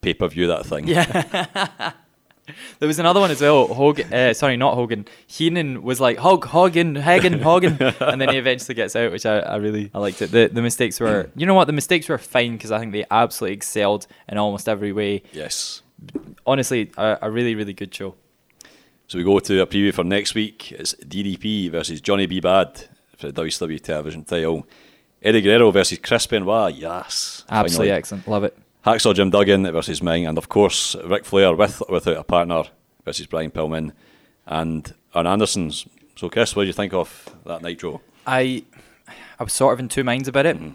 pay 0.00 0.14
per 0.14 0.28
view 0.28 0.46
that 0.48 0.66
thing. 0.66 0.86
Yeah. 0.88 1.92
There 2.78 2.86
was 2.86 2.98
another 2.98 3.20
one 3.20 3.30
as 3.30 3.40
well. 3.40 3.68
Hogan, 3.68 4.12
uh, 4.12 4.34
sorry, 4.34 4.58
not 4.58 4.74
Hogan. 4.74 5.06
Heenan 5.26 5.82
was 5.82 5.98
like 5.98 6.18
Hog, 6.18 6.44
Hogan, 6.44 6.94
Hagen, 6.94 7.40
Hogan, 7.40 7.78
and 8.00 8.20
then 8.20 8.28
he 8.28 8.36
eventually 8.36 8.74
gets 8.74 8.94
out, 8.94 9.12
which 9.12 9.24
I, 9.24 9.38
I 9.38 9.56
really 9.56 9.90
I 9.94 9.98
liked 9.98 10.20
it. 10.20 10.30
The 10.30 10.48
the 10.48 10.60
mistakes 10.60 11.00
were, 11.00 11.30
you 11.36 11.46
know 11.46 11.54
what, 11.54 11.66
the 11.66 11.72
mistakes 11.72 12.08
were 12.08 12.18
fine 12.18 12.52
because 12.52 12.70
I 12.70 12.78
think 12.78 12.92
they 12.92 13.06
absolutely 13.10 13.54
excelled 13.54 14.06
in 14.28 14.36
almost 14.36 14.68
every 14.68 14.92
way. 14.92 15.22
Yes. 15.32 15.82
Honestly, 16.46 16.92
a, 16.98 17.18
a 17.22 17.30
really 17.30 17.54
really 17.54 17.72
good 17.72 17.94
show. 17.94 18.14
So 19.06 19.16
we 19.18 19.24
go 19.24 19.38
to 19.38 19.62
a 19.62 19.66
preview 19.66 19.94
for 19.94 20.04
next 20.04 20.34
week. 20.34 20.72
It's 20.72 20.94
DDP 20.94 21.70
versus 21.70 22.00
Johnny 22.02 22.26
B. 22.26 22.40
Bad 22.40 22.88
for 23.16 23.32
the 23.32 23.42
WWE 23.42 23.80
television 23.80 24.24
title. 24.24 24.66
Eddie 25.22 25.40
Guerrero 25.40 25.70
versus 25.70 25.98
Chris 25.98 26.26
Benoit. 26.26 26.74
Yes. 26.74 27.44
Absolutely 27.48 27.86
finally. 27.86 27.98
excellent, 27.98 28.28
love 28.28 28.44
it. 28.44 28.58
Hacksaw 28.84 29.14
Jim 29.14 29.30
Duggan 29.30 29.70
versus 29.72 30.02
Meng, 30.02 30.26
and 30.26 30.36
of 30.38 30.48
course 30.48 30.94
Ric 31.04 31.24
Flair 31.24 31.54
with 31.54 31.82
or 31.88 31.94
without 31.94 32.16
a 32.18 32.24
partner 32.24 32.64
versus 33.04 33.26
Brian 33.26 33.50
Pillman 33.50 33.92
and 34.46 34.92
Arn 35.14 35.26
Anderson's. 35.26 35.86
So 36.16 36.28
Chris, 36.28 36.54
what 36.54 36.62
do 36.64 36.66
you 36.66 36.72
think 36.72 36.92
of 36.92 37.34
that 37.46 37.62
Nitro? 37.62 38.00
I 38.26 38.64
I 39.38 39.44
was 39.44 39.52
sort 39.52 39.72
of 39.74 39.80
in 39.80 39.88
two 39.88 40.04
minds 40.04 40.28
about 40.28 40.44
Mm-hmm. 40.46 40.66
it. 40.66 40.72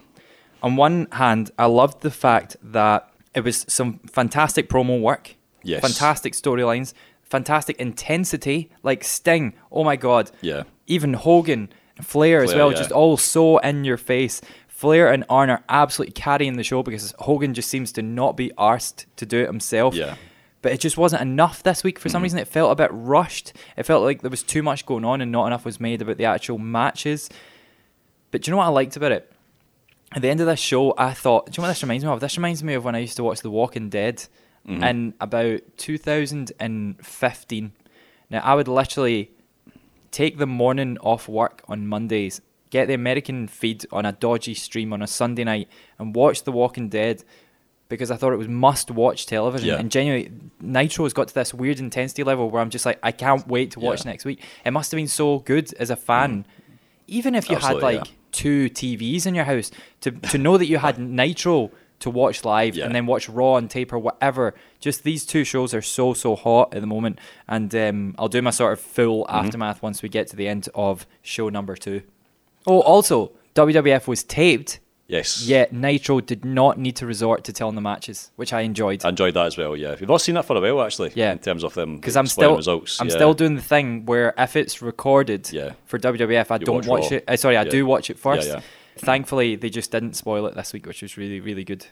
On 0.61 0.75
one 0.75 1.07
hand, 1.13 1.51
I 1.57 1.67
loved 1.67 2.01
the 2.01 2.11
fact 2.11 2.57
that 2.61 3.09
it 3.33 3.41
was 3.45 3.63
some 3.69 3.99
fantastic 4.11 4.67
promo 4.69 4.99
work, 5.01 5.35
Yes. 5.63 5.81
fantastic 5.81 6.33
storylines, 6.33 6.93
fantastic 7.21 7.77
intensity. 7.77 8.69
Like 8.83 9.03
Sting, 9.03 9.53
oh 9.71 9.83
my 9.83 9.95
god, 9.95 10.31
Yeah. 10.41 10.63
Even 10.87 11.13
Hogan, 11.13 11.69
Flair 12.01 12.43
as 12.43 12.53
well, 12.55 12.71
yeah. 12.71 12.77
just 12.77 12.91
all 12.91 13.17
so 13.17 13.59
in 13.59 13.83
your 13.83 13.97
face. 13.97 14.41
Flair 14.79 15.11
and 15.11 15.25
Arn 15.27 15.49
are 15.49 15.61
absolutely 15.67 16.13
carrying 16.13 16.55
the 16.55 16.63
show 16.63 16.83
because 16.83 17.13
Hogan 17.19 17.53
just 17.53 17.69
seems 17.69 17.91
to 17.91 18.01
not 18.01 18.37
be 18.37 18.49
arsed 18.57 19.07
to 19.17 19.25
do 19.25 19.41
it 19.41 19.47
himself. 19.47 19.93
Yeah. 19.93 20.15
But 20.61 20.71
it 20.71 20.79
just 20.79 20.95
wasn't 20.95 21.21
enough 21.21 21.63
this 21.63 21.83
week. 21.83 21.99
For 21.99 22.07
some 22.07 22.19
mm-hmm. 22.19 22.23
reason, 22.23 22.39
it 22.39 22.47
felt 22.47 22.71
a 22.71 22.75
bit 22.75 22.89
rushed. 22.93 23.51
It 23.75 23.83
felt 23.83 24.03
like 24.03 24.21
there 24.21 24.31
was 24.31 24.41
too 24.41 24.63
much 24.63 24.85
going 24.85 25.03
on 25.03 25.19
and 25.19 25.33
not 25.33 25.47
enough 25.47 25.65
was 25.65 25.81
made 25.81 26.01
about 26.01 26.15
the 26.15 26.23
actual 26.23 26.57
matches. 26.59 27.29
But 28.31 28.41
do 28.41 28.49
you 28.49 28.53
know 28.53 28.59
what 28.59 28.67
I 28.67 28.69
liked 28.69 28.95
about 28.95 29.11
it? 29.11 29.29
At 30.13 30.21
the 30.21 30.29
end 30.29 30.39
of 30.39 30.47
this 30.47 30.61
show, 30.61 30.93
I 30.97 31.13
thought, 31.13 31.47
do 31.47 31.51
you 31.51 31.61
know 31.61 31.67
what 31.67 31.73
this 31.73 31.83
reminds 31.83 32.05
me 32.05 32.11
of? 32.11 32.21
This 32.21 32.37
reminds 32.37 32.63
me 32.63 32.73
of 32.75 32.85
when 32.85 32.95
I 32.95 32.99
used 32.99 33.17
to 33.17 33.23
watch 33.25 33.41
The 33.41 33.51
Walking 33.51 33.89
Dead 33.89 34.25
mm-hmm. 34.65 34.81
in 34.81 35.13
about 35.19 35.59
2015. 35.75 37.71
Now, 38.29 38.39
I 38.39 38.55
would 38.55 38.69
literally 38.69 39.31
take 40.11 40.37
the 40.37 40.47
morning 40.47 40.97
off 40.99 41.27
work 41.27 41.63
on 41.67 41.85
Mondays, 41.85 42.39
get 42.69 42.87
the 42.87 42.93
American 42.93 43.47
feed 43.47 43.85
on 43.91 44.05
a 44.05 44.11
dodgy 44.11 44.53
stream 44.53 44.93
on 44.93 45.01
a 45.01 45.07
Sunday 45.07 45.43
night, 45.43 45.67
and 45.97 46.15
watch 46.15 46.43
The 46.43 46.51
Walking 46.51 46.89
Dead 46.89 47.23
because 47.87 48.11
I 48.11 48.17
thought 48.17 48.33
it 48.33 48.37
was 48.37 48.47
must 48.47 48.91
watch 48.91 49.25
television. 49.25 49.69
Yeah. 49.69 49.77
And 49.79 49.89
genuinely, 49.89 50.31
Nitro 50.61 51.05
has 51.05 51.13
got 51.13 51.29
to 51.29 51.33
this 51.33 51.53
weird 51.55 51.79
intensity 51.79 52.23
level 52.23 52.49
where 52.51 52.61
I'm 52.61 52.69
just 52.69 52.85
like, 52.85 52.99
I 53.01 53.11
can't 53.11 53.47
wait 53.47 53.71
to 53.71 53.79
watch 53.79 54.05
Yeah. 54.05 54.11
next 54.11 54.25
week. 54.25 54.43
It 54.63 54.69
must 54.71 54.91
have 54.91 54.97
been 54.97 55.07
so 55.07 55.39
good 55.39 55.73
as 55.73 55.89
a 55.89 55.95
fan. 55.95 56.45
Even 57.07 57.33
if 57.33 57.49
you 57.49 57.55
Absolutely, 57.55 57.93
had 57.93 57.99
like 58.01 58.07
yeah. 58.07 58.13
two 58.31 58.69
TVs 58.69 59.25
in 59.25 59.33
your 59.33 59.45
house, 59.45 59.71
to, 60.01 60.11
to 60.11 60.37
know 60.37 60.57
that 60.59 60.67
you 60.67 60.77
had 60.77 60.99
Nitro 60.99 61.71
to 62.01 62.09
watch 62.11 62.45
live 62.45 62.77
and 62.77 62.93
then 62.95 63.07
watch 63.07 63.27
Raw 63.27 63.55
and 63.57 63.69
tape 63.69 63.91
or 63.91 63.97
whatever. 63.99 64.53
Just 64.79 65.03
these 65.03 65.25
two 65.25 65.43
shows 65.43 65.73
are 65.73 65.81
so 65.81 66.13
so 66.13 66.35
hot 66.35 66.73
at 66.75 66.81
the 66.81 66.87
moment, 66.87 67.17
and 67.47 67.73
um, 67.73 68.15
I'll 68.19 68.27
do 68.29 68.41
my 68.43 68.51
sort 68.51 68.73
of 68.73 68.79
full 68.79 69.25
Mm-hmm. 69.25 69.45
aftermath 69.47 69.81
once 69.81 70.03
we 70.03 70.09
get 70.09 70.27
to 70.27 70.35
the 70.35 70.47
end 70.47 70.69
of 70.75 71.07
show 71.23 71.49
number 71.49 71.75
two. 71.75 72.03
Oh, 72.67 72.81
also 72.81 73.31
WWF 73.55 74.07
was 74.07 74.23
taped, 74.23 74.79
Yes. 75.07 75.47
yet 75.47 75.73
Nitro 75.73 76.19
did 76.21 76.45
not 76.45 76.77
need 76.77 76.95
to 76.97 77.05
resort 77.07 77.43
to 77.45 77.53
telling 77.53 77.73
the 77.75 77.81
matches, 77.81 78.31
which 78.35 78.53
I 78.53 78.61
enjoyed. 78.61 79.03
I 79.03 79.09
enjoyed 79.09 79.33
that 79.33 79.47
as 79.47 79.57
well. 79.57 79.75
Yeah, 79.75 79.95
we've 79.99 80.07
not 80.07 80.21
seen 80.21 80.35
that 80.35 80.45
for 80.45 80.55
a 80.55 80.61
while 80.61 80.85
actually. 80.85 81.11
Yeah. 81.15 81.31
in 81.31 81.39
terms 81.39 81.63
of 81.63 81.73
them 81.73 81.95
because 81.95 82.15
I'm 82.15 82.27
still 82.27 82.55
results. 82.55 83.01
I'm 83.01 83.07
yeah. 83.09 83.15
still 83.15 83.33
doing 83.33 83.55
the 83.55 83.61
thing 83.61 84.05
where 84.05 84.33
if 84.37 84.55
it's 84.55 84.81
recorded 84.81 85.49
Yeah. 85.51 85.73
for 85.85 85.97
WWF, 85.97 86.51
I 86.51 86.55
You 86.55 86.65
don't 86.65 86.85
watch 86.85 87.03
watch, 87.03 87.11
it. 87.11 87.23
Uh, 87.27 87.35
sorry, 87.37 87.57
I 87.57 87.63
Yeah. 87.63 87.69
do 87.71 87.85
watch 87.85 88.09
it 88.09 88.19
first. 88.19 88.47
yeah. 88.47 88.61
Thankfully, 88.97 89.55
they 89.55 89.69
just 89.69 89.91
didn't 89.91 90.13
spoil 90.15 90.45
it 90.47 90.55
this 90.55 90.73
week, 90.73 90.85
which 90.85 91.01
was 91.01 91.17
really 91.17 91.39
really 91.39 91.63
good. 91.63 91.85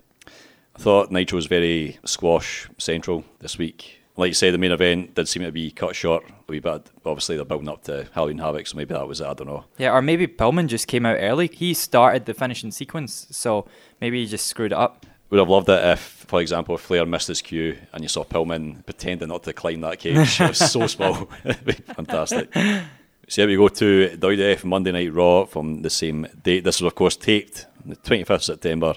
I 0.75 0.79
thought 0.79 1.11
Nitro 1.11 1.37
was 1.37 1.47
very 1.47 1.97
squash 2.05 2.69
central 2.77 3.23
this 3.39 3.57
week. 3.57 3.96
Like 4.17 4.29
you 4.29 4.33
say, 4.33 4.49
the 4.49 4.57
main 4.57 4.71
event 4.71 5.13
did 5.13 5.27
seem 5.27 5.43
to 5.43 5.51
be 5.51 5.69
cut 5.69 5.95
short 5.95 6.23
a 6.27 6.51
wee 6.51 6.59
bit. 6.59 6.89
Obviously, 7.05 7.35
they're 7.35 7.45
building 7.45 7.69
up 7.69 7.83
to 7.83 8.07
Halloween 8.13 8.39
Havoc, 8.39 8.65
so 8.65 8.75
maybe 8.75 8.95
that 8.95 9.07
was 9.07 9.21
it. 9.21 9.27
I 9.27 9.33
don't 9.35 9.47
know. 9.47 9.65
Yeah, 9.77 9.93
or 9.93 10.01
maybe 10.01 10.25
Pillman 10.25 10.67
just 10.67 10.87
came 10.87 11.05
out 11.05 11.17
early. 11.19 11.47
He 11.53 11.75
started 11.75 12.25
the 12.25 12.33
finishing 12.33 12.71
sequence, 12.71 13.27
so 13.29 13.67
maybe 14.01 14.19
he 14.21 14.27
just 14.27 14.47
screwed 14.47 14.71
it 14.71 14.77
up. 14.77 15.05
Would 15.29 15.39
have 15.39 15.49
loved 15.49 15.69
it 15.69 15.83
if, 15.83 15.99
for 15.99 16.41
example, 16.41 16.73
if 16.75 16.81
Flair 16.81 17.05
missed 17.05 17.27
his 17.27 17.41
cue 17.41 17.77
and 17.93 18.01
you 18.01 18.07
saw 18.07 18.23
Pillman 18.23 18.83
pretending 18.85 19.27
not 19.27 19.43
to 19.43 19.53
climb 19.53 19.81
that 19.81 19.99
cage. 19.99 20.39
it 20.41 20.47
was 20.47 20.57
so 20.71 20.87
small. 20.87 21.29
It'd 21.45 21.65
be 21.65 21.73
fantastic. 21.73 22.51
So 22.53 23.41
here 23.41 23.47
we 23.47 23.57
go 23.57 23.67
to 23.67 24.17
WWF 24.17 24.63
Monday 24.63 24.93
Night 24.93 25.13
Raw 25.13 25.43
from 25.43 25.81
the 25.81 25.89
same 25.89 26.27
date. 26.41 26.63
This 26.63 26.81
was, 26.81 26.87
of 26.87 26.95
course, 26.95 27.17
taped 27.17 27.65
on 27.83 27.89
the 27.89 27.95
25th 27.97 28.29
of 28.29 28.43
September 28.45 28.93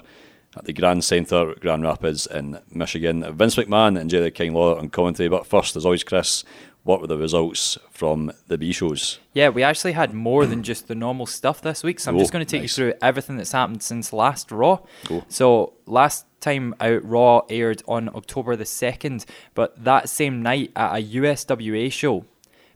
at 0.55 0.65
the 0.65 0.73
Grand 0.73 1.03
Centre, 1.03 1.53
Grand 1.59 1.83
Rapids 1.83 2.27
in 2.27 2.59
Michigan. 2.71 3.25
Vince 3.35 3.55
McMahon 3.55 3.99
and 3.99 4.09
Jerry 4.09 4.31
King 4.31 4.53
Lawler 4.53 4.77
on 4.77 4.89
commentary. 4.89 5.29
But 5.29 5.45
first, 5.47 5.75
as 5.75 5.85
always, 5.85 6.03
Chris, 6.03 6.43
what 6.83 6.99
were 6.99 7.07
the 7.07 7.17
results 7.17 7.77
from 7.91 8.31
the 8.47 8.57
B 8.57 8.71
shows? 8.71 9.19
Yeah, 9.33 9.49
we 9.49 9.63
actually 9.63 9.91
had 9.93 10.13
more 10.13 10.45
than 10.45 10.63
just 10.63 10.87
the 10.87 10.95
normal 10.95 11.25
stuff 11.25 11.61
this 11.61 11.83
week, 11.83 11.99
so 11.99 12.09
I'm 12.11 12.17
Oh, 12.17 12.19
just 12.19 12.33
going 12.33 12.43
to 12.45 12.49
take 12.49 12.61
nice. 12.63 12.77
you 12.77 12.83
through 12.91 12.93
everything 13.01 13.37
that's 13.37 13.51
happened 13.51 13.83
since 13.83 14.11
last 14.11 14.51
Raw. 14.51 14.79
Cool. 15.05 15.23
So 15.29 15.73
last 15.85 16.25
time 16.41 16.73
out, 16.79 17.07
Raw 17.07 17.41
aired 17.49 17.83
on 17.87 18.09
October 18.09 18.55
the 18.55 18.65
second, 18.65 19.25
but 19.53 19.81
that 19.83 20.09
same 20.09 20.41
night 20.41 20.71
at 20.75 20.95
a 20.97 21.03
USWA 21.03 21.91
show, 21.91 22.25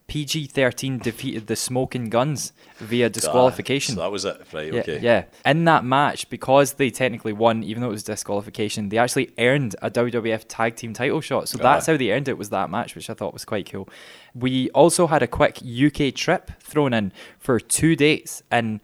PG-13 0.08 1.01
defeated 1.01 1.47
the 1.47 1.56
Smoking 1.56 2.10
Guns 2.10 2.53
via 2.78 3.10
disqualification. 3.10 3.93
Ah, 3.93 3.95
so 3.95 4.01
that 4.01 4.12
was 4.12 4.26
it. 4.26 4.41
Right, 4.53 4.72
Yeah, 4.74 4.80
okay. 4.82 4.99
yeah. 4.99 5.24
In 5.45 5.66
that 5.66 5.84
match, 5.84 6.30
because 6.30 6.74
they 6.74 6.89
technically 6.91 7.34
won, 7.34 7.64
even 7.64 7.82
though 7.82 7.89
it 7.89 7.91
was 7.91 8.03
disqualification, 8.03 8.89
they 8.89 8.97
actually 8.97 9.32
earned 9.39 9.76
a 9.82 9.89
WWF 9.89 10.45
Tag 10.47 10.76
Team 10.76 10.93
title 10.93 11.22
shot. 11.22 11.49
So 11.49 11.58
that's 11.58 11.88
Ah. 11.89 11.93
how 11.93 11.97
they 11.97 12.12
earned 12.12 12.28
it. 12.28 12.38
Was 12.38 12.49
that 12.51 12.70
match, 12.70 12.95
which 12.95 13.10
I 13.10 13.14
thought 13.14 13.34
was 13.34 13.45
quite 13.45 13.70
cool. 13.72 13.89
We 14.34 14.70
also 14.72 15.08
had 15.08 15.24
a 15.24 15.28
quick 15.28 15.60
UK 15.64 16.12
trip 16.12 16.51
thrown 16.62 16.93
in 16.93 17.12
for 17.39 17.60
two 17.60 17.95
dates 17.95 18.43
in 18.51 18.82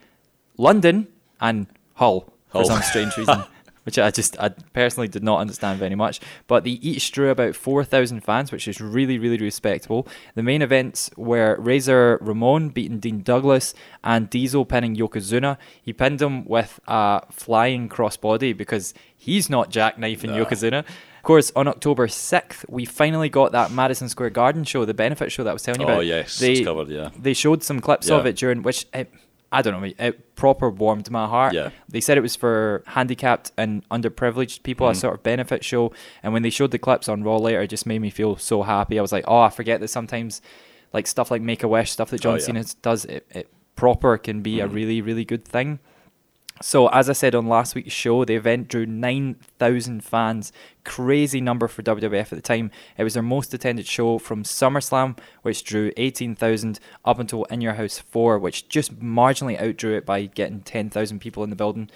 London 0.57 1.07
and 1.39 1.67
Hull, 1.95 2.33
Hull. 2.49 2.63
for 2.63 2.65
some 2.65 2.81
strange 2.81 3.15
reason. 3.17 3.43
Which 3.83 3.97
I 3.97 4.11
just 4.11 4.39
I 4.39 4.49
personally 4.73 5.07
did 5.07 5.23
not 5.23 5.39
understand 5.39 5.79
very 5.79 5.95
much, 5.95 6.19
but 6.47 6.63
they 6.63 6.71
each 6.71 7.11
drew 7.11 7.29
about 7.31 7.55
four 7.55 7.83
thousand 7.83 8.21
fans, 8.21 8.51
which 8.51 8.67
is 8.67 8.79
really 8.79 9.17
really 9.17 9.37
respectable. 9.37 10.07
The 10.35 10.43
main 10.43 10.61
events 10.61 11.09
were 11.17 11.55
Razor 11.59 12.19
Ramon 12.21 12.69
beating 12.69 12.99
Dean 12.99 13.21
Douglas 13.23 13.73
and 14.03 14.29
Diesel 14.29 14.65
pinning 14.65 14.95
Yokozuna. 14.95 15.57
He 15.81 15.93
pinned 15.93 16.21
him 16.21 16.45
with 16.45 16.79
a 16.87 17.23
flying 17.31 17.89
crossbody 17.89 18.55
because 18.55 18.93
he's 19.17 19.49
not 19.49 19.71
jackknifing 19.71 20.29
Nah. 20.29 20.45
Yokozuna. 20.45 20.79
Of 20.79 21.23
course, 21.23 21.51
on 21.55 21.67
October 21.67 22.07
6th, 22.07 22.65
we 22.67 22.83
finally 22.83 23.29
got 23.29 23.51
that 23.51 23.69
Madison 23.71 24.09
Square 24.09 24.31
Garden 24.31 24.63
show, 24.63 24.85
the 24.85 24.93
benefit 24.95 25.31
show 25.31 25.43
that 25.43 25.51
I 25.51 25.53
was 25.53 25.61
telling 25.61 25.81
you 25.81 25.85
Oh, 25.85 25.89
about. 25.89 25.97
Oh, 25.99 26.01
yes, 26.01 26.39
they, 26.39 26.53
it's 26.53 26.65
covered, 26.65 26.87
yeah. 26.89 27.09
They 27.19 27.33
showed 27.33 27.61
some 27.61 27.79
clips 27.79 28.09
of 28.09 28.25
it 28.25 28.35
during 28.37 28.63
which 28.63 28.87
it, 28.91 29.13
I 29.51 29.61
don't 29.61 29.81
know, 29.81 29.91
it 29.99 30.35
proper 30.35 30.69
warmed 30.69 31.11
my 31.11 31.27
heart. 31.27 31.53
Yeah. 31.53 31.71
They 31.89 31.99
said 31.99 32.17
it 32.17 32.21
was 32.21 32.35
for 32.37 32.83
handicapped 32.87 33.51
and 33.57 33.87
underprivileged 33.89 34.63
people, 34.63 34.87
Mm. 34.87 34.91
a 34.91 34.95
sort 34.95 35.13
of 35.15 35.23
benefit 35.23 35.63
show. 35.65 35.91
And 36.23 36.31
when 36.31 36.41
they 36.41 36.49
showed 36.49 36.71
the 36.71 36.79
clips 36.79 37.09
on 37.09 37.23
Raw 37.23 37.35
later, 37.37 37.61
it 37.61 37.67
just 37.69 37.85
made 37.85 37.99
me 37.99 38.09
feel 38.09 38.37
so 38.37 38.63
happy. 38.63 38.97
I 38.97 39.01
was 39.01 39.11
like, 39.11 39.25
oh, 39.27 39.41
I 39.41 39.49
forget 39.49 39.79
that 39.81 39.89
sometimes, 39.89 40.41
like 40.93 41.05
stuff 41.05 41.31
like 41.31 41.41
Make 41.41 41.63
a 41.63 41.67
Wish, 41.67 41.91
stuff 41.91 42.09
that 42.11 42.21
John 42.21 42.33
Oh, 42.33 42.37
yeah. 42.37 42.41
Cena 42.45 42.65
does, 42.81 43.03
it, 43.05 43.25
it 43.31 43.49
proper 43.75 44.17
can 44.17 44.41
be 44.41 44.59
a 44.61 44.67
Mm. 44.67 44.73
really, 44.73 45.01
really 45.01 45.25
good 45.25 45.43
thing. 45.45 45.79
So, 46.61 46.87
as 46.87 47.09
I 47.09 47.13
said 47.13 47.35
on 47.35 47.47
last 47.47 47.75
week's 47.75 47.93
show, 47.93 48.23
the 48.23 48.35
event 48.35 48.67
drew 48.67 48.85
9,000 48.85 50.03
fans. 50.03 50.53
Crazy 50.83 51.41
number 51.41 51.67
for 51.67 51.81
WWF 51.81 52.21
at 52.21 52.29
the 52.29 52.41
time. 52.41 52.71
It 52.97 53.03
was 53.03 53.15
their 53.15 53.23
most 53.23 53.53
attended 53.53 53.87
show 53.87 54.19
from 54.19 54.43
SummerSlam, 54.43 55.17
which 55.41 55.63
drew 55.63 55.91
18,000, 55.97 56.79
up 57.03 57.19
until 57.19 57.45
In 57.45 57.61
Your 57.61 57.73
House 57.73 57.99
4, 57.99 58.37
which 58.39 58.67
just 58.67 58.99
marginally 58.99 59.59
outdrew 59.59 59.97
it 59.97 60.05
by 60.05 60.25
getting 60.25 60.61
10,000 60.61 61.19
people 61.19 61.43
in 61.43 61.49
the 61.49 61.55
building. 61.55 61.89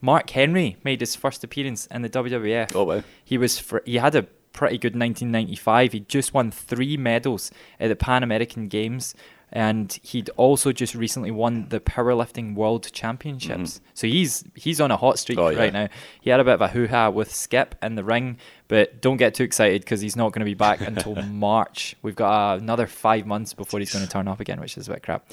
Mark 0.00 0.30
Henry 0.30 0.76
made 0.84 1.00
his 1.00 1.14
first 1.14 1.44
appearance 1.44 1.86
in 1.86 2.02
the 2.02 2.08
WWF. 2.08 2.74
Oh, 2.74 2.84
wow. 2.84 3.02
He 3.24 3.38
was 3.38 3.58
fr- 3.58 3.78
he 3.84 3.96
had 3.96 4.14
a 4.14 4.22
pretty 4.52 4.78
good 4.78 4.94
1995. 4.94 5.92
He 5.92 6.00
just 6.00 6.34
won 6.34 6.50
three 6.50 6.96
medals 6.96 7.50
at 7.78 7.88
the 7.88 7.96
Pan 7.96 8.22
American 8.22 8.68
Games, 8.68 9.14
and 9.52 9.92
he'd 10.02 10.30
also 10.36 10.70
just 10.72 10.94
recently 10.94 11.30
won 11.30 11.66
the 11.70 11.80
powerlifting 11.80 12.54
World 12.54 12.90
Championships. 12.92 13.80
So 13.94 14.06
he's 14.06 14.44
he's 14.54 14.80
on 14.80 14.90
a 14.90 14.96
hot 14.96 15.18
streak 15.18 15.38
Mm-hmm. 15.38 15.46
Oh, 15.46 15.50
yeah. 15.50 15.58
right 15.58 15.72
now. 15.72 15.88
He 16.20 16.30
had 16.30 16.40
a 16.40 16.44
bit 16.44 16.54
of 16.54 16.60
a 16.60 16.68
hoo 16.68 16.86
ha 16.86 17.10
with 17.10 17.34
Skip 17.34 17.74
in 17.82 17.94
the 17.96 18.04
ring, 18.04 18.38
but 18.68 19.00
don't 19.00 19.16
get 19.16 19.34
too 19.34 19.42
excited 19.44 19.82
because 19.82 20.00
he's 20.00 20.16
not 20.16 20.32
going 20.32 20.40
to 20.40 20.44
be 20.44 20.54
back 20.54 20.80
until 20.80 21.14
March. 21.22 21.96
We've 22.02 22.14
got 22.16 22.30
uh, 22.54 22.58
another 22.58 22.86
five 22.86 23.26
months 23.26 23.54
before 23.54 23.80
he's 23.80 23.92
going 23.92 24.04
to 24.04 24.10
turn 24.10 24.28
up 24.28 24.40
again, 24.40 24.60
which 24.60 24.76
is 24.78 24.88
a 24.88 24.92
bit 24.92 25.02
crap. 25.02 25.28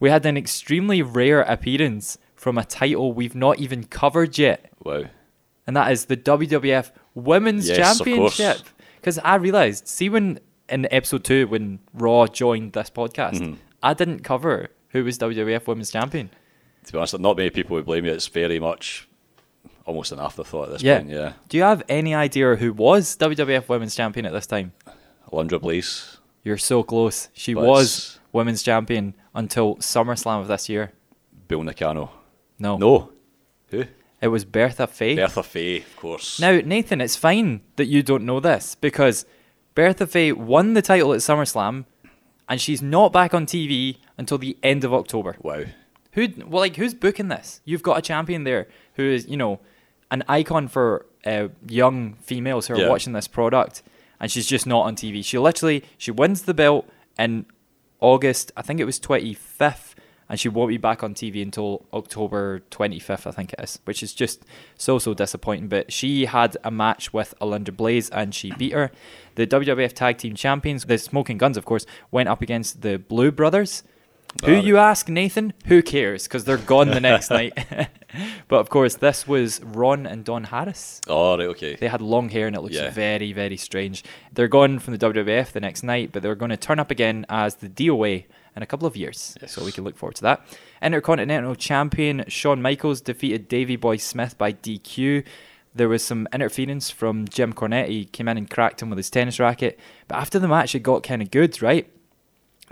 We 0.00 0.10
had 0.10 0.24
an 0.26 0.36
extremely 0.36 1.02
rare 1.02 1.42
appearance 1.42 2.18
from 2.34 2.56
a 2.58 2.64
title 2.64 3.12
we've 3.12 3.34
not 3.34 3.58
even 3.58 3.84
covered 3.84 4.38
yet 4.38 4.72
Wow. 4.82 5.04
and 5.66 5.76
that 5.76 5.92
is 5.92 6.06
the 6.06 6.16
WWF 6.16 6.90
Women's 7.14 7.68
Yes. 7.68 7.98
Championship. 7.98 8.60
Because 8.96 9.18
I 9.18 9.34
realized, 9.36 9.86
see, 9.88 10.08
when 10.08 10.40
in 10.70 10.86
episode 10.92 11.24
two, 11.24 11.46
when 11.46 11.78
Raw 11.94 12.26
joined 12.26 12.72
this 12.72 12.90
podcast, 12.90 13.40
Mm-hmm. 13.40 13.54
I 13.82 13.94
didn't 13.94 14.20
cover 14.20 14.68
who 14.90 15.04
was 15.04 15.16
WWF 15.18 15.66
Women's 15.66 15.90
Champion. 15.90 16.30
To 16.84 16.92
be 16.92 16.98
honest, 16.98 17.18
not 17.18 17.36
many 17.36 17.50
people 17.50 17.76
would 17.76 17.86
blame 17.86 18.04
you. 18.04 18.12
It's 18.12 18.26
very 18.26 18.60
much 18.60 19.08
almost 19.86 20.12
an 20.12 20.18
afterthought 20.18 20.68
at 20.68 20.72
this 20.74 20.82
Yeah. 20.82 20.98
point. 20.98 21.10
Yeah. 21.10 21.32
Do 21.48 21.56
you 21.56 21.62
have 21.62 21.82
any 21.88 22.14
idea 22.14 22.56
who 22.56 22.72
was 22.72 23.16
WWF 23.16 23.68
Women's 23.68 23.94
Champion 23.94 24.26
at 24.26 24.32
this 24.32 24.46
time? 24.46 24.72
Alundra 25.32 25.60
Blaze. 25.60 26.18
You're 26.44 26.58
so 26.58 26.82
close. 26.82 27.28
She 27.32 27.54
But 27.54 27.64
was 27.64 28.18
Women's 28.32 28.62
Champion 28.62 29.14
until 29.34 29.76
SummerSlam 29.76 30.40
of 30.40 30.48
this 30.48 30.68
year. 30.68 30.92
Bull 31.48 31.62
Nakano. 31.62 32.10
No. 32.58 32.76
No. 32.76 33.12
Who? 33.68 33.84
It 34.20 34.28
was 34.28 34.44
Bertha 34.44 34.86
Faye. 34.86 35.16
Bertha 35.16 35.42
Faye, 35.42 35.78
of 35.78 35.96
course. 35.96 36.38
Now, 36.40 36.60
Nathan, 36.64 37.00
it's 37.00 37.16
fine 37.16 37.62
that 37.76 37.86
you 37.86 38.02
don't 38.02 38.24
know 38.26 38.40
this 38.40 38.74
because 38.74 39.24
Bertha 39.74 40.06
Faye 40.06 40.32
won 40.32 40.74
the 40.74 40.82
title 40.82 41.12
at 41.12 41.20
SummerSlam 41.20 41.84
and 42.48 42.60
she's 42.60 42.82
not 42.82 43.12
back 43.12 43.32
on 43.34 43.46
TV 43.46 43.98
until 44.18 44.38
the 44.38 44.56
end 44.62 44.84
of 44.84 44.92
October. 44.92 45.36
Wow. 45.40 45.64
Who 46.12 46.28
well 46.46 46.60
like 46.60 46.76
who's 46.76 46.94
booking 46.94 47.28
this? 47.28 47.60
You've 47.64 47.82
got 47.82 47.98
a 47.98 48.02
champion 48.02 48.44
there 48.44 48.66
who 48.94 49.04
is, 49.04 49.28
you 49.28 49.36
know, 49.36 49.60
an 50.10 50.24
icon 50.28 50.66
for 50.68 51.06
uh, 51.24 51.48
young 51.68 52.14
females 52.14 52.66
who 52.66 52.74
are 52.74 52.78
Yeah. 52.80 52.88
watching 52.88 53.12
this 53.12 53.28
product 53.28 53.82
and 54.18 54.30
she's 54.30 54.46
just 54.46 54.66
not 54.66 54.80
on 54.82 54.96
TV. 54.96 55.24
She 55.24 55.38
literally 55.38 55.84
she 55.96 56.10
wins 56.10 56.42
the 56.42 56.54
belt 56.54 56.88
in 57.18 57.46
August, 58.00 58.50
I 58.56 58.62
think 58.62 58.80
it 58.80 58.84
was 58.86 58.98
25th 58.98 59.89
and 60.30 60.38
she 60.40 60.48
won't 60.48 60.68
be 60.68 60.78
back 60.78 61.02
on 61.02 61.12
TV 61.12 61.42
until 61.42 61.84
October 61.92 62.60
25th, 62.70 63.26
I 63.26 63.32
think 63.32 63.52
it 63.52 63.60
is, 63.60 63.80
which 63.84 64.02
is 64.02 64.14
just 64.14 64.44
so 64.76 64.98
so 64.98 65.12
disappointing. 65.12 65.68
But 65.68 65.92
she 65.92 66.24
had 66.26 66.56
a 66.64 66.70
match 66.70 67.12
with 67.12 67.34
Alundra 67.40 67.76
Blaze 67.76 68.08
and 68.10 68.32
she 68.34 68.52
beat 68.52 68.72
her. 68.72 68.90
The 69.34 69.46
WWF 69.46 69.92
Tag 69.92 70.18
Team 70.18 70.34
Champions, 70.36 70.84
the 70.84 70.96
Smoking 70.98 71.36
Guns, 71.36 71.56
of 71.56 71.64
course, 71.64 71.84
went 72.10 72.28
up 72.28 72.40
against 72.42 72.80
the 72.82 72.98
Blu 72.98 73.32
Brothers. 73.32 73.82
Who 74.44 74.52
you 74.52 74.76
ask, 74.76 75.08
Nathan? 75.08 75.52
Who 75.66 75.82
cares? 75.82 76.22
Because 76.28 76.44
they're 76.44 76.56
gone 76.56 76.90
the 76.90 77.00
next 77.00 77.30
night. 77.40 77.52
but 78.46 78.60
of 78.60 78.68
course, 78.70 78.94
this 78.94 79.26
was 79.26 79.60
Ron 79.64 80.06
and 80.06 80.24
Don 80.24 80.44
Harris. 80.44 81.00
Oh, 81.08 81.36
right, 81.36 81.48
okay. 81.48 81.74
They 81.74 81.88
had 81.88 82.00
long 82.00 82.28
hair 82.28 82.46
and 82.46 82.54
it 82.54 82.60
looks 82.60 82.76
Yeah. 82.76 82.90
very, 82.90 83.32
very 83.32 83.56
strange. 83.56 84.04
They're 84.32 84.46
gone 84.46 84.78
from 84.78 84.96
the 84.96 84.98
WWF 85.04 85.50
the 85.50 85.58
next 85.60 85.82
night, 85.82 86.10
but 86.12 86.22
they're 86.22 86.36
going 86.36 86.50
to 86.52 86.56
turn 86.56 86.78
up 86.78 86.92
again 86.92 87.26
as 87.28 87.56
the 87.56 87.68
DOA 87.68 88.26
in 88.56 88.62
a 88.62 88.66
couple 88.66 88.86
of 88.86 88.96
years. 88.96 89.36
So 89.46 89.64
we 89.64 89.72
can 89.72 89.84
look 89.84 89.96
forward 89.96 90.16
to 90.16 90.22
that. 90.22 90.46
Intercontinental 90.82 91.54
Champion 91.54 92.24
Shawn 92.28 92.60
Michaels 92.62 93.00
defeated 93.00 93.48
Davey 93.48 93.76
Boy 93.76 93.96
Smith 93.96 94.36
by 94.38 94.52
DQ. 94.52 95.24
There 95.74 95.88
was 95.88 96.04
some 96.04 96.26
interference 96.32 96.90
from 96.90 97.28
Jim 97.28 97.52
Cornette. 97.52 97.88
He 97.88 98.04
came 98.04 98.26
in 98.28 98.36
and 98.36 98.50
cracked 98.50 98.82
him 98.82 98.90
with 98.90 98.96
his 98.96 99.08
tennis 99.10 99.38
racket. 99.38 99.78
But 100.08 100.16
after 100.18 100.38
the 100.38 100.48
match, 100.48 100.74
it 100.74 100.80
got 100.80 101.02
kind 101.04 101.22
of 101.22 101.30
good, 101.30 101.62
right? 101.62 101.88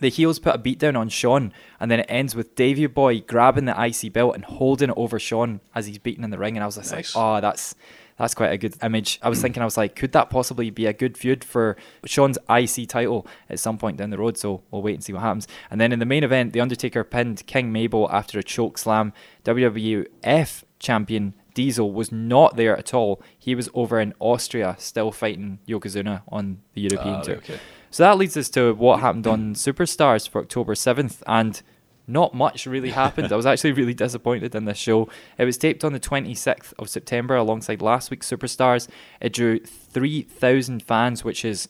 The 0.01 0.09
heels 0.11 0.39
put 0.39 0.55
a 0.55 0.59
beat 0.59 0.79
down 0.79 0.95
on 0.95 1.09
Shawn, 1.09 1.53
and 1.81 1.91
then 1.91 2.01
it 2.01 2.07
ends 2.09 2.35
with 2.37 2.55
Davey 2.55 2.87
Boy 2.87 3.21
grabbing 3.21 3.65
the 3.65 3.75
IC 3.85 4.13
belt 4.13 4.35
and 4.37 4.45
holding 4.45 4.91
it 4.91 4.95
over 4.97 5.19
Shawn 5.19 5.61
as 5.75 5.87
he's 5.87 5.99
beating 5.99 6.23
in 6.25 6.31
the 6.31 6.39
ring. 6.39 6.57
And 6.57 6.63
I 6.63 6.67
was 6.67 6.77
just 6.77 6.93
Nice. 6.93 7.15
like, 7.17 7.25
oh, 7.25 7.41
that's 7.41 7.75
that's 8.19 8.35
quite 8.35 8.53
a 8.53 8.59
good 8.59 8.75
image. 8.83 9.19
I 9.23 9.29
was 9.29 9.41
thinking, 9.41 9.63
I 9.63 9.65
was 9.65 9.77
like, 9.77 9.95
could 9.95 10.13
that 10.13 10.29
possibly 10.31 10.71
be 10.71 10.87
a 10.87 10.93
good 10.93 11.17
feud 11.17 11.45
for 11.45 11.77
Shawn's 12.05 12.39
IC 12.51 12.89
title 12.89 13.27
at 13.49 13.59
some 13.61 13.79
point 13.79 13.97
down 13.97 14.11
the 14.11 14.19
road? 14.19 14.37
So 14.37 14.63
we'll 14.71 14.83
wait 14.83 14.95
and 14.95 15.05
see 15.05 15.13
what 15.13 15.23
happens. 15.23 15.47
And 15.71 15.81
then 15.81 15.93
in 15.93 15.99
the 15.99 16.05
main 16.07 16.25
event, 16.25 16.53
The 16.53 16.61
Undertaker 16.61 17.05
pinned 17.05 17.47
King 17.47 17.71
Mabel 17.73 18.09
after 18.11 18.39
a 18.39 18.43
choke 18.43 18.77
slam. 18.79 19.13
WWF 19.45 20.65
champion 20.79 21.35
Diesel 21.55 21.93
was 21.93 22.13
not 22.13 22.57
there 22.57 22.77
at 22.77 22.95
all. 22.95 23.21
He 23.39 23.55
was 23.55 23.69
over 23.75 24.01
in 24.01 24.15
Austria, 24.21 24.77
still 24.79 25.11
fighting 25.11 25.59
Yokozuna 25.67 26.23
on 26.29 26.61
the 26.75 26.83
European 26.83 27.15
Ah, 27.17 27.23
tour. 27.23 27.37
okay. 27.37 27.59
So 27.91 28.03
that 28.05 28.17
leads 28.19 28.37
us 28.37 28.49
to 28.51 28.75
what 28.75 29.01
happened 29.01 29.27
on 29.27 29.55
Superstars 29.55 30.29
for 30.29 30.41
October 30.41 30.75
7th. 30.75 31.23
And 31.27 31.61
not 32.09 32.35
much 32.35 32.67
really 32.67 32.91
happened. 32.91 33.33
I 33.33 33.37
was 33.37 33.47
actually 33.47 33.73
really 33.73 33.95
disappointed 33.95 34.55
in 34.55 34.65
this 34.65 34.79
show. 34.79 35.09
It 35.37 35.45
was 35.45 35.57
taped 35.59 35.85
on 35.85 35.93
the 35.93 36.01
26th 36.01 36.73
of 36.79 36.89
September 36.89 37.37
alongside 37.37 37.81
last 37.83 38.11
week's 38.11 38.29
Superstars. 38.29 38.89
It 39.21 39.33
drew 39.35 39.61
3,000 39.61 40.83
fans, 40.83 41.23
which 41.25 41.45
is 41.45 41.69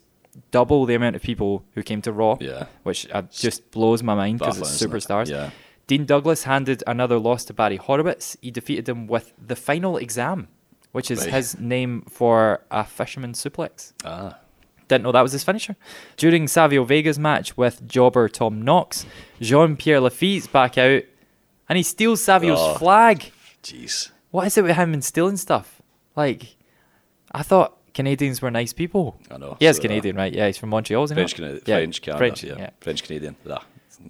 double 0.50 0.86
the 0.86 0.94
amount 0.94 1.16
of 1.16 1.22
people 1.22 1.64
who 1.74 1.82
came 1.82 2.00
to 2.02 2.12
Raw, 2.12 2.36
Yeah. 2.40 2.66
which 2.84 3.08
uh, 3.12 3.22
just 3.30 3.70
blows 3.72 4.02
my 4.02 4.14
mind 4.14 4.38
because 4.38 4.58
it's 4.58 4.70
isn't 4.80 4.90
it? 4.90 4.94
Superstars. 4.94 5.28
Yeah. 5.28 5.50
Dean 5.86 6.04
Douglas 6.04 6.44
handed 6.44 6.84
another 6.86 7.18
loss 7.18 7.44
to 7.46 7.52
Barry 7.54 7.76
Horowitz. 7.76 8.36
He 8.42 8.50
defeated 8.50 8.88
him 8.88 9.06
with 9.06 9.32
the 9.44 9.56
final 9.56 9.96
exam, 9.96 10.48
which 10.92 11.10
is 11.10 11.24
his 11.24 11.58
name 11.58 12.02
for 12.08 12.62
a 12.70 12.84
fisherman 12.84 13.32
suplex. 13.32 13.92
Ah, 14.04 14.38
Didn't 14.88 15.04
know 15.04 15.12
that 15.12 15.22
was 15.22 15.32
his 15.32 15.44
finisher. 15.44 15.76
During 16.16 16.48
Savio 16.48 16.84
Vega's 16.84 17.18
match 17.18 17.56
with 17.56 17.86
jobber 17.86 18.28
Tom 18.28 18.62
Knox, 18.62 19.04
Jean 19.40 19.76
Pierre 19.76 20.00
Lafitte's 20.00 20.46
back 20.46 20.78
out 20.78 21.02
and 21.68 21.76
he 21.76 21.82
steals 21.82 22.22
Savio's 22.22 22.58
Oh. 22.60 22.74
flag. 22.74 23.30
jeez. 23.62 24.10
What 24.30 24.46
is 24.46 24.56
it 24.58 24.64
with 24.64 24.76
him 24.76 24.92
and 24.94 25.04
stealing 25.04 25.36
stuff? 25.36 25.82
Like, 26.16 26.56
I 27.32 27.42
thought 27.42 27.76
Canadians 27.94 28.40
were 28.40 28.50
nice 28.50 28.72
people. 28.72 29.18
I 29.30 29.36
know, 29.36 29.56
He 29.60 29.66
is 29.66 29.76
so 29.76 29.80
are. 29.80 29.82
Canadian, 29.82 30.16
right? 30.16 30.32
Yeah, 30.32 30.46
he's 30.46 30.56
from 30.58 30.70
Montreal, 30.70 31.04
isn't 31.04 31.14
French, 31.14 31.32
he? 31.32 31.36
Canadian, 31.36 31.62
Yeah, 31.66 31.76
French, 31.76 32.02
Canada, 32.02 32.18
French, 32.18 32.44
yeah. 32.44 32.54
yeah. 32.58 32.70
French 32.80 33.02
Canadian. 33.02 33.36
Yeah. 33.46 33.58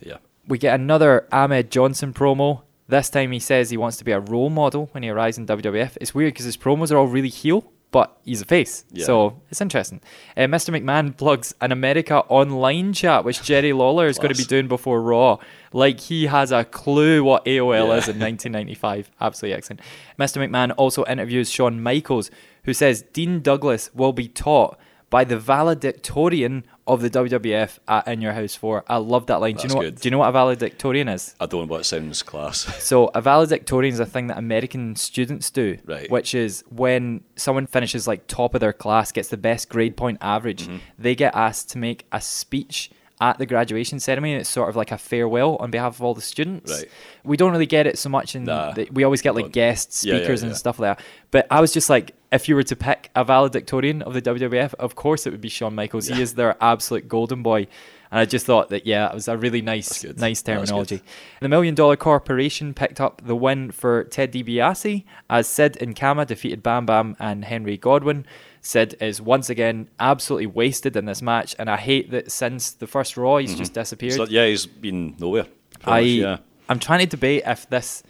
yeah. 0.00 0.16
We 0.46 0.58
get 0.58 0.74
another 0.78 1.26
Ahmed 1.32 1.70
Johnson 1.70 2.12
promo. 2.12 2.62
This 2.88 3.10
time 3.10 3.32
he 3.32 3.38
says 3.38 3.70
he 3.70 3.76
wants 3.76 3.96
to 3.98 4.04
be 4.04 4.12
a 4.12 4.20
role 4.20 4.48
model 4.50 4.88
when 4.92 5.02
he 5.02 5.08
arrives 5.10 5.36
in 5.38 5.46
WWF. 5.46 5.96
It's 6.00 6.14
weird 6.14 6.32
because 6.34 6.46
his 6.46 6.56
promos 6.56 6.90
are 6.92 6.96
all 6.96 7.06
really 7.06 7.28
heel, 7.28 7.70
but 7.90 8.18
he's 8.24 8.42
a 8.42 8.44
face. 8.44 8.84
Yeah. 8.92 9.04
So 9.06 9.40
it's 9.50 9.60
interesting. 9.60 10.00
Uh, 10.36 10.42
Mr. 10.42 10.70
McMahon 10.78 11.16
plugs 11.16 11.54
an 11.60 11.72
America 11.72 12.18
online 12.28 12.92
chat, 12.92 13.24
which 13.24 13.42
Jerry 13.42 13.72
Lawler 13.72 14.06
is 14.06 14.18
going 14.18 14.32
to 14.34 14.38
be 14.38 14.44
doing 14.44 14.68
before 14.68 15.00
Raw. 15.00 15.38
Like 15.72 15.98
he 16.00 16.26
has 16.26 16.52
a 16.52 16.64
clue 16.64 17.24
what 17.24 17.44
AOL 17.46 17.88
Yeah. 17.88 17.94
is 17.96 18.08
in 18.08 18.18
1995. 18.18 19.10
Absolutely 19.20 19.56
excellent. 19.56 19.80
Mr. 20.18 20.46
McMahon 20.46 20.74
also 20.76 21.04
interviews 21.06 21.50
Shawn 21.50 21.82
Michaels, 21.82 22.30
who 22.64 22.74
says 22.74 23.02
Dean 23.12 23.40
Douglas 23.40 23.90
will 23.94 24.12
be 24.12 24.28
taught 24.28 24.78
by 25.10 25.24
the 25.24 25.38
valedictorian 25.38 26.64
of 26.86 27.00
the 27.02 27.10
WWF 27.10 27.78
at 27.88 28.06
In 28.08 28.20
Your 28.20 28.32
House 28.32 28.54
4. 28.54 28.84
I 28.88 28.96
love 28.96 29.26
that 29.26 29.40
line. 29.40 29.54
do 29.56 29.62
you 29.62 29.68
know 29.68 29.80
good. 29.80 29.94
what, 29.94 30.00
do 30.02 30.06
you 30.06 30.10
know 30.10 30.18
what 30.18 30.28
a 30.28 30.32
valedictorian 30.32 31.08
is? 31.08 31.34
I 31.40 31.46
don't 31.46 31.62
know, 31.62 31.66
but 31.66 31.80
it 31.80 31.84
sounds 31.84 32.22
class. 32.22 32.64
So 32.88 33.10
a 33.14 33.20
valedictorian 33.20 33.92
is 33.92 34.00
a 34.00 34.06
thing 34.06 34.26
that 34.28 34.38
American 34.38 34.96
students 34.96 35.50
do, 35.50 35.78
Right. 35.84 36.10
which 36.10 36.34
is 36.34 36.64
when 36.70 37.22
someone 37.36 37.66
finishes 37.66 38.06
like 38.06 38.26
top 38.26 38.54
of 38.54 38.60
their 38.60 38.72
class, 38.72 39.12
gets 39.12 39.28
the 39.28 39.36
best 39.36 39.68
grade 39.68 39.96
point 39.96 40.18
average, 40.20 40.64
Mm-hmm. 40.66 40.78
they 40.98 41.14
get 41.14 41.34
asked 41.34 41.70
to 41.70 41.78
make 41.78 42.06
a 42.12 42.20
speech 42.20 42.90
at 43.20 43.36
the 43.38 43.46
graduation 43.46 43.98
ceremony. 44.00 44.34
It's 44.34 44.48
sort 44.48 44.68
of 44.68 44.76
like 44.76 44.92
a 44.92 44.98
farewell 44.98 45.56
on 45.56 45.70
behalf 45.70 45.96
of 45.96 46.02
all 46.02 46.14
the 46.14 46.20
students. 46.20 46.70
Right. 46.72 46.88
We 47.24 47.36
don't 47.36 47.50
really 47.52 47.66
get 47.66 47.86
it 47.86 47.98
so 47.98 48.08
much 48.08 48.34
in. 48.36 48.44
Nah, 48.44 48.72
the, 48.72 48.88
we 48.92 49.02
always 49.04 49.22
get 49.22 49.34
like 49.34 49.50
guest 49.52 50.04
Yeah, 50.04 50.14
yeah, 50.14 50.20
speakers 50.20 50.42
and 50.44 50.56
stuff 50.56 50.78
like 50.78 50.98
that. 50.98 51.04
But 51.30 51.46
I 51.50 51.60
was 51.60 51.72
just 51.72 51.90
like, 51.90 52.14
if 52.30 52.48
you 52.48 52.54
were 52.54 52.62
to 52.64 52.76
pick 52.76 53.10
a 53.14 53.24
valedictorian 53.24 54.02
of 54.02 54.12
the 54.14 54.22
WWF, 54.22 54.74
of 54.74 54.94
course 54.94 55.26
it 55.26 55.30
would 55.30 55.40
be 55.40 55.48
Shawn 55.48 55.74
Michaels. 55.74 56.08
He 56.08 56.20
is 56.20 56.34
their 56.34 56.56
absolute 56.62 57.08
golden 57.08 57.42
boy. 57.42 57.66
And 58.10 58.18
I 58.18 58.24
just 58.24 58.46
thought 58.46 58.70
that 58.70 58.86
yeah, 58.86 59.08
it 59.10 59.14
was 59.14 59.28
a 59.28 59.36
really 59.36 59.60
nice, 59.60 60.02
nice 60.02 60.40
That 60.42 60.58
was 60.60 60.70
good. 60.70 60.76
terminology. 60.88 61.02
The 61.40 61.48
Million 61.48 61.74
Dollar 61.74 61.96
Corporation 61.96 62.72
picked 62.72 63.00
up 63.02 63.20
the 63.24 63.36
win 63.36 63.70
for 63.70 64.04
Ted 64.04 64.32
DiBiase 64.32 65.04
as 65.28 65.46
Sid 65.46 65.76
and 65.82 65.94
Kama 65.94 66.24
defeated 66.24 66.62
Bam 66.62 66.86
Bam 66.86 67.16
and 67.18 67.44
Henry 67.44 67.76
Godwinn. 67.76 68.24
Sid 68.62 68.96
is 69.00 69.20
once 69.20 69.50
again 69.50 69.88
absolutely 70.00 70.46
wasted 70.46 70.96
in 70.96 71.04
this 71.04 71.20
match, 71.22 71.54
and 71.58 71.70
I 71.70 71.76
hate 71.76 72.10
that 72.10 72.32
since 72.32 72.72
the 72.72 72.86
first 72.86 73.16
Raw 73.16 73.36
he's 73.36 73.54
just 73.54 73.72
disappeared. 73.74 74.14
So, 74.14 74.24
yeah, 74.24 74.46
he's 74.46 74.66
been 74.66 75.14
nowhere. 75.18 75.46
I 75.84 76.00
much, 76.00 76.08
yeah. 76.08 76.38
I'm 76.68 76.78
trying 76.78 77.00
to 77.00 77.06
debate 77.06 77.42
if 77.46 77.68
this 77.70 78.02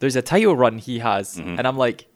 there's 0.00 0.16
a 0.16 0.22
title 0.22 0.56
run 0.56 0.78
he 0.78 0.98
has, 1.00 1.36
Mm-hmm. 1.36 1.58
and 1.58 1.66
I'm 1.68 1.76
like, 1.76 2.06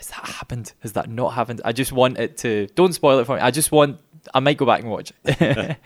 has 0.00 0.08
that 0.08 0.30
happened? 0.30 0.72
Has 0.80 0.94
that 0.94 1.10
not 1.10 1.34
happened? 1.34 1.60
I 1.62 1.72
just 1.72 1.92
want 1.92 2.16
it 2.16 2.38
to. 2.38 2.68
Don't 2.68 2.94
spoil 2.94 3.18
it 3.18 3.26
for 3.26 3.36
me. 3.36 3.42
I 3.42 3.50
just 3.50 3.70
want. 3.70 3.98
I 4.32 4.40
might 4.40 4.56
go 4.56 4.64
back 4.64 4.80
and 4.80 4.90
watch. 4.90 5.12
and 5.24 5.76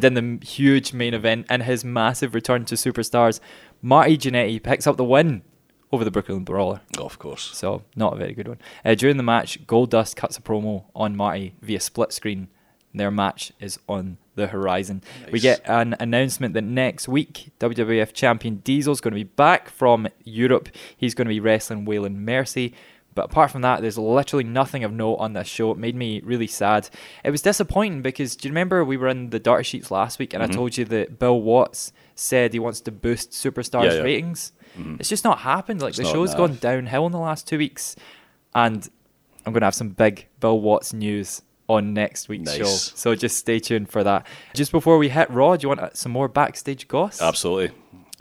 then 0.00 0.14
the 0.14 0.46
huge 0.46 0.92
main 0.92 1.12
event 1.12 1.46
and 1.50 1.60
his 1.60 1.84
massive 1.84 2.36
return 2.36 2.64
to 2.66 2.76
superstars, 2.76 3.40
Marty 3.82 4.16
Jannetty 4.16 4.62
picks 4.62 4.86
up 4.86 4.96
the 4.96 5.02
win 5.02 5.42
over 5.90 6.04
the 6.04 6.12
Brooklyn 6.12 6.44
Brawler. 6.44 6.82
Oh, 6.98 7.04
of 7.04 7.18
course. 7.18 7.50
So 7.52 7.82
not 7.96 8.12
a 8.12 8.16
very 8.16 8.32
good 8.32 8.46
one. 8.46 8.58
Uh, 8.84 8.94
during 8.94 9.16
the 9.16 9.24
match, 9.24 9.66
Goldust 9.66 10.14
cuts 10.14 10.38
a 10.38 10.40
promo 10.40 10.84
on 10.94 11.16
Marty 11.16 11.56
via 11.60 11.80
split 11.80 12.12
screen. 12.12 12.46
Their 12.94 13.10
match 13.10 13.52
is 13.58 13.80
on 13.88 14.18
the 14.36 14.46
horizon. 14.46 15.02
We 15.32 15.40
get 15.40 15.62
an 15.68 15.96
announcement 15.98 16.54
that 16.54 16.62
next 16.62 17.08
week 17.08 17.50
WWF 17.58 18.12
champion 18.12 18.56
Diesel's 18.58 19.00
going 19.00 19.12
to 19.12 19.16
be 19.16 19.24
back 19.24 19.68
from 19.68 20.06
Europe. 20.22 20.68
He's 20.96 21.14
going 21.14 21.26
to 21.26 21.30
be 21.30 21.40
wrestling 21.40 21.86
Waylon 21.86 22.16
Mercy. 22.16 22.72
But 23.14 23.26
apart 23.26 23.50
from 23.50 23.62
that, 23.62 23.80
there's 23.80 23.96
literally 23.96 24.44
nothing 24.44 24.82
of 24.84 24.92
note 24.92 25.16
on 25.16 25.34
this 25.34 25.46
show. 25.46 25.70
It 25.70 25.78
made 25.78 25.94
me 25.94 26.20
really 26.24 26.46
sad. 26.48 26.88
It 27.22 27.30
was 27.30 27.42
disappointing 27.42 28.02
because 28.02 28.34
do 28.34 28.48
you 28.48 28.50
remember 28.52 28.84
we 28.84 28.96
were 28.96 29.08
in 29.08 29.30
the 29.30 29.38
Dirty 29.38 29.62
Sheets 29.62 29.90
last 29.90 30.18
week 30.18 30.34
and 30.34 30.42
I 30.42 30.46
told 30.48 30.76
you 30.76 30.84
that 30.86 31.18
Bill 31.18 31.40
Watts 31.40 31.92
said 32.16 32.52
he 32.52 32.58
wants 32.58 32.80
to 32.82 32.92
boost 32.92 33.30
Superstars 33.30 33.82
Mm-hmm. 33.82 33.84
Yeah, 33.84 33.92
yeah. 33.94 34.02
ratings? 34.02 34.52
It's 34.98 35.08
just 35.08 35.22
not 35.24 35.38
happened. 35.38 35.80
Like 35.80 35.90
It's 35.90 35.98
the 35.98 36.04
show's 36.04 36.32
nah. 36.32 36.38
gone 36.38 36.56
downhill 36.56 37.06
in 37.06 37.12
the 37.12 37.18
last 37.20 37.46
two 37.46 37.58
weeks, 37.58 37.94
and 38.56 38.88
I'm 39.46 39.52
going 39.52 39.60
to 39.60 39.66
have 39.66 39.74
some 39.74 39.90
big 39.90 40.26
Bill 40.40 40.58
Watts 40.60 40.92
news 40.92 41.42
on 41.68 41.94
next 41.94 42.28
week's 42.28 42.46
Nice. 42.46 42.56
show. 42.58 42.64
So 42.96 43.14
just 43.14 43.38
stay 43.38 43.60
tuned 43.60 43.88
for 43.88 44.02
that. 44.02 44.26
Just 44.52 44.72
before 44.72 44.98
we 44.98 45.08
hit 45.08 45.30
Raw, 45.30 45.56
do 45.56 45.62
you 45.64 45.68
want 45.68 45.80
uh, 45.80 45.90
some 45.94 46.10
more 46.12 46.26
backstage 46.28 46.88
goss? 46.88 47.22
Absolutely. 47.22 47.70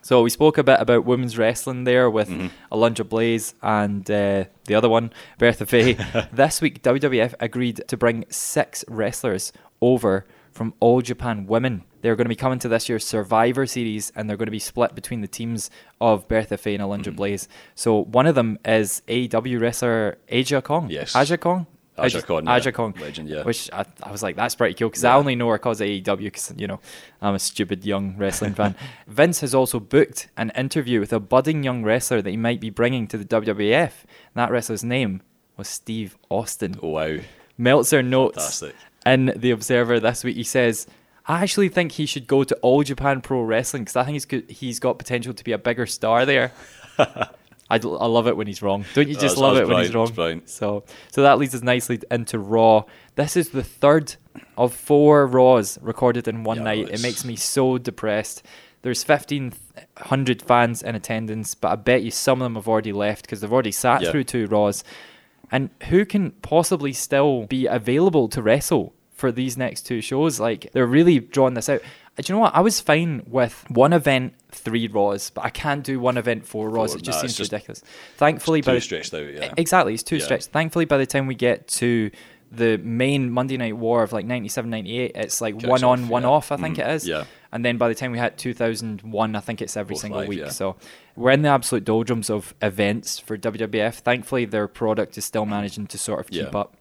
So 0.04 0.22
we 0.22 0.30
spoke 0.30 0.58
a 0.58 0.64
bit 0.64 0.80
about 0.82 1.06
women's 1.06 1.38
wrestling 1.38 1.86
there 1.86 2.10
with 2.10 2.30
Mm-hmm. 2.30 2.47
Alundra 2.72 3.08
Blaze 3.08 3.56
and 3.62 4.10
uh, 4.12 4.43
the 4.66 4.76
other 4.76 4.89
one, 4.89 5.12
Bertha 5.39 5.66
Faye. 5.66 5.93
this 6.34 6.62
week, 6.62 6.84
WWF 6.84 7.34
agreed 7.39 7.82
to 7.88 7.97
bring 7.97 8.26
six 8.30 8.84
wrestlers 8.88 9.51
over 9.82 10.26
from 10.51 10.74
All 10.80 11.01
Japan 11.01 11.47
Women. 11.47 11.84
They're 12.01 12.16
going 12.18 12.26
to 12.26 12.30
be 12.30 12.36
coming 12.36 12.60
to 12.60 12.68
this 12.68 12.89
year's 12.89 13.06
Survivor 13.08 13.66
Series, 13.66 14.12
and 14.16 14.30
they're 14.30 14.36
going 14.38 14.47
to 14.47 14.51
be 14.51 14.60
split 14.60 14.93
between 14.93 15.22
the 15.22 15.28
teams 15.28 15.72
of 16.01 16.28
Bertha 16.28 16.58
Faye 16.58 16.76
and 16.76 16.84
Alundra 16.84 17.04
Mm-hmm. 17.08 17.16
Blaze. 17.16 17.47
So 17.74 18.04
one 18.04 18.28
of 18.28 18.36
them 18.36 18.60
is 18.66 19.01
AEW 19.08 19.60
wrestler 19.62 20.18
Aja 20.32 20.62
Kong. 20.62 20.89
Yes. 20.89 21.16
Aja 21.16 21.38
Kong. 21.38 21.66
Aja 21.98 22.22
Kong, 22.22 22.46
yeah. 22.46 22.54
Aja 22.54 22.72
Kong. 22.72 22.94
Legend, 23.00 23.30
yeah. 23.30 23.44
Which 23.44 23.70
I, 23.72 23.86
I 24.02 24.12
was 24.12 24.24
like, 24.24 24.36
that's 24.36 24.56
pretty 24.56 24.74
cool 24.74 24.89
because 24.89 25.04
I 25.04 25.16
only 25.16 25.36
know 25.36 25.50
her 25.50 25.58
because 25.58 25.80
of 25.82 25.88
AEW 25.88 26.18
because, 26.18 26.54
you 26.58 26.68
know, 26.68 26.80
I'm 27.22 27.36
a 27.36 27.39
stupid 27.39 27.86
young 27.86 28.18
wrestling 28.18 28.54
fan. 28.54 28.76
Vince 29.08 29.41
has 29.41 29.54
also 29.54 29.80
booked 29.80 30.30
an 30.36 30.52
interview 30.56 31.00
with 31.00 31.14
a 31.14 31.20
budding 31.20 31.64
young 31.64 31.84
wrestler 31.84 32.22
that 32.22 32.30
he 32.30 32.38
might 32.38 32.60
be 32.60 32.70
bringing 32.70 33.08
to 33.08 33.18
the 33.18 33.26
WWF. 33.26 33.82
And 33.82 34.36
that 34.36 34.52
wrestler's 34.52 34.84
name 34.84 35.22
was 35.56 35.68
Steve 35.68 36.18
Austin. 36.30 36.80
Oh, 36.82 36.89
wow. 36.89 37.18
Meltzer 37.58 38.02
notes 38.02 38.60
Fantastic. 38.62 38.76
in 39.06 39.34
The 39.36 39.52
Observer 39.52 40.00
this 40.00 40.24
week, 40.24 40.36
he 40.36 40.44
says, 40.44 40.88
I 41.28 41.44
actually 41.44 41.70
think 41.70 41.94
he 41.94 42.06
should 42.06 42.28
go 42.28 42.44
to 42.44 42.56
All 42.58 42.84
Japan 42.84 43.22
Pro 43.22 43.44
Wrestling 43.44 43.84
because 43.84 43.96
I 43.96 44.04
think 44.04 44.14
he's 44.14 44.26
good, 44.26 44.50
he's 44.50 44.80
got 44.80 44.98
potential 44.98 45.34
to 45.34 45.44
be 45.44 45.52
a 45.52 45.58
bigger 45.58 45.86
star 45.86 46.26
there. 46.26 46.52
I, 47.74 47.78
d- 47.80 47.88
I 47.99 48.05
love 48.07 48.28
it 48.28 48.38
when 48.38 48.47
he's 48.47 48.61
wrong. 48.61 48.86
Don't 48.93 49.07
you 49.07 49.13
just 49.15 49.36
That's- 49.36 49.38
love 49.38 49.55
that's 49.55 49.69
it 49.69 49.74
when 49.74 49.84
he's 49.84 49.93
wrong? 49.95 50.11
that's. 50.15 50.53
So 50.53 50.84
so 51.11 51.21
that 51.24 51.38
leads 51.39 51.53
us 51.55 51.61
nicely 51.63 51.99
into 52.11 52.38
Raw. 52.39 52.84
This 53.15 53.36
is 53.36 53.49
the 53.49 53.63
third 53.63 54.15
of 54.57 54.74
four 54.74 55.28
Raws 55.28 55.78
recorded 55.82 56.28
in 56.28 56.43
one 56.43 56.57
Yeah, 56.57 56.63
night. 56.63 56.89
It 56.89 57.01
makes 57.01 57.24
me 57.26 57.36
so 57.36 57.78
depressed. 57.78 58.43
There's 58.84 59.03
1,500 59.07 60.41
fans 60.41 60.84
in 60.84 60.95
attendance, 60.95 61.55
but 61.55 61.69
I 61.71 61.76
bet 61.76 62.03
you 62.03 62.11
some 62.11 62.41
of 62.41 62.45
them 62.45 62.55
have 62.55 62.67
already 62.67 62.91
left 62.93 63.24
because 63.26 63.41
they've 63.41 63.51
already 63.53 63.71
sat 63.71 64.01
Yeah. 64.01 64.11
through 64.11 64.26
two 64.26 64.47
Raws. 64.47 64.84
And 65.51 65.69
who 65.89 66.05
can 66.05 66.32
possibly 66.41 66.93
still 66.93 67.45
be 67.45 67.65
available 67.67 68.28
to 68.30 68.41
wrestle 68.41 68.93
for 69.11 69.32
these 69.32 69.55
next 69.57 69.84
two 69.84 70.01
shows? 70.01 70.39
Like, 70.39 70.69
they're 70.74 70.88
really 70.88 71.19
drawing 71.19 71.53
this 71.53 71.69
out. 71.69 71.82
Do 72.18 72.24
you 72.32 72.36
know 72.36 72.41
what? 72.41 72.53
I 72.55 72.59
was 72.61 72.80
fine 72.80 73.24
with 73.28 73.66
one 73.70 73.91
event, 73.91 74.34
three 74.51 74.88
Raws, 74.88 75.32
but 75.32 75.43
I 75.45 75.49
can't 75.49 75.84
do 75.84 75.99
one 75.99 76.18
event, 76.18 76.45
four 76.45 76.70
Raws. 76.70 76.91
Four, 76.91 76.99
it 76.99 77.03
just 77.03 77.18
nah, 77.18 77.22
seems 77.22 77.36
just 77.38 77.51
ridiculous. 77.51 77.82
Thankfully, 78.18 78.61
by 78.61 78.78
stretched 78.80 79.14
out, 79.16 79.26
yeah. 79.34 79.53
Exactly, 79.57 79.93
it's 79.95 80.03
too 80.03 80.18
Yeah. 80.18 80.26
stretched. 80.26 80.49
Thankfully, 80.49 80.86
by 80.86 80.97
the 80.97 81.07
time 81.07 81.26
we 81.26 81.34
get 81.34 81.68
to 81.70 82.11
the 82.51 82.78
main 82.78 83.32
Monday 83.32 83.57
Night 83.57 83.76
War 83.76 84.03
of 84.03 84.14
like 84.14 84.28
97, 84.28 84.70
98, 84.70 85.14
it's 85.16 85.41
like 85.41 85.55
Kicks 85.57 85.68
one 85.68 85.84
on, 85.84 86.03
off, 86.03 86.09
one 86.09 86.22
yeah. 86.22 86.30
off, 86.30 86.51
I 86.51 86.57
think 86.57 86.78
Mhm, 86.78 86.88
it 86.88 86.95
is. 86.97 87.07
yeah. 87.07 87.24
And 87.51 87.66
then 87.66 87.78
by 87.78 87.88
the 87.88 87.95
time 87.95 88.11
we 88.11 88.20
hit 88.20 88.38
2001, 88.38 89.36
I 89.36 89.39
think 89.39 89.59
it's 89.64 89.76
every 89.76 89.93
Both 89.95 90.01
single 90.01 90.20
live, 90.20 90.30
week. 90.30 90.39
yeah. 90.39 90.49
So 90.49 90.76
we're 91.16 91.32
in 91.32 91.41
the 91.41 91.49
absolute 91.49 91.84
doldrums 91.84 92.30
of 92.30 92.53
events 92.61 93.18
for 93.18 93.38
WWF. 93.38 93.95
Thankfully, 94.01 94.45
their 94.45 94.68
product 94.68 95.18
is 95.18 95.26
still 95.26 95.47
managing 95.47 95.88
to 95.88 95.97
sort 95.97 96.20
of 96.20 96.30
keep 96.30 96.53
up. 96.55 96.76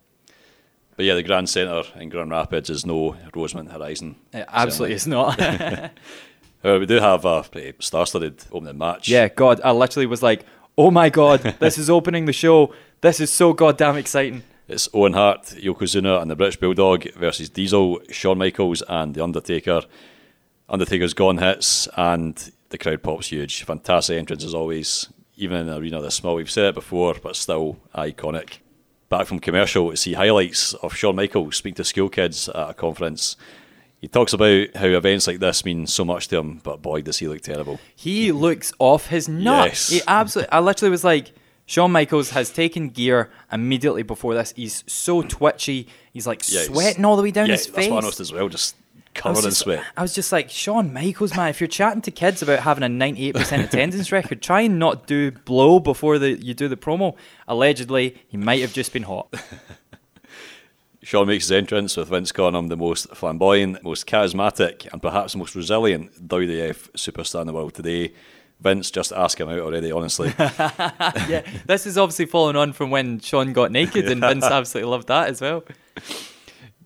But 0.97 1.05
yeah, 1.07 1.15
the 1.15 1.23
Grand 1.23 1.49
Centre 1.49 1.83
in 1.99 2.09
Grand 2.11 2.31
Rapids 2.31 2.69
is 2.71 2.85
no 2.85 3.17
Rosemont 3.35 3.73
Horizon. 3.73 4.17
It 4.33 4.45
absolutely 4.49 4.95
is 4.95 5.07
not. 5.07 5.41
However, 6.63 6.79
we 6.81 6.87
do 6.87 7.01
have 7.01 7.25
a 7.25 7.43
pretty 7.43 7.75
star-studded 7.81 8.45
opening 8.53 8.79
match. 8.79 9.09
yeah, 9.09 9.29
God, 9.29 9.61
I 9.65 9.73
literally 9.73 10.07
was 10.07 10.23
like, 10.23 10.45
oh 10.79 10.91
my 10.91 11.09
God, 11.11 11.41
this 11.61 11.77
is 11.79 11.91
opening 11.91 12.27
the 12.27 12.33
show. 12.33 12.73
This 13.01 13.21
is 13.21 13.31
so 13.33 13.53
goddamn 13.53 13.97
exciting. 13.97 14.43
It's 14.69 14.89
Owen 14.95 15.15
Hart, 15.15 15.43
Yokozuna, 15.59 16.23
and 16.23 16.31
the 16.31 16.37
British 16.37 16.57
Bulldog 16.57 17.13
versus 17.15 17.49
Diesel, 17.49 18.01
Shawn 18.11 18.39
Michaels, 18.39 18.83
and 18.89 19.15
The 19.15 19.25
Undertaker. 19.25 19.83
Undertaker's 20.69 21.15
gone 21.15 21.39
hits, 21.39 21.89
and 21.97 22.53
the 22.69 22.79
crowd 22.79 23.03
pops 23.03 23.29
huge. 23.29 23.65
Fantastic 23.65 24.19
entrance 24.19 24.45
as 24.45 24.55
always, 24.55 25.09
even 25.37 25.59
in 25.59 25.69
an 25.69 25.79
arena 25.83 26.01
this 26.01 26.15
small. 26.15 26.37
We've 26.37 26.51
said 26.51 26.67
it 26.67 26.75
before, 26.75 27.17
but 27.21 27.35
still 27.37 27.79
iconic. 27.95 28.59
Back 29.13 29.27
from 29.27 29.41
commercial 29.41 29.91
to 29.91 29.97
see 29.99 30.15
highlights 30.15 30.73
of 30.73 30.95
Shawn 30.97 31.17
Michaels 31.17 31.57
speak 31.57 31.75
to 31.75 31.85
school 31.85 32.09
kids 32.09 32.49
at 32.49 32.71
a 32.71 32.73
conference. 32.73 33.37
He 34.01 34.09
talks 34.09 34.33
about 34.33 34.75
how 34.75 34.87
events 34.87 35.27
like 35.27 35.39
this 35.39 35.67
mean 35.67 35.87
so 35.87 36.03
much 36.03 36.29
to 36.29 36.39
him, 36.39 36.63
but 36.65 36.81
boy, 36.81 37.03
does 37.03 37.19
he 37.19 37.29
look 37.29 37.43
terrible. 37.43 37.79
He 37.95 38.33
looks 38.33 38.73
off 38.79 39.09
his 39.09 39.29
nuts. 39.29 39.91
Yes. 39.93 40.01
He 40.01 40.01
absolutely. 40.09 40.51
I 40.51 40.61
literally 40.61 40.91
was 40.91 41.05
like, 41.05 41.33
Shawn 41.67 41.93
Michaels 41.93 42.31
has 42.31 42.49
taken 42.51 42.89
gear 42.89 43.29
immediately 43.53 44.03
before 44.03 44.33
this. 44.33 44.55
He's 44.57 44.83
so 44.87 45.21
twitchy. 45.21 45.89
He's 46.15 46.27
like 46.27 46.41
Yeah, 46.49 46.61
he's- 46.61 46.67
sweating 46.69 47.05
all 47.05 47.17
the 47.17 47.23
way 47.23 47.33
down 47.33 47.49
yeah, 47.49 47.53
his 47.57 47.67
face. 47.67 47.75
that's 47.77 47.89
what 47.89 47.99
I 47.99 48.01
noticed 48.01 48.21
as 48.21 48.33
well, 48.33 48.49
just 48.49 48.77
covered 49.15 49.45
in 49.45 49.53
sweat. 49.53 49.85
I 49.97 50.03
was 50.03 50.15
just 50.15 50.33
like, 50.33 50.51
Shawn 50.51 50.93
Michaels, 50.93 51.37
man, 51.37 51.49
if 51.49 51.61
you're 51.61 51.69
chatting 51.69 52.03
to 52.03 52.11
kids 52.11 52.43
about 52.43 52.61
having 52.61 52.85
a 52.85 52.89
98% 52.89 53.65
attendance 53.65 54.13
record, 54.13 54.43
try 54.43 54.63
and 54.63 54.79
not 54.79 55.07
do 55.07 55.31
blow 55.31 55.81
before 55.81 56.19
the, 56.19 56.33
you 56.33 56.55
do 56.55 56.69
the 56.69 56.77
promo. 56.77 57.17
Allegedly, 57.49 58.23
he 58.29 58.37
might 58.37 58.61
have 58.61 58.73
just 58.73 58.93
been 58.93 59.05
hot. 59.05 59.33
Shawn 61.03 61.27
makes 61.27 61.45
his 61.45 61.53
entrance 61.53 61.97
with 61.97 62.09
Vince 62.09 62.31
calling 62.31 62.55
him 62.55 62.69
the 62.69 62.77
most 62.77 63.09
flamboyant, 63.11 63.83
most 63.83 64.07
charismatic, 64.07 64.91
and 64.93 65.03
perhaps 65.03 65.33
the 65.33 65.39
most 65.39 65.57
resilient 65.57 66.29
WWF 66.29 66.93
superstar 66.93 67.41
in 67.41 67.49
the 67.49 67.53
world 67.53 67.75
today. 67.75 68.13
Vince 68.61 68.93
just 68.93 69.13
ask 69.13 69.41
him 69.41 69.49
out 69.49 69.59
already, 69.59 69.91
honestly. 69.91 70.33
yeah, 70.39 71.43
this 71.67 71.87
is 71.87 71.99
obviously 71.99 72.27
following 72.27 72.55
on 72.55 72.73
from 72.73 72.91
when 72.91 73.19
Shawn 73.19 73.53
got 73.53 73.73
naked, 73.73 74.09
and 74.09 74.21
Vince 74.21 74.45
absolutely 74.45 74.91
loved 74.91 75.09
that 75.09 75.29
as 75.29 75.41
well. 75.41 75.65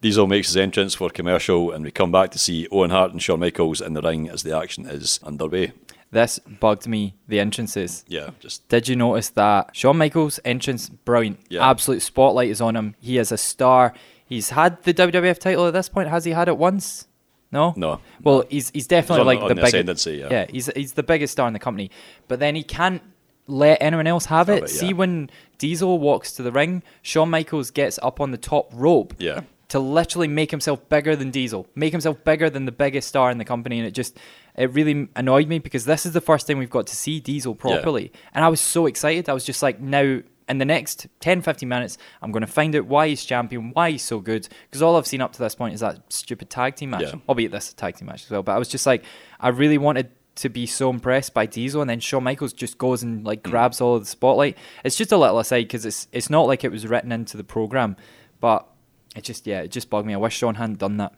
Diesel 0.01 0.27
makes 0.27 0.49
his 0.49 0.57
entrance 0.57 0.95
for 0.95 1.09
commercial, 1.11 1.71
and 1.73 1.85
we 1.85 1.91
come 1.91 2.13
back 2.13 2.31
to 2.33 2.39
see 2.39 2.69
Owen 2.71 2.91
Hart 2.91 3.13
and 3.13 3.23
Shawn 3.23 3.41
Michaels 3.41 3.81
in 3.81 3.95
the 3.95 4.03
ring 4.03 4.29
as 4.29 4.43
the 4.43 4.57
action 4.57 4.87
is 4.87 5.19
underway. 5.23 5.73
This 6.11 6.39
bugged 6.39 6.87
me, 6.87 7.15
the 7.27 7.41
entrances. 7.41 8.05
Yeah, 8.07 8.31
just 8.39 8.69
Did 8.69 8.89
you 8.89 8.97
notice 8.97 9.29
that 9.31 9.71
Shawn 9.75 9.99
Michaels' 9.99 10.39
entrance, 10.45 10.89
brilliant. 10.89 11.41
Yeah. 11.49 11.69
Absolute 11.69 12.01
spotlight 12.03 12.51
is 12.51 12.61
on 12.61 12.77
him. 12.77 12.95
He 13.01 13.19
is 13.19 13.33
a 13.33 13.37
star. 13.39 13.93
He's 14.25 14.51
had 14.51 14.83
the 14.85 14.95
WWF 14.95 15.39
title 15.39 15.67
at 15.67 15.73
this 15.73 15.89
point. 15.89 16.09
Has 16.09 16.25
he 16.25 16.31
had 16.33 16.49
it 16.49 16.57
once? 16.57 17.07
No. 17.51 17.75
No. 17.77 18.01
Well, 18.23 18.45
he's 18.49 18.71
he's 18.71 18.87
definitely 18.87 19.21
on- 19.21 19.27
like 19.27 19.39
on 19.41 19.49
the 19.49 19.55
the 19.55 19.61
biggest. 19.63 19.75
ascendancy, 19.75 20.17
yeah. 20.31 20.47
he's 20.49 20.67
he's 20.77 20.93
the 20.93 21.03
biggest 21.03 21.33
star 21.33 21.47
in 21.49 21.53
the 21.53 21.59
company. 21.59 21.91
But 22.29 22.39
then 22.39 22.55
he 22.55 22.63
can't 22.63 23.03
let 23.49 23.81
anyone 23.81 24.07
else 24.07 24.27
have, 24.27 24.49
Have 24.49 24.59
it. 24.59 24.65
it, 24.65 24.69
See 24.71 24.93
when 24.93 25.31
Diesel 25.59 25.99
walks 25.99 26.33
to 26.33 26.43
the 26.43 26.51
ring, 26.53 26.83
Shawn 27.03 27.31
Michaels 27.31 27.71
gets 27.71 27.99
up 28.03 28.21
on 28.21 28.31
the 28.33 28.39
top 28.39 28.71
rope. 28.75 29.15
Yeah. 29.19 29.43
To 29.71 29.81
literally 29.81 30.29
make 30.29 30.53
himself 30.53 30.89
bigger 30.89 31.17
than 31.17 31.33
Diesel, 31.33 31.67
make 31.75 31.91
himself 31.91 32.23
bigger 32.23 32.49
than 32.49 32.67
the 32.67 32.73
biggest 32.73 33.09
star 33.09 33.33
in 33.33 33.39
the 33.39 33.45
company, 33.45 33.79
and 33.81 33.87
it 33.89 33.91
just 33.93 34.17
it 34.57 34.73
really 34.73 35.09
annoyed 35.17 35.49
me 35.49 35.59
because 35.59 35.85
this 35.87 36.07
is 36.07 36.13
the 36.13 36.21
first 36.21 36.47
time 36.47 36.59
we've 36.59 36.71
got 36.71 36.87
to 36.87 36.95
see 36.97 37.19
Diesel 37.19 37.55
properly, 37.57 38.13
and 38.33 38.45
I 38.45 38.49
was 38.49 38.61
so 38.61 38.87
excited. 38.87 39.29
I 39.29 39.33
was 39.33 39.45
just 39.45 39.63
like, 39.65 39.81
now 39.81 40.21
in 40.49 40.59
the 40.59 40.65
next 40.65 41.09
10, 41.19 41.43
15 41.43 41.69
minutes, 41.69 41.99
I'm 42.23 42.31
going 42.31 42.43
to 42.47 42.47
find 42.47 42.77
out 42.77 42.87
why 42.87 43.09
he's 43.09 43.25
champion, 43.25 43.73
why 43.73 43.91
he's 43.91 44.05
so 44.05 44.21
good, 44.21 44.49
because 44.71 44.83
all 44.83 44.95
I've 44.95 45.07
seen 45.09 45.21
up 45.21 45.33
to 45.33 45.41
this 45.41 45.57
point 45.57 45.75
is 45.75 45.81
that 45.81 46.01
stupid 46.13 46.49
tag 46.49 46.77
team 46.77 46.91
match. 46.91 47.03
Yeah. 47.03 47.15
Albeit 47.29 47.51
this 47.51 47.73
tag 47.73 47.97
team 47.97 48.07
match 48.07 48.23
as 48.23 48.31
well, 48.31 48.45
but 48.45 48.53
I 48.53 48.59
was 48.59 48.69
just 48.69 48.87
like, 48.87 49.05
I 49.41 49.49
really 49.49 49.79
wanted 49.79 50.11
to 50.37 50.49
be 50.49 50.67
so 50.67 50.91
impressed 50.91 51.35
by 51.35 51.47
Diesel, 51.47 51.81
and 51.81 51.91
then 51.91 51.99
Shawn 51.99 52.23
Michaels 52.23 52.53
just 52.53 52.79
goes 52.79 53.03
and 53.03 53.25
like 53.25 53.43
Mm. 53.43 53.51
grabs 53.51 53.81
all 53.81 53.97
of 53.97 54.03
the 54.03 54.07
spotlight. 54.07 54.57
It's 54.85 54.95
just 54.95 55.11
a 55.11 55.17
little 55.17 55.41
aside 55.41 55.63
because 55.63 55.85
it's 55.85 56.07
it's 56.13 56.31
not 56.31 56.47
like 56.47 56.63
it 56.63 56.71
was 56.71 56.87
written 56.87 57.11
into 57.11 57.37
the 57.37 57.43
program, 57.43 57.97
but 58.41 58.69
it 59.17 59.25
just 59.25 59.47
yeah, 59.47 59.61
it 59.63 59.71
just 59.73 59.91
bugged 59.91 60.07
me. 60.07 60.15
I 60.15 60.19
wish 60.19 60.37
Shawn 60.37 60.55
hadn't 60.57 60.79
done 60.79 60.97
that. 60.99 61.13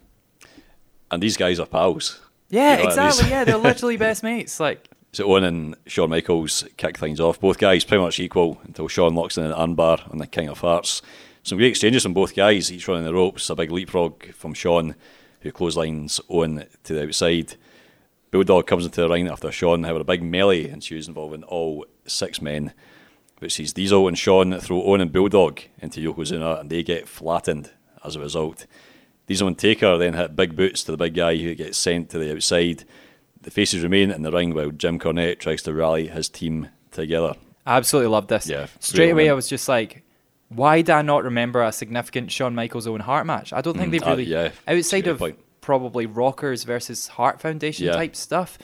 and 1.11 1.23
these 1.23 1.37
guys 1.37 1.59
are 1.61 1.67
pals. 1.67 2.21
Yeah, 2.51 2.77
You 2.79 2.83
know, 2.85 2.89
exactly. 2.89 3.23
these- 3.25 3.31
yeah, 3.31 3.45
they're 3.45 3.57
literally 3.71 3.97
best 3.97 4.23
mates. 4.23 4.59
Like, 4.61 4.89
So 5.13 5.25
Owen 5.31 5.45
and 5.45 5.77
Shawn 5.87 6.11
Michaels 6.11 6.65
kick 6.77 6.97
things 6.99 7.21
off. 7.21 7.41
Both 7.41 7.59
guys 7.59 7.85
pretty 7.85 8.03
much 8.03 8.19
equal 8.21 8.61
until 8.65 8.89
Shawn 8.89 9.15
locks 9.15 9.37
in 9.37 9.45
an 9.45 9.53
armbar 9.53 10.11
on 10.11 10.19
the 10.19 10.27
King 10.27 10.49
of 10.49 10.61
Hearts. 10.61 11.03
Some 11.43 11.59
great 11.59 11.69
exchanges 11.71 12.03
from 12.03 12.15
both 12.15 12.35
guys, 12.35 12.71
each 12.73 12.89
running 12.89 13.05
the 13.05 13.15
ropes. 13.15 13.49
A 13.51 13.55
big 13.55 13.71
leapfrog 13.71 14.33
from 14.35 14.55
Shawn, 14.55 14.95
who 15.41 15.53
clotheslines 15.53 16.21
Owen 16.31 16.67
to 16.85 16.95
the 16.95 17.05
outside. 17.05 17.55
Bulldog 18.31 18.67
comes 18.67 18.85
into 18.85 19.01
the 19.01 19.09
ring 19.09 19.29
after 19.29 19.51
Shawn, 19.51 19.85
however, 19.85 20.01
a 20.01 20.05
big 20.05 20.23
melee 20.23 20.65
and 20.65 20.75
ensues 20.75 21.09
involving 21.09 21.43
all 21.45 21.87
six 22.07 22.43
men. 22.43 22.73
Which 23.39 23.55
sees 23.55 23.73
Diesel 23.73 24.09
and 24.09 24.19
Shawn 24.19 24.59
throw 24.61 24.83
Owen 24.83 25.01
and 25.01 25.13
Bulldog 25.13 25.61
into 25.81 26.01
Yokozuna, 26.01 26.61
and 26.61 26.69
they 26.69 26.83
get 26.83 27.09
flattened 27.09 27.71
as 28.05 28.17
a 28.17 28.21
result. 28.21 28.67
Diesel 29.27 29.49
and 29.49 29.59
Taker 29.59 29.99
then 29.99 30.15
hit 30.15 30.35
big 30.37 30.57
boots 30.57 30.83
to 30.85 30.91
the 30.93 30.97
big 30.97 31.15
guy 31.15 31.37
who 31.37 31.55
gets 31.55 31.77
sent 31.79 32.11
to 32.11 32.19
the 32.19 32.33
outside. 32.35 32.85
The 33.43 33.51
faces 33.51 33.83
remain 33.83 34.11
in 34.11 34.23
the 34.23 34.33
ring 34.33 34.55
while 34.55 34.71
Jim 34.71 34.99
Cornette 34.99 35.39
tries 35.39 35.63
to 35.63 35.75
rally 35.75 36.09
his 36.09 36.29
team 36.29 36.69
together. 36.91 37.35
I 37.67 37.77
absolutely 37.77 38.09
loved 38.11 38.29
this. 38.29 38.49
Yeah, 38.49 38.67
Straight 38.81 39.11
away. 39.11 39.29
I 39.29 39.35
was 39.35 39.47
just 39.49 39.69
like, 39.69 40.03
why 40.49 40.79
did 40.81 40.91
I 40.95 41.03
not 41.03 41.25
remember 41.25 41.63
a 41.63 41.71
significant 41.71 42.33
Shawn 42.33 42.55
Michaels 42.55 42.87
Owen 42.87 43.03
Hart 43.03 43.27
match? 43.27 43.53
I 43.53 43.61
don't 43.61 43.77
think 43.77 43.91
they've 43.93 44.03
uh, 44.03 44.11
really, 44.11 44.25
yeah, 44.25 44.51
outside 44.67 45.07
of 45.07 45.19
point. 45.19 45.39
probably 45.61 46.07
Rockers 46.07 46.65
versus 46.65 47.09
Hart 47.09 47.41
Foundation 47.41 47.87
Yeah. 47.87 47.93
type 47.93 48.17
stuff, 48.17 48.57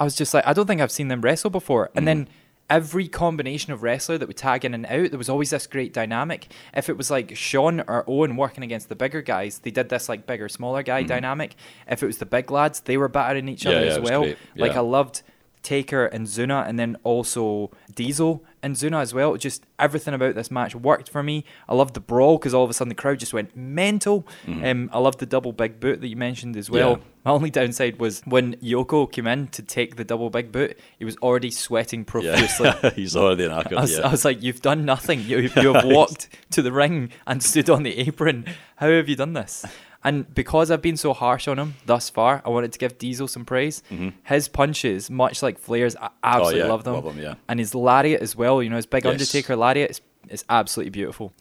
I 0.00 0.04
was 0.04 0.16
just 0.16 0.32
like, 0.32 0.46
I 0.46 0.54
don't 0.54 0.66
think 0.66 0.80
I've 0.80 0.90
seen 0.90 1.08
them 1.08 1.20
wrestle 1.20 1.50
before. 1.50 1.90
And 1.94 2.04
Mm. 2.04 2.06
then 2.06 2.28
every 2.68 3.08
combination 3.08 3.72
of 3.72 3.82
wrestler 3.82 4.18
that 4.18 4.26
would 4.26 4.36
tag 4.36 4.64
in 4.64 4.74
and 4.74 4.86
out, 4.86 5.10
there 5.10 5.18
was 5.18 5.28
always 5.28 5.50
this 5.50 5.66
great 5.66 5.92
dynamic. 5.92 6.52
If 6.74 6.88
it 6.88 6.96
was 6.96 7.10
like 7.10 7.36
Shawn 7.36 7.80
or 7.80 8.04
Owen 8.08 8.36
working 8.36 8.64
against 8.64 8.88
the 8.88 8.96
bigger 8.96 9.22
guys, 9.22 9.60
they 9.60 9.70
did 9.70 9.88
this 9.88 10.08
like 10.08 10.26
bigger, 10.26 10.48
smaller 10.48 10.82
guy 10.82 11.00
mm-hmm. 11.00 11.08
dynamic. 11.08 11.54
If 11.88 12.02
it 12.02 12.06
was 12.06 12.18
the 12.18 12.26
big 12.26 12.50
lads, 12.50 12.80
they 12.80 12.96
were 12.96 13.08
battering 13.08 13.48
each. 13.48 13.64
Yeah, 13.64 13.72
other 13.72 13.84
yeah, 13.84 13.92
as 13.92 14.00
well. 14.00 14.22
great. 14.22 14.38
Like 14.56 14.72
Yeah. 14.72 14.78
I 14.78 14.82
loved 14.82 15.22
Taker 15.66 16.06
and 16.06 16.28
Zuna, 16.28 16.64
and 16.68 16.78
then 16.78 16.96
also 17.02 17.72
Diesel 17.92 18.44
and 18.62 18.76
Zuna 18.76 19.00
as 19.00 19.12
well. 19.12 19.36
Just 19.36 19.66
everything 19.80 20.14
about 20.14 20.36
this 20.36 20.48
match 20.48 20.76
worked 20.76 21.08
for 21.08 21.24
me. 21.24 21.44
I 21.68 21.74
loved 21.74 21.94
the 21.94 22.00
brawl 22.00 22.38
because 22.38 22.54
all 22.54 22.62
of 22.62 22.70
a 22.70 22.72
sudden 22.72 22.88
the 22.88 22.94
crowd 22.94 23.18
just 23.18 23.34
went 23.34 23.56
mental. 23.56 24.24
Um, 24.46 24.88
I 24.92 25.00
loved 25.00 25.18
the 25.18 25.26
double 25.26 25.50
big 25.50 25.80
boot 25.80 26.00
that 26.00 26.06
you 26.06 26.14
mentioned 26.14 26.56
as 26.56 26.70
well. 26.70 26.94
Mm-hmm. 26.94 27.02
Yeah. 27.02 27.08
My 27.24 27.30
only 27.32 27.50
downside 27.50 27.98
was 27.98 28.22
when 28.26 28.54
Yoko 28.56 29.10
came 29.10 29.26
in 29.26 29.48
to 29.48 29.62
take 29.62 29.96
the 29.96 30.04
double 30.04 30.30
big 30.30 30.52
boot, 30.52 30.78
he 31.00 31.04
was 31.04 31.16
already 31.16 31.50
sweating 31.50 32.04
profusely. 32.04 32.68
Yeah, 32.68 32.90
he's 32.94 33.16
already 33.16 33.46
an 33.46 33.50
I 33.50 33.64
was, 33.72 33.98
Yeah. 33.98 34.06
I 34.06 34.12
was 34.12 34.24
like, 34.24 34.40
you've 34.44 34.62
done 34.62 34.84
nothing. 34.84 35.22
You, 35.22 35.38
you 35.56 35.74
have 35.74 35.84
walked 35.84 36.28
to 36.52 36.62
the 36.62 36.70
ring 36.70 37.10
and 37.26 37.42
stood 37.42 37.68
on 37.68 37.82
the 37.82 37.98
apron. 37.98 38.46
How 38.76 38.88
have 38.90 39.08
you 39.08 39.16
done 39.16 39.32
this? 39.32 39.66
And 40.04 40.32
because 40.34 40.70
I've 40.70 40.82
been 40.82 40.96
so 40.96 41.12
harsh 41.12 41.48
on 41.48 41.58
him 41.58 41.74
thus 41.86 42.08
far, 42.10 42.40
I 42.44 42.48
wanted 42.50 42.72
to 42.72 42.78
give 42.78 42.96
Diesel 42.98 43.26
some 43.28 43.44
praise. 43.44 43.82
His 44.24 44.46
punches, 44.48 45.10
much 45.10 45.42
like 45.42 45.58
Flair's, 45.58 45.96
I 45.96 46.10
absolutely 46.22 46.60
Mm-hmm. 46.60 46.62
Oh, 46.62 46.66
yeah, 46.66 46.72
love 46.72 46.84
them. 46.84 46.94
love 47.04 47.18
yeah. 47.18 47.34
And 47.48 47.58
his 47.58 47.74
lariat 47.74 48.20
as 48.22 48.36
well, 48.36 48.62
you 48.62 48.70
know, 48.70 48.76
his 48.76 48.86
big 48.86 49.04
Yes. 49.04 49.12
Undertaker 49.12 49.56
lariat 49.56 49.90
is, 49.90 50.00
is 50.28 50.44
absolutely 50.48 50.90
beautiful. 50.90 51.32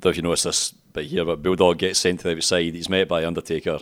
don't 0.00 0.06
know 0.06 0.10
if 0.10 0.16
you 0.16 0.22
noticed 0.22 0.44
this 0.44 0.70
bit 0.92 1.06
here, 1.06 1.24
but 1.24 1.42
Bulldog 1.42 1.78
gets 1.78 2.00
sent 2.00 2.20
to 2.20 2.28
the 2.28 2.36
outside. 2.36 2.74
He's 2.74 2.88
met 2.88 3.06
by 3.08 3.24
Undertaker, 3.24 3.78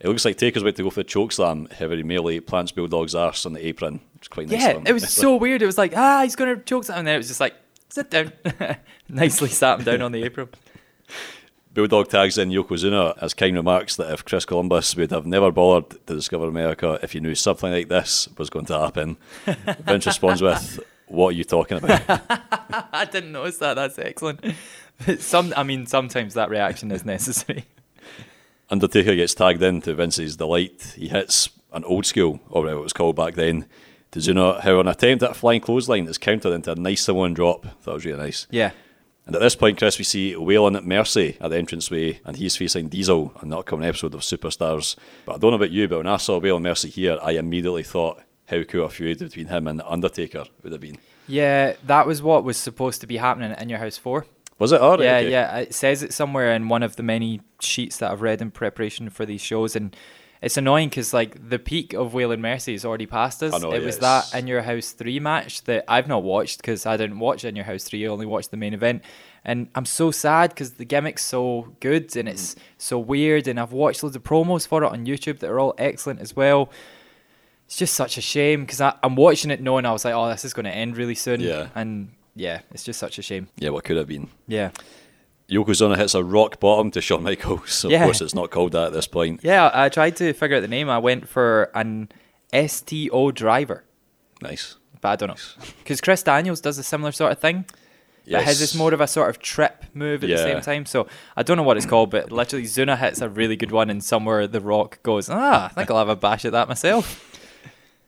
It 0.00 0.08
looks 0.08 0.24
like 0.26 0.36
Taker's 0.36 0.62
about 0.62 0.76
to 0.76 0.82
go 0.82 0.90
for 0.90 1.00
the 1.00 1.04
choke 1.04 1.32
slam. 1.32 1.68
However, 1.78 1.96
he 1.96 2.02
merely 2.02 2.40
plants 2.40 2.72
Bulldog's 2.72 3.14
arse 3.14 3.46
on 3.46 3.54
the 3.54 3.66
apron, 3.66 4.00
It's 4.16 4.28
quite 4.28 4.48
nice. 4.50 4.60
Yeah, 4.60 4.82
it 4.84 4.92
was 4.92 5.08
so 5.10 5.36
weird. 5.44 5.62
It 5.62 5.66
was 5.66 5.78
like, 5.78 5.96
ah, 5.96 6.22
he's 6.24 6.36
going 6.36 6.54
to 6.54 6.62
choke 6.62 6.84
something. 6.84 6.98
And 6.98 7.06
then 7.08 7.14
it 7.14 7.18
was 7.18 7.28
just 7.28 7.40
like, 7.40 7.54
sit 7.88 8.10
down. 8.10 8.32
Nicely 9.08 9.48
sat 9.48 9.78
him 9.78 9.84
down 9.86 10.02
on 10.02 10.12
the 10.12 10.22
apron. 10.24 10.48
Bulldog 11.76 12.08
tags 12.08 12.38
in 12.38 12.48
Yokozuna 12.48 13.18
as 13.20 13.34
kind 13.34 13.54
remarks 13.54 13.96
that 13.96 14.10
if 14.10 14.24
Chris 14.24 14.46
Columbus 14.46 14.96
would 14.96 15.10
have 15.10 15.26
never 15.26 15.50
bothered 15.52 15.90
to 16.06 16.14
discover 16.14 16.48
America 16.48 16.98
if 17.02 17.12
he 17.12 17.20
knew 17.20 17.34
something 17.34 17.70
like 17.70 17.88
this 17.88 18.30
was 18.38 18.48
going 18.48 18.64
to 18.64 18.78
happen. 18.80 19.18
Vince 19.84 20.06
responds 20.06 20.40
with, 20.40 20.80
What 21.06 21.28
are 21.28 21.32
you 21.32 21.44
talking 21.44 21.76
about? 21.76 22.00
I 22.92 23.04
didn't 23.04 23.32
notice 23.32 23.58
that. 23.58 23.74
That's 23.74 23.98
excellent. 23.98 24.40
But 25.04 25.20
Some, 25.20 25.52
I 25.54 25.64
mean, 25.64 25.84
sometimes 25.84 26.32
that 26.32 26.48
reaction 26.48 26.90
is 26.90 27.04
necessary. 27.04 27.66
Undertaker 28.70 29.14
gets 29.14 29.34
tagged 29.34 29.62
in 29.62 29.82
to 29.82 29.94
Vince's 29.94 30.38
delight. 30.38 30.94
He 30.96 31.08
hits 31.08 31.50
an 31.72 31.84
old 31.84 32.06
school, 32.06 32.40
or 32.48 32.62
whatever 32.62 32.80
it 32.80 32.84
was 32.84 32.94
called 32.94 33.16
back 33.16 33.34
then, 33.34 33.66
to 34.12 34.18
Zuna, 34.18 34.60
how 34.62 34.80
an 34.80 34.88
attempt 34.88 35.22
at 35.22 35.32
a 35.32 35.34
flying 35.34 35.60
clothesline 35.60 36.06
is 36.08 36.16
countered 36.16 36.54
into 36.54 36.72
a 36.72 36.74
nice 36.74 37.02
Samoan 37.02 37.34
drop. 37.34 37.66
That 37.84 37.92
was 37.92 38.06
really 38.06 38.18
nice. 38.18 38.46
Yeah. 38.50 38.70
And 39.26 39.34
at 39.34 39.42
this 39.42 39.56
point, 39.56 39.78
Chris, 39.78 39.98
we 39.98 40.04
see 40.04 40.34
Waylon 40.34 40.76
at 40.76 40.84
Mercy 40.84 41.36
at 41.40 41.50
the 41.50 41.58
entranceway, 41.58 42.20
and 42.24 42.36
he's 42.36 42.56
facing 42.56 42.88
Diesel 42.88 43.32
on 43.42 43.48
the 43.48 43.58
upcoming 43.58 43.88
episode 43.88 44.14
of 44.14 44.20
Superstars. 44.20 44.94
But 45.24 45.34
I 45.34 45.38
don't 45.38 45.50
know 45.50 45.56
about 45.56 45.72
you, 45.72 45.88
but 45.88 45.98
when 45.98 46.06
I 46.06 46.16
saw 46.16 46.40
Waylon 46.40 46.62
Mercy 46.62 46.88
here, 46.88 47.18
I 47.20 47.32
immediately 47.32 47.82
thought 47.82 48.22
how 48.48 48.62
cool 48.62 48.84
a 48.84 48.88
feud 48.88 49.18
between 49.18 49.48
him 49.48 49.66
and 49.66 49.80
the 49.80 49.90
Undertaker 49.90 50.44
would 50.62 50.70
have 50.70 50.80
been. 50.80 50.98
Yeah, 51.26 51.74
that 51.86 52.06
was 52.06 52.22
what 52.22 52.44
was 52.44 52.56
supposed 52.56 53.00
to 53.00 53.08
be 53.08 53.16
happening 53.16 53.52
in 53.58 53.68
Your 53.68 53.80
House 53.80 53.98
4. 53.98 54.24
Was 54.58 54.72
it? 54.72 54.80
All 54.80 54.96
right, 54.96 55.04
yeah, 55.04 55.16
okay. 55.16 55.30
yeah. 55.30 55.56
It 55.58 55.74
says 55.74 56.02
it 56.04 56.14
somewhere 56.14 56.52
in 56.52 56.68
one 56.68 56.84
of 56.84 56.96
the 56.96 57.02
many 57.02 57.40
sheets 57.60 57.98
that 57.98 58.10
I've 58.10 58.22
read 58.22 58.40
in 58.40 58.50
preparation 58.52 59.10
for 59.10 59.26
these 59.26 59.40
shows, 59.40 59.74
and 59.76 59.94
it's 60.42 60.56
annoying 60.56 60.88
because 60.88 61.14
like 61.14 61.48
the 61.48 61.58
peak 61.58 61.92
of 61.92 62.12
Waylon 62.12 62.40
Mercy 62.40 62.74
is 62.74 62.84
already 62.84 63.06
past 63.06 63.42
us. 63.42 63.60
Know, 63.60 63.70
it 63.72 63.80
yeah, 63.80 63.86
was 63.86 63.96
it's- 63.96 64.30
that 64.30 64.38
In 64.38 64.46
Your 64.46 64.62
House 64.62 64.90
three 64.90 65.20
match 65.20 65.64
that 65.64 65.84
I've 65.88 66.08
not 66.08 66.22
watched 66.22 66.58
because 66.58 66.86
I 66.86 66.96
didn't 66.96 67.18
watch 67.18 67.44
In 67.44 67.56
Your 67.56 67.64
House 67.64 67.84
three. 67.84 68.06
I 68.06 68.08
only 68.08 68.26
watched 68.26 68.50
the 68.50 68.56
main 68.56 68.74
event, 68.74 69.02
and 69.44 69.68
I'm 69.74 69.86
so 69.86 70.10
sad 70.10 70.50
because 70.50 70.72
the 70.72 70.84
gimmick's 70.84 71.22
so 71.22 71.74
good 71.80 72.16
and 72.16 72.28
it's 72.28 72.54
mm-hmm. 72.54 72.60
so 72.78 72.98
weird, 72.98 73.48
and 73.48 73.58
I've 73.58 73.72
watched 73.72 74.02
loads 74.02 74.16
of 74.16 74.22
promos 74.22 74.66
for 74.66 74.82
it 74.84 74.92
on 74.92 75.06
YouTube 75.06 75.38
that 75.40 75.50
are 75.50 75.60
all 75.60 75.74
excellent 75.78 76.20
as 76.20 76.36
well. 76.36 76.70
It's 77.66 77.76
just 77.76 77.94
such 77.94 78.16
a 78.16 78.20
shame 78.20 78.64
because 78.64 78.80
I'm 78.80 79.16
watching 79.16 79.50
it 79.50 79.60
knowing 79.60 79.86
I 79.86 79.92
was 79.92 80.04
like, 80.04 80.14
oh, 80.14 80.28
this 80.28 80.44
is 80.44 80.54
going 80.54 80.66
to 80.66 80.70
end 80.74 80.96
really 80.96 81.16
soon. 81.16 81.40
Yeah. 81.40 81.68
and 81.74 82.12
yeah, 82.36 82.60
it's 82.70 82.84
just 82.84 83.00
such 83.00 83.18
a 83.18 83.22
shame. 83.22 83.48
Yeah, 83.56 83.70
what 83.70 83.82
could 83.84 83.96
have 83.96 84.06
been. 84.06 84.28
Yeah. 84.46 84.70
Yokozuna 85.50 85.96
hits 85.96 86.14
a 86.14 86.24
rock 86.24 86.58
bottom 86.60 86.90
to 86.90 87.00
Shawn 87.00 87.22
Michaels. 87.22 87.84
Of 87.84 87.90
Yeah. 87.92 88.04
course, 88.04 88.20
it's 88.20 88.34
not 88.34 88.50
called 88.50 88.72
that 88.72 88.88
at 88.88 88.92
this 88.92 89.06
point. 89.06 89.40
Yeah, 89.42 89.70
I 89.72 89.88
tried 89.88 90.16
to 90.16 90.32
figure 90.32 90.56
out 90.56 90.60
the 90.60 90.68
name. 90.68 90.88
I 90.90 90.98
went 90.98 91.28
for 91.28 91.70
an 91.74 92.08
STO 92.52 93.30
driver, 93.30 93.84
Nice. 94.42 94.76
but 95.00 95.08
I 95.10 95.16
don't 95.16 95.28
know. 95.28 95.64
Because 95.78 96.00
Chris 96.06 96.22
Daniels 96.22 96.60
does 96.60 96.78
a 96.78 96.82
similar 96.82 97.12
sort 97.12 97.32
of 97.32 97.38
thing. 97.38 97.64
But 98.28 98.42
his 98.42 98.60
is 98.60 98.74
more 98.74 98.92
of 98.92 99.00
a 99.00 99.06
sort 99.06 99.30
of 99.30 99.38
trip 99.38 99.84
move 99.94 100.24
at 100.24 100.28
the 100.28 100.36
same 100.36 100.60
time. 100.60 100.84
So 100.84 101.06
I 101.36 101.44
don't 101.44 101.56
know 101.56 101.62
what 101.62 101.76
it's 101.76 101.86
called, 101.86 102.10
but 102.10 102.32
literally 102.32 102.64
Zuna 102.64 102.98
hits 102.98 103.20
a 103.20 103.28
really 103.28 103.54
good 103.54 103.70
one, 103.70 103.88
and 103.88 104.02
somewhere 104.02 104.48
The 104.48 104.60
Rock 104.60 105.00
goes, 105.04 105.30
ah, 105.30 105.66
I 105.66 105.68
think 105.68 105.92
I'll 105.92 105.98
have 105.98 106.08
a 106.08 106.16
bash 106.16 106.44
at 106.44 106.52
that 106.52 106.68
myself. 106.68 107.32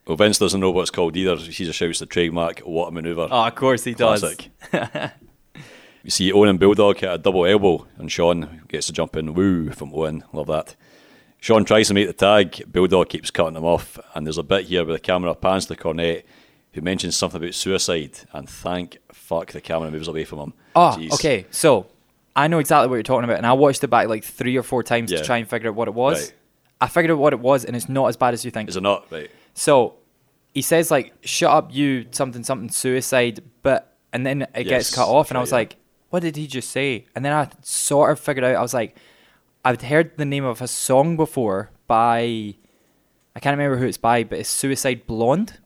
Well, 0.09 0.17
Vince 0.17 0.39
doesn't 0.39 0.59
know 0.59 0.71
what 0.71 0.81
it's 0.81 0.91
called 0.91 1.19
either. 1.19 1.37
He 1.37 1.67
just 1.67 1.79
shouts 1.79 1.99
the 1.99 2.07
trademark, 2.07 2.61
what 2.61 2.89
a 2.89 2.91
maneuver. 2.93 3.29
Oh, 3.31 3.47
of 3.49 3.55
course 3.55 3.85
he 3.85 3.93
does. 3.93 4.25
You 6.05 6.11
see 6.11 6.33
Owen 6.33 6.49
and 6.49 6.61
Bulldog 6.61 6.99
hit 6.99 7.11
a 7.11 7.19
double 7.19 7.45
elbow, 7.47 7.87
and 7.97 8.11
Shawn 8.11 8.63
gets 8.69 8.87
to 8.87 8.93
jump 8.93 9.17
in 9.17 9.35
woo 9.35 9.71
from 9.71 9.93
Owen. 9.95 10.25
Love 10.33 10.47
that. 10.47 10.77
Shawn 11.41 11.65
tries 11.65 11.89
to 11.89 11.95
make 11.95 12.07
the 12.07 12.13
tag. 12.13 12.65
Bulldog 12.71 13.09
keeps 13.09 13.31
cutting 13.31 13.57
him 13.57 13.65
off, 13.65 13.99
and 14.15 14.27
there's 14.27 14.39
a 14.39 14.43
bit 14.43 14.67
here 14.67 14.85
where 14.85 14.95
the 14.95 15.01
camera 15.01 15.35
pans 15.35 15.67
to 15.67 15.77
Cornette, 15.77 16.25
who 16.73 16.81
mentions 16.81 17.17
something 17.17 17.41
about 17.41 17.55
suicide, 17.55 18.19
and 18.33 18.49
thank 18.49 18.99
fuck 19.13 19.53
the 19.53 19.61
camera 19.61 19.91
moves 19.91 20.09
away 20.09 20.25
from 20.25 20.39
him. 20.39 20.55
Oh, 20.75 20.97
Jeez. 20.99 21.13
okay. 21.15 21.47
So 21.51 21.87
I 22.35 22.49
know 22.49 22.59
exactly 22.59 22.89
what 22.89 22.97
you're 22.97 23.03
talking 23.03 23.25
about, 23.25 23.37
and 23.39 23.47
I 23.47 23.53
watched 23.53 23.83
it 23.85 23.89
back 23.89 24.09
like 24.09 24.25
three 24.25 24.57
or 24.57 24.63
four 24.63 24.83
times 24.83 25.11
Yeah. 25.13 25.19
to 25.19 25.25
try 25.25 25.39
and 25.39 25.49
figure 25.49 25.69
out 25.69 25.75
what 25.77 25.89
it 25.89 25.95
was. 25.95 26.21
Right. 26.23 26.33
I 26.81 26.87
figured 26.89 27.11
out 27.11 27.19
what 27.19 27.33
it 27.33 27.41
was, 27.41 27.65
and 27.65 27.75
it's 27.77 27.89
not 27.89 28.07
as 28.09 28.17
bad 28.17 28.35
as 28.35 28.45
you 28.45 28.51
think. 28.51 28.69
Is 28.69 28.77
it 28.77 28.83
not? 28.83 29.11
Right. 29.11 29.31
So 29.55 29.95
he 30.55 30.63
says 30.63 30.91
like, 30.91 31.13
"Shut 31.23 31.51
up, 31.51 31.75
you 31.75 32.07
something 32.13 32.45
something 32.45 32.69
suicide," 32.71 33.41
but 33.63 33.97
and 34.13 34.25
then 34.25 34.47
it 34.55 34.65
gets 34.65 34.95
cut 34.95 35.09
off, 35.09 35.31
and 35.31 35.39
I 35.39 35.41
was 35.41 35.51
yeah. 35.51 35.57
like, 35.57 35.77
"What 36.11 36.21
did 36.23 36.37
he 36.37 36.47
just 36.47 36.71
say?" 36.71 37.07
And 37.15 37.25
then 37.25 37.33
I 37.33 37.49
sort 37.63 38.11
of 38.13 38.21
figured 38.21 38.45
out. 38.45 38.57
I 38.57 38.63
was 38.63 38.75
like, 38.75 38.97
I've 39.65 39.83
heard 39.83 40.17
the 40.17 40.25
name 40.25 40.45
of 40.45 40.63
a 40.63 40.69
song 40.69 41.17
before 41.17 41.71
by, 41.87 42.55
I 43.35 43.41
can't 43.41 43.57
remember 43.57 43.77
who 43.77 43.87
it's 43.87 43.99
by, 43.99 44.25
but 44.25 44.39
it's 44.39 44.49
Suicide 44.49 45.07
Blonde, 45.07 45.59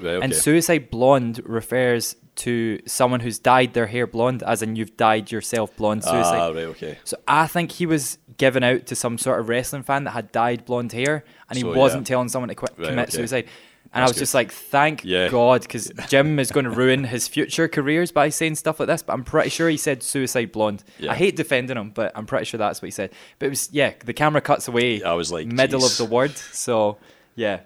Right, 0.00 0.10
okay. 0.14 0.24
and 0.24 0.34
Suicide 0.34 0.90
Blonde 0.90 1.40
refers 1.44 2.16
to 2.36 2.78
someone 2.86 3.18
who's 3.20 3.38
dyed 3.40 3.74
their 3.74 3.86
hair 3.88 4.06
blonde, 4.06 4.42
as 4.44 4.62
in 4.62 4.76
you've 4.76 4.96
dyed 4.96 5.32
yourself 5.32 5.74
blonde. 5.76 6.04
Suicide. 6.04 6.38
ah, 6.38 6.48
right, 6.48 6.66
okay. 6.66 6.96
So 7.04 7.16
I 7.26 7.48
think 7.48 7.72
he 7.72 7.84
was 7.86 8.18
given 8.36 8.62
out 8.62 8.86
to 8.86 8.94
some 8.94 9.18
sort 9.18 9.40
of 9.40 9.48
wrestling 9.48 9.82
fan 9.82 10.04
that 10.04 10.10
had 10.12 10.30
dyed 10.30 10.64
blonde 10.64 10.92
hair, 10.92 11.24
and 11.48 11.56
he 11.56 11.62
So, 11.62 11.72
wasn't 11.74 12.02
yeah. 12.08 12.14
telling 12.14 12.28
someone 12.28 12.48
to 12.48 12.54
quit, 12.54 12.74
Right, 12.78 12.88
commit 12.90 13.08
okay. 13.08 13.16
suicide. 13.16 13.46
And 13.94 14.04
I 14.04 14.06
was 14.06 14.12
good. 14.12 14.18
just 14.20 14.34
like, 14.34 14.52
thank 14.52 15.02
Yeah. 15.04 15.28
God, 15.28 15.62
because 15.62 15.90
Jim 16.08 16.38
is 16.38 16.52
going 16.52 16.64
to 16.64 16.70
ruin 16.70 17.04
his 17.04 17.26
future 17.26 17.68
careers 17.68 18.12
by 18.12 18.28
saying 18.28 18.56
stuff 18.56 18.78
like 18.80 18.86
this. 18.86 19.02
But 19.02 19.14
I'm 19.14 19.24
pretty 19.24 19.48
sure 19.48 19.68
he 19.68 19.78
said 19.78 20.02
suicide 20.02 20.52
blonde. 20.52 20.84
Yeah. 20.98 21.12
I 21.12 21.14
hate 21.14 21.36
defending 21.36 21.76
him, 21.78 21.90
but 21.90 22.12
I'm 22.14 22.26
pretty 22.26 22.44
sure 22.44 22.58
that's 22.58 22.82
what 22.82 22.86
he 22.86 22.90
said. 22.90 23.12
But 23.38 23.46
it 23.46 23.50
was 23.50 23.70
yeah, 23.72 23.94
the 24.04 24.12
camera 24.12 24.40
cuts 24.42 24.68
away. 24.68 25.02
I 25.02 25.14
was 25.14 25.32
like, 25.32 25.46
middle 25.46 25.80
"Jeez." 25.80 25.92
of 26.00 26.08
the 26.08 26.14
word. 26.14 26.36
So 26.36 26.98
yeah, 27.34 27.60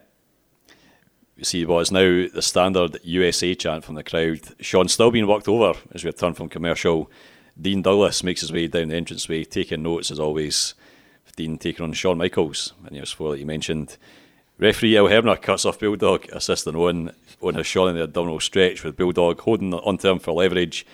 You 1.37 1.45
see 1.45 1.65
what 1.65 1.81
is 1.81 1.91
now 1.91 2.27
the 2.33 2.43
standard 2.43 2.99
USA 3.03 3.55
chant 3.55 3.85
from 3.85 3.97
the 3.97 4.05
crowd. 4.05 4.41
Shawn 4.61 4.87
still 4.89 5.11
being 5.11 5.27
walked 5.27 5.49
over 5.49 5.79
as 5.93 6.05
we 6.05 6.09
return 6.09 6.35
from 6.35 6.49
commercial. 6.49 7.11
Dean 7.61 7.83
Douglas 7.83 8.23
makes 8.23 8.43
his 8.43 8.53
way 8.53 8.67
down 8.69 8.89
the 8.89 8.97
entranceway, 8.97 9.45
taking 9.45 9.83
notes 9.83 10.11
as 10.11 10.21
always. 10.21 10.75
Dean 11.37 11.57
taking 11.59 11.83
on 11.85 11.93
Shawn 11.95 12.19
Michaels, 12.19 12.75
and 12.87 12.95
years 12.95 13.11
four 13.11 13.33
that 13.33 13.39
you 13.41 13.47
mentioned. 13.47 13.97
Referee 14.59 14.97
Earl 14.97 15.09
Hebner 15.09 15.41
cuts 15.41 15.65
off 15.65 15.79
Bulldog, 15.79 16.29
assisting 16.33 16.77
Owen. 16.77 17.13
Owen 17.43 17.57
has 17.57 17.67
Shawn 17.67 17.89
in 17.91 17.97
the 17.97 18.05
abdominal 18.05 18.41
stretch 18.41 18.85
with 18.85 18.97
Bulldog 18.97 19.41
holding 19.41 19.75
onto 19.75 20.09
him 20.09 20.19
for 20.19 20.33
leverage. 20.33 20.87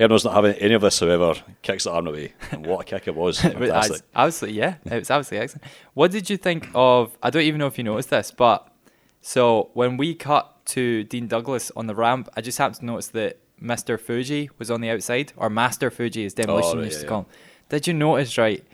Hebner's 0.00 0.24
not 0.24 0.34
having 0.34 0.54
any 0.54 0.74
of 0.74 0.82
this, 0.82 0.98
however, 0.98 1.34
kicks 1.60 1.84
the 1.84 1.92
arm 1.92 2.06
away. 2.06 2.32
And 2.50 2.66
what 2.66 2.80
a 2.80 2.84
kick 2.84 3.08
it 3.08 3.14
was. 3.14 3.40
Fantastic. 3.40 4.02
absolutely 4.14 4.58
yeah, 4.58 4.76
it 4.86 4.98
was 4.98 5.10
absolutely 5.10 5.44
excellent. 5.44 5.64
What 5.94 6.10
did 6.10 6.30
you 6.30 6.36
think 6.36 6.68
of? 6.74 7.16
I 7.22 7.30
don't 7.30 7.42
even 7.42 7.58
know 7.58 7.66
if 7.66 7.78
you 7.78 7.84
noticed 7.84 8.10
this, 8.10 8.30
but 8.30 8.66
so 9.20 9.70
when 9.74 9.96
we 9.96 10.14
cut 10.14 10.64
to 10.66 11.04
Dean 11.04 11.28
Douglas 11.28 11.70
on 11.76 11.86
the 11.86 11.94
ramp, 11.94 12.28
I 12.36 12.40
just 12.40 12.58
happened 12.58 12.80
to 12.80 12.86
notice 12.86 13.08
that 13.08 13.38
Mr. 13.62 14.00
Fuji 14.00 14.50
was 14.58 14.70
on 14.70 14.80
the 14.80 14.90
outside, 14.90 15.32
or 15.36 15.48
Master 15.50 15.90
Fuji, 15.90 16.24
as 16.24 16.32
oh, 16.32 16.42
Demolition 16.42 16.78
Oh, 16.78 16.80
right, 16.80 16.86
used 16.86 17.00
to 17.00 17.04
yeah, 17.04 17.08
call 17.08 17.20
him. 17.20 17.26
Did 17.68 17.86
you 17.86 17.94
notice 17.94 18.36
right 18.38 18.64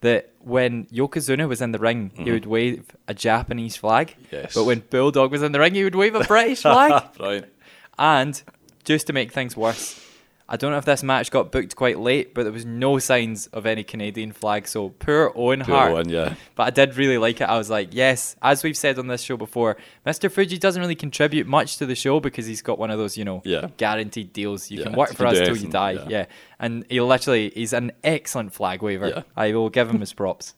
that 0.00 0.30
when 0.40 0.86
Yokozuna 0.86 1.48
was 1.48 1.60
in 1.60 1.72
the 1.72 1.78
ring, 1.78 2.12
he 2.14 2.30
would 2.30 2.46
wave 2.46 2.84
a 3.08 3.14
Japanese 3.14 3.76
flag, 3.76 4.08
Mm-hmm. 4.24 4.34
Yes. 4.36 4.54
but 4.54 4.64
when 4.64 4.80
Bulldog 4.90 5.30
was 5.32 5.42
in 5.42 5.52
the 5.52 5.58
ring, 5.60 5.74
he 5.74 5.84
would 5.84 5.94
wave 5.96 6.14
a 6.14 6.24
British 6.24 6.62
flag. 6.62 7.02
Right. 7.18 7.44
And 7.98 8.40
just 8.84 9.06
to 9.08 9.12
make 9.12 9.32
things 9.32 9.56
worse, 9.56 10.00
I 10.50 10.56
don't 10.56 10.70
know 10.72 10.78
if 10.78 10.86
this 10.86 11.02
match 11.02 11.30
got 11.30 11.52
booked 11.52 11.76
quite 11.76 11.98
late, 11.98 12.32
but 12.34 12.44
there 12.44 12.52
was 12.52 12.64
no 12.64 12.98
signs 12.98 13.48
of 13.48 13.66
any 13.66 13.84
Canadian 13.84 14.32
flag. 14.32 14.66
So 14.66 14.88
poor 14.88 15.30
Owen 15.34 15.60
Poor 15.62 15.74
Hart. 15.76 15.92
Owen, 15.92 16.08
yeah. 16.08 16.34
But 16.54 16.62
I 16.68 16.70
did 16.70 16.96
really 16.96 17.18
like 17.18 17.40
it. 17.42 17.44
I 17.44 17.58
was 17.58 17.68
like, 17.68 17.90
yes, 17.92 18.34
as 18.40 18.64
we've 18.64 18.76
said 18.76 18.98
on 18.98 19.08
this 19.08 19.20
show 19.20 19.36
before, 19.36 19.76
Mr. 20.06 20.30
Fuji 20.32 20.56
doesn't 20.56 20.80
really 20.80 20.94
contribute 20.94 21.46
much 21.46 21.76
to 21.76 21.84
the 21.86 21.94
show 21.94 22.18
because 22.18 22.46
he's 22.46 22.62
got 22.62 22.78
one 22.78 22.90
of 22.90 22.96
those, 22.98 23.18
you 23.18 23.26
know, 23.26 23.42
Yeah. 23.44 23.68
guaranteed 23.76 24.32
deals. 24.32 24.70
You 24.70 24.78
Yeah, 24.78 24.84
can 24.84 24.92
work 24.94 25.12
for 25.12 25.26
us 25.26 25.38
till 25.38 25.56
you 25.56 25.68
die. 25.68 25.92
yeah. 25.92 26.06
Yeah. 26.08 26.26
And 26.58 26.86
he 26.88 26.98
literally, 27.02 27.50
he's 27.54 27.74
an 27.74 27.92
excellent 28.02 28.54
flag 28.54 28.80
waver. 28.82 29.08
Yeah. 29.08 29.22
I 29.36 29.52
will 29.52 29.68
give 29.68 29.90
him 29.90 30.00
his 30.00 30.14
props. 30.14 30.54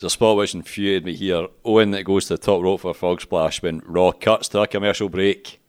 There's 0.00 0.12
a 0.12 0.14
spot 0.14 0.36
which 0.36 0.54
infuriated 0.54 1.04
me 1.04 1.14
here. 1.14 1.46
Owen 1.64 1.90
that 1.92 2.04
goes 2.04 2.26
to 2.26 2.34
the 2.34 2.38
top 2.38 2.62
rope 2.62 2.80
for 2.80 2.90
a 2.90 2.94
frog 2.94 3.20
splash 3.20 3.62
when 3.62 3.80
Raw 3.84 4.12
cuts 4.12 4.48
to 4.48 4.60
a 4.62 4.66
commercial 4.66 5.08
break. 5.10 5.59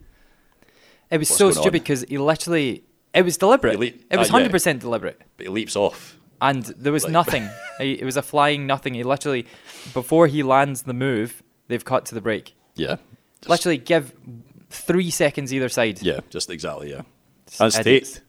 It 1.11 1.17
was 1.19 1.29
so 1.29 1.51
stupid 1.51 1.73
because 1.73 2.03
he 2.07 2.17
literally, 2.17 2.83
it 3.13 3.23
was 3.23 3.37
deliberate. 3.37 3.77
Le- 3.79 3.85
it 3.87 4.17
was 4.17 4.33
uh, 4.33 4.37
yeah. 4.37 4.47
100% 4.47 4.79
deliberate. 4.79 5.21
But 5.37 5.45
he 5.47 5.49
leaps 5.51 5.75
off. 5.75 6.17
and 6.41 6.63
there 6.63 6.91
was 6.93 7.03
Like- 7.03 7.11
nothing. 7.13 7.49
It 7.79 8.05
was 8.05 8.15
a 8.17 8.21
flying 8.21 8.65
nothing. 8.67 8.93
He 8.93 9.03
literally, 9.03 9.45
before 9.93 10.27
he 10.27 10.43
lands 10.43 10.83
the 10.83 10.93
move, 10.93 11.41
they've 11.67 11.83
cut 11.83 12.05
to 12.07 12.15
the 12.15 12.21
break. 12.21 12.53
Yeah. 12.75 12.97
Just- 13.41 13.49
literally 13.49 13.77
give 13.77 14.13
three 14.69 15.09
seconds 15.09 15.53
either 15.53 15.67
side. 15.69 16.01
Yeah, 16.01 16.19
just 16.29 16.49
exactly, 16.49 16.91
yeah. 16.91 17.01
And 17.59 17.67
it's 17.67 17.77
idiots. 17.77 18.11
taped. 18.13 18.21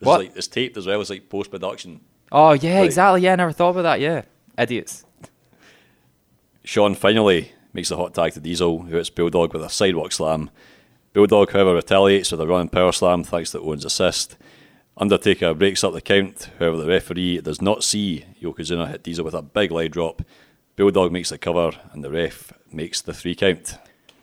It's, 0.00 0.06
What? 0.06 0.20
like, 0.20 0.36
it's 0.36 0.48
taped 0.48 0.76
as 0.76 0.86
well 0.86 1.00
as 1.00 1.10
like 1.10 1.28
post 1.28 1.50
production. 1.50 2.00
Oh 2.32 2.52
yeah, 2.54 2.78
Right. 2.78 2.84
exactly. 2.86 3.20
Yeah, 3.22 3.32
I 3.34 3.36
never 3.36 3.52
thought 3.52 3.70
about 3.70 3.82
that. 3.82 4.00
Yeah, 4.00 4.22
idiots. 4.58 5.04
Shawn 6.64 6.94
finally 6.94 7.52
makes 7.72 7.90
the 7.90 7.96
hot 7.96 8.14
tag 8.14 8.32
to 8.32 8.40
Diesel, 8.40 8.80
who 8.82 8.96
hits 8.96 9.10
Bulldog 9.10 9.52
with 9.52 9.62
a 9.62 9.70
sidewalk 9.70 10.12
slam. 10.12 10.50
Bulldog, 11.16 11.50
however, 11.52 11.74
retaliates 11.74 12.30
with 12.30 12.42
a 12.42 12.46
running 12.46 12.68
power 12.68 12.92
slam 12.92 13.24
thanks 13.24 13.50
to 13.52 13.58
Owen's 13.60 13.86
assist. 13.86 14.36
Undertaker 14.98 15.54
breaks 15.54 15.82
up 15.82 15.94
the 15.94 16.02
count, 16.02 16.50
however, 16.58 16.76
the 16.76 16.86
referee 16.86 17.40
does 17.40 17.62
not 17.62 17.82
see 17.82 18.26
Yokozuna 18.42 18.86
hit 18.90 19.02
Diesel 19.02 19.24
with 19.24 19.32
a 19.32 19.40
big 19.40 19.70
leg 19.70 19.92
drop. 19.92 20.20
Bulldog 20.76 21.12
makes 21.12 21.30
the 21.30 21.38
cover, 21.38 21.70
and 21.92 22.04
the 22.04 22.10
ref 22.10 22.52
makes 22.70 23.00
the 23.00 23.14
three 23.14 23.34
count. 23.34 23.76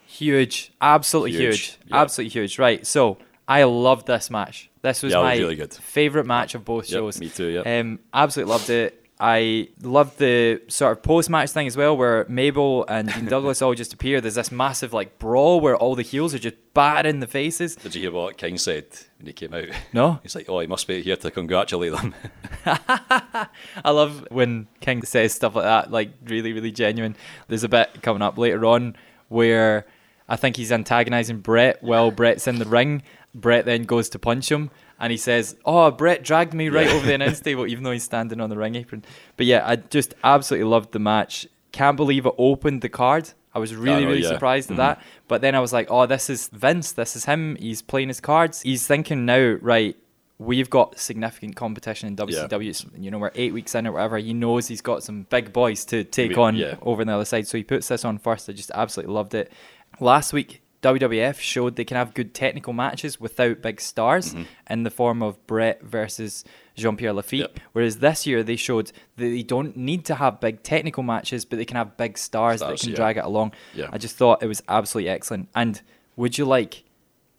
Huge, 0.06 0.72
absolutely 0.80 1.32
huge, 1.32 1.62
Huge, 1.72 1.78
yeah. 1.88 1.98
absolutely 1.98 2.30
huge. 2.30 2.60
Right, 2.60 2.86
so 2.86 3.18
I 3.48 3.64
loved 3.64 4.06
this 4.06 4.30
match. 4.30 4.70
This 4.84 5.02
was 5.02 5.14
Yeah, 5.14 5.18
was 5.22 5.26
my 5.26 5.38
really 5.38 5.56
good. 5.56 5.74
favorite 5.74 6.28
match 6.28 6.54
of 6.54 6.64
both 6.64 6.88
Yep, 6.92 7.00
shows. 7.00 7.20
me 7.20 7.30
too, 7.30 7.48
yeah. 7.48 7.80
Um, 7.80 7.98
absolutely 8.14 8.52
loved 8.52 8.70
it. 8.70 9.03
I 9.20 9.70
loved 9.82 10.18
the 10.18 10.62
sort 10.68 10.98
of 10.98 11.04
post-match 11.04 11.52
thing 11.52 11.68
as 11.68 11.78
well, 11.78 11.96
where 11.96 12.26
Mabel 12.28 12.86
and 12.88 13.14
Dean 13.14 13.26
Douglas 13.26 13.62
all 13.62 13.74
just 13.76 13.94
appear. 13.94 14.20
There's 14.20 14.36
this 14.36 14.52
massive 14.52 14.92
like 14.92 15.20
brawl 15.20 15.62
where 15.62 15.78
all 15.78 15.96
the 15.96 16.02
heels 16.02 16.34
are 16.34 16.40
just 16.40 16.56
battering 16.74 17.20
the 17.20 17.28
faces. 17.28 17.76
Did 17.76 17.96
you 17.96 18.02
hear 18.02 18.12
what 18.12 18.38
King 18.38 18.58
said 18.58 18.86
when 19.18 19.28
he 19.28 19.34
came 19.34 19.54
out? 19.54 19.68
No. 19.94 20.20
He's 20.24 20.36
like, 20.36 20.50
oh, 20.50 20.60
he 20.60 20.68
must 20.68 20.88
be 20.88 21.02
here 21.02 21.16
to 21.16 21.32
congratulate 21.32 21.94
them. 21.94 22.16
I 22.66 23.48
love 23.86 24.28
when 24.32 24.68
King 24.82 25.04
says 25.04 25.34
stuff 25.34 25.56
like 25.56 25.66
that, 25.66 25.92
like 25.92 26.12
really, 26.26 26.52
really 26.52 26.72
genuine. 26.72 27.16
There's 27.48 27.64
a 27.64 27.70
bit 27.70 28.02
coming 28.02 28.24
up 28.24 28.38
later 28.38 28.66
on 28.66 28.96
where 29.30 29.86
I 30.28 30.36
think 30.38 30.58
he's 30.58 30.72
antagonizing 30.72 31.40
Bret 31.40 31.84
while 31.84 32.10
Bret's 32.10 32.48
in 32.48 32.58
the 32.58 32.66
ring. 32.66 33.04
Bret 33.36 33.66
then 33.66 33.84
goes 33.84 34.10
to 34.10 34.20
punch 34.20 34.52
him 34.52 34.72
and 35.00 35.12
he 35.12 35.18
says, 35.18 35.56
Oh, 35.66 35.92
Bret 35.92 36.24
dragged 36.24 36.54
me 36.54 36.70
right 36.70 36.88
Yeah. 36.88 36.94
over 36.94 37.06
the 37.06 37.14
announce 37.14 37.40
table, 37.40 37.68
even 37.68 37.84
though 37.84 37.92
he's 37.92 38.04
standing 38.04 38.40
on 38.40 38.50
the 38.50 38.58
ring 38.58 38.76
apron. 38.76 39.04
But 39.38 39.46
yeah, 39.46 39.64
I 39.66 39.78
just 39.78 40.14
absolutely 40.24 40.70
loved 40.70 40.92
the 40.92 41.00
match. 41.00 41.48
Can't 41.72 41.98
believe 41.98 42.26
it 42.26 42.34
opened 42.38 42.82
the 42.82 42.90
card. 42.90 43.32
I 43.56 43.60
was 43.60 43.76
really, 43.76 44.02
know, 44.02 44.12
really 44.12 44.24
yeah. 44.24 44.30
surprised 44.30 44.70
at 44.72 44.74
mm-hmm. 44.74 44.80
that. 44.80 45.02
But 45.28 45.42
then 45.42 45.56
I 45.56 45.60
was 45.60 45.74
like, 45.74 45.88
oh, 45.90 46.06
this 46.06 46.30
is 46.30 46.48
Vince. 46.48 46.92
This 46.92 47.16
is 47.16 47.26
him. 47.26 47.56
He's 47.58 47.82
playing 47.82 48.08
his 48.08 48.20
cards. 48.20 48.62
He's 48.62 48.88
thinking 48.88 49.26
now, 49.26 49.58
right, 49.62 49.96
we've 50.40 50.70
got 50.70 51.00
significant 51.00 51.56
competition 51.56 52.08
in 52.08 52.16
WCW. 52.16 52.70
It's- 52.70 52.86
You 52.98 53.12
know, 53.12 53.20
we're 53.20 53.32
eight 53.36 53.54
weeks 53.54 53.76
in 53.76 53.86
or 53.86 53.92
whatever. 53.92 54.18
He 54.18 54.34
knows 54.34 54.68
he's 54.68 54.82
got 54.82 55.04
some 55.04 55.24
big 55.30 55.54
boys 55.54 55.86
to 55.86 56.04
take 56.04 56.32
We- 56.32 56.36
on 56.38 56.56
yeah. 56.56 56.76
over 56.82 57.02
on 57.02 57.08
the 57.08 57.14
other 57.14 57.26
side. 57.26 57.48
So 57.48 57.58
he 57.58 57.64
puts 57.64 57.88
this 57.88 58.04
on 58.04 58.18
first. 58.18 58.50
I 58.50 58.54
just 58.54 58.72
absolutely 58.74 59.14
loved 59.14 59.36
it. 59.36 59.52
Last 60.00 60.34
week, 60.34 60.63
WWF 60.84 61.40
showed 61.40 61.76
they 61.78 61.86
can 61.86 61.98
have 61.98 62.14
good 62.14 62.34
technical 62.34 62.74
matches 62.74 63.20
without 63.20 63.62
big 63.62 63.82
stars 63.82 64.34
Mm-hmm. 64.34 64.44
in 64.70 64.84
the 64.84 64.90
form 64.92 65.24
of 65.24 65.46
Bret 65.48 65.82
versus 65.82 66.44
Jean 66.76 66.96
Pierre 66.98 67.14
Lafitte. 67.14 67.40
Yep. 67.40 67.60
Whereas 67.72 68.00
this 68.00 68.28
year 68.28 68.44
they 68.44 68.56
showed 68.56 68.88
that 69.18 69.26
they 69.26 69.42
don't 69.44 69.76
need 69.78 70.06
to 70.06 70.16
have 70.16 70.40
big 70.40 70.62
technical 70.62 71.02
matches, 71.04 71.46
but 71.46 71.58
they 71.58 71.66
can 71.66 71.78
have 71.78 71.98
big 71.98 72.18
stars, 72.18 72.60
Stars, 72.60 72.82
that 72.82 72.84
can 72.84 72.90
yeah. 72.92 72.96
drag 72.98 73.18
it 73.18 73.24
along. 73.24 73.54
Yeah. 73.74 73.88
I 73.92 73.98
just 73.98 74.16
thought 74.18 74.44
it 74.44 74.48
was 74.48 74.62
absolutely 74.68 75.10
excellent. 75.10 75.50
And 75.56 75.82
would 76.16 76.38
you 76.38 76.46
like 76.46 76.84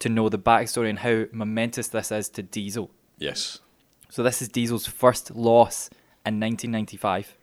to 0.00 0.08
know 0.08 0.28
the 0.28 0.38
backstory 0.38 0.88
and 0.88 0.98
how 1.00 1.26
momentous 1.32 1.88
this 1.88 2.10
is 2.10 2.28
to 2.30 2.42
Diesel? 2.42 2.90
yes. 3.18 3.60
So 4.10 4.22
this 4.22 4.40
is 4.40 4.48
Diesel's 4.48 4.86
first 4.86 5.34
loss 5.34 5.88
in 6.24 6.38
1995. 6.38 7.36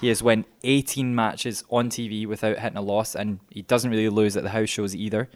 He 0.00 0.08
has 0.08 0.22
won 0.22 0.44
18 0.64 1.14
matches 1.14 1.64
on 1.70 1.88
TV 1.88 2.26
without 2.26 2.58
hitting 2.58 2.76
a 2.76 2.82
loss, 2.82 3.14
and 3.14 3.40
he 3.50 3.62
doesn't 3.62 3.90
really 3.90 4.08
lose 4.08 4.36
at 4.36 4.42
the 4.42 4.50
house 4.50 4.68
shows 4.68 4.94
either. 4.94 5.28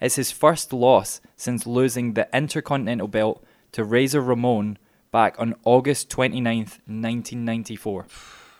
It's 0.00 0.16
his 0.16 0.30
first 0.30 0.72
loss 0.72 1.20
since 1.36 1.66
losing 1.66 2.12
the 2.14 2.28
Intercontinental 2.32 3.08
belt 3.08 3.44
to 3.72 3.82
Razor 3.84 4.20
Ramon 4.20 4.78
back 5.10 5.34
on 5.38 5.54
August 5.64 6.10
29th, 6.10 6.78
1994. 6.86 8.06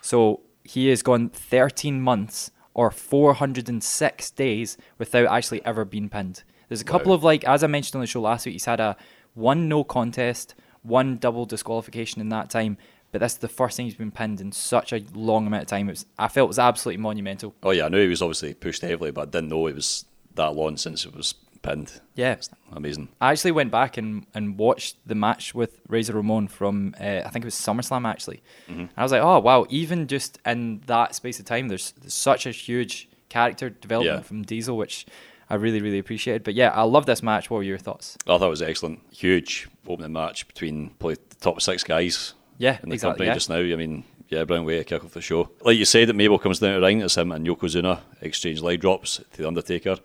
So 0.00 0.40
he 0.64 0.88
has 0.88 1.02
gone 1.02 1.28
13 1.28 2.00
months 2.00 2.50
or 2.72 2.90
406 2.90 4.30
days 4.32 4.76
without 4.98 5.26
actually 5.26 5.64
ever 5.64 5.84
being 5.84 6.08
pinned. 6.08 6.42
There's 6.68 6.80
a 6.80 6.84
couple 6.84 7.10
Wow. 7.10 7.16
of 7.16 7.24
like, 7.24 7.44
as 7.44 7.62
I 7.62 7.66
mentioned 7.68 7.96
on 7.96 8.00
the 8.00 8.06
show 8.06 8.20
last 8.20 8.46
week, 8.46 8.54
he's 8.54 8.64
had 8.64 8.80
a 8.80 8.96
one 9.34 9.68
no 9.68 9.84
contest, 9.84 10.54
one 10.82 11.16
double 11.18 11.44
disqualification 11.46 12.20
in 12.20 12.28
that 12.30 12.50
time. 12.50 12.76
But 13.14 13.20
that's 13.20 13.34
the 13.34 13.46
first 13.46 13.76
time 13.76 13.84
he's 13.86 13.94
been 13.94 14.10
pinned 14.10 14.40
in 14.40 14.50
such 14.50 14.92
a 14.92 15.00
long 15.14 15.46
amount 15.46 15.62
of 15.62 15.68
time. 15.68 15.88
It 15.88 15.92
was, 15.92 16.06
I 16.18 16.26
felt 16.26 16.48
it 16.48 16.48
was 16.48 16.58
absolutely 16.58 17.00
monumental. 17.00 17.54
Oh, 17.62 17.70
yeah, 17.70 17.84
I 17.84 17.88
knew 17.88 18.02
he 18.02 18.08
was 18.08 18.20
obviously 18.20 18.54
pushed 18.54 18.82
heavily, 18.82 19.12
but 19.12 19.20
I 19.20 19.24
didn't 19.26 19.50
know 19.50 19.68
it 19.68 19.76
was 19.76 20.04
that 20.34 20.56
long 20.56 20.76
since 20.76 21.06
it 21.06 21.14
was 21.14 21.32
pinned. 21.62 22.00
Yeah. 22.16 22.34
Amazing. 22.72 23.10
I 23.20 23.30
actually 23.30 23.52
went 23.52 23.70
back 23.70 23.98
and, 23.98 24.26
and 24.34 24.58
watched 24.58 24.96
the 25.06 25.14
match 25.14 25.54
with 25.54 25.80
Razor 25.86 26.12
Ramon 26.14 26.48
from 26.48 26.96
uh, 27.00 27.22
I 27.24 27.28
think 27.30 27.44
it 27.44 27.46
was 27.46 27.54
SummerSlam 27.54 28.04
actually. 28.04 28.42
And 28.66 28.88
I 28.96 29.04
was 29.04 29.12
like, 29.12 29.22
oh 29.22 29.38
wow, 29.38 29.64
even 29.70 30.08
just 30.08 30.40
in 30.44 30.82
that 30.86 31.14
space 31.14 31.38
of 31.38 31.44
time, 31.44 31.68
there's, 31.68 31.92
there's 31.92 32.14
such 32.14 32.46
a 32.46 32.50
huge 32.50 33.08
character 33.28 33.70
development 33.70 34.18
Yeah. 34.22 34.22
from 34.26 34.42
Diesel, 34.42 34.76
which 34.76 35.06
I 35.48 35.54
really 35.54 35.80
really 35.80 36.00
appreciated. 36.00 36.42
But 36.42 36.54
yeah, 36.54 36.70
I 36.70 36.82
love 36.82 37.06
this 37.06 37.22
match. 37.22 37.48
What 37.48 37.58
were 37.58 37.62
your 37.62 37.78
thoughts? 37.78 38.18
I 38.26 38.36
thought 38.38 38.46
it 38.46 38.50
was 38.50 38.60
excellent. 38.60 38.98
Huge 39.12 39.68
opening 39.86 40.12
match 40.12 40.48
between 40.48 40.90
probably 40.98 41.18
the 41.28 41.36
top 41.36 41.62
six 41.62 41.84
guys 41.84 42.34
Yeah, 42.58 42.78
in 42.82 42.88
the 42.88 42.94
exactly, 42.94 43.10
company 43.10 43.26
yeah. 43.28 43.34
just 43.34 43.50
now. 43.50 43.56
I 43.56 43.76
mean, 43.76 44.04
yeah, 44.28 44.44
brilliant 44.44 44.66
way 44.66 44.78
to 44.78 44.84
kick 44.84 45.04
off 45.04 45.12
the 45.12 45.20
show. 45.20 45.50
Like 45.62 45.76
you 45.76 45.84
said, 45.84 46.08
that 46.08 46.14
Mabel 46.14 46.38
comes 46.38 46.58
down 46.58 46.74
to 46.74 46.80
the 46.80 46.86
ring, 46.86 47.00
it's 47.00 47.16
him 47.16 47.32
and 47.32 47.46
Yokozuna 47.46 48.00
exchange 48.20 48.60
leg 48.60 48.80
drops 48.80 49.20
to 49.32 49.42
The 49.42 49.48
Undertaker. 49.48 49.96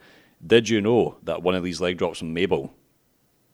Did 0.45 0.69
you 0.69 0.81
know 0.81 1.17
that 1.23 1.43
one 1.43 1.55
of 1.55 1.63
these 1.63 1.81
leg 1.81 1.97
drops 1.97 2.19
from 2.19 2.33
Mabel 2.33 2.73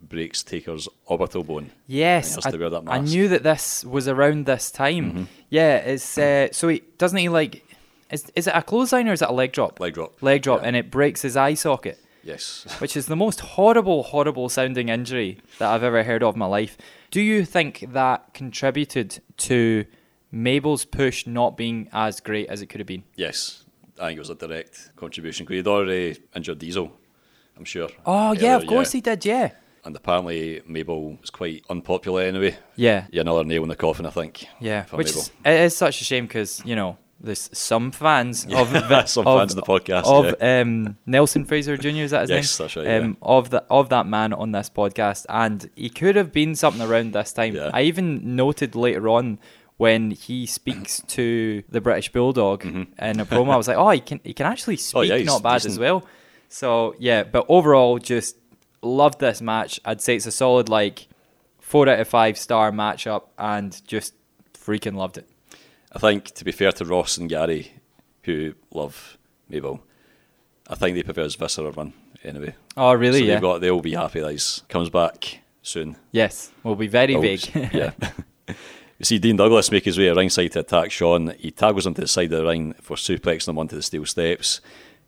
breaks 0.01 0.43
Taker's 0.43 0.87
orbital 1.05 1.43
bone? 1.43 1.71
Yes, 1.87 2.37
I, 2.45 2.51
to 2.51 2.57
wear 2.57 2.69
that 2.69 2.83
I 2.87 2.99
knew 2.99 3.27
that 3.29 3.43
this 3.43 3.83
was 3.83 4.07
around 4.07 4.45
this 4.45 4.71
time. 4.71 5.27
Yeah, 5.49 5.77
it's 5.77 6.17
uh, 6.17 6.49
so 6.51 6.67
he 6.67 6.83
doesn't 6.97 7.17
he 7.17 7.29
like 7.29 7.63
is 8.11 8.31
is 8.35 8.47
it 8.47 8.53
a 8.55 8.61
clothesline 8.61 9.07
or 9.07 9.13
is 9.13 9.21
it 9.21 9.29
a 9.29 9.33
leg 9.33 9.51
drop? 9.51 9.79
Leg 9.79 9.93
drop. 9.93 10.21
Leg 10.21 10.41
drop, 10.41 10.61
Yeah. 10.61 10.67
and 10.67 10.75
it 10.75 10.91
breaks 10.91 11.21
his 11.21 11.35
eye 11.35 11.53
socket. 11.55 11.99
Yes. 12.23 12.65
which 12.79 12.97
is 12.97 13.05
the 13.05 13.15
most 13.15 13.39
horrible, 13.39 14.01
horrible 14.01 14.49
sounding 14.49 14.89
injury 14.89 15.37
that 15.59 15.71
I've 15.71 15.83
ever 15.83 16.01
heard 16.03 16.23
of 16.23 16.33
in 16.33 16.39
my 16.39 16.47
life. 16.47 16.75
Do 17.15 17.21
you 17.21 17.45
think 17.45 17.85
that 17.93 18.33
contributed 18.33 19.21
to 19.37 19.85
Mabel's 20.31 20.83
push 20.83 21.25
not 21.25 21.55
being 21.55 21.87
as 21.93 22.19
great 22.19 22.49
as 22.49 22.61
it 22.61 22.67
could 22.67 22.81
have 22.81 22.87
been? 22.87 23.03
yes. 23.15 23.63
I 23.97 24.07
think 24.07 24.17
it 24.17 24.19
was 24.19 24.29
a 24.29 24.35
direct 24.35 24.91
contribution. 24.97 25.45
'cause 25.45 25.53
He'd 25.55 25.67
already 25.67 26.17
injured 26.35 26.59
Diesel, 26.59 26.91
I'm 27.57 27.63
sure. 27.63 27.87
Oh 28.05 28.33
yeah, 28.33 28.57
of 28.57 28.63
earlier, 28.63 28.67
course 28.67 28.91
he 28.91 28.99
did. 28.99 29.23
Yeah, 29.25 29.51
And 29.85 29.95
apparently 29.95 30.61
Mabel 30.67 31.15
was 31.21 31.29
quite 31.29 31.63
unpopular 31.69 32.23
anyway. 32.23 32.57
yeah, 32.75 33.07
Yeah, 33.11 33.21
another 33.21 33.45
nail 33.45 33.63
in 33.63 33.69
the 33.69 33.77
coffin, 33.77 34.05
I 34.05 34.09
think. 34.09 34.43
yeah. 34.59 34.83
for 34.83 34.97
Which 34.97 35.07
Mabel. 35.07 35.21
is, 35.21 35.31
it 35.45 35.59
is 35.67 35.77
such 35.77 36.01
a 36.01 36.03
shame 36.03 36.25
because 36.27 36.61
you 36.65 36.75
know 36.75 36.97
there's 37.19 37.49
some 37.57 37.91
fans 37.91 38.45
of 38.45 38.67
Some 39.09 39.25
of, 39.27 39.39
fans 39.39 39.53
of 39.53 39.55
the 39.55 39.61
podcast, 39.61 40.03
of 40.05 40.35
um, 40.41 40.97
Nelson 41.05 41.45
Frazier 41.45 41.77
Jr. 41.77 41.87
Is 42.03 42.11
that 42.11 42.21
his 42.21 42.29
Yes, 42.29 42.59
name? 42.59 42.65
that's 42.65 42.75
right, 42.75 42.87
Um, 43.01 43.17
of 43.21 43.49
the 43.49 43.63
of 43.69 43.89
that 43.89 44.05
man 44.05 44.33
on 44.33 44.51
this 44.51 44.69
podcast, 44.69 45.25
and 45.29 45.69
he 45.75 45.89
could 45.89 46.15
have 46.15 46.31
been 46.31 46.55
something 46.55 46.81
around 46.81 47.13
this 47.13 47.31
time. 47.33 47.55
Yeah. 47.55 47.71
I 47.73 47.83
even 47.83 48.35
noted 48.35 48.75
later 48.75 49.07
on 49.09 49.39
when 49.77 50.11
he 50.11 50.45
speaks 50.45 51.01
to 51.07 51.63
the 51.69 51.81
British 51.81 52.11
Bulldog 52.11 52.63
in 52.65 52.87
a 52.97 53.25
promo. 53.25 53.51
I 53.51 53.57
was 53.57 53.67
like, 53.67 53.77
oh, 53.77 53.89
he 53.89 53.99
can 54.01 54.19
he 54.23 54.33
can 54.33 54.45
actually 54.45 54.77
speak, 54.77 55.03
Mm-hmm. 55.03 55.11
Oh, 55.11 55.15
yeah, 55.15 55.23
not 55.23 55.43
bad 55.43 55.65
as 55.65 55.79
well. 55.79 56.05
So 56.49 56.95
yeah, 56.99 57.23
but 57.23 57.45
overall, 57.49 57.97
just 57.97 58.37
loved 58.81 59.19
this 59.19 59.41
match. 59.41 59.79
I'd 59.83 60.01
say 60.01 60.15
it's 60.15 60.25
a 60.27 60.31
solid 60.31 60.69
like 60.69 61.07
four 61.59 61.89
out 61.89 61.99
of 61.99 62.07
five 62.07 62.37
star 62.37 62.71
matchup, 62.71 63.23
and 63.37 63.81
just 63.87 64.13
freaking 64.53 64.95
loved 64.95 65.17
it. 65.17 65.27
I 65.95 65.99
think, 65.99 66.25
to 66.31 66.43
be 66.43 66.51
fair 66.51 66.73
to 66.73 66.85
Ross 66.85 67.17
and 67.17 67.29
Gary, 67.29 67.71
who 68.23 68.53
love 68.71 69.17
Mabel, 69.49 69.81
I 70.67 70.75
think 70.75 70.95
they 70.95 71.03
prefer 71.03 71.23
his 71.23 71.35
Viscera 71.35 71.71
run 71.71 71.93
anyway. 72.23 72.53
Oh 72.75 72.93
really? 72.93 73.19
so 73.19 73.25
yeah. 73.25 73.39
got, 73.39 73.61
they'll 73.61 73.79
be 73.79 73.93
happy 73.93 74.19
that 74.19 74.61
comes 74.67 74.89
back 74.89 75.39
soon. 75.61 75.95
yes, 76.11 76.51
we'll 76.63 76.75
be 76.75 76.87
very 76.87 77.15
big. 77.15 77.45
yeah. 77.73 77.91
you 78.47 79.03
see 79.05 79.19
Dean 79.19 79.37
Douglas 79.37 79.71
make 79.71 79.85
his 79.85 79.97
way 79.97 80.09
ringside 80.09 80.51
to 80.51 80.59
attack 80.59 80.91
Shawn. 80.91 81.33
He 81.39 81.51
taggles 81.51 81.87
him 81.87 81.93
to 81.93 82.01
the 82.01 82.07
side 82.07 82.31
of 82.33 82.39
the 82.39 82.45
ring 82.45 82.73
for 82.81 82.95
suplexing 82.97 83.47
him 83.47 83.57
onto 83.57 83.75
the 83.75 83.81
steel 83.81 84.05
steps. 84.05 84.59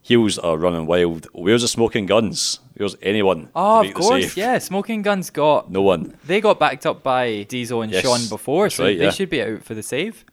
Heels 0.01 0.39
are 0.39 0.57
running 0.57 0.85
wild. 0.85 1.27
Where's 1.34 1.64
the 1.64 1.68
smoking 1.68 2.05
guns? 2.05 2.59
Where's 2.77 2.95
anyone? 3.01 3.49
Oh, 3.53 3.85
of 3.85 3.93
course, 3.93 4.38
yeah. 4.38 4.57
Smoking 4.59 5.01
Guns 5.01 5.31
got 5.31 5.69
No 5.69 5.81
one. 5.81 6.15
they 6.23 6.39
got 6.39 6.59
backed 6.59 6.85
up 6.85 7.03
by 7.03 7.43
Diesel 7.43 7.81
and 7.81 7.91
Yes, 7.91 8.03
Shawn 8.03 8.26
before, 8.30 8.69
so 8.69 8.85
right, 8.85 8.97
they 8.97 9.05
yeah. 9.05 9.11
should 9.11 9.30
be 9.30 9.41
out 9.41 9.64
for 9.64 9.73
the 9.73 9.84
save. 9.84 10.23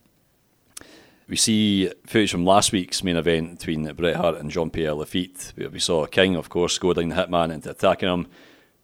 We 1.26 1.36
see 1.36 1.90
footage 2.06 2.30
from 2.30 2.44
last 2.44 2.70
week's 2.72 3.02
main 3.02 3.16
event 3.16 3.58
between 3.58 3.90
Bret 3.94 4.16
Hart 4.16 4.36
and 4.36 4.50
Jean 4.50 4.68
Pierre 4.68 4.92
Lafitte, 4.92 5.52
where 5.54 5.70
we 5.70 5.78
saw 5.78 6.04
King, 6.04 6.36
of 6.36 6.50
course, 6.50 6.76
go 6.76 6.92
down 6.92 7.08
the 7.08 7.14
hitman 7.14 7.52
into 7.52 7.70
attacking 7.70 8.10
him 8.10 8.26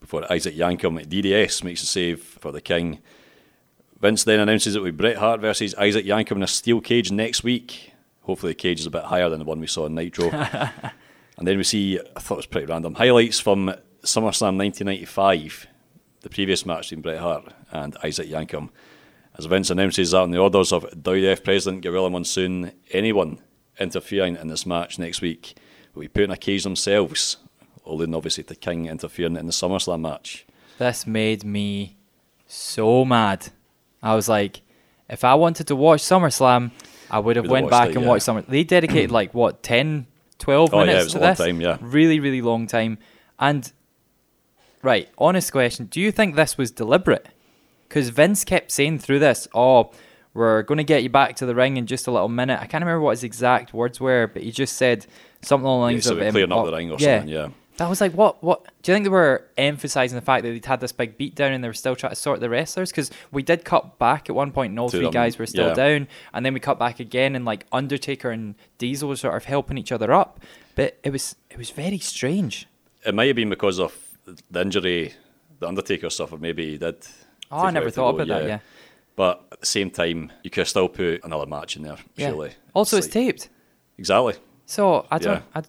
before 0.01 0.31
Isaac 0.33 0.55
Yankem 0.55 0.99
at 0.99 1.11
DDS 1.11 1.63
makes 1.63 1.83
a 1.83 1.87
save 1.87 2.23
for 2.23 2.51
the 2.51 2.63
King. 2.63 3.01
Vince 4.01 4.25
then 4.25 4.41
announces 4.41 4.75
it 4.75 4.83
be 4.83 4.91
Bret 4.91 5.19
Hart 5.19 5.43
versus 5.43 5.75
Isaac 5.75 6.07
Yankem 6.07 6.37
in 6.37 6.43
a 6.43 6.47
steel 6.47 6.81
cage 6.81 7.13
next 7.13 7.45
week. 7.45 7.93
Hopefully, 8.23 8.53
the 8.53 8.57
cage 8.57 8.81
is 8.81 8.87
a 8.87 8.91
bit 8.91 9.05
higher 9.05 9.29
than 9.29 9.41
the 9.41 9.45
one 9.45 9.61
we 9.61 9.67
saw 9.67 9.85
in 9.85 9.95
Nitro. 9.95 10.31
and 11.37 11.47
then 11.47 11.59
we 11.59 11.65
see, 11.65 12.01
I 12.17 12.21
thought 12.21 12.37
it 12.37 12.39
was 12.39 12.47
pretty 12.47 12.67
random, 12.67 12.95
highlights 12.95 13.39
from 13.39 13.67
SummerSlam 14.03 14.57
1995, 14.57 15.67
the 16.23 16.31
previous 16.31 16.65
match 16.65 16.89
between 16.89 17.03
Bret 17.03 17.19
Hart 17.19 17.53
and 17.71 17.95
Isaac 18.03 18.29
Yankem. 18.29 18.71
As 19.39 19.47
Vince 19.47 19.71
announces 19.71 20.11
that 20.11 20.19
on 20.21 20.31
the 20.31 20.39
orders 20.39 20.73
of 20.73 20.85
WWF 20.91 21.45
President 21.45 21.83
Gorilla 21.83 22.11
Monsoon, 22.11 22.73
anyone 22.91 23.39
interfering 23.79 24.37
in 24.37 24.49
this 24.49 24.67
match 24.67 24.99
next 24.99 25.21
week 25.23 25.55
will 25.95 26.03
be 26.03 26.09
put 26.09 26.25
in 26.25 26.31
a 26.31 26.37
cage 26.37 26.65
themselves, 26.65 27.39
alluding 27.87 28.15
obviously 28.15 28.45
to 28.45 28.55
King 28.55 28.87
interfering 28.87 29.37
in 29.37 29.47
the 29.47 29.53
SummerSlam 29.53 30.01
match. 30.01 30.47
This 30.79 31.07
made 31.07 31.45
me 31.45 31.97
so 32.47 33.05
mad. 33.05 33.49
I 34.03 34.15
was 34.15 34.29
like, 34.29 34.61
if 35.09 35.25
I 35.25 35.35
wanted 35.35 35.67
to 35.69 35.77
watch 35.77 36.01
SummerSlam, 36.03 36.71
I 37.11 37.19
would 37.19 37.37
have 37.37 37.49
went 37.49 37.71
back 37.71 37.91
it, 37.91 37.97
and 37.97 38.05
yeah. 38.05 38.09
watched 38.11 38.25
some. 38.25 38.45
They 38.49 38.65
dedicated 38.65 39.11
like 39.11 39.33
what 39.35 39.63
10, 39.63 40.07
12 40.39 40.75
Oh, 40.75 40.79
yeah, 40.81 40.85
minutes 40.87 41.05
was 41.07 41.13
to 41.15 41.19
this. 41.21 41.39
time, 41.39 41.61
yeah. 41.61 41.79
really, 41.81 42.21
really 42.21 42.43
long 42.43 42.67
time. 42.67 42.99
And 43.39 43.71
right, 44.83 45.09
honest 45.19 45.51
question: 45.53 45.87
Do 45.87 46.01
you 46.01 46.13
think 46.13 46.35
this 46.37 46.57
was 46.59 46.71
deliberate? 46.71 47.27
Because 47.91 48.09
Vince 48.09 48.45
kept 48.45 48.71
saying 48.71 49.01
through 49.01 49.19
this, 49.19 49.49
"Oh, 49.53 49.91
we're 50.33 50.63
going 50.63 50.79
to 50.79 50.85
get 50.85 51.03
you 51.03 51.09
back 51.09 51.35
to 51.37 51.47
the 51.47 51.57
ring 51.57 51.77
in 51.77 51.87
just 51.87 52.07
a 52.07 52.13
little 52.13 52.29
minute." 52.29 52.61
I 52.61 52.67
can't 52.67 52.83
remember 52.83 53.01
what 53.01 53.11
his 53.11 53.25
exact 53.25 53.75
words 53.75 54.01
were, 54.01 54.31
but 54.33 54.43
he 54.43 54.53
just 54.53 54.77
said 54.77 55.07
something 55.43 55.67
along 55.67 55.81
the 55.81 55.91
Yeah, 55.91 55.95
lines 55.97 56.05
so 56.05 56.17
of 56.17 56.23
um, 56.23 56.31
clearing 56.31 56.53
up 56.53 56.67
the 56.67 56.73
ring 56.73 56.91
or 56.93 56.97
yeah. 57.01 57.19
something, 57.19 57.29
yeah. 57.29 57.49
That 57.79 57.89
was 57.89 58.01
like, 58.01 58.13
what? 58.13 58.45
What? 58.45 58.65
Do 58.83 58.93
you 58.93 58.95
think 58.95 59.07
they 59.07 59.11
were 59.11 59.45
emphasizing 59.59 60.15
the 60.15 60.23
fact 60.23 60.45
that 60.45 60.51
they'd 60.51 60.65
had 60.65 60.81
this 60.81 60.93
big 60.93 61.19
beatdown 61.19 61.53
and 61.53 61.65
they 61.65 61.69
were 61.69 61.75
still 61.75 61.97
trying 61.97 62.13
to 62.13 62.17
sort 62.17 62.39
the 62.39 62.49
wrestlers? 62.49 62.91
Because 62.91 63.11
we 63.33 63.43
did 63.43 63.65
cut 63.65 63.99
back 63.99 64.31
at 64.31 64.37
one 64.37 64.53
point, 64.53 64.71
and 64.71 64.79
all 64.79 64.89
To 64.91 64.99
three 64.99 65.07
them, 65.07 65.13
guys 65.13 65.39
were 65.39 65.47
still 65.47 65.69
yeah. 65.69 65.75
down, 65.75 66.09
and 66.33 66.47
then 66.47 66.55
we 66.55 66.61
cut 66.61 66.79
back 66.79 67.01
again, 67.01 67.35
and 67.35 67.45
like 67.45 67.67
Undertaker 67.73 68.31
and 68.31 68.55
Diesel 68.79 69.09
were 69.09 69.17
sort 69.17 69.35
of 69.35 69.47
helping 69.47 69.79
each 69.79 69.91
other 69.91 70.13
up. 70.13 70.41
But 70.77 70.99
it 71.03 71.11
was 71.11 71.37
it 71.51 71.59
was 71.59 71.71
very 71.71 71.99
strange. 71.99 72.69
It 73.05 73.15
might 73.15 73.27
have 73.29 73.37
been 73.37 73.51
because 73.51 73.81
of 73.81 73.97
the 74.51 74.61
injury 74.61 75.15
the 75.59 75.67
Undertaker 75.67 76.11
suffered. 76.11 76.41
Maybe 76.41 76.73
he 76.73 76.79
did. 76.79 76.97
Oh, 77.51 77.59
I 77.59 77.71
never 77.71 77.91
thought 77.91 78.15
about 78.15 78.27
go, 78.29 78.39
that. 78.41 78.47
Yeah, 78.49 78.59
But 79.17 79.45
at 79.53 79.61
the 79.61 79.67
same 79.67 79.91
time, 79.91 80.33
you 80.43 80.51
could 80.51 80.67
still 80.67 80.89
put 80.89 81.25
another 81.25 81.47
match 81.47 81.77
in 81.77 81.83
there. 81.83 81.97
yeah. 82.17 82.29
Surely. 82.29 82.53
Also, 82.75 82.97
it's, 82.97 83.07
like- 83.07 83.13
taped, 83.13 83.49
exactly. 83.99 84.35
so 84.67 85.07
I 85.11 85.19
don't. 85.19 85.43
I, 85.55 85.63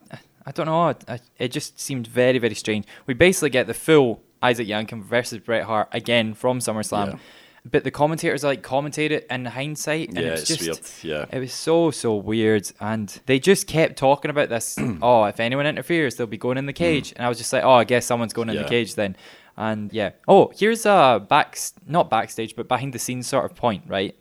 I 0.45 0.51
don't 0.51 0.65
know. 0.65 0.95
I, 1.07 1.19
it 1.37 1.49
just 1.49 1.79
seemed 1.79 2.07
very 2.07 2.37
very 2.39 2.55
strange. 2.55 2.85
We 3.05 3.13
basically 3.13 3.49
get 3.51 3.67
the 3.67 3.73
full 3.73 4.21
Isaac 4.41 4.67
Yankem 4.67 5.03
versus 5.03 5.39
Bret 5.39 5.63
Hart 5.63 5.89
again 5.91 6.33
from 6.33 6.59
SummerSlam. 6.59 7.11
Yeah. 7.13 7.17
But 7.63 7.83
the 7.83 7.91
commentators 7.91 8.43
like 8.43 8.63
commentate 8.63 9.11
it 9.11 9.27
in 9.29 9.45
hindsight, 9.45 10.09
and 10.09 10.17
Yeah, 10.17 10.23
it 10.23 10.31
was 10.31 10.49
it's 10.49 10.65
just 10.65 11.03
weird. 11.03 11.29
Yeah. 11.29 11.37
It 11.37 11.39
was 11.41 11.53
so 11.53 11.91
so 11.91 12.15
weird, 12.15 12.71
and 12.79 13.07
they 13.27 13.37
just 13.37 13.67
kept 13.67 13.97
talking 13.97 14.31
about 14.31 14.49
this. 14.49 14.75
oh, 15.03 15.25
if 15.25 15.39
anyone 15.39 15.67
interferes, 15.67 16.15
they'll 16.15 16.25
be 16.25 16.37
going 16.37 16.57
in 16.57 16.65
the 16.65 16.73
cage, 16.73 17.13
and 17.15 17.23
I 17.23 17.29
was 17.29 17.37
just 17.37 17.53
like, 17.53 17.63
oh, 17.63 17.73
I 17.73 17.83
guess 17.83 18.05
someone's 18.07 18.33
going 18.33 18.49
in 18.49 18.55
the 18.55 18.63
Mm. 18.63 18.69
Cage 18.69 18.95
then. 18.95 19.15
And 19.57 19.91
yeah, 19.93 20.11
oh, 20.27 20.51
here's 20.55 20.85
a 20.85 21.23
back, 21.29 21.57
not 21.85 22.09
backstage, 22.09 22.55
but 22.55 22.67
behind 22.67 22.93
the 22.93 22.99
scenes 22.99 23.27
sort 23.27 23.45
of 23.45 23.55
point, 23.55 23.83
right? 23.87 24.15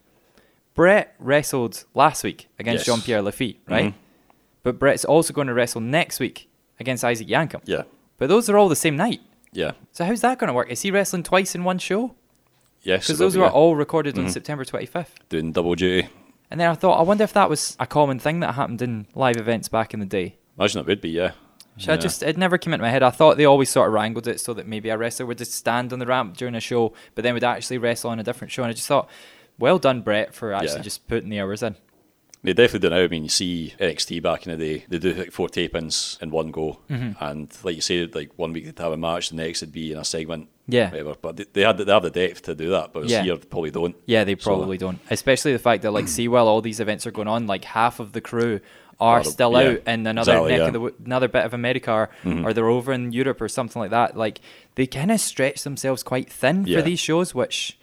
Bret 0.74 1.14
wrestled 1.18 1.84
last 1.94 2.22
week 2.24 2.48
against 2.58 2.86
Yes. 2.86 2.94
Jean 2.96 3.02
Pierre 3.04 3.22
Lafitte, 3.22 3.58
right? 3.68 3.92
Mhm. 3.92 3.94
But 4.62 4.78
Bret's 4.78 5.04
also 5.04 5.32
going 5.32 5.46
to 5.46 5.54
wrestle 5.54 5.80
next 5.80 6.20
week 6.20 6.48
against 6.78 7.04
Isaac 7.04 7.28
Yankem. 7.28 7.60
Yeah. 7.64 7.82
But 8.18 8.28
those 8.28 8.48
are 8.50 8.56
all 8.58 8.68
the 8.68 8.76
same 8.76 8.96
night. 8.96 9.20
Yeah. 9.52 9.72
So 9.92 10.04
how's 10.04 10.20
that 10.20 10.38
going 10.38 10.48
to 10.48 10.54
work? 10.54 10.70
Is 10.70 10.82
he 10.82 10.90
wrestling 10.90 11.22
twice 11.22 11.54
in 11.54 11.64
one 11.64 11.78
show? 11.78 12.14
Yes. 12.82 13.06
Because 13.06 13.18
those 13.18 13.34
be, 13.34 13.40
were 13.40 13.46
yeah. 13.46 13.52
all 13.52 13.74
recorded 13.76 14.18
on 14.18 14.26
Mhm. 14.26 14.30
September 14.30 14.64
25th. 14.64 15.14
doing 15.28 15.52
double 15.52 15.74
duty. 15.74 16.08
And 16.50 16.58
then 16.60 16.68
I 16.70 16.74
thought, 16.74 16.98
I 16.98 17.02
wonder 17.02 17.24
if 17.24 17.32
that 17.34 17.48
was 17.48 17.76
a 17.78 17.86
common 17.86 18.18
thing 18.18 18.40
that 18.40 18.54
happened 18.54 18.82
in 18.82 19.06
live 19.14 19.36
events 19.36 19.68
back 19.68 19.92
in 19.94 20.00
the 20.00 20.06
day. 20.06 20.36
Imagine 20.58 20.80
it 20.80 20.86
would 20.86 21.00
be. 21.00 21.10
Yeah. 21.10 21.32
So 21.80 21.92
I 21.92 21.96
just 21.96 22.22
it 22.22 22.36
never 22.36 22.58
came 22.58 22.72
into 22.72 22.82
my 22.82 22.90
head. 22.90 23.02
I 23.02 23.10
thought 23.10 23.36
they 23.36 23.44
always 23.46 23.70
sort 23.70 23.88
of 23.88 23.94
wrangled 23.94 24.28
it 24.28 24.38
so 24.40 24.54
that 24.54 24.66
maybe 24.66 24.88
a 24.90 24.96
wrestler 24.98 25.26
would 25.26 25.38
just 25.38 25.54
stand 25.54 25.92
on 25.92 25.98
the 25.98 26.06
ramp 26.06 26.36
during 26.36 26.54
a 26.54 26.60
show, 26.60 26.92
but 27.14 27.22
then 27.24 27.34
would 27.34 27.44
actually 27.44 27.78
wrestle 27.78 28.10
on 28.10 28.20
a 28.20 28.22
different 28.22 28.52
show. 28.52 28.62
And 28.62 28.70
I 28.70 28.74
just 28.74 28.86
thought, 28.86 29.08
well 29.58 29.78
done, 29.78 30.02
Bret, 30.02 30.34
for 30.34 30.52
actually 30.52 30.76
Yeah. 30.76 30.82
just 30.82 31.08
putting 31.08 31.28
the 31.30 31.40
hours 31.40 31.62
in. 31.62 31.76
They 32.42 32.54
definitely 32.54 32.88
do 32.88 32.94
now. 32.94 33.02
I 33.02 33.08
mean, 33.08 33.24
you 33.24 33.28
see 33.28 33.74
NXT 33.78 34.22
back 34.22 34.46
in 34.46 34.58
the 34.58 34.64
day, 34.78 34.84
they 34.88 34.98
do 34.98 35.12
like 35.12 35.30
four 35.30 35.48
tapings 35.48 36.20
in 36.22 36.30
one 36.30 36.50
go, 36.50 36.78
Mm-hmm. 36.90 37.22
and 37.22 37.50
like 37.62 37.74
you 37.76 37.82
say, 37.82 38.06
like 38.06 38.30
one 38.36 38.54
week 38.54 38.64
they'd 38.64 38.78
have 38.78 38.92
a 38.92 38.96
match, 38.96 39.28
the 39.28 39.36
next 39.36 39.60
would 39.60 39.72
be 39.72 39.92
in 39.92 39.98
a 39.98 40.04
segment, 40.06 40.48
Yeah. 40.66 40.88
whatever. 40.90 41.16
But 41.20 41.36
they, 41.36 41.44
they 41.52 41.60
had 41.62 41.76
the, 41.76 41.84
they 41.84 41.92
have 41.92 42.02
the 42.02 42.10
depth 42.10 42.40
to 42.44 42.54
do 42.54 42.70
that, 42.70 42.94
but 42.94 43.04
Yeah. 43.04 43.22
here 43.24 43.36
they 43.36 43.44
probably 43.44 43.70
don't. 43.70 43.94
Yeah, 44.06 44.24
they 44.24 44.36
So- 44.36 44.44
probably 44.56 44.78
don't. 44.78 45.00
Especially 45.10 45.52
the 45.52 45.58
fact 45.58 45.82
that 45.82 45.90
like, 45.90 46.08
see, 46.08 46.28
while 46.28 46.48
all 46.48 46.62
these 46.62 46.80
events 46.80 47.06
are 47.06 47.10
going 47.10 47.28
on, 47.28 47.46
like 47.46 47.64
half 47.66 48.00
of 48.00 48.12
the 48.12 48.22
crew 48.22 48.60
are 49.00 49.18
Are- 49.20 49.24
still 49.24 49.52
yeah, 49.52 49.58
out 49.70 49.82
in 49.86 50.06
another 50.06 50.32
exactly, 50.32 50.50
neck 50.52 50.58
yeah. 50.60 50.66
Mm-hmm. 50.70 50.84
of 50.84 50.98
the 50.98 51.04
another 51.06 51.28
bit 51.28 51.44
of 51.44 51.54
America, 51.54 51.90
or, 51.92 52.10
or 52.44 52.52
they're 52.52 52.68
over 52.68 52.92
in 52.92 53.12
Europe 53.12 53.40
or 53.40 53.48
something 53.48 53.80
like 53.80 53.90
that. 53.90 54.16
Like 54.16 54.40
they 54.74 54.86
kind 54.86 55.10
of 55.10 55.20
stretch 55.20 55.62
themselves 55.64 56.02
quite 56.02 56.30
thin 56.30 56.64
Yeah. 56.66 56.78
for 56.78 56.82
these 56.82 56.98
shows, 57.00 57.34
which 57.34 57.78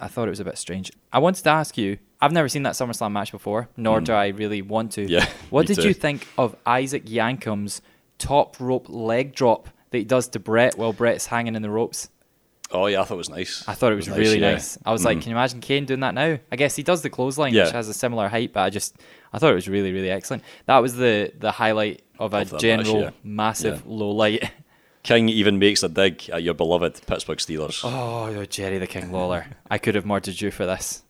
I 0.00 0.08
thought 0.08 0.28
it 0.28 0.30
was 0.30 0.40
a 0.40 0.44
bit 0.44 0.58
strange. 0.58 0.92
I 1.12 1.18
wanted 1.18 1.42
to 1.44 1.50
ask 1.50 1.76
you. 1.78 1.98
I've 2.20 2.32
never 2.32 2.48
seen 2.48 2.64
that 2.64 2.72
SummerSlam 2.74 3.12
match 3.12 3.30
before, 3.30 3.68
nor 3.76 4.00
do 4.00 4.12
I 4.12 4.28
really 4.28 4.60
want 4.60 4.90
to. 4.92 5.06
Mm. 5.06 5.08
Yeah, 5.08 5.28
What 5.50 5.68
did 5.68 5.76
too. 5.76 5.86
you 5.86 5.94
think 5.94 6.26
of 6.36 6.56
Isaac 6.66 7.04
Yankem's 7.06 7.80
top 8.18 8.56
rope 8.58 8.86
leg 8.88 9.36
drop 9.36 9.68
that 9.90 9.98
he 9.98 10.04
does 10.04 10.26
to 10.30 10.40
Bret 10.40 10.76
while 10.76 10.92
Bret's 10.92 11.26
hanging 11.26 11.54
in 11.54 11.62
the 11.62 11.70
ropes? 11.70 12.08
Oh 12.70 12.86
yeah, 12.86 13.00
I 13.00 13.04
thought 13.04 13.14
it 13.14 13.18
was 13.18 13.30
nice. 13.30 13.64
I 13.66 13.72
thought 13.74 13.92
it 13.92 13.96
was, 13.96 14.10
really 14.10 14.38
yeah. 14.40 14.52
nice. 14.52 14.76
I 14.84 14.92
was 14.92 15.04
like, 15.04 15.18
Mhm. 15.18 15.22
can 15.22 15.30
you 15.30 15.36
imagine 15.36 15.60
Kane 15.60 15.86
doing 15.86 16.00
that 16.00 16.14
now? 16.14 16.38
I 16.52 16.56
guess 16.56 16.76
he 16.76 16.82
does 16.82 17.00
the 17.02 17.08
clothesline, 17.10 17.54
which 17.54 17.70
has 17.70 17.88
a 17.88 17.94
similar 17.94 18.28
height, 18.28 18.52
but 18.52 18.60
I 18.60 18.70
just 18.70 18.96
I 19.32 19.38
thought 19.38 19.52
it 19.52 19.56
was 19.56 19.68
really, 19.68 19.92
really 19.92 20.10
excellent. 20.10 20.42
That 20.66 20.78
was 20.78 20.94
the 20.96 21.32
the 21.38 21.50
highlight 21.52 22.02
of 22.18 22.34
a 22.34 22.44
that 22.44 22.52
match, 22.52 22.60
general 22.60 23.00
yeah. 23.00 23.10
massive 23.24 23.82
Yeah. 23.86 23.92
low 23.92 24.10
light. 24.10 24.50
King 25.04 25.28
even 25.30 25.58
makes 25.58 25.82
a 25.82 25.88
dig 25.88 26.28
at 26.30 26.42
your 26.42 26.52
beloved 26.54 27.00
Pittsburgh 27.06 27.38
Steelers. 27.38 27.80
Oh, 27.84 28.28
you're 28.30 28.44
Jerry 28.44 28.76
the 28.78 28.86
King 28.86 29.12
Lawler. 29.12 29.46
I 29.70 29.78
could 29.78 29.94
have 29.94 30.04
murdered 30.04 30.40
you 30.40 30.50
for 30.50 30.66
this. 30.66 31.02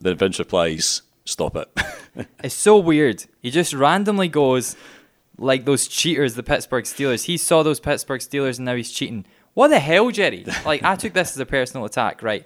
Then 0.00 0.16
Vince 0.16 0.38
replies, 0.38 1.02
"Stop 1.24 1.56
it." 1.56 1.68
It's 2.42 2.54
so 2.54 2.78
weird. 2.78 3.26
He 3.42 3.50
just 3.50 3.74
randomly 3.74 4.28
goes 4.28 4.74
like 5.36 5.66
those 5.66 5.86
cheaters, 5.86 6.34
the 6.34 6.42
Pittsburgh 6.42 6.84
Steelers. 6.84 7.24
He 7.24 7.36
saw 7.36 7.62
those 7.62 7.78
Pittsburgh 7.78 8.22
Steelers 8.22 8.56
and 8.56 8.64
now 8.64 8.74
he's 8.74 8.90
cheating. 8.90 9.26
What 9.56 9.68
the 9.68 9.80
hell, 9.80 10.10
Jerry? 10.10 10.44
Like 10.66 10.82
I 10.82 10.96
took 10.96 11.14
this 11.14 11.30
as 11.30 11.38
a 11.38 11.46
personal 11.46 11.86
attack, 11.86 12.22
right? 12.22 12.44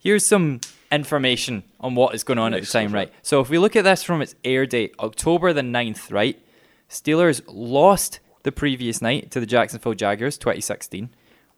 Here's 0.00 0.26
some 0.26 0.58
information 0.90 1.62
on 1.78 1.94
what 1.94 2.16
is 2.16 2.24
going 2.24 2.40
on 2.40 2.52
at 2.52 2.62
the 2.62 2.66
time, 2.66 2.92
right? 2.92 3.12
So 3.22 3.40
if 3.40 3.48
we 3.48 3.58
look 3.58 3.76
at 3.76 3.84
this 3.84 4.02
from 4.02 4.20
its 4.20 4.34
air 4.42 4.66
date, 4.66 4.92
October 4.98 5.52
the 5.52 5.60
9th, 5.60 6.10
right? 6.10 6.36
Steelers 6.90 7.42
lost 7.46 8.18
the 8.42 8.50
previous 8.50 9.00
night 9.00 9.30
to 9.30 9.38
the 9.38 9.46
Jacksonville 9.46 9.94
Jaguars, 9.94 10.36
2016. 10.36 11.10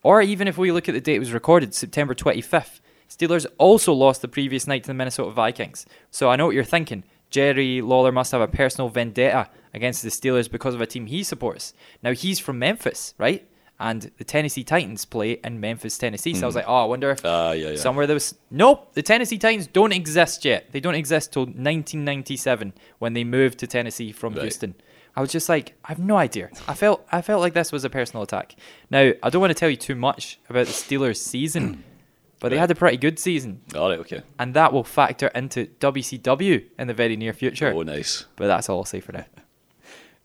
Or 0.02 0.20
even 0.20 0.46
if 0.46 0.58
we 0.58 0.70
look 0.70 0.86
at 0.86 0.92
the 0.92 1.00
date 1.00 1.16
it 1.16 1.20
was 1.20 1.32
recorded, 1.32 1.72
September 1.72 2.14
25th, 2.14 2.80
Steelers 3.08 3.46
also 3.56 3.94
lost 3.94 4.20
the 4.20 4.28
previous 4.28 4.66
night 4.66 4.82
to 4.82 4.88
the 4.88 4.94
Minnesota 4.94 5.30
Vikings. 5.30 5.86
So 6.10 6.28
I 6.28 6.36
know 6.36 6.44
what 6.44 6.54
you're 6.54 6.62
thinking. 6.62 7.04
Jerry 7.30 7.80
Lawler 7.80 8.12
must 8.12 8.32
have 8.32 8.42
a 8.42 8.48
personal 8.48 8.90
vendetta 8.90 9.48
against 9.72 10.02
the 10.02 10.10
Steelers 10.10 10.50
because 10.50 10.74
of 10.74 10.82
a 10.82 10.86
team 10.86 11.06
he 11.06 11.22
supports. 11.22 11.72
Now 12.02 12.12
he's 12.12 12.38
from 12.38 12.58
Memphis, 12.58 13.14
right? 13.16 13.46
And 13.80 14.10
the 14.18 14.24
Tennessee 14.24 14.62
Titans 14.62 15.06
play 15.06 15.40
in 15.42 15.58
Memphis, 15.58 15.96
Tennessee. 15.96 16.34
So 16.34 16.42
I 16.42 16.46
was 16.46 16.54
like, 16.54 16.66
oh, 16.68 16.82
I 16.82 16.84
wonder 16.84 17.10
if 17.10 17.24
Ah, 17.24 17.52
yeah, 17.52 17.70
yeah. 17.70 17.76
somewhere 17.76 18.06
there 18.06 18.12
was. 18.14 18.34
Nope, 18.50 18.92
the 18.92 19.02
Tennessee 19.02 19.38
Titans 19.38 19.66
don't 19.66 19.92
exist 19.92 20.44
yet. 20.44 20.70
They 20.72 20.80
don't 20.80 20.94
exist 20.94 21.32
till 21.32 21.46
1997 21.46 22.74
when 22.98 23.14
they 23.14 23.24
moved 23.24 23.58
to 23.60 23.66
Tennessee 23.66 24.12
from 24.12 24.34
Right. 24.34 24.42
Houston. 24.42 24.74
I 25.16 25.20
was 25.22 25.32
just 25.32 25.48
like, 25.48 25.74
I 25.84 25.88
have 25.88 25.98
no 25.98 26.16
idea. 26.16 26.50
I 26.68 26.74
felt 26.74 27.04
I 27.10 27.20
felt 27.22 27.40
like 27.40 27.54
this 27.54 27.72
was 27.72 27.84
a 27.84 27.90
personal 27.90 28.22
attack. 28.22 28.54
Now 28.90 29.12
I 29.22 29.30
don't 29.30 29.40
want 29.40 29.50
to 29.50 29.58
tell 29.58 29.70
you 29.70 29.76
too 29.76 29.96
much 29.96 30.38
about 30.48 30.66
the 30.66 30.72
Steelers' 30.72 31.16
season, 31.16 31.82
but 32.40 32.50
they 32.50 32.56
Right. 32.56 32.60
had 32.60 32.70
a 32.70 32.74
pretty 32.74 32.96
good 32.96 33.18
season, 33.18 33.60
All 33.74 33.88
right, 33.90 33.98
okay. 34.00 34.22
and 34.38 34.54
that 34.54 34.72
will 34.72 34.84
factor 34.84 35.28
into 35.28 35.66
WCW 35.80 36.64
in 36.78 36.86
the 36.86 36.94
very 36.94 37.16
near 37.16 37.32
future. 37.32 37.72
Oh, 37.74 37.82
nice. 37.82 38.26
But 38.36 38.46
that's 38.46 38.68
all 38.68 38.78
I'll 38.78 38.84
say 38.84 39.00
for 39.00 39.12
now. 39.12 39.24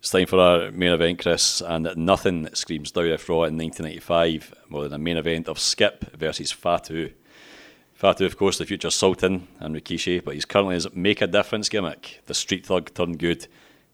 It's 0.06 0.12
time 0.12 0.28
for 0.28 0.40
our 0.40 0.70
main 0.70 0.92
event, 0.92 1.18
Chris, 1.18 1.62
and 1.62 1.92
nothing 1.98 2.48
screams 2.54 2.92
WF 2.92 3.28
Raw 3.28 3.46
in 3.46 3.58
1995 3.58 4.54
more 4.70 4.84
than 4.84 4.94
a 4.94 5.00
main 5.00 5.18
event 5.18 5.48
of 5.48 5.58
Skip 5.58 6.16
versus 6.16 6.52
Fatu. 6.52 7.12
Fatu, 7.96 8.24
of 8.24 8.38
course, 8.38 8.60
the 8.60 8.68
future 8.68 8.92
Sultan 8.92 9.48
and 9.60 9.76
Rikishi, 9.76 10.24
but 10.24 10.36
he's 10.36 10.46
currently 10.46 10.76
his 10.76 10.94
Make 10.94 11.22
a 11.22 11.28
Difference 11.28 11.70
gimmick, 11.70 12.22
the 12.28 12.36
street 12.36 12.68
thug 12.68 12.94
turned 12.94 13.18
good, 13.18 13.48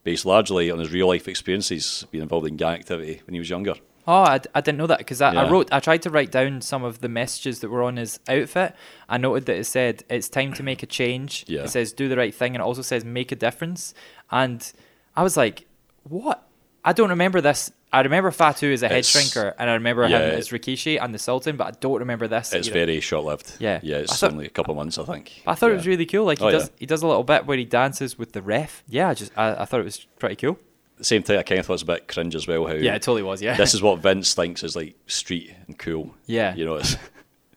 based 0.04 0.26
largely 0.26 0.70
on 0.70 0.80
his 0.80 0.92
real 0.92 1.08
life 1.08 1.30
experiences 1.30 2.06
being 2.12 2.24
involved 2.24 2.46
in 2.46 2.58
gang 2.58 2.74
activity 2.74 3.22
when 3.26 3.34
he 3.34 3.40
was 3.40 3.50
younger. 3.50 3.76
Oh, 4.06 4.24
I, 4.24 4.40
didn't 4.60 4.80
know 4.80 4.88
that 4.88 4.98
because 4.98 5.22
I, 5.22 5.34
I 5.34 5.50
wrote, 5.50 5.72
I 5.72 5.80
tried 5.80 6.02
to 6.02 6.10
write 6.10 6.32
down 6.32 6.60
some 6.60 6.84
of 6.84 7.00
the 7.00 7.08
messages 7.08 7.62
that 7.62 7.70
were 7.70 7.84
on 7.84 7.96
his 7.96 8.20
outfit. 8.28 8.76
I 9.08 9.18
noted 9.18 9.46
that 9.46 9.56
it 9.56 9.64
said, 9.64 10.04
it's 10.10 10.28
time 10.28 10.52
to 10.56 10.64
make 10.64 10.84
a 10.84 10.88
change. 10.88 11.46
Yeah. 11.48 11.62
It 11.62 11.70
says, 11.70 11.94
do 11.94 12.10
the 12.10 12.18
right 12.18 12.36
thing. 12.36 12.54
And 12.54 12.62
it 12.62 12.66
also 12.66 12.82
says, 12.82 13.06
make 13.06 13.32
a 13.32 13.36
difference. 13.38 13.94
And 14.30 14.70
I 15.16 15.24
was 15.24 15.38
like, 15.38 15.68
what? 16.04 16.48
I 16.84 16.94
don't 16.94 17.10
remember 17.10 17.42
this. 17.42 17.72
I 17.94 18.02
remember 18.02 18.32
Fatu 18.32 18.72
as 18.74 18.82
a 18.82 18.88
head 18.88 19.00
It's- 19.00 19.14
shrinker 19.14 19.54
and 19.60 19.70
I 19.70 19.74
remember 19.74 20.08
yeah, 20.08 20.20
him 20.32 20.40
as 20.40 20.50
Rikishi 20.50 20.98
and 21.00 21.14
the 21.14 21.20
Sultan, 21.20 21.58
but 21.58 21.68
I 21.68 21.72
don't 21.80 22.00
remember 22.00 22.28
this. 22.28 22.54
It's 22.54 22.68
either. 22.70 22.74
very 22.74 23.00
short 23.02 23.26
lived. 23.26 23.54
Yeah. 23.60 23.80
Yeah, 23.84 23.98
it's 23.98 24.20
thought- 24.20 24.32
only 24.32 24.46
a 24.48 24.50
couple 24.50 24.72
of 24.72 24.78
months, 24.78 24.98
I 24.98 25.04
think. 25.04 25.44
I 25.46 25.54
thought 25.54 25.72
it 25.72 25.76
was 25.76 25.86
really 25.86 26.06
cool. 26.08 26.26
Like 26.26 26.40
he 26.40 26.46
Oh, 26.46 26.52
does, 26.52 26.64
yeah. 26.64 26.70
he 26.80 26.86
does 26.88 27.04
a 27.04 27.08
little 27.08 27.24
bit 27.24 27.46
where 27.46 27.58
he 27.58 27.66
dances 27.66 28.18
with 28.18 28.32
the 28.32 28.42
ref. 28.42 28.84
Yeah, 28.88 29.10
I 29.10 29.14
just, 29.14 29.32
I, 29.38 29.62
I 29.62 29.66
thought 29.66 29.80
it 29.82 29.84
was 29.84 30.06
pretty 30.18 30.38
cool. 30.38 30.58
The 30.98 31.04
same 31.04 31.22
thing, 31.22 31.38
I 31.38 31.44
kind 31.44 31.60
of 31.60 31.66
thought 31.66 31.74
it 31.74 31.76
was 31.76 31.82
a 31.84 31.86
bit 31.86 32.08
cringe 32.08 32.34
as 32.36 32.48
well. 32.48 32.66
How 32.66 32.74
Yeah, 32.74 32.96
it 32.96 33.02
totally 33.04 33.24
was. 33.24 33.42
Yeah. 33.42 33.56
this 33.58 33.74
is 33.76 33.82
what 33.84 34.00
Vince 34.00 34.34
thinks 34.34 34.64
is 34.64 34.76
like 34.76 34.96
street 35.08 35.54
and 35.68 35.78
cool. 35.78 36.16
Yeah. 36.28 36.56
you 36.56 36.66
know, 36.66 36.76
it's 36.76 36.96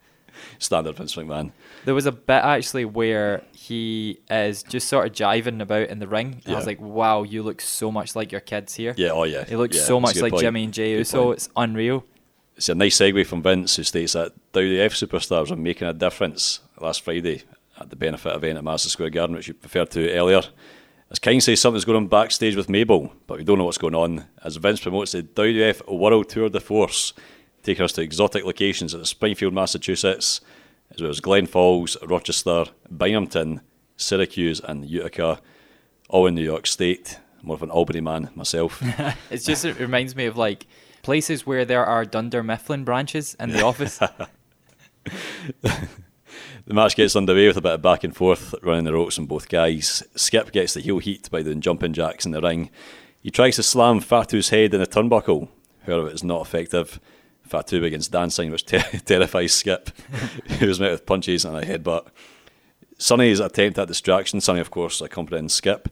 standard 0.59 0.97
Vince 0.97 1.15
McMahon. 1.15 1.53
There 1.85 1.95
was 1.95 2.07
a 2.07 2.13
bit 2.13 2.33
actually 2.33 2.85
where 2.85 3.43
he 3.53 4.21
is 4.31 4.63
just 4.63 4.89
sort 4.89 5.07
of 5.07 5.13
jiving 5.13 5.61
about 5.61 5.89
in 5.89 5.99
the 5.99 6.09
ring. 6.09 6.41
And 6.45 6.55
I 6.55 6.57
was 6.57 6.67
like, 6.67 6.81
wow, 6.81 7.23
you 7.23 7.43
look 7.43 7.61
so 7.61 7.93
much 7.93 8.17
like 8.17 8.33
your 8.33 8.41
kids 8.41 8.75
here. 8.75 8.95
Yeah, 8.97 9.11
oh 9.11 9.25
yeah. 9.25 9.45
He 9.45 9.57
looks 9.57 9.77
yeah, 9.77 9.83
so 9.83 10.01
much 10.01 10.17
like 10.21 10.33
point. 10.33 10.43
Jimmy 10.43 10.65
and 10.65 10.73
Jay 10.73 10.93
Good 10.93 11.01
Uso. 11.01 11.25
point. 11.25 11.37
It's 11.37 11.49
unreal. 11.57 12.05
It's 12.57 12.69
a 12.69 12.75
nice 12.75 12.97
segue 12.99 13.27
from 13.27 13.43
Vince, 13.43 13.77
who 13.77 13.83
states 13.83 14.13
that 14.13 14.33
WWF 14.53 15.07
superstars 15.07 15.51
are 15.51 15.57
making 15.57 15.89
a 15.89 15.93
difference 15.93 16.61
last 16.81 17.03
Friday 17.03 17.43
at 17.79 17.91
the 17.91 17.97
benefit 17.97 18.35
event 18.35 18.59
at 18.59 18.65
Madison 18.65 18.91
Square 18.91 19.11
Garden, 19.11 19.37
which 19.37 19.49
you 19.49 19.55
referred 19.63 19.91
to 19.91 20.13
earlier. 20.13 20.43
As 21.11 21.19
King 21.19 21.41
says, 21.41 21.61
something's 21.61 21.85
going 21.85 21.97
on 21.97 22.07
backstage 22.07 22.57
with 22.57 22.69
Mabel, 22.69 23.13
but 23.27 23.39
we 23.39 23.45
don't 23.45 23.59
know 23.59 23.65
what's 23.65 23.79
going 23.79 23.95
on. 23.95 24.25
As 24.43 24.57
Vince 24.57 24.81
promotes 24.81 25.13
the 25.13 25.23
WWF 25.23 25.93
World 25.93 26.29
Tour 26.29 26.49
de 26.49 26.61
Force, 26.61 27.13
taking 27.63 27.85
us 27.85 27.93
to 27.93 28.03
exotic 28.03 28.45
locations 28.45 28.95
at 28.95 29.07
Springfield, 29.07 29.53
Massachusetts, 29.53 30.41
as 30.95 31.01
well 31.01 31.11
as 31.11 31.21
Glen 31.21 31.47
Falls, 31.47 31.97
Rochester, 32.03 32.67
Binghamton, 32.95 33.61
Syracuse, 33.97 34.61
and 34.61 34.85
Utica, 34.89 35.41
all 36.09 36.27
in 36.27 36.35
New 36.35 36.45
York 36.45 36.67
State. 36.67 37.19
More 37.43 37.57
of 37.57 37.63
an 37.63 37.71
Albany 37.71 38.01
man 38.01 38.31
myself. 38.35 38.83
It's 39.31 39.45
just 39.45 39.65
it 39.65 39.79
reminds 39.79 40.17
me 40.17 40.27
of 40.27 40.37
like 40.37 40.67
places 41.03 41.47
where 41.47 41.65
there 41.65 41.85
are 41.85 42.05
Dunder 42.05 42.43
Mifflin 42.43 42.85
branches 42.85 43.37
in 43.39 43.51
the 43.51 43.63
office. 43.63 44.01
The 46.67 46.73
match 46.73 46.97
gets 46.97 47.15
underway 47.15 47.47
with 47.47 47.59
a 47.59 47.61
bit 47.61 47.73
of 47.73 47.83
back 47.83 48.05
and 48.05 48.17
forth 48.17 48.55
running 48.63 48.85
the 48.85 48.95
ropes 48.95 49.17
from 49.17 49.27
both 49.27 49.51
guys. 49.51 50.03
Skip 50.17 50.51
gets 50.51 50.73
the 50.73 50.81
heel 50.81 50.99
heat 50.99 51.31
by 51.31 51.43
doing 51.43 51.61
jumping 51.61 51.93
jacks 51.93 52.25
in 52.25 52.33
the 52.33 52.41
ring. 52.41 52.71
He 53.21 53.31
tries 53.31 53.57
to 53.57 53.63
slam 53.63 54.01
Fatu's 54.01 54.49
head 54.49 54.73
in 54.73 54.81
the 54.81 54.87
turnbuckle, 54.87 55.49
however, 55.87 56.09
it's 56.09 56.25
not 56.25 56.41
effective. 56.41 56.99
Fatu 57.55 57.85
against 57.85 58.11
dancing, 58.11 58.51
which 58.51 58.67
ter- 58.67 58.81
terrifies 59.05 59.53
Skip, 59.53 59.91
who 60.59 60.69
is 60.69 60.81
met 60.81 60.91
with 60.91 61.07
punches 61.07 61.45
and 61.45 61.57
a 61.57 61.65
headbutt. 61.65 62.07
Sunny's 62.99 63.39
attempt 63.39 63.79
at 63.79 63.87
distraction, 63.87 64.41
Sunny, 64.41 64.59
of 64.59 64.73
course, 64.73 65.01
accompanying 65.01 65.49
Skip. 65.49 65.89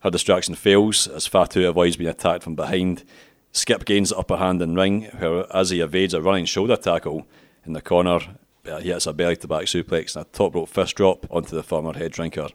Her 0.00 0.10
distraction 0.10 0.54
fails 0.54 1.06
as 1.06 1.26
Fatu 1.26 1.68
avoids 1.68 1.96
being 1.96 2.08
attacked 2.08 2.42
from 2.42 2.54
behind. 2.54 3.04
Skip 3.52 3.84
gains 3.84 4.08
the 4.08 4.16
upper 4.16 4.38
hand 4.38 4.62
in 4.62 4.74
ring, 4.74 5.04
where 5.18 5.44
as 5.54 5.68
he 5.68 5.80
evades 5.80 6.14
a 6.14 6.22
running 6.22 6.46
shoulder 6.46 6.76
tackle 6.76 7.26
in 7.66 7.74
the 7.74 7.82
corner, 7.82 8.20
he 8.64 8.88
hits 8.88 9.06
a 9.06 9.12
belly 9.12 9.36
to 9.36 9.46
back 9.46 9.64
suplex 9.64 10.16
and 10.16 10.24
a 10.24 10.28
top 10.30 10.54
rope 10.54 10.70
fist 10.70 10.96
drop 10.96 11.26
onto 11.30 11.54
the 11.54 11.62
former 11.62 11.92
head 11.92 12.12
shrinker. 12.12 12.50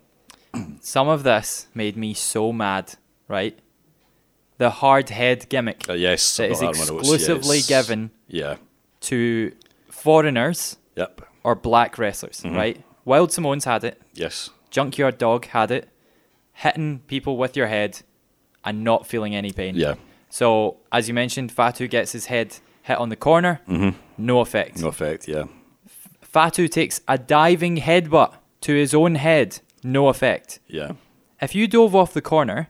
Some 0.81 1.09
of 1.09 1.21
this 1.21 1.67
made 1.75 1.95
me 1.95 2.15
so 2.15 2.51
mad, 2.51 2.95
right? 3.27 3.59
The 4.59 4.69
hard 4.69 5.09
head 5.09 5.47
gimmick 5.49 5.85
Uh, 5.89 5.93
yes, 5.93 6.37
that 6.37 6.49
is 6.51 6.59
got 6.59 6.73
that 6.73 6.81
on 6.81 6.87
my 6.87 6.93
notes, 6.95 7.09
exclusively 7.11 7.57
yes. 7.57 7.67
given 7.67 8.11
Yeah, 8.27 8.55
to 9.01 9.51
foreigners 9.89 10.77
yep, 10.95 11.21
or 11.43 11.55
black 11.55 11.97
wrestlers, 11.97 12.41
Mm-hmm. 12.41 12.55
right? 12.55 12.83
Wild 13.05 13.31
Samoans 13.31 13.65
had 13.65 13.83
it. 13.83 14.01
yes, 14.13 14.49
Junkyard 14.71 15.17
Dog 15.17 15.45
had 15.47 15.71
it. 15.71 15.89
Hitting 16.53 16.99
people 17.07 17.37
with 17.37 17.55
your 17.55 17.67
head 17.67 18.01
and 18.65 18.83
not 18.83 19.05
feeling 19.05 19.35
any 19.35 19.51
pain. 19.51 19.75
yeah, 19.75 19.93
So, 20.29 20.77
as 20.91 21.07
you 21.07 21.13
mentioned, 21.13 21.51
Fatu 21.51 21.87
gets 21.87 22.11
his 22.13 22.25
head 22.25 22.57
hit 22.81 22.97
on 22.97 23.09
the 23.09 23.15
corner. 23.15 23.61
No 24.17 24.39
effect. 24.41 24.75
Mm-hmm. 24.75 24.81
no 24.83 24.87
effect, 24.89 25.27
yeah, 25.27 25.43
Fatu 26.21 26.67
takes 26.67 27.01
a 27.07 27.17
diving 27.17 27.77
headbutt 27.77 28.33
to 28.61 28.73
his 28.73 28.93
own 28.93 29.15
head. 29.15 29.59
No 29.83 30.09
effect. 30.09 30.59
yeah, 30.67 30.91
If 31.41 31.53
you 31.55 31.67
dove 31.67 31.95
off 31.95 32.13
the 32.13 32.21
corner 32.21 32.69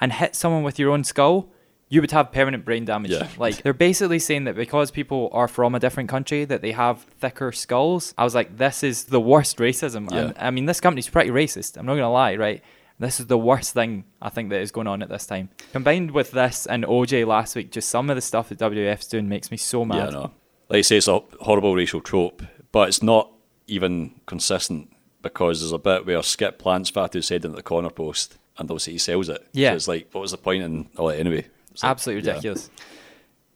and 0.00 0.12
hit 0.12 0.34
someone 0.34 0.62
with 0.62 0.78
your 0.78 0.90
own 0.90 1.04
skull, 1.04 1.48
you 1.88 2.00
would 2.00 2.10
have 2.10 2.32
permanent 2.32 2.64
brain 2.64 2.84
damage. 2.84 3.12
Yeah. 3.12 3.28
Like 3.38 3.62
they're 3.62 3.72
basically 3.74 4.18
saying 4.18 4.44
that 4.44 4.56
because 4.56 4.90
people 4.90 5.30
are 5.32 5.48
from 5.48 5.74
a 5.74 5.80
different 5.80 6.08
country 6.08 6.44
that 6.44 6.62
they 6.62 6.72
have 6.72 7.02
thicker 7.20 7.52
skulls. 7.52 8.14
I 8.18 8.24
was 8.24 8.34
like, 8.34 8.56
this 8.58 8.82
is 8.82 9.04
the 9.04 9.20
worst 9.20 9.58
racism. 9.58 10.10
Yeah. 10.10 10.18
And 10.18 10.34
I 10.38 10.50
mean, 10.50 10.66
this 10.66 10.80
company's 10.80 11.08
pretty 11.08 11.30
racist. 11.30 11.76
I'm 11.76 11.86
not 11.86 11.94
gonna 11.94 12.10
lie, 12.10 12.36
right? 12.36 12.62
This 12.98 13.20
is 13.20 13.26
the 13.26 13.36
worst 13.38 13.74
thing 13.74 14.04
I 14.22 14.30
think 14.30 14.48
that 14.50 14.60
is 14.60 14.70
going 14.70 14.86
on 14.86 15.02
at 15.02 15.10
this 15.10 15.26
time. 15.26 15.50
Combined 15.72 16.12
with 16.12 16.30
this 16.30 16.66
and 16.66 16.82
OJ 16.84 17.26
last 17.26 17.54
week, 17.54 17.70
just 17.70 17.90
some 17.90 18.08
of 18.08 18.16
the 18.16 18.22
stuff 18.22 18.48
that 18.48 18.58
WWF's 18.58 19.06
doing 19.06 19.28
makes 19.28 19.50
me 19.50 19.58
so 19.58 19.84
mad. 19.84 19.96
yeah, 19.96 20.10
no. 20.10 20.32
Like 20.70 20.78
you 20.78 20.82
say, 20.82 20.96
it's 20.96 21.06
a 21.08 21.20
horrible 21.42 21.74
racial 21.74 22.00
trope, 22.00 22.42
but 22.72 22.88
it's 22.88 23.02
not 23.02 23.30
even 23.66 24.18
consistent 24.26 24.90
because 25.20 25.60
there's 25.60 25.72
a 25.72 25.78
bit 25.78 26.06
where 26.06 26.22
Skip 26.22 26.58
plants 26.58 26.90
Fatu's 26.90 27.28
head 27.28 27.44
into 27.44 27.56
the 27.56 27.62
corner 27.62 27.90
post 27.90 28.38
and 28.58 28.70
obviously 28.70 28.94
he 28.94 28.98
sells 28.98 29.28
it. 29.28 29.46
Yeah. 29.52 29.70
So 29.70 29.76
it's 29.76 29.88
like, 29.88 30.08
what 30.12 30.20
was 30.22 30.30
the 30.30 30.38
point 30.38 30.62
in 30.62 30.88
all 30.96 31.08
that 31.08 31.18
anyway? 31.18 31.46
It's 31.70 31.82
like, 31.82 31.90
Absolutely 31.90 32.26
yeah. 32.26 32.32
ridiculous. 32.32 32.70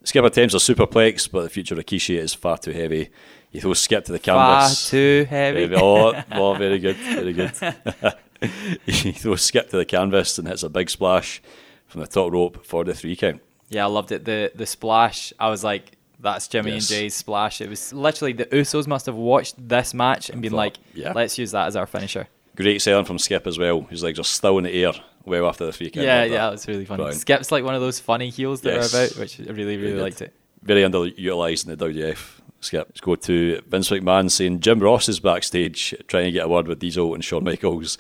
Skip 0.03 0.25
attempts 0.25 0.55
a 0.55 0.59
superplex, 0.59 1.31
but 1.31 1.43
the 1.43 1.51
future 1.51 1.75
of 1.75 1.81
Rikishi 1.85 2.17
is 2.17 2.33
far 2.33 2.57
too 2.57 2.73
heavy. 2.73 3.11
He 3.51 3.61
throws 3.61 3.81
Skip 3.81 4.05
to 4.07 4.13
the 4.13 4.19
canvas. 4.19 4.89
Far 4.89 4.91
too 4.91 5.27
heavy. 5.29 5.63
Heavy. 5.63 5.75
Oh, 5.77 6.23
oh, 6.33 6.55
very 6.59 6.79
good, 6.79 6.97
very 6.97 7.33
good. 7.33 7.53
he 8.87 9.13
throws 9.13 9.43
Skip 9.43 9.69
to 9.71 9.77
the 9.77 9.85
canvas 9.85 10.39
and 10.39 10.49
hits 10.49 10.63
a 10.63 10.71
big 10.71 10.89
splash 10.89 11.43
from 11.87 12.01
the 12.01 12.07
top 12.07 12.33
rope 12.33 12.65
for 12.65 12.85
the 12.85 12.95
three 12.95 13.17
count. 13.17 13.43
Yeah, 13.69 13.85
I 13.85 13.89
loved 13.89 14.11
it. 14.13 14.25
The 14.25 14.53
the 14.55 14.67
splash, 14.67 15.33
I 15.39 15.51
was 15.51 15.63
like, 15.63 15.93
that's 16.19 16.49
Jimmy 16.49 16.73
Yes. 16.73 16.91
and 16.91 17.01
Jay's 17.01 17.15
splash. 17.15 17.61
It 17.61 17.69
was 17.69 17.93
literally 17.93 18.33
the 18.33 18.47
Usos 18.47 18.87
must 18.87 19.07
have 19.07 19.17
watched 19.17 19.55
this 19.69 19.93
match 19.95 20.31
and 20.31 20.41
been 20.41 20.53
thought, 20.53 20.57
like, 20.57 20.77
yeah. 20.95 21.13
let's 21.15 21.39
use 21.39 21.51
that 21.53 21.67
as 21.67 21.77
our 21.77 21.87
finisher. 21.87 22.29
Great 22.61 22.81
selling 22.83 23.05
from 23.05 23.19
Skip 23.19 23.47
as 23.47 23.59
well. 23.59 23.83
His 23.83 24.03
legs 24.03 24.19
are 24.19 24.25
still 24.25 24.59
in 24.59 24.65
the 24.65 24.85
air 24.85 24.93
well 25.25 25.49
after 25.49 25.67
the 25.71 25.73
count. 25.73 25.95
yeah, 26.07 26.21
Love 26.23 26.29
that. 26.31 26.35
yeah, 26.35 26.51
it's 26.53 26.69
really 26.69 26.85
funny. 26.85 26.99
Brilliant. 26.99 27.21
Skip's 27.21 27.53
like 27.53 27.65
one 27.65 27.75
of 27.75 27.81
those 27.81 28.01
funny 28.01 28.31
heels 28.31 28.61
that 28.63 28.75
Yes. 28.75 28.95
are 28.95 29.05
about, 29.05 29.17
which 29.17 29.41
I 29.41 29.45
really, 29.53 29.77
really 29.77 30.01
liked 30.01 30.21
it. 30.23 30.35
Very 30.63 30.83
underutilised 30.83 31.67
in 31.69 31.77
the 31.77 31.85
WDF. 31.87 32.41
Skip. 32.63 32.87
Let's 32.91 33.01
go 33.01 33.15
to 33.17 33.61
Vince 33.69 33.89
McMahon 33.89 34.31
saying 34.31 34.61
Jim 34.61 34.81
Ross 34.81 35.09
is 35.09 35.19
backstage 35.21 35.95
trying 36.09 36.27
to 36.27 36.31
get 36.33 36.45
a 36.45 36.49
word 36.49 36.69
with 36.69 36.79
Diesel 36.79 37.15
and 37.15 37.25
Shawn 37.25 37.43
Michaels. 37.45 37.97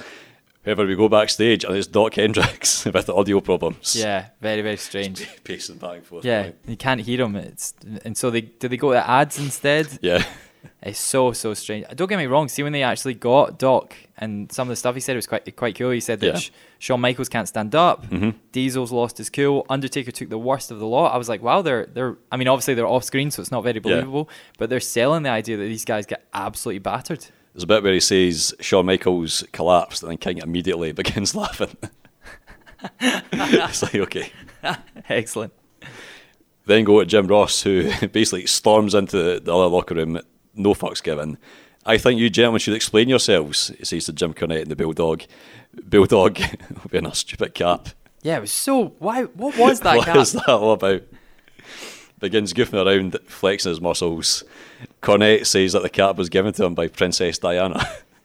However, 0.66 0.84
we 0.86 0.94
go 0.94 1.08
backstage 1.08 1.64
and 1.64 1.74
it's 1.74 1.86
Dok 1.86 2.16
Hendrix 2.16 2.84
with 2.92 3.06
the 3.06 3.14
audio 3.14 3.40
problems. 3.40 3.96
Yeah, 3.98 4.26
very, 4.42 4.60
very 4.60 4.76
strange. 4.76 5.26
Pacing 5.44 5.76
back 5.78 5.94
and 5.96 6.04
forth. 6.04 6.24
Yeah, 6.26 6.50
you 6.66 6.76
can't 6.76 7.00
hear 7.00 7.22
him. 7.22 7.36
It's 7.36 7.72
and 8.04 8.14
so 8.14 8.28
they 8.30 8.42
do 8.42 8.68
they 8.68 8.76
go 8.76 8.92
to 8.92 9.08
ads 9.10 9.38
instead? 9.38 9.98
Yeah. 10.02 10.22
It's 10.82 10.98
so 10.98 11.32
so 11.32 11.54
strange. 11.54 11.86
Don't 11.94 12.08
get 12.08 12.16
me 12.16 12.26
wrong. 12.26 12.48
See 12.48 12.62
when 12.62 12.72
they 12.72 12.82
actually 12.82 13.14
got 13.14 13.58
Dok 13.58 13.94
and 14.16 14.50
some 14.50 14.68
of 14.68 14.70
the 14.70 14.76
stuff 14.76 14.94
he 14.94 15.00
said 15.00 15.16
was 15.16 15.26
quite 15.26 15.54
quite 15.56 15.76
cool. 15.76 15.90
He 15.90 16.00
said 16.00 16.20
that 16.20 16.26
Yeah. 16.26 16.32
Mm-hmm. 16.32 16.40
Sh- 16.40 16.50
Shawn 16.78 17.00
Michaels 17.00 17.28
can't 17.28 17.46
stand 17.48 17.74
up. 17.74 18.06
Diesel's 18.52 18.90
lost 18.92 19.18
his 19.18 19.28
cool. 19.30 19.66
Undertaker 19.68 20.10
took 20.10 20.30
the 20.30 20.38
worst 20.38 20.70
of 20.70 20.78
the 20.78 20.86
lot. 20.86 21.14
I 21.14 21.18
was 21.18 21.28
like, 21.28 21.42
wow, 21.42 21.60
they're 21.62 21.86
they're. 21.86 22.16
I 22.32 22.36
mean, 22.36 22.48
obviously 22.48 22.74
they're 22.74 22.86
off 22.86 23.04
screen, 23.04 23.30
so 23.30 23.42
it's 23.42 23.50
not 23.50 23.62
very 23.62 23.78
believable. 23.80 24.28
But 24.58 24.70
they're 24.70 24.80
selling 24.80 25.22
the 25.22 25.30
idea 25.30 25.56
that 25.58 25.64
these 25.64 25.84
guys 25.84 26.06
get 26.06 26.26
absolutely 26.32 26.78
battered. 26.80 27.26
There's 27.52 27.64
a 27.64 27.66
bit 27.66 27.82
where 27.82 27.92
he 27.92 28.00
says 28.00 28.54
Shawn 28.60 28.86
Michaels 28.86 29.44
collapsed 29.52 30.02
and 30.02 30.10
then 30.10 30.18
King 30.18 30.38
immediately 30.38 30.92
begins 31.00 31.34
laughing. 31.34 31.76
it's 33.00 33.82
like, 33.82 33.94
okay. 33.96 34.32
Excellent. 35.08 35.52
Then 36.66 36.84
go 36.84 37.00
to 37.00 37.06
Jim 37.06 37.26
Ross, 37.26 37.62
who 37.62 37.90
basically 38.08 38.46
storms 38.46 38.94
into 38.94 39.40
the 39.40 39.52
other 39.54 39.66
locker 39.66 39.94
room, 39.94 40.20
no 40.54 40.74
fucks 40.74 41.02
given. 41.02 41.38
I 41.86 41.96
think 41.98 42.20
you 42.20 42.28
gentlemen 42.30 42.58
should 42.60 42.74
explain 42.74 43.08
yourselves, 43.08 43.72
he 43.78 43.84
says 43.84 44.04
to 44.06 44.12
Jim 44.12 44.34
Cornette 44.34 44.62
and 44.62 44.70
the 44.70 44.76
Bulldog. 44.76 45.22
Bulldog 45.84 46.38
wearing 46.92 47.06
a 47.06 47.14
stupid 47.14 47.54
cap. 47.54 47.88
Yeah, 48.22 48.36
it 48.36 48.40
was 48.42 48.52
so. 48.52 48.88
Why? 48.98 49.22
What 49.24 49.56
was 49.56 49.80
that? 49.80 49.96
What 49.98 50.06
cap? 50.06 50.16
is 50.16 50.32
that 50.32 50.48
all 50.48 50.72
about? 50.72 51.02
Begins 52.18 52.52
goofing 52.52 52.84
around, 52.84 53.16
flexing 53.26 53.70
his 53.70 53.80
muscles. 53.80 54.44
Cornette 55.02 55.46
says 55.46 55.72
that 55.72 55.82
the 55.82 55.88
cap 55.88 56.16
was 56.16 56.28
given 56.28 56.52
to 56.52 56.64
him 56.64 56.74
by 56.74 56.86
Princess 56.88 57.38
Diana. 57.38 57.82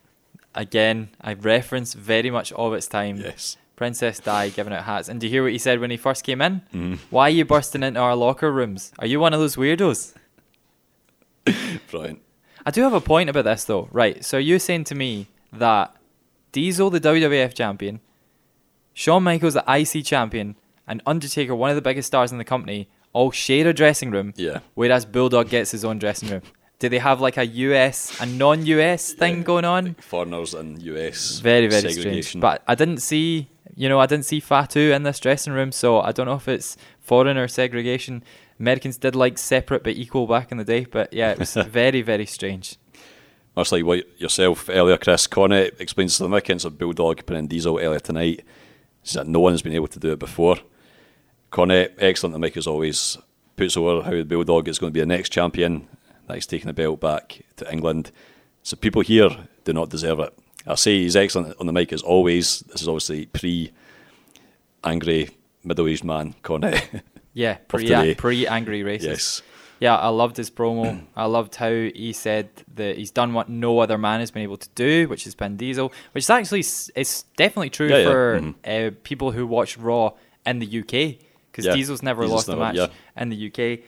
Again, 0.55 1.09
I 1.21 1.33
reference 1.33 1.93
very 1.93 2.29
much 2.29 2.51
of 2.53 2.73
its 2.73 2.87
time. 2.87 3.17
yes. 3.17 3.57
Princess 3.77 4.19
Di 4.19 4.49
giving 4.49 4.71
out 4.71 4.83
hats. 4.85 5.09
And 5.09 5.19
do 5.19 5.27
you 5.27 5.31
hear 5.31 5.43
what 5.43 5.51
he 5.51 5.57
said 5.57 5.79
when 5.81 5.91
he 5.91 5.97
first 5.97 6.23
came 6.23 6.41
in? 6.41 6.61
Mm-hmm. 6.73 6.93
Why 7.09 7.27
are 7.27 7.29
you 7.29 7.43
bursting 7.43 7.83
into 7.83 7.99
our 7.99 8.15
locker 8.15 8.49
rooms? 8.51 8.93
Are 8.99 9.07
you 9.07 9.19
one 9.19 9.33
of 9.33 9.39
those 9.41 9.57
weirdos? 9.57 10.13
Brilliant. 11.91 12.21
I 12.65 12.71
do 12.71 12.81
have 12.81 12.93
a 12.93 13.01
point 13.01 13.29
about 13.29 13.45
this 13.45 13.63
though. 13.63 13.89
Right. 13.91 14.23
So 14.25 14.37
you're 14.37 14.59
saying 14.59 14.85
to 14.85 14.95
me 14.95 15.27
that 15.53 15.95
Diesel, 16.51 16.89
the 16.89 16.99
WWF 16.99 17.53
champion, 17.53 17.99
Shawn 18.93 19.23
Michaels, 19.23 19.55
the 19.55 19.63
IC 19.67 20.05
champion, 20.05 20.55
and 20.87 21.01
Undertaker, 21.05 21.53
one 21.53 21.69
of 21.69 21.75
the 21.75 21.81
biggest 21.81 22.07
stars 22.07 22.31
in 22.31 22.37
the 22.37 22.43
company, 22.43 22.87
all 23.13 23.31
share 23.31 23.67
a 23.67 23.73
dressing 23.73 24.11
room. 24.11 24.33
Yeah. 24.35 24.59
Whereas 24.73 25.05
Bulldog 25.05 25.49
gets 25.49 25.71
his 25.71 25.85
own 25.85 25.99
dressing 25.99 26.29
room. 26.29 26.41
Do 26.79 26.89
they 26.89 26.99
have 26.99 27.21
like 27.21 27.37
a 27.37 27.45
US 27.45 28.19
and 28.19 28.37
non-US 28.37 29.13
thing 29.13 29.43
going 29.43 29.65
on? 29.65 29.95
Foreigners 29.95 30.53
and 30.53 30.81
US. 30.81 31.39
Very, 31.39 31.67
very 31.67 31.91
strange. 31.93 32.39
But 32.39 32.63
I 32.67 32.75
didn't 32.75 32.99
see, 32.99 33.49
you 33.75 33.87
know, 33.87 33.99
I 33.99 34.05
didn't 34.05 34.25
see 34.25 34.39
Fatu 34.39 34.91
in 34.91 35.03
this 35.03 35.19
dressing 35.19 35.53
room, 35.53 35.71
so 35.71 36.01
I 36.01 36.11
don't 36.11 36.25
know 36.25 36.35
if 36.35 36.47
it's 36.47 36.75
foreign 37.05 37.37
or 37.37 37.47
segregation. 37.47 38.23
Americans 38.59 38.97
did 38.97 39.15
like 39.15 39.37
separate 39.37 39.83
but 39.83 39.95
equal 39.95 40.27
back 40.27 40.51
in 40.51 40.57
the 40.57 40.63
day, 40.63 40.85
but 40.85 41.13
yeah, 41.13 41.31
it 41.31 41.39
was 41.39 41.53
very, 41.67 42.01
very 42.01 42.25
strange. 42.25 42.77
Much 43.55 43.71
like 43.71 43.85
what 43.85 44.19
yourself 44.19 44.67
earlier, 44.69 44.97
Chris 44.97 45.27
Cornette 45.27 45.79
explains 45.79 46.17
to 46.17 46.23
the 46.23 46.25
significance 46.25 46.65
of 46.65 46.77
Bulldog 46.77 47.25
putting 47.25 47.47
Diesel 47.47 47.79
earlier 47.79 47.99
tonight. 47.99 48.43
is 49.03 49.13
that 49.13 49.27
no 49.27 49.39
one's 49.39 49.61
been 49.61 49.73
able 49.73 49.87
to 49.87 49.99
do 49.99 50.11
it 50.11 50.19
before. 50.19 50.57
Cornette, 51.51 51.93
excellent 51.99 52.35
to 52.35 52.39
make 52.39 52.57
as 52.57 52.67
always, 52.67 53.17
puts 53.55 53.77
over 53.77 54.03
how 54.03 54.11
the 54.11 54.23
Bulldog 54.25 54.67
is 54.67 54.79
going 54.79 54.91
to 54.91 54.93
be 54.93 54.99
the 54.99 55.05
next 55.05 55.29
champion 55.29 55.87
that 56.27 56.33
he's 56.33 56.47
taking 56.47 56.67
the 56.67 56.73
belt 56.73 56.99
back 56.99 57.43
to 57.55 57.71
England. 57.71 58.11
So 58.63 58.75
people 58.75 59.03
here 59.03 59.29
do 59.63 59.71
not 59.71 59.89
deserve 59.89 60.19
it. 60.19 60.33
I 60.67 60.75
say 60.75 60.99
he's 60.99 61.15
excellent 61.15 61.55
on 61.59 61.67
the 61.67 61.73
mic 61.73 61.93
as 61.93 62.01
always. 62.01 62.61
This 62.61 62.81
is 62.81 62.87
obviously 62.87 63.27
pre 63.27 63.71
angry 64.83 65.29
middle 65.65 65.87
aged 65.87 66.03
man 66.03 66.35
Cornette. 66.43 67.01
Yeah, 67.37 67.55
pre 67.67 67.83
today. 67.83 68.15
pre 68.15 68.47
angry 68.47 68.81
racist. 68.81 69.03
yes. 69.03 69.41
Yeah, 69.81 69.97
I 69.97 70.07
loved 70.07 70.37
his 70.37 70.49
promo. 70.49 71.03
I 71.17 71.25
loved 71.25 71.55
how 71.55 71.69
he 71.69 72.13
said 72.13 72.47
that 72.75 72.97
he's 72.97 73.11
done 73.11 73.33
what 73.33 73.49
no 73.49 73.79
other 73.79 73.97
man 73.97 74.21
has 74.21 74.31
been 74.31 74.43
able 74.43 74.55
to 74.55 74.69
do, 74.73 75.09
which 75.09 75.27
is 75.27 75.35
pin 75.35 75.57
Diesel, 75.57 75.91
which 76.13 76.23
is 76.23 76.29
actually 76.29 76.61
it's 76.61 77.23
definitely 77.35 77.71
true 77.71 77.89
Yeah, 77.89 77.97
yeah. 77.97 78.05
for 78.05 78.39
Mhm. 78.39 78.55
uh, 78.65 78.91
people 79.03 79.31
who 79.31 79.45
watch 79.45 79.77
Raw 79.77 80.13
in 80.45 80.59
the 80.59 80.65
UK 80.65 81.17
because 81.51 81.65
Yeah. 81.65 81.73
Diesel's 81.75 82.01
never 82.01 82.21
Diesel's 82.21 82.47
lost 82.47 82.57
a 82.57 82.59
match 82.59 82.75
yeah. 82.75 82.87
in 83.21 83.27
the 83.27 83.35
UK. 83.51 83.79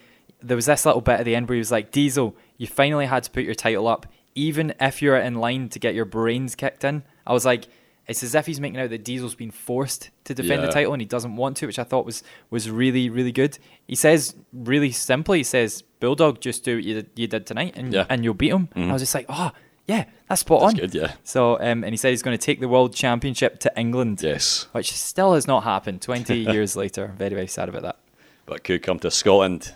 There 0.43 0.57
was 0.57 0.65
this 0.65 0.85
little 0.85 0.99
bit 0.99 1.19
at 1.21 1.23
the 1.25 1.33
end 1.33 1.47
where 1.47 1.55
he 1.55 1.59
was 1.59 1.71
like, 1.71 1.91
"Diesel, 1.93 2.35
you 2.57 2.67
finally 2.67 3.05
had 3.05 3.23
to 3.23 3.31
put 3.31 3.43
your 3.45 3.55
title 3.55 3.87
up, 3.87 4.07
even 4.35 4.73
if 4.81 5.01
you're 5.01 5.15
in 5.15 5.35
line 5.35 5.69
to 5.69 5.79
get 5.79 5.95
your 5.95 6.03
brains 6.05 6.53
kicked 6.55 6.83
in." 6.83 7.03
I 7.25 7.31
was 7.31 7.45
like. 7.45 7.63
It's 8.07 8.23
as 8.23 8.33
if 8.35 8.45
he's 8.45 8.61
making 8.61 8.79
out 8.79 8.89
that 8.91 9.03
Diesel's 9.03 9.35
been 9.35 9.51
forced 9.51 10.11
to 10.23 10.33
defend 10.33 10.63
the 10.63 10.69
title 10.69 10.93
and 10.93 11.01
he 11.01 11.05
doesn't 11.05 11.35
want 11.35 11.57
to, 11.57 11.65
which 11.65 11.77
I 11.79 11.83
thought 11.83 12.05
was 12.05 12.23
was 12.49 12.69
really 12.71 13.09
really 13.09 13.33
good. 13.33 13.57
He 13.85 13.95
says 13.95 14.33
really 14.53 14.91
simply, 14.91 15.39
he 15.39 15.43
says, 15.43 15.81
"Bulldog, 15.99 16.39
just 16.39 16.63
do 16.63 16.75
what 16.77 16.85
you 16.85 16.93
did, 16.95 17.09
you 17.15 17.27
did 17.27 17.45
tonight, 17.45 17.73
and 17.75 17.91
Yeah. 17.93 18.05
and 18.09 18.23
you'll 18.23 18.33
beat 18.33 18.51
him." 18.51 18.69
And 18.75 18.89
I 18.89 18.93
was 18.93 19.01
just 19.01 19.13
like, 19.13 19.25
"Oh, 19.27 19.51
yeah, 19.87 20.05
that's 20.29 20.39
spot 20.41 20.61
That's 20.61 20.73
on." 20.73 20.79
good, 20.79 20.95
yeah. 20.95 21.13
So, 21.23 21.55
um, 21.59 21.83
and 21.83 21.87
he 21.91 21.97
said 21.97 22.11
he's 22.11 22.23
going 22.23 22.37
to 22.37 22.41
take 22.45 22.61
the 22.61 22.69
world 22.69 22.93
championship 22.95 23.59
to 23.59 23.71
England, 23.77 24.21
Yes. 24.21 24.67
which 24.71 24.93
still 24.93 25.33
has 25.33 25.45
not 25.45 25.63
happened. 25.65 26.01
Twenty 26.01 26.37
years 26.53 26.77
later, 26.77 27.13
very 27.17 27.35
very 27.35 27.47
sad 27.47 27.67
about 27.67 27.81
that. 27.81 27.97
But 28.45 28.63
could 28.63 28.83
come 28.83 28.99
to 28.99 29.11
Scotland. 29.11 29.73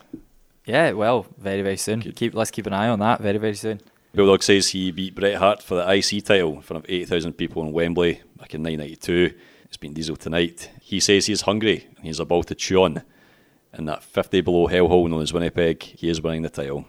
Yeah, 0.66 0.92
well, 0.92 1.26
very 1.38 1.64
very 1.64 1.76
soon. 1.78 2.00
Keep 2.02 2.34
let's 2.34 2.52
keep 2.52 2.66
an 2.66 2.72
eye 2.74 2.88
on 2.88 3.00
that. 3.00 3.20
Very 3.20 3.40
very 3.40 3.56
soon. 3.56 3.82
Bulldog 4.14 4.44
says 4.44 4.70
he 4.70 4.92
beat 4.92 5.16
Bret 5.16 5.36
Hart 5.36 5.62
for 5.64 5.76
the 5.76 5.90
IC 5.90 6.26
title 6.26 6.56
in 6.56 6.62
front 6.62 6.84
of 6.84 6.90
8,000 6.90 7.34
people 7.34 7.64
in 7.64 7.72
Wembley 7.72 8.14
back 8.38 8.54
in 8.54 8.62
1992. 8.64 9.34
It's 9.66 9.78
been 9.78 9.94
Diesel 9.94 10.18
tonight. 10.18 10.70
He 10.82 11.00
says 11.00 11.28
he's 11.28 11.42
hungry 11.42 11.88
and 11.96 12.06
he's 12.06 12.20
about 12.20 12.48
to 12.48 12.56
chew 12.56 12.84
on. 12.84 13.04
In 13.78 13.86
that 13.86 14.04
50 14.04 14.42
below 14.42 14.68
hellhole 14.68 15.10
known 15.10 15.22
as 15.22 15.32
Winnipeg, 15.32 15.82
he 15.82 16.10
is 16.10 16.22
winning 16.22 16.42
the 16.42 16.50
title. 16.50 16.84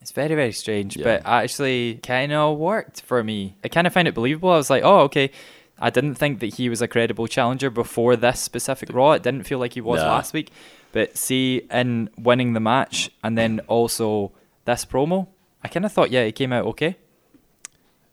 It's 0.00 0.10
very 0.10 0.34
very 0.34 0.50
strange, 0.52 0.96
Yeah. 0.96 1.04
but 1.04 1.22
actually 1.24 2.00
kind 2.02 2.32
of 2.32 2.58
worked 2.58 3.02
for 3.02 3.22
me. 3.22 3.54
I 3.62 3.68
kind 3.68 3.86
of 3.86 3.92
find 3.92 4.08
it 4.08 4.14
believable. 4.14 4.50
I 4.50 4.56
was 4.56 4.68
like, 4.70 4.82
oh 4.82 5.00
okay. 5.02 5.30
I 5.78 5.90
didn't 5.90 6.16
think 6.16 6.40
that 6.40 6.54
he 6.54 6.68
was 6.68 6.82
a 6.82 6.88
credible 6.88 7.28
challenger 7.28 7.70
before 7.70 8.16
this 8.16 8.40
specific 8.40 8.92
Raw. 8.92 9.12
It 9.12 9.22
didn't 9.22 9.44
feel 9.44 9.60
like 9.60 9.74
he 9.74 9.80
was 9.80 10.00
Nah. 10.00 10.08
last 10.08 10.32
week. 10.32 10.50
But 10.90 11.16
see, 11.16 11.62
in 11.70 12.10
winning 12.18 12.54
the 12.54 12.58
match 12.60 13.10
and 13.22 13.38
then 13.38 13.60
also 13.68 14.32
this 14.64 14.84
promo, 14.84 15.28
I 15.62 15.68
kind 15.68 15.84
of 15.86 15.92
thought, 15.92 16.10
yeah, 16.10 16.24
he 16.24 16.32
came 16.32 16.52
out 16.52 16.64
okay. 16.66 16.96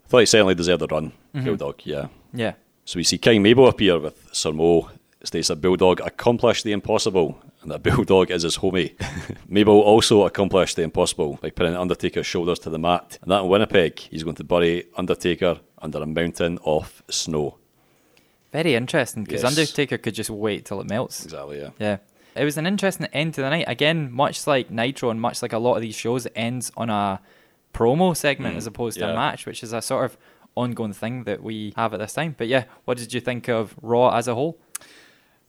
I 0.05 0.07
thought 0.07 0.19
he 0.19 0.26
certainly 0.26 0.55
deserved 0.55 0.81
a 0.84 0.88
run, 0.88 1.11
Mm-hmm. 1.34 1.45
Bulldog, 1.45 1.81
yeah. 1.84 2.07
Yeah. 2.34 2.53
So 2.85 2.97
we 2.97 3.03
see 3.03 3.17
King 3.17 3.41
Mabel 3.43 3.67
appear 3.67 3.99
with 3.99 4.30
Sir 4.31 4.51
Mo. 4.51 4.89
States 5.23 5.47
that 5.47 5.59
Bulldog 5.59 5.99
accomplished 6.01 6.63
the 6.65 6.72
impossible 6.72 7.41
and 7.63 7.72
that 7.72 7.81
Bulldog 7.81 8.30
is 8.30 8.43
his 8.43 8.59
homie. 8.59 8.93
Mabel 9.49 9.80
also 9.81 10.23
accomplished 10.23 10.76
the 10.76 10.84
impossible 10.84 11.39
by 11.41 11.49
putting 11.49 11.76
Undertaker's 11.76 12.27
shoulders 12.27 12.59
to 12.59 12.69
the 12.69 12.77
mat. 12.77 13.17
And 13.23 13.31
that 13.31 13.41
in 13.41 13.47
Winnipeg, 13.49 13.97
he's 13.97 14.22
going 14.23 14.35
to 14.35 14.43
bury 14.43 14.85
Undertaker 14.95 15.59
under 15.80 15.97
a 15.97 16.05
mountain 16.05 16.59
of 16.63 17.01
snow. 17.09 17.57
Very 18.51 18.76
interesting 18.76 19.23
because 19.23 19.41
Yes. 19.41 19.57
Undertaker 19.57 19.97
could 19.97 20.13
just 20.13 20.30
wait 20.30 20.63
till 20.65 20.80
it 20.80 20.88
melts. 20.88 21.23
Exactly, 21.26 21.59
yeah. 21.59 21.69
Yeah. 21.80 21.97
It 22.36 22.44
was 22.44 22.57
an 22.57 22.66
interesting 22.68 23.07
end 23.14 23.34
to 23.36 23.41
the 23.41 23.49
night. 23.49 23.66
Again, 23.68 24.12
much 24.12 24.45
like 24.45 24.70
Nitro 24.70 25.10
and 25.10 25.22
much 25.22 25.41
like 25.41 25.53
a 25.53 25.57
lot 25.57 25.76
of 25.76 25.82
these 25.82 25.95
shows, 25.95 26.26
it 26.26 26.34
ends 26.36 26.72
on 26.76 26.90
a 26.90 27.22
promo 27.74 28.16
segment 28.16 28.56
mm, 28.56 28.57
as 28.57 28.68
opposed 28.68 28.98
to 28.99 29.10
a 29.10 29.14
match, 29.14 29.45
which 29.45 29.64
is 29.64 29.74
a 29.74 29.82
sort 29.82 30.06
of 30.06 30.18
ongoing 30.56 30.94
thing 30.94 31.26
that 31.26 31.44
we 31.44 31.74
have 31.76 31.94
at 31.94 31.99
this 31.99 32.14
time. 32.14 32.36
But 32.38 32.48
yeah, 32.48 32.66
what 32.86 32.98
did 32.98 33.14
you 33.14 33.20
think 33.20 33.48
of 33.48 33.76
Raw 33.82 34.10
as 34.10 34.28
a 34.28 34.36
whole? 34.36 34.57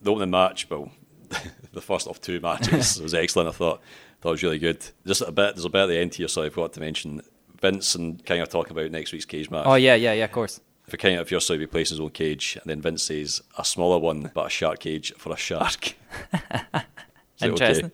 The 0.01 0.11
opening 0.11 0.29
match, 0.29 0.69
well, 0.69 0.91
the 1.73 1.81
first 1.81 2.07
of 2.07 2.21
two 2.21 2.39
matches 2.39 3.01
was 3.01 3.13
excellent. 3.13 3.49
I 3.49 3.53
thought 3.53 3.81
that 4.21 4.29
was 4.29 4.43
really 4.43 4.59
good. 4.59 4.85
Just 5.05 5.21
a 5.21 5.31
bit, 5.31 5.55
there's 5.55 5.65
a 5.65 5.69
bit 5.69 5.83
at 5.83 5.85
the 5.87 5.97
end 5.97 6.15
here, 6.15 6.27
so 6.27 6.43
I 6.43 6.49
forgot 6.49 6.73
to 6.73 6.79
mention 6.79 7.21
Vince 7.61 7.95
and 7.95 8.23
King 8.25 8.41
are 8.41 8.45
talking 8.45 8.71
about 8.71 8.91
next 8.91 9.11
week's 9.11 9.25
cage 9.25 9.49
match. 9.49 9.65
Oh 9.65 9.75
yeah, 9.75 9.95
yeah, 9.95 10.13
yeah, 10.13 10.25
of 10.25 10.31
course. 10.31 10.59
For 10.87 10.97
King, 10.97 11.17
if 11.19 11.31
you're 11.31 11.41
sorry, 11.41 11.59
he 11.59 11.65
plays 11.65 11.89
his 11.89 11.99
own 11.99 12.11
cage, 12.11 12.57
and 12.61 12.69
then 12.69 12.81
Vince 12.81 13.03
says 13.03 13.41
a 13.57 13.65
smaller 13.65 13.99
one, 13.99 14.31
but 14.33 14.47
a 14.47 14.49
shark 14.49 14.79
cage 14.79 15.13
for 15.17 15.33
a 15.33 15.37
shark. 15.37 15.95
So, 17.39 17.51
okay. 17.51 17.67
Interesting. 17.67 17.91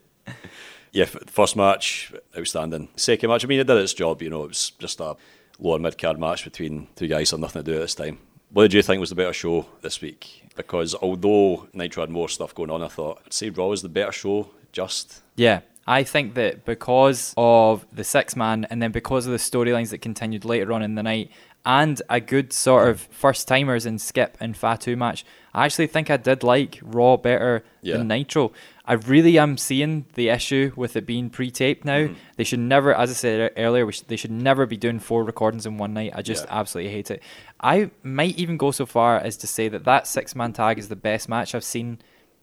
Yeah, 0.94 1.06
first 1.06 1.56
match, 1.56 2.14
outstanding. 2.38 2.88
Second 2.95 3.30
match, 3.30 3.44
I 3.44 3.48
mean, 3.48 3.60
it 3.60 3.68
did 3.68 3.78
its 3.78 3.94
job. 3.94 4.22
You 4.22 4.30
know, 4.30 4.44
it 4.45 4.49
was 4.49 4.72
just 4.80 4.99
a 5.02 5.15
lower 5.60 5.80
mid 5.80 5.98
card 5.98 6.20
match 6.20 6.44
between 6.44 6.88
two 6.95 7.07
guys 7.07 7.30
who 7.30 7.38
had 7.38 7.41
nothing 7.41 7.64
to 7.64 7.72
do 7.72 7.76
at 7.76 7.82
this 7.82 7.95
time. 7.95 8.20
What 8.52 8.64
did 8.64 8.74
you 8.74 8.82
think 8.82 8.99
was 8.99 9.10
the 9.10 9.15
better 9.15 9.34
show 9.34 9.65
this 9.82 9.99
week? 9.99 10.48
Because 10.56 10.94
although 10.95 11.68
Nitro 11.74 12.03
had 12.03 12.10
more 12.10 12.30
stuff 12.30 12.53
going 12.53 12.70
on, 12.70 12.84
I 12.84 12.88
thought 12.88 13.22
I'd 13.26 13.34
say 13.34 13.49
Raw 13.49 13.68
was 13.68 13.82
the 13.82 13.90
better 13.90 14.11
show. 14.11 14.49
Just 14.72 15.22
Yeah, 15.36 15.61
I 15.86 16.03
think 16.03 16.36
that 16.36 16.64
because 16.64 17.34
of 17.36 17.86
the 17.91 18.03
six 18.03 18.36
man 18.36 18.65
and 18.70 18.82
then 18.82 18.91
because 18.91 19.26
of 19.26 19.32
the 19.32 19.40
storylines 19.40 19.90
that 19.90 19.99
continued 19.99 20.45
later 20.45 20.72
on 20.72 20.84
in 20.84 20.95
the 20.95 21.03
night 21.03 21.32
and 21.65 22.02
a 22.10 22.19
good 22.19 22.52
sort 22.52 22.90
of 22.90 22.99
first 23.11 23.48
timers 23.48 23.85
in 23.85 23.98
Skip 23.98 24.38
and 24.40 24.56
Fatu 24.57 24.95
match, 24.98 25.23
I 25.53 25.65
actually 25.65 25.88
think 25.88 26.10
I 26.10 26.18
did 26.18 26.44
like 26.44 26.80
Raw 26.84 27.15
better 27.15 27.64
Yeah. 27.81 27.98
than 27.98 28.10
Nitro. 28.10 28.52
I 28.85 28.94
really 28.94 29.38
am 29.40 29.56
seeing 29.57 30.06
the 30.15 30.27
issue 30.27 30.73
with 30.76 30.98
it 30.98 31.06
being 31.06 31.30
pre-taped 31.30 31.85
now. 31.85 31.99
Mm-hmm. 31.99 32.14
They 32.35 32.44
should 32.44 32.60
never, 32.60 32.94
as 32.94 33.11
I 33.11 33.14
said 33.14 33.52
earlier, 33.56 33.90
sh- 33.94 34.02
they 34.02 34.18
should 34.18 34.31
never 34.31 34.65
be 34.65 34.76
doing 34.76 34.99
four 34.99 35.23
recordings 35.23 35.65
in 35.65 35.77
one 35.77 35.94
night. 35.94 36.11
I 36.14 36.22
just 36.22 36.45
Yeah. 36.45 36.60
absolutely 36.60 36.91
hate 36.91 37.10
it. 37.11 37.23
I 37.61 37.91
might 38.03 38.38
even 38.38 38.57
go 38.57 38.72
so 38.72 38.85
far 38.85 39.18
as 39.18 39.38
to 39.38 39.48
say 39.48 39.69
that 39.69 39.85
that 39.85 40.06
six-man 40.06 40.52
tag 40.52 40.77
is 40.80 40.90
the 40.90 40.98
best 40.98 41.30
match 41.30 41.56
I've 41.56 41.64
seen 41.64 41.99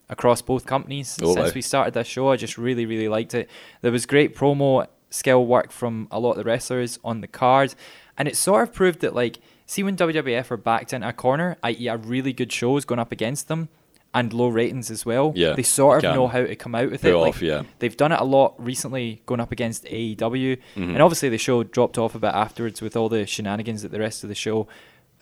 across 0.09 0.41
both 0.41 0.65
companies 0.65 1.17
Oh, 1.21 1.35
since 1.35 1.47
wow. 1.49 1.51
we 1.53 1.61
started 1.61 1.93
this 1.93 2.07
show. 2.07 2.29
I 2.31 2.37
just 2.37 2.57
really, 2.57 2.87
really 2.87 3.07
liked 3.07 3.35
it. 3.35 3.47
There 3.81 3.91
was 3.91 4.07
great 4.07 4.35
promo 4.35 4.87
skill 5.11 5.45
work 5.45 5.71
from 5.71 6.07
a 6.09 6.19
lot 6.19 6.31
of 6.31 6.37
the 6.37 6.43
wrestlers 6.45 6.97
on 7.03 7.21
the 7.21 7.27
card, 7.27 7.75
and 8.17 8.27
it 8.27 8.35
sort 8.37 8.63
of 8.63 8.73
proved 8.73 9.01
that, 9.01 9.15
like, 9.15 9.39
see 9.65 9.83
when 9.83 9.95
WWF 9.95 10.51
are 10.51 10.57
backed 10.57 10.93
into 10.93 11.07
a 11.07 11.13
corner, 11.13 11.57
i.e., 11.63 11.87
a 11.87 11.97
really 11.97 12.33
good 12.33 12.51
show 12.51 12.77
is 12.77 12.85
going 12.85 12.99
up 12.99 13.11
against 13.11 13.47
them, 13.47 13.69
and 14.13 14.33
low 14.33 14.49
ratings 14.49 14.91
as 14.91 15.05
well. 15.05 15.31
Yeah, 15.35 15.53
they 15.53 15.63
sort 15.63 16.03
of 16.03 16.15
know 16.15 16.27
how 16.27 16.41
to 16.41 16.55
come 16.57 16.75
out 16.75 16.91
with 16.91 17.05
it. 17.05 17.13
it 17.13 17.17
Like, 17.17 17.39
yeah. 17.41 17.63
they've 17.79 17.95
done 17.95 18.11
it 18.11 18.19
a 18.19 18.25
lot 18.25 18.53
recently, 18.57 19.21
going 19.25 19.39
up 19.39 19.51
against 19.53 19.85
AEW, 19.85 20.17
Mm-hmm. 20.17 20.81
and 20.83 21.01
obviously 21.01 21.29
the 21.29 21.37
show 21.37 21.63
dropped 21.63 21.97
off 21.97 22.13
a 22.15 22.19
bit 22.19 22.33
afterwards 22.33 22.81
with 22.81 22.97
all 22.97 23.07
the 23.09 23.25
shenanigans 23.25 23.85
at 23.85 23.91
the 23.91 23.99
rest 23.99 24.23
of 24.23 24.29
the 24.29 24.35
show. 24.35 24.67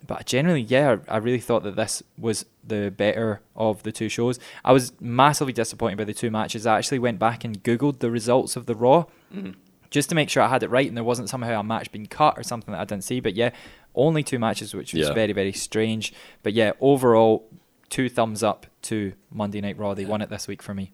But 0.06 0.24
generally, 0.26 0.62
yeah, 0.62 0.96
I 1.08 1.14
I 1.14 1.16
really 1.18 1.40
thought 1.40 1.62
that 1.62 1.76
this 1.76 2.02
was 2.18 2.46
the 2.66 2.90
better 2.90 3.42
of 3.54 3.82
the 3.82 3.92
two 3.92 4.08
shows. 4.08 4.38
I 4.64 4.72
was 4.72 4.92
massively 4.98 5.52
disappointed 5.52 5.98
by 5.98 6.04
the 6.04 6.14
two 6.14 6.30
matches. 6.30 6.66
I 6.66 6.78
actually 6.78 7.00
went 7.00 7.18
back 7.18 7.44
and 7.44 7.62
googled 7.62 7.98
the 8.00 8.10
results 8.10 8.56
of 8.56 8.64
the 8.66 8.74
Raw 8.74 9.04
Mm-hmm. 9.32 9.50
Just 9.90 10.08
to 10.08 10.14
make 10.14 10.30
sure 10.30 10.42
I 10.42 10.48
had 10.48 10.62
it 10.62 10.70
right 10.70 10.86
and 10.86 10.96
there 10.96 11.04
wasn't 11.04 11.28
somehow 11.28 11.60
a 11.60 11.64
match 11.64 11.90
being 11.92 12.06
cut 12.06 12.38
or 12.38 12.42
something 12.42 12.72
that 12.72 12.80
I 12.80 12.84
didn't 12.84 13.04
see. 13.04 13.20
But 13.20 13.34
yeah, 13.34 13.50
only 13.94 14.22
two 14.22 14.38
matches, 14.38 14.74
which 14.74 14.94
was 14.94 15.08
Yeah. 15.08 15.12
very 15.14 15.32
very 15.32 15.52
strange. 15.52 16.12
But 16.42 16.52
yeah, 16.52 16.72
overall, 16.80 17.48
two 17.88 18.08
thumbs 18.08 18.42
up 18.42 18.66
to 18.82 19.12
Monday 19.30 19.60
Night 19.60 19.76
Raw. 19.78 19.94
They 19.94 20.04
won 20.04 20.22
it 20.22 20.30
this 20.30 20.46
week 20.48 20.62
for 20.62 20.74
me. 20.74 20.92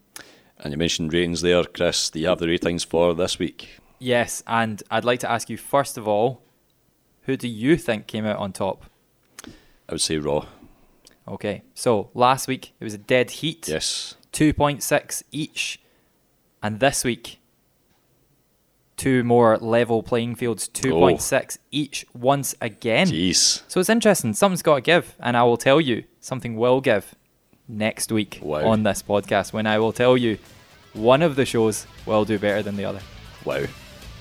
and 0.58 0.72
you 0.72 0.78
mentioned 0.78 1.12
ratings 1.12 1.42
there, 1.42 1.62
Chris. 1.64 2.08
Do 2.08 2.18
you 2.18 2.28
have 2.28 2.38
the 2.38 2.46
ratings 2.48 2.82
for 2.84 3.14
this 3.14 3.38
week? 3.38 3.78
Yes, 3.98 4.42
and 4.46 4.82
I'd 4.90 5.04
like 5.04 5.20
to 5.20 5.30
ask 5.30 5.50
you 5.50 5.58
first 5.58 5.98
of 5.98 6.08
all, 6.08 6.40
who 7.22 7.36
do 7.36 7.46
you 7.48 7.76
think 7.76 8.06
came 8.06 8.24
out 8.24 8.38
on 8.38 8.52
top? 8.52 8.84
I 9.46 9.92
would 9.92 10.00
say 10.00 10.16
Raw. 10.16 10.46
Okay, 11.28 11.62
so 11.74 12.08
last 12.14 12.48
week 12.48 12.72
it 12.80 12.84
was 12.84 12.94
a 12.94 12.98
dead 12.98 13.30
heat, 13.32 13.68
Yes. 13.68 14.14
2.6 14.32 15.22
each, 15.32 15.80
and 16.62 16.80
this 16.80 17.04
week 17.04 17.38
two 18.96 19.22
more 19.24 19.58
level 19.58 20.02
playing 20.02 20.34
fields, 20.36 20.68
2.6 20.70 21.58
each 21.70 22.06
once 22.14 22.54
again. 22.60 23.06
Jeez. 23.08 23.62
So 23.68 23.80
it's 23.80 23.88
interesting. 23.90 24.32
Something's 24.34 24.62
got 24.62 24.76
to 24.76 24.80
give, 24.80 25.14
and 25.20 25.36
I 25.36 25.42
will 25.42 25.56
tell 25.58 25.80
you 25.80 26.04
something 26.20 26.56
will 26.56 26.80
give 26.80 27.14
next 27.68 28.10
week 28.12 28.38
Wow. 28.42 28.68
on 28.68 28.82
this 28.84 29.02
podcast 29.02 29.52
when 29.52 29.66
I 29.66 29.78
will 29.78 29.92
tell 29.92 30.16
you 30.16 30.38
one 30.94 31.20
of 31.22 31.36
the 31.36 31.44
shows 31.44 31.86
will 32.06 32.24
do 32.24 32.38
better 32.38 32.62
than 32.62 32.76
the 32.76 32.84
other. 32.84 33.00
Wow. 33.44 33.64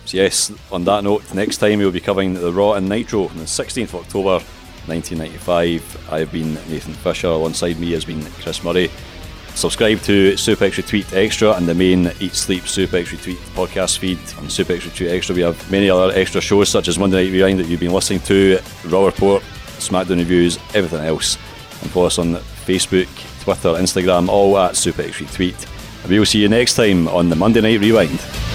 So 0.05 0.17
yes, 0.17 0.51
on 0.71 0.83
that 0.85 1.03
note, 1.03 1.33
next 1.33 1.57
time 1.57 1.79
we'll 1.79 1.91
be 1.91 1.99
covering 1.99 2.33
the 2.33 2.51
Raw 2.51 2.73
and 2.73 2.87
Nitro 2.89 3.27
on 3.27 3.37
the 3.37 3.43
16th 3.45 3.93
of 3.93 3.95
October 3.95 4.43
1995. 4.87 6.11
I've 6.11 6.31
been 6.31 6.53
Nathan 6.69 6.93
Fisher, 6.93 7.27
alongside 7.27 7.79
me 7.79 7.91
has 7.93 8.05
been 8.05 8.21
Chris 8.41 8.63
Murray. 8.63 8.91
Subscribe 9.55 10.01
to 10.01 10.35
Super 10.35 10.65
Extra 10.65 10.83
Tweet 10.83 11.13
Extra 11.13 11.53
and 11.53 11.65
the 11.65 11.73
main 11.73 12.11
Eat 12.19 12.33
Sleep 12.33 12.67
Super 12.67 12.97
Extra 12.97 13.17
Tweet 13.17 13.37
podcast 13.55 13.97
feed. 13.99 14.19
On 14.37 14.49
Super 14.49 14.73
Extra 14.73 14.91
Tweet 14.91 15.09
Extra, 15.09 15.33
we 15.33 15.41
have 15.41 15.71
many 15.71 15.89
other 15.89 16.13
extra 16.13 16.41
shows 16.41 16.67
such 16.67 16.89
as 16.89 16.99
Monday 16.99 17.23
Night 17.23 17.31
Rewind 17.31 17.59
that 17.59 17.67
you've 17.67 17.79
been 17.79 17.93
listening 17.93 18.19
to, 18.21 18.59
Raw 18.87 19.05
Report, 19.05 19.41
SmackDown 19.79 20.17
Reviews, 20.17 20.57
everything 20.73 21.05
else. 21.05 21.37
And 21.81 21.89
follow 21.89 22.07
us 22.07 22.19
on 22.19 22.35
Facebook, 22.65 23.07
Twitter, 23.41 23.69
Instagram, 23.69 24.27
all 24.27 24.57
at 24.57 24.75
Super 24.75 25.03
Extra 25.03 25.25
Tweet. 25.27 25.65
And 26.03 26.11
we 26.11 26.19
will 26.19 26.25
see 26.25 26.41
you 26.41 26.49
next 26.49 26.75
time 26.75 27.07
on 27.07 27.29
the 27.29 27.35
Monday 27.35 27.61
Night 27.61 27.79
Rewind. 27.79 28.54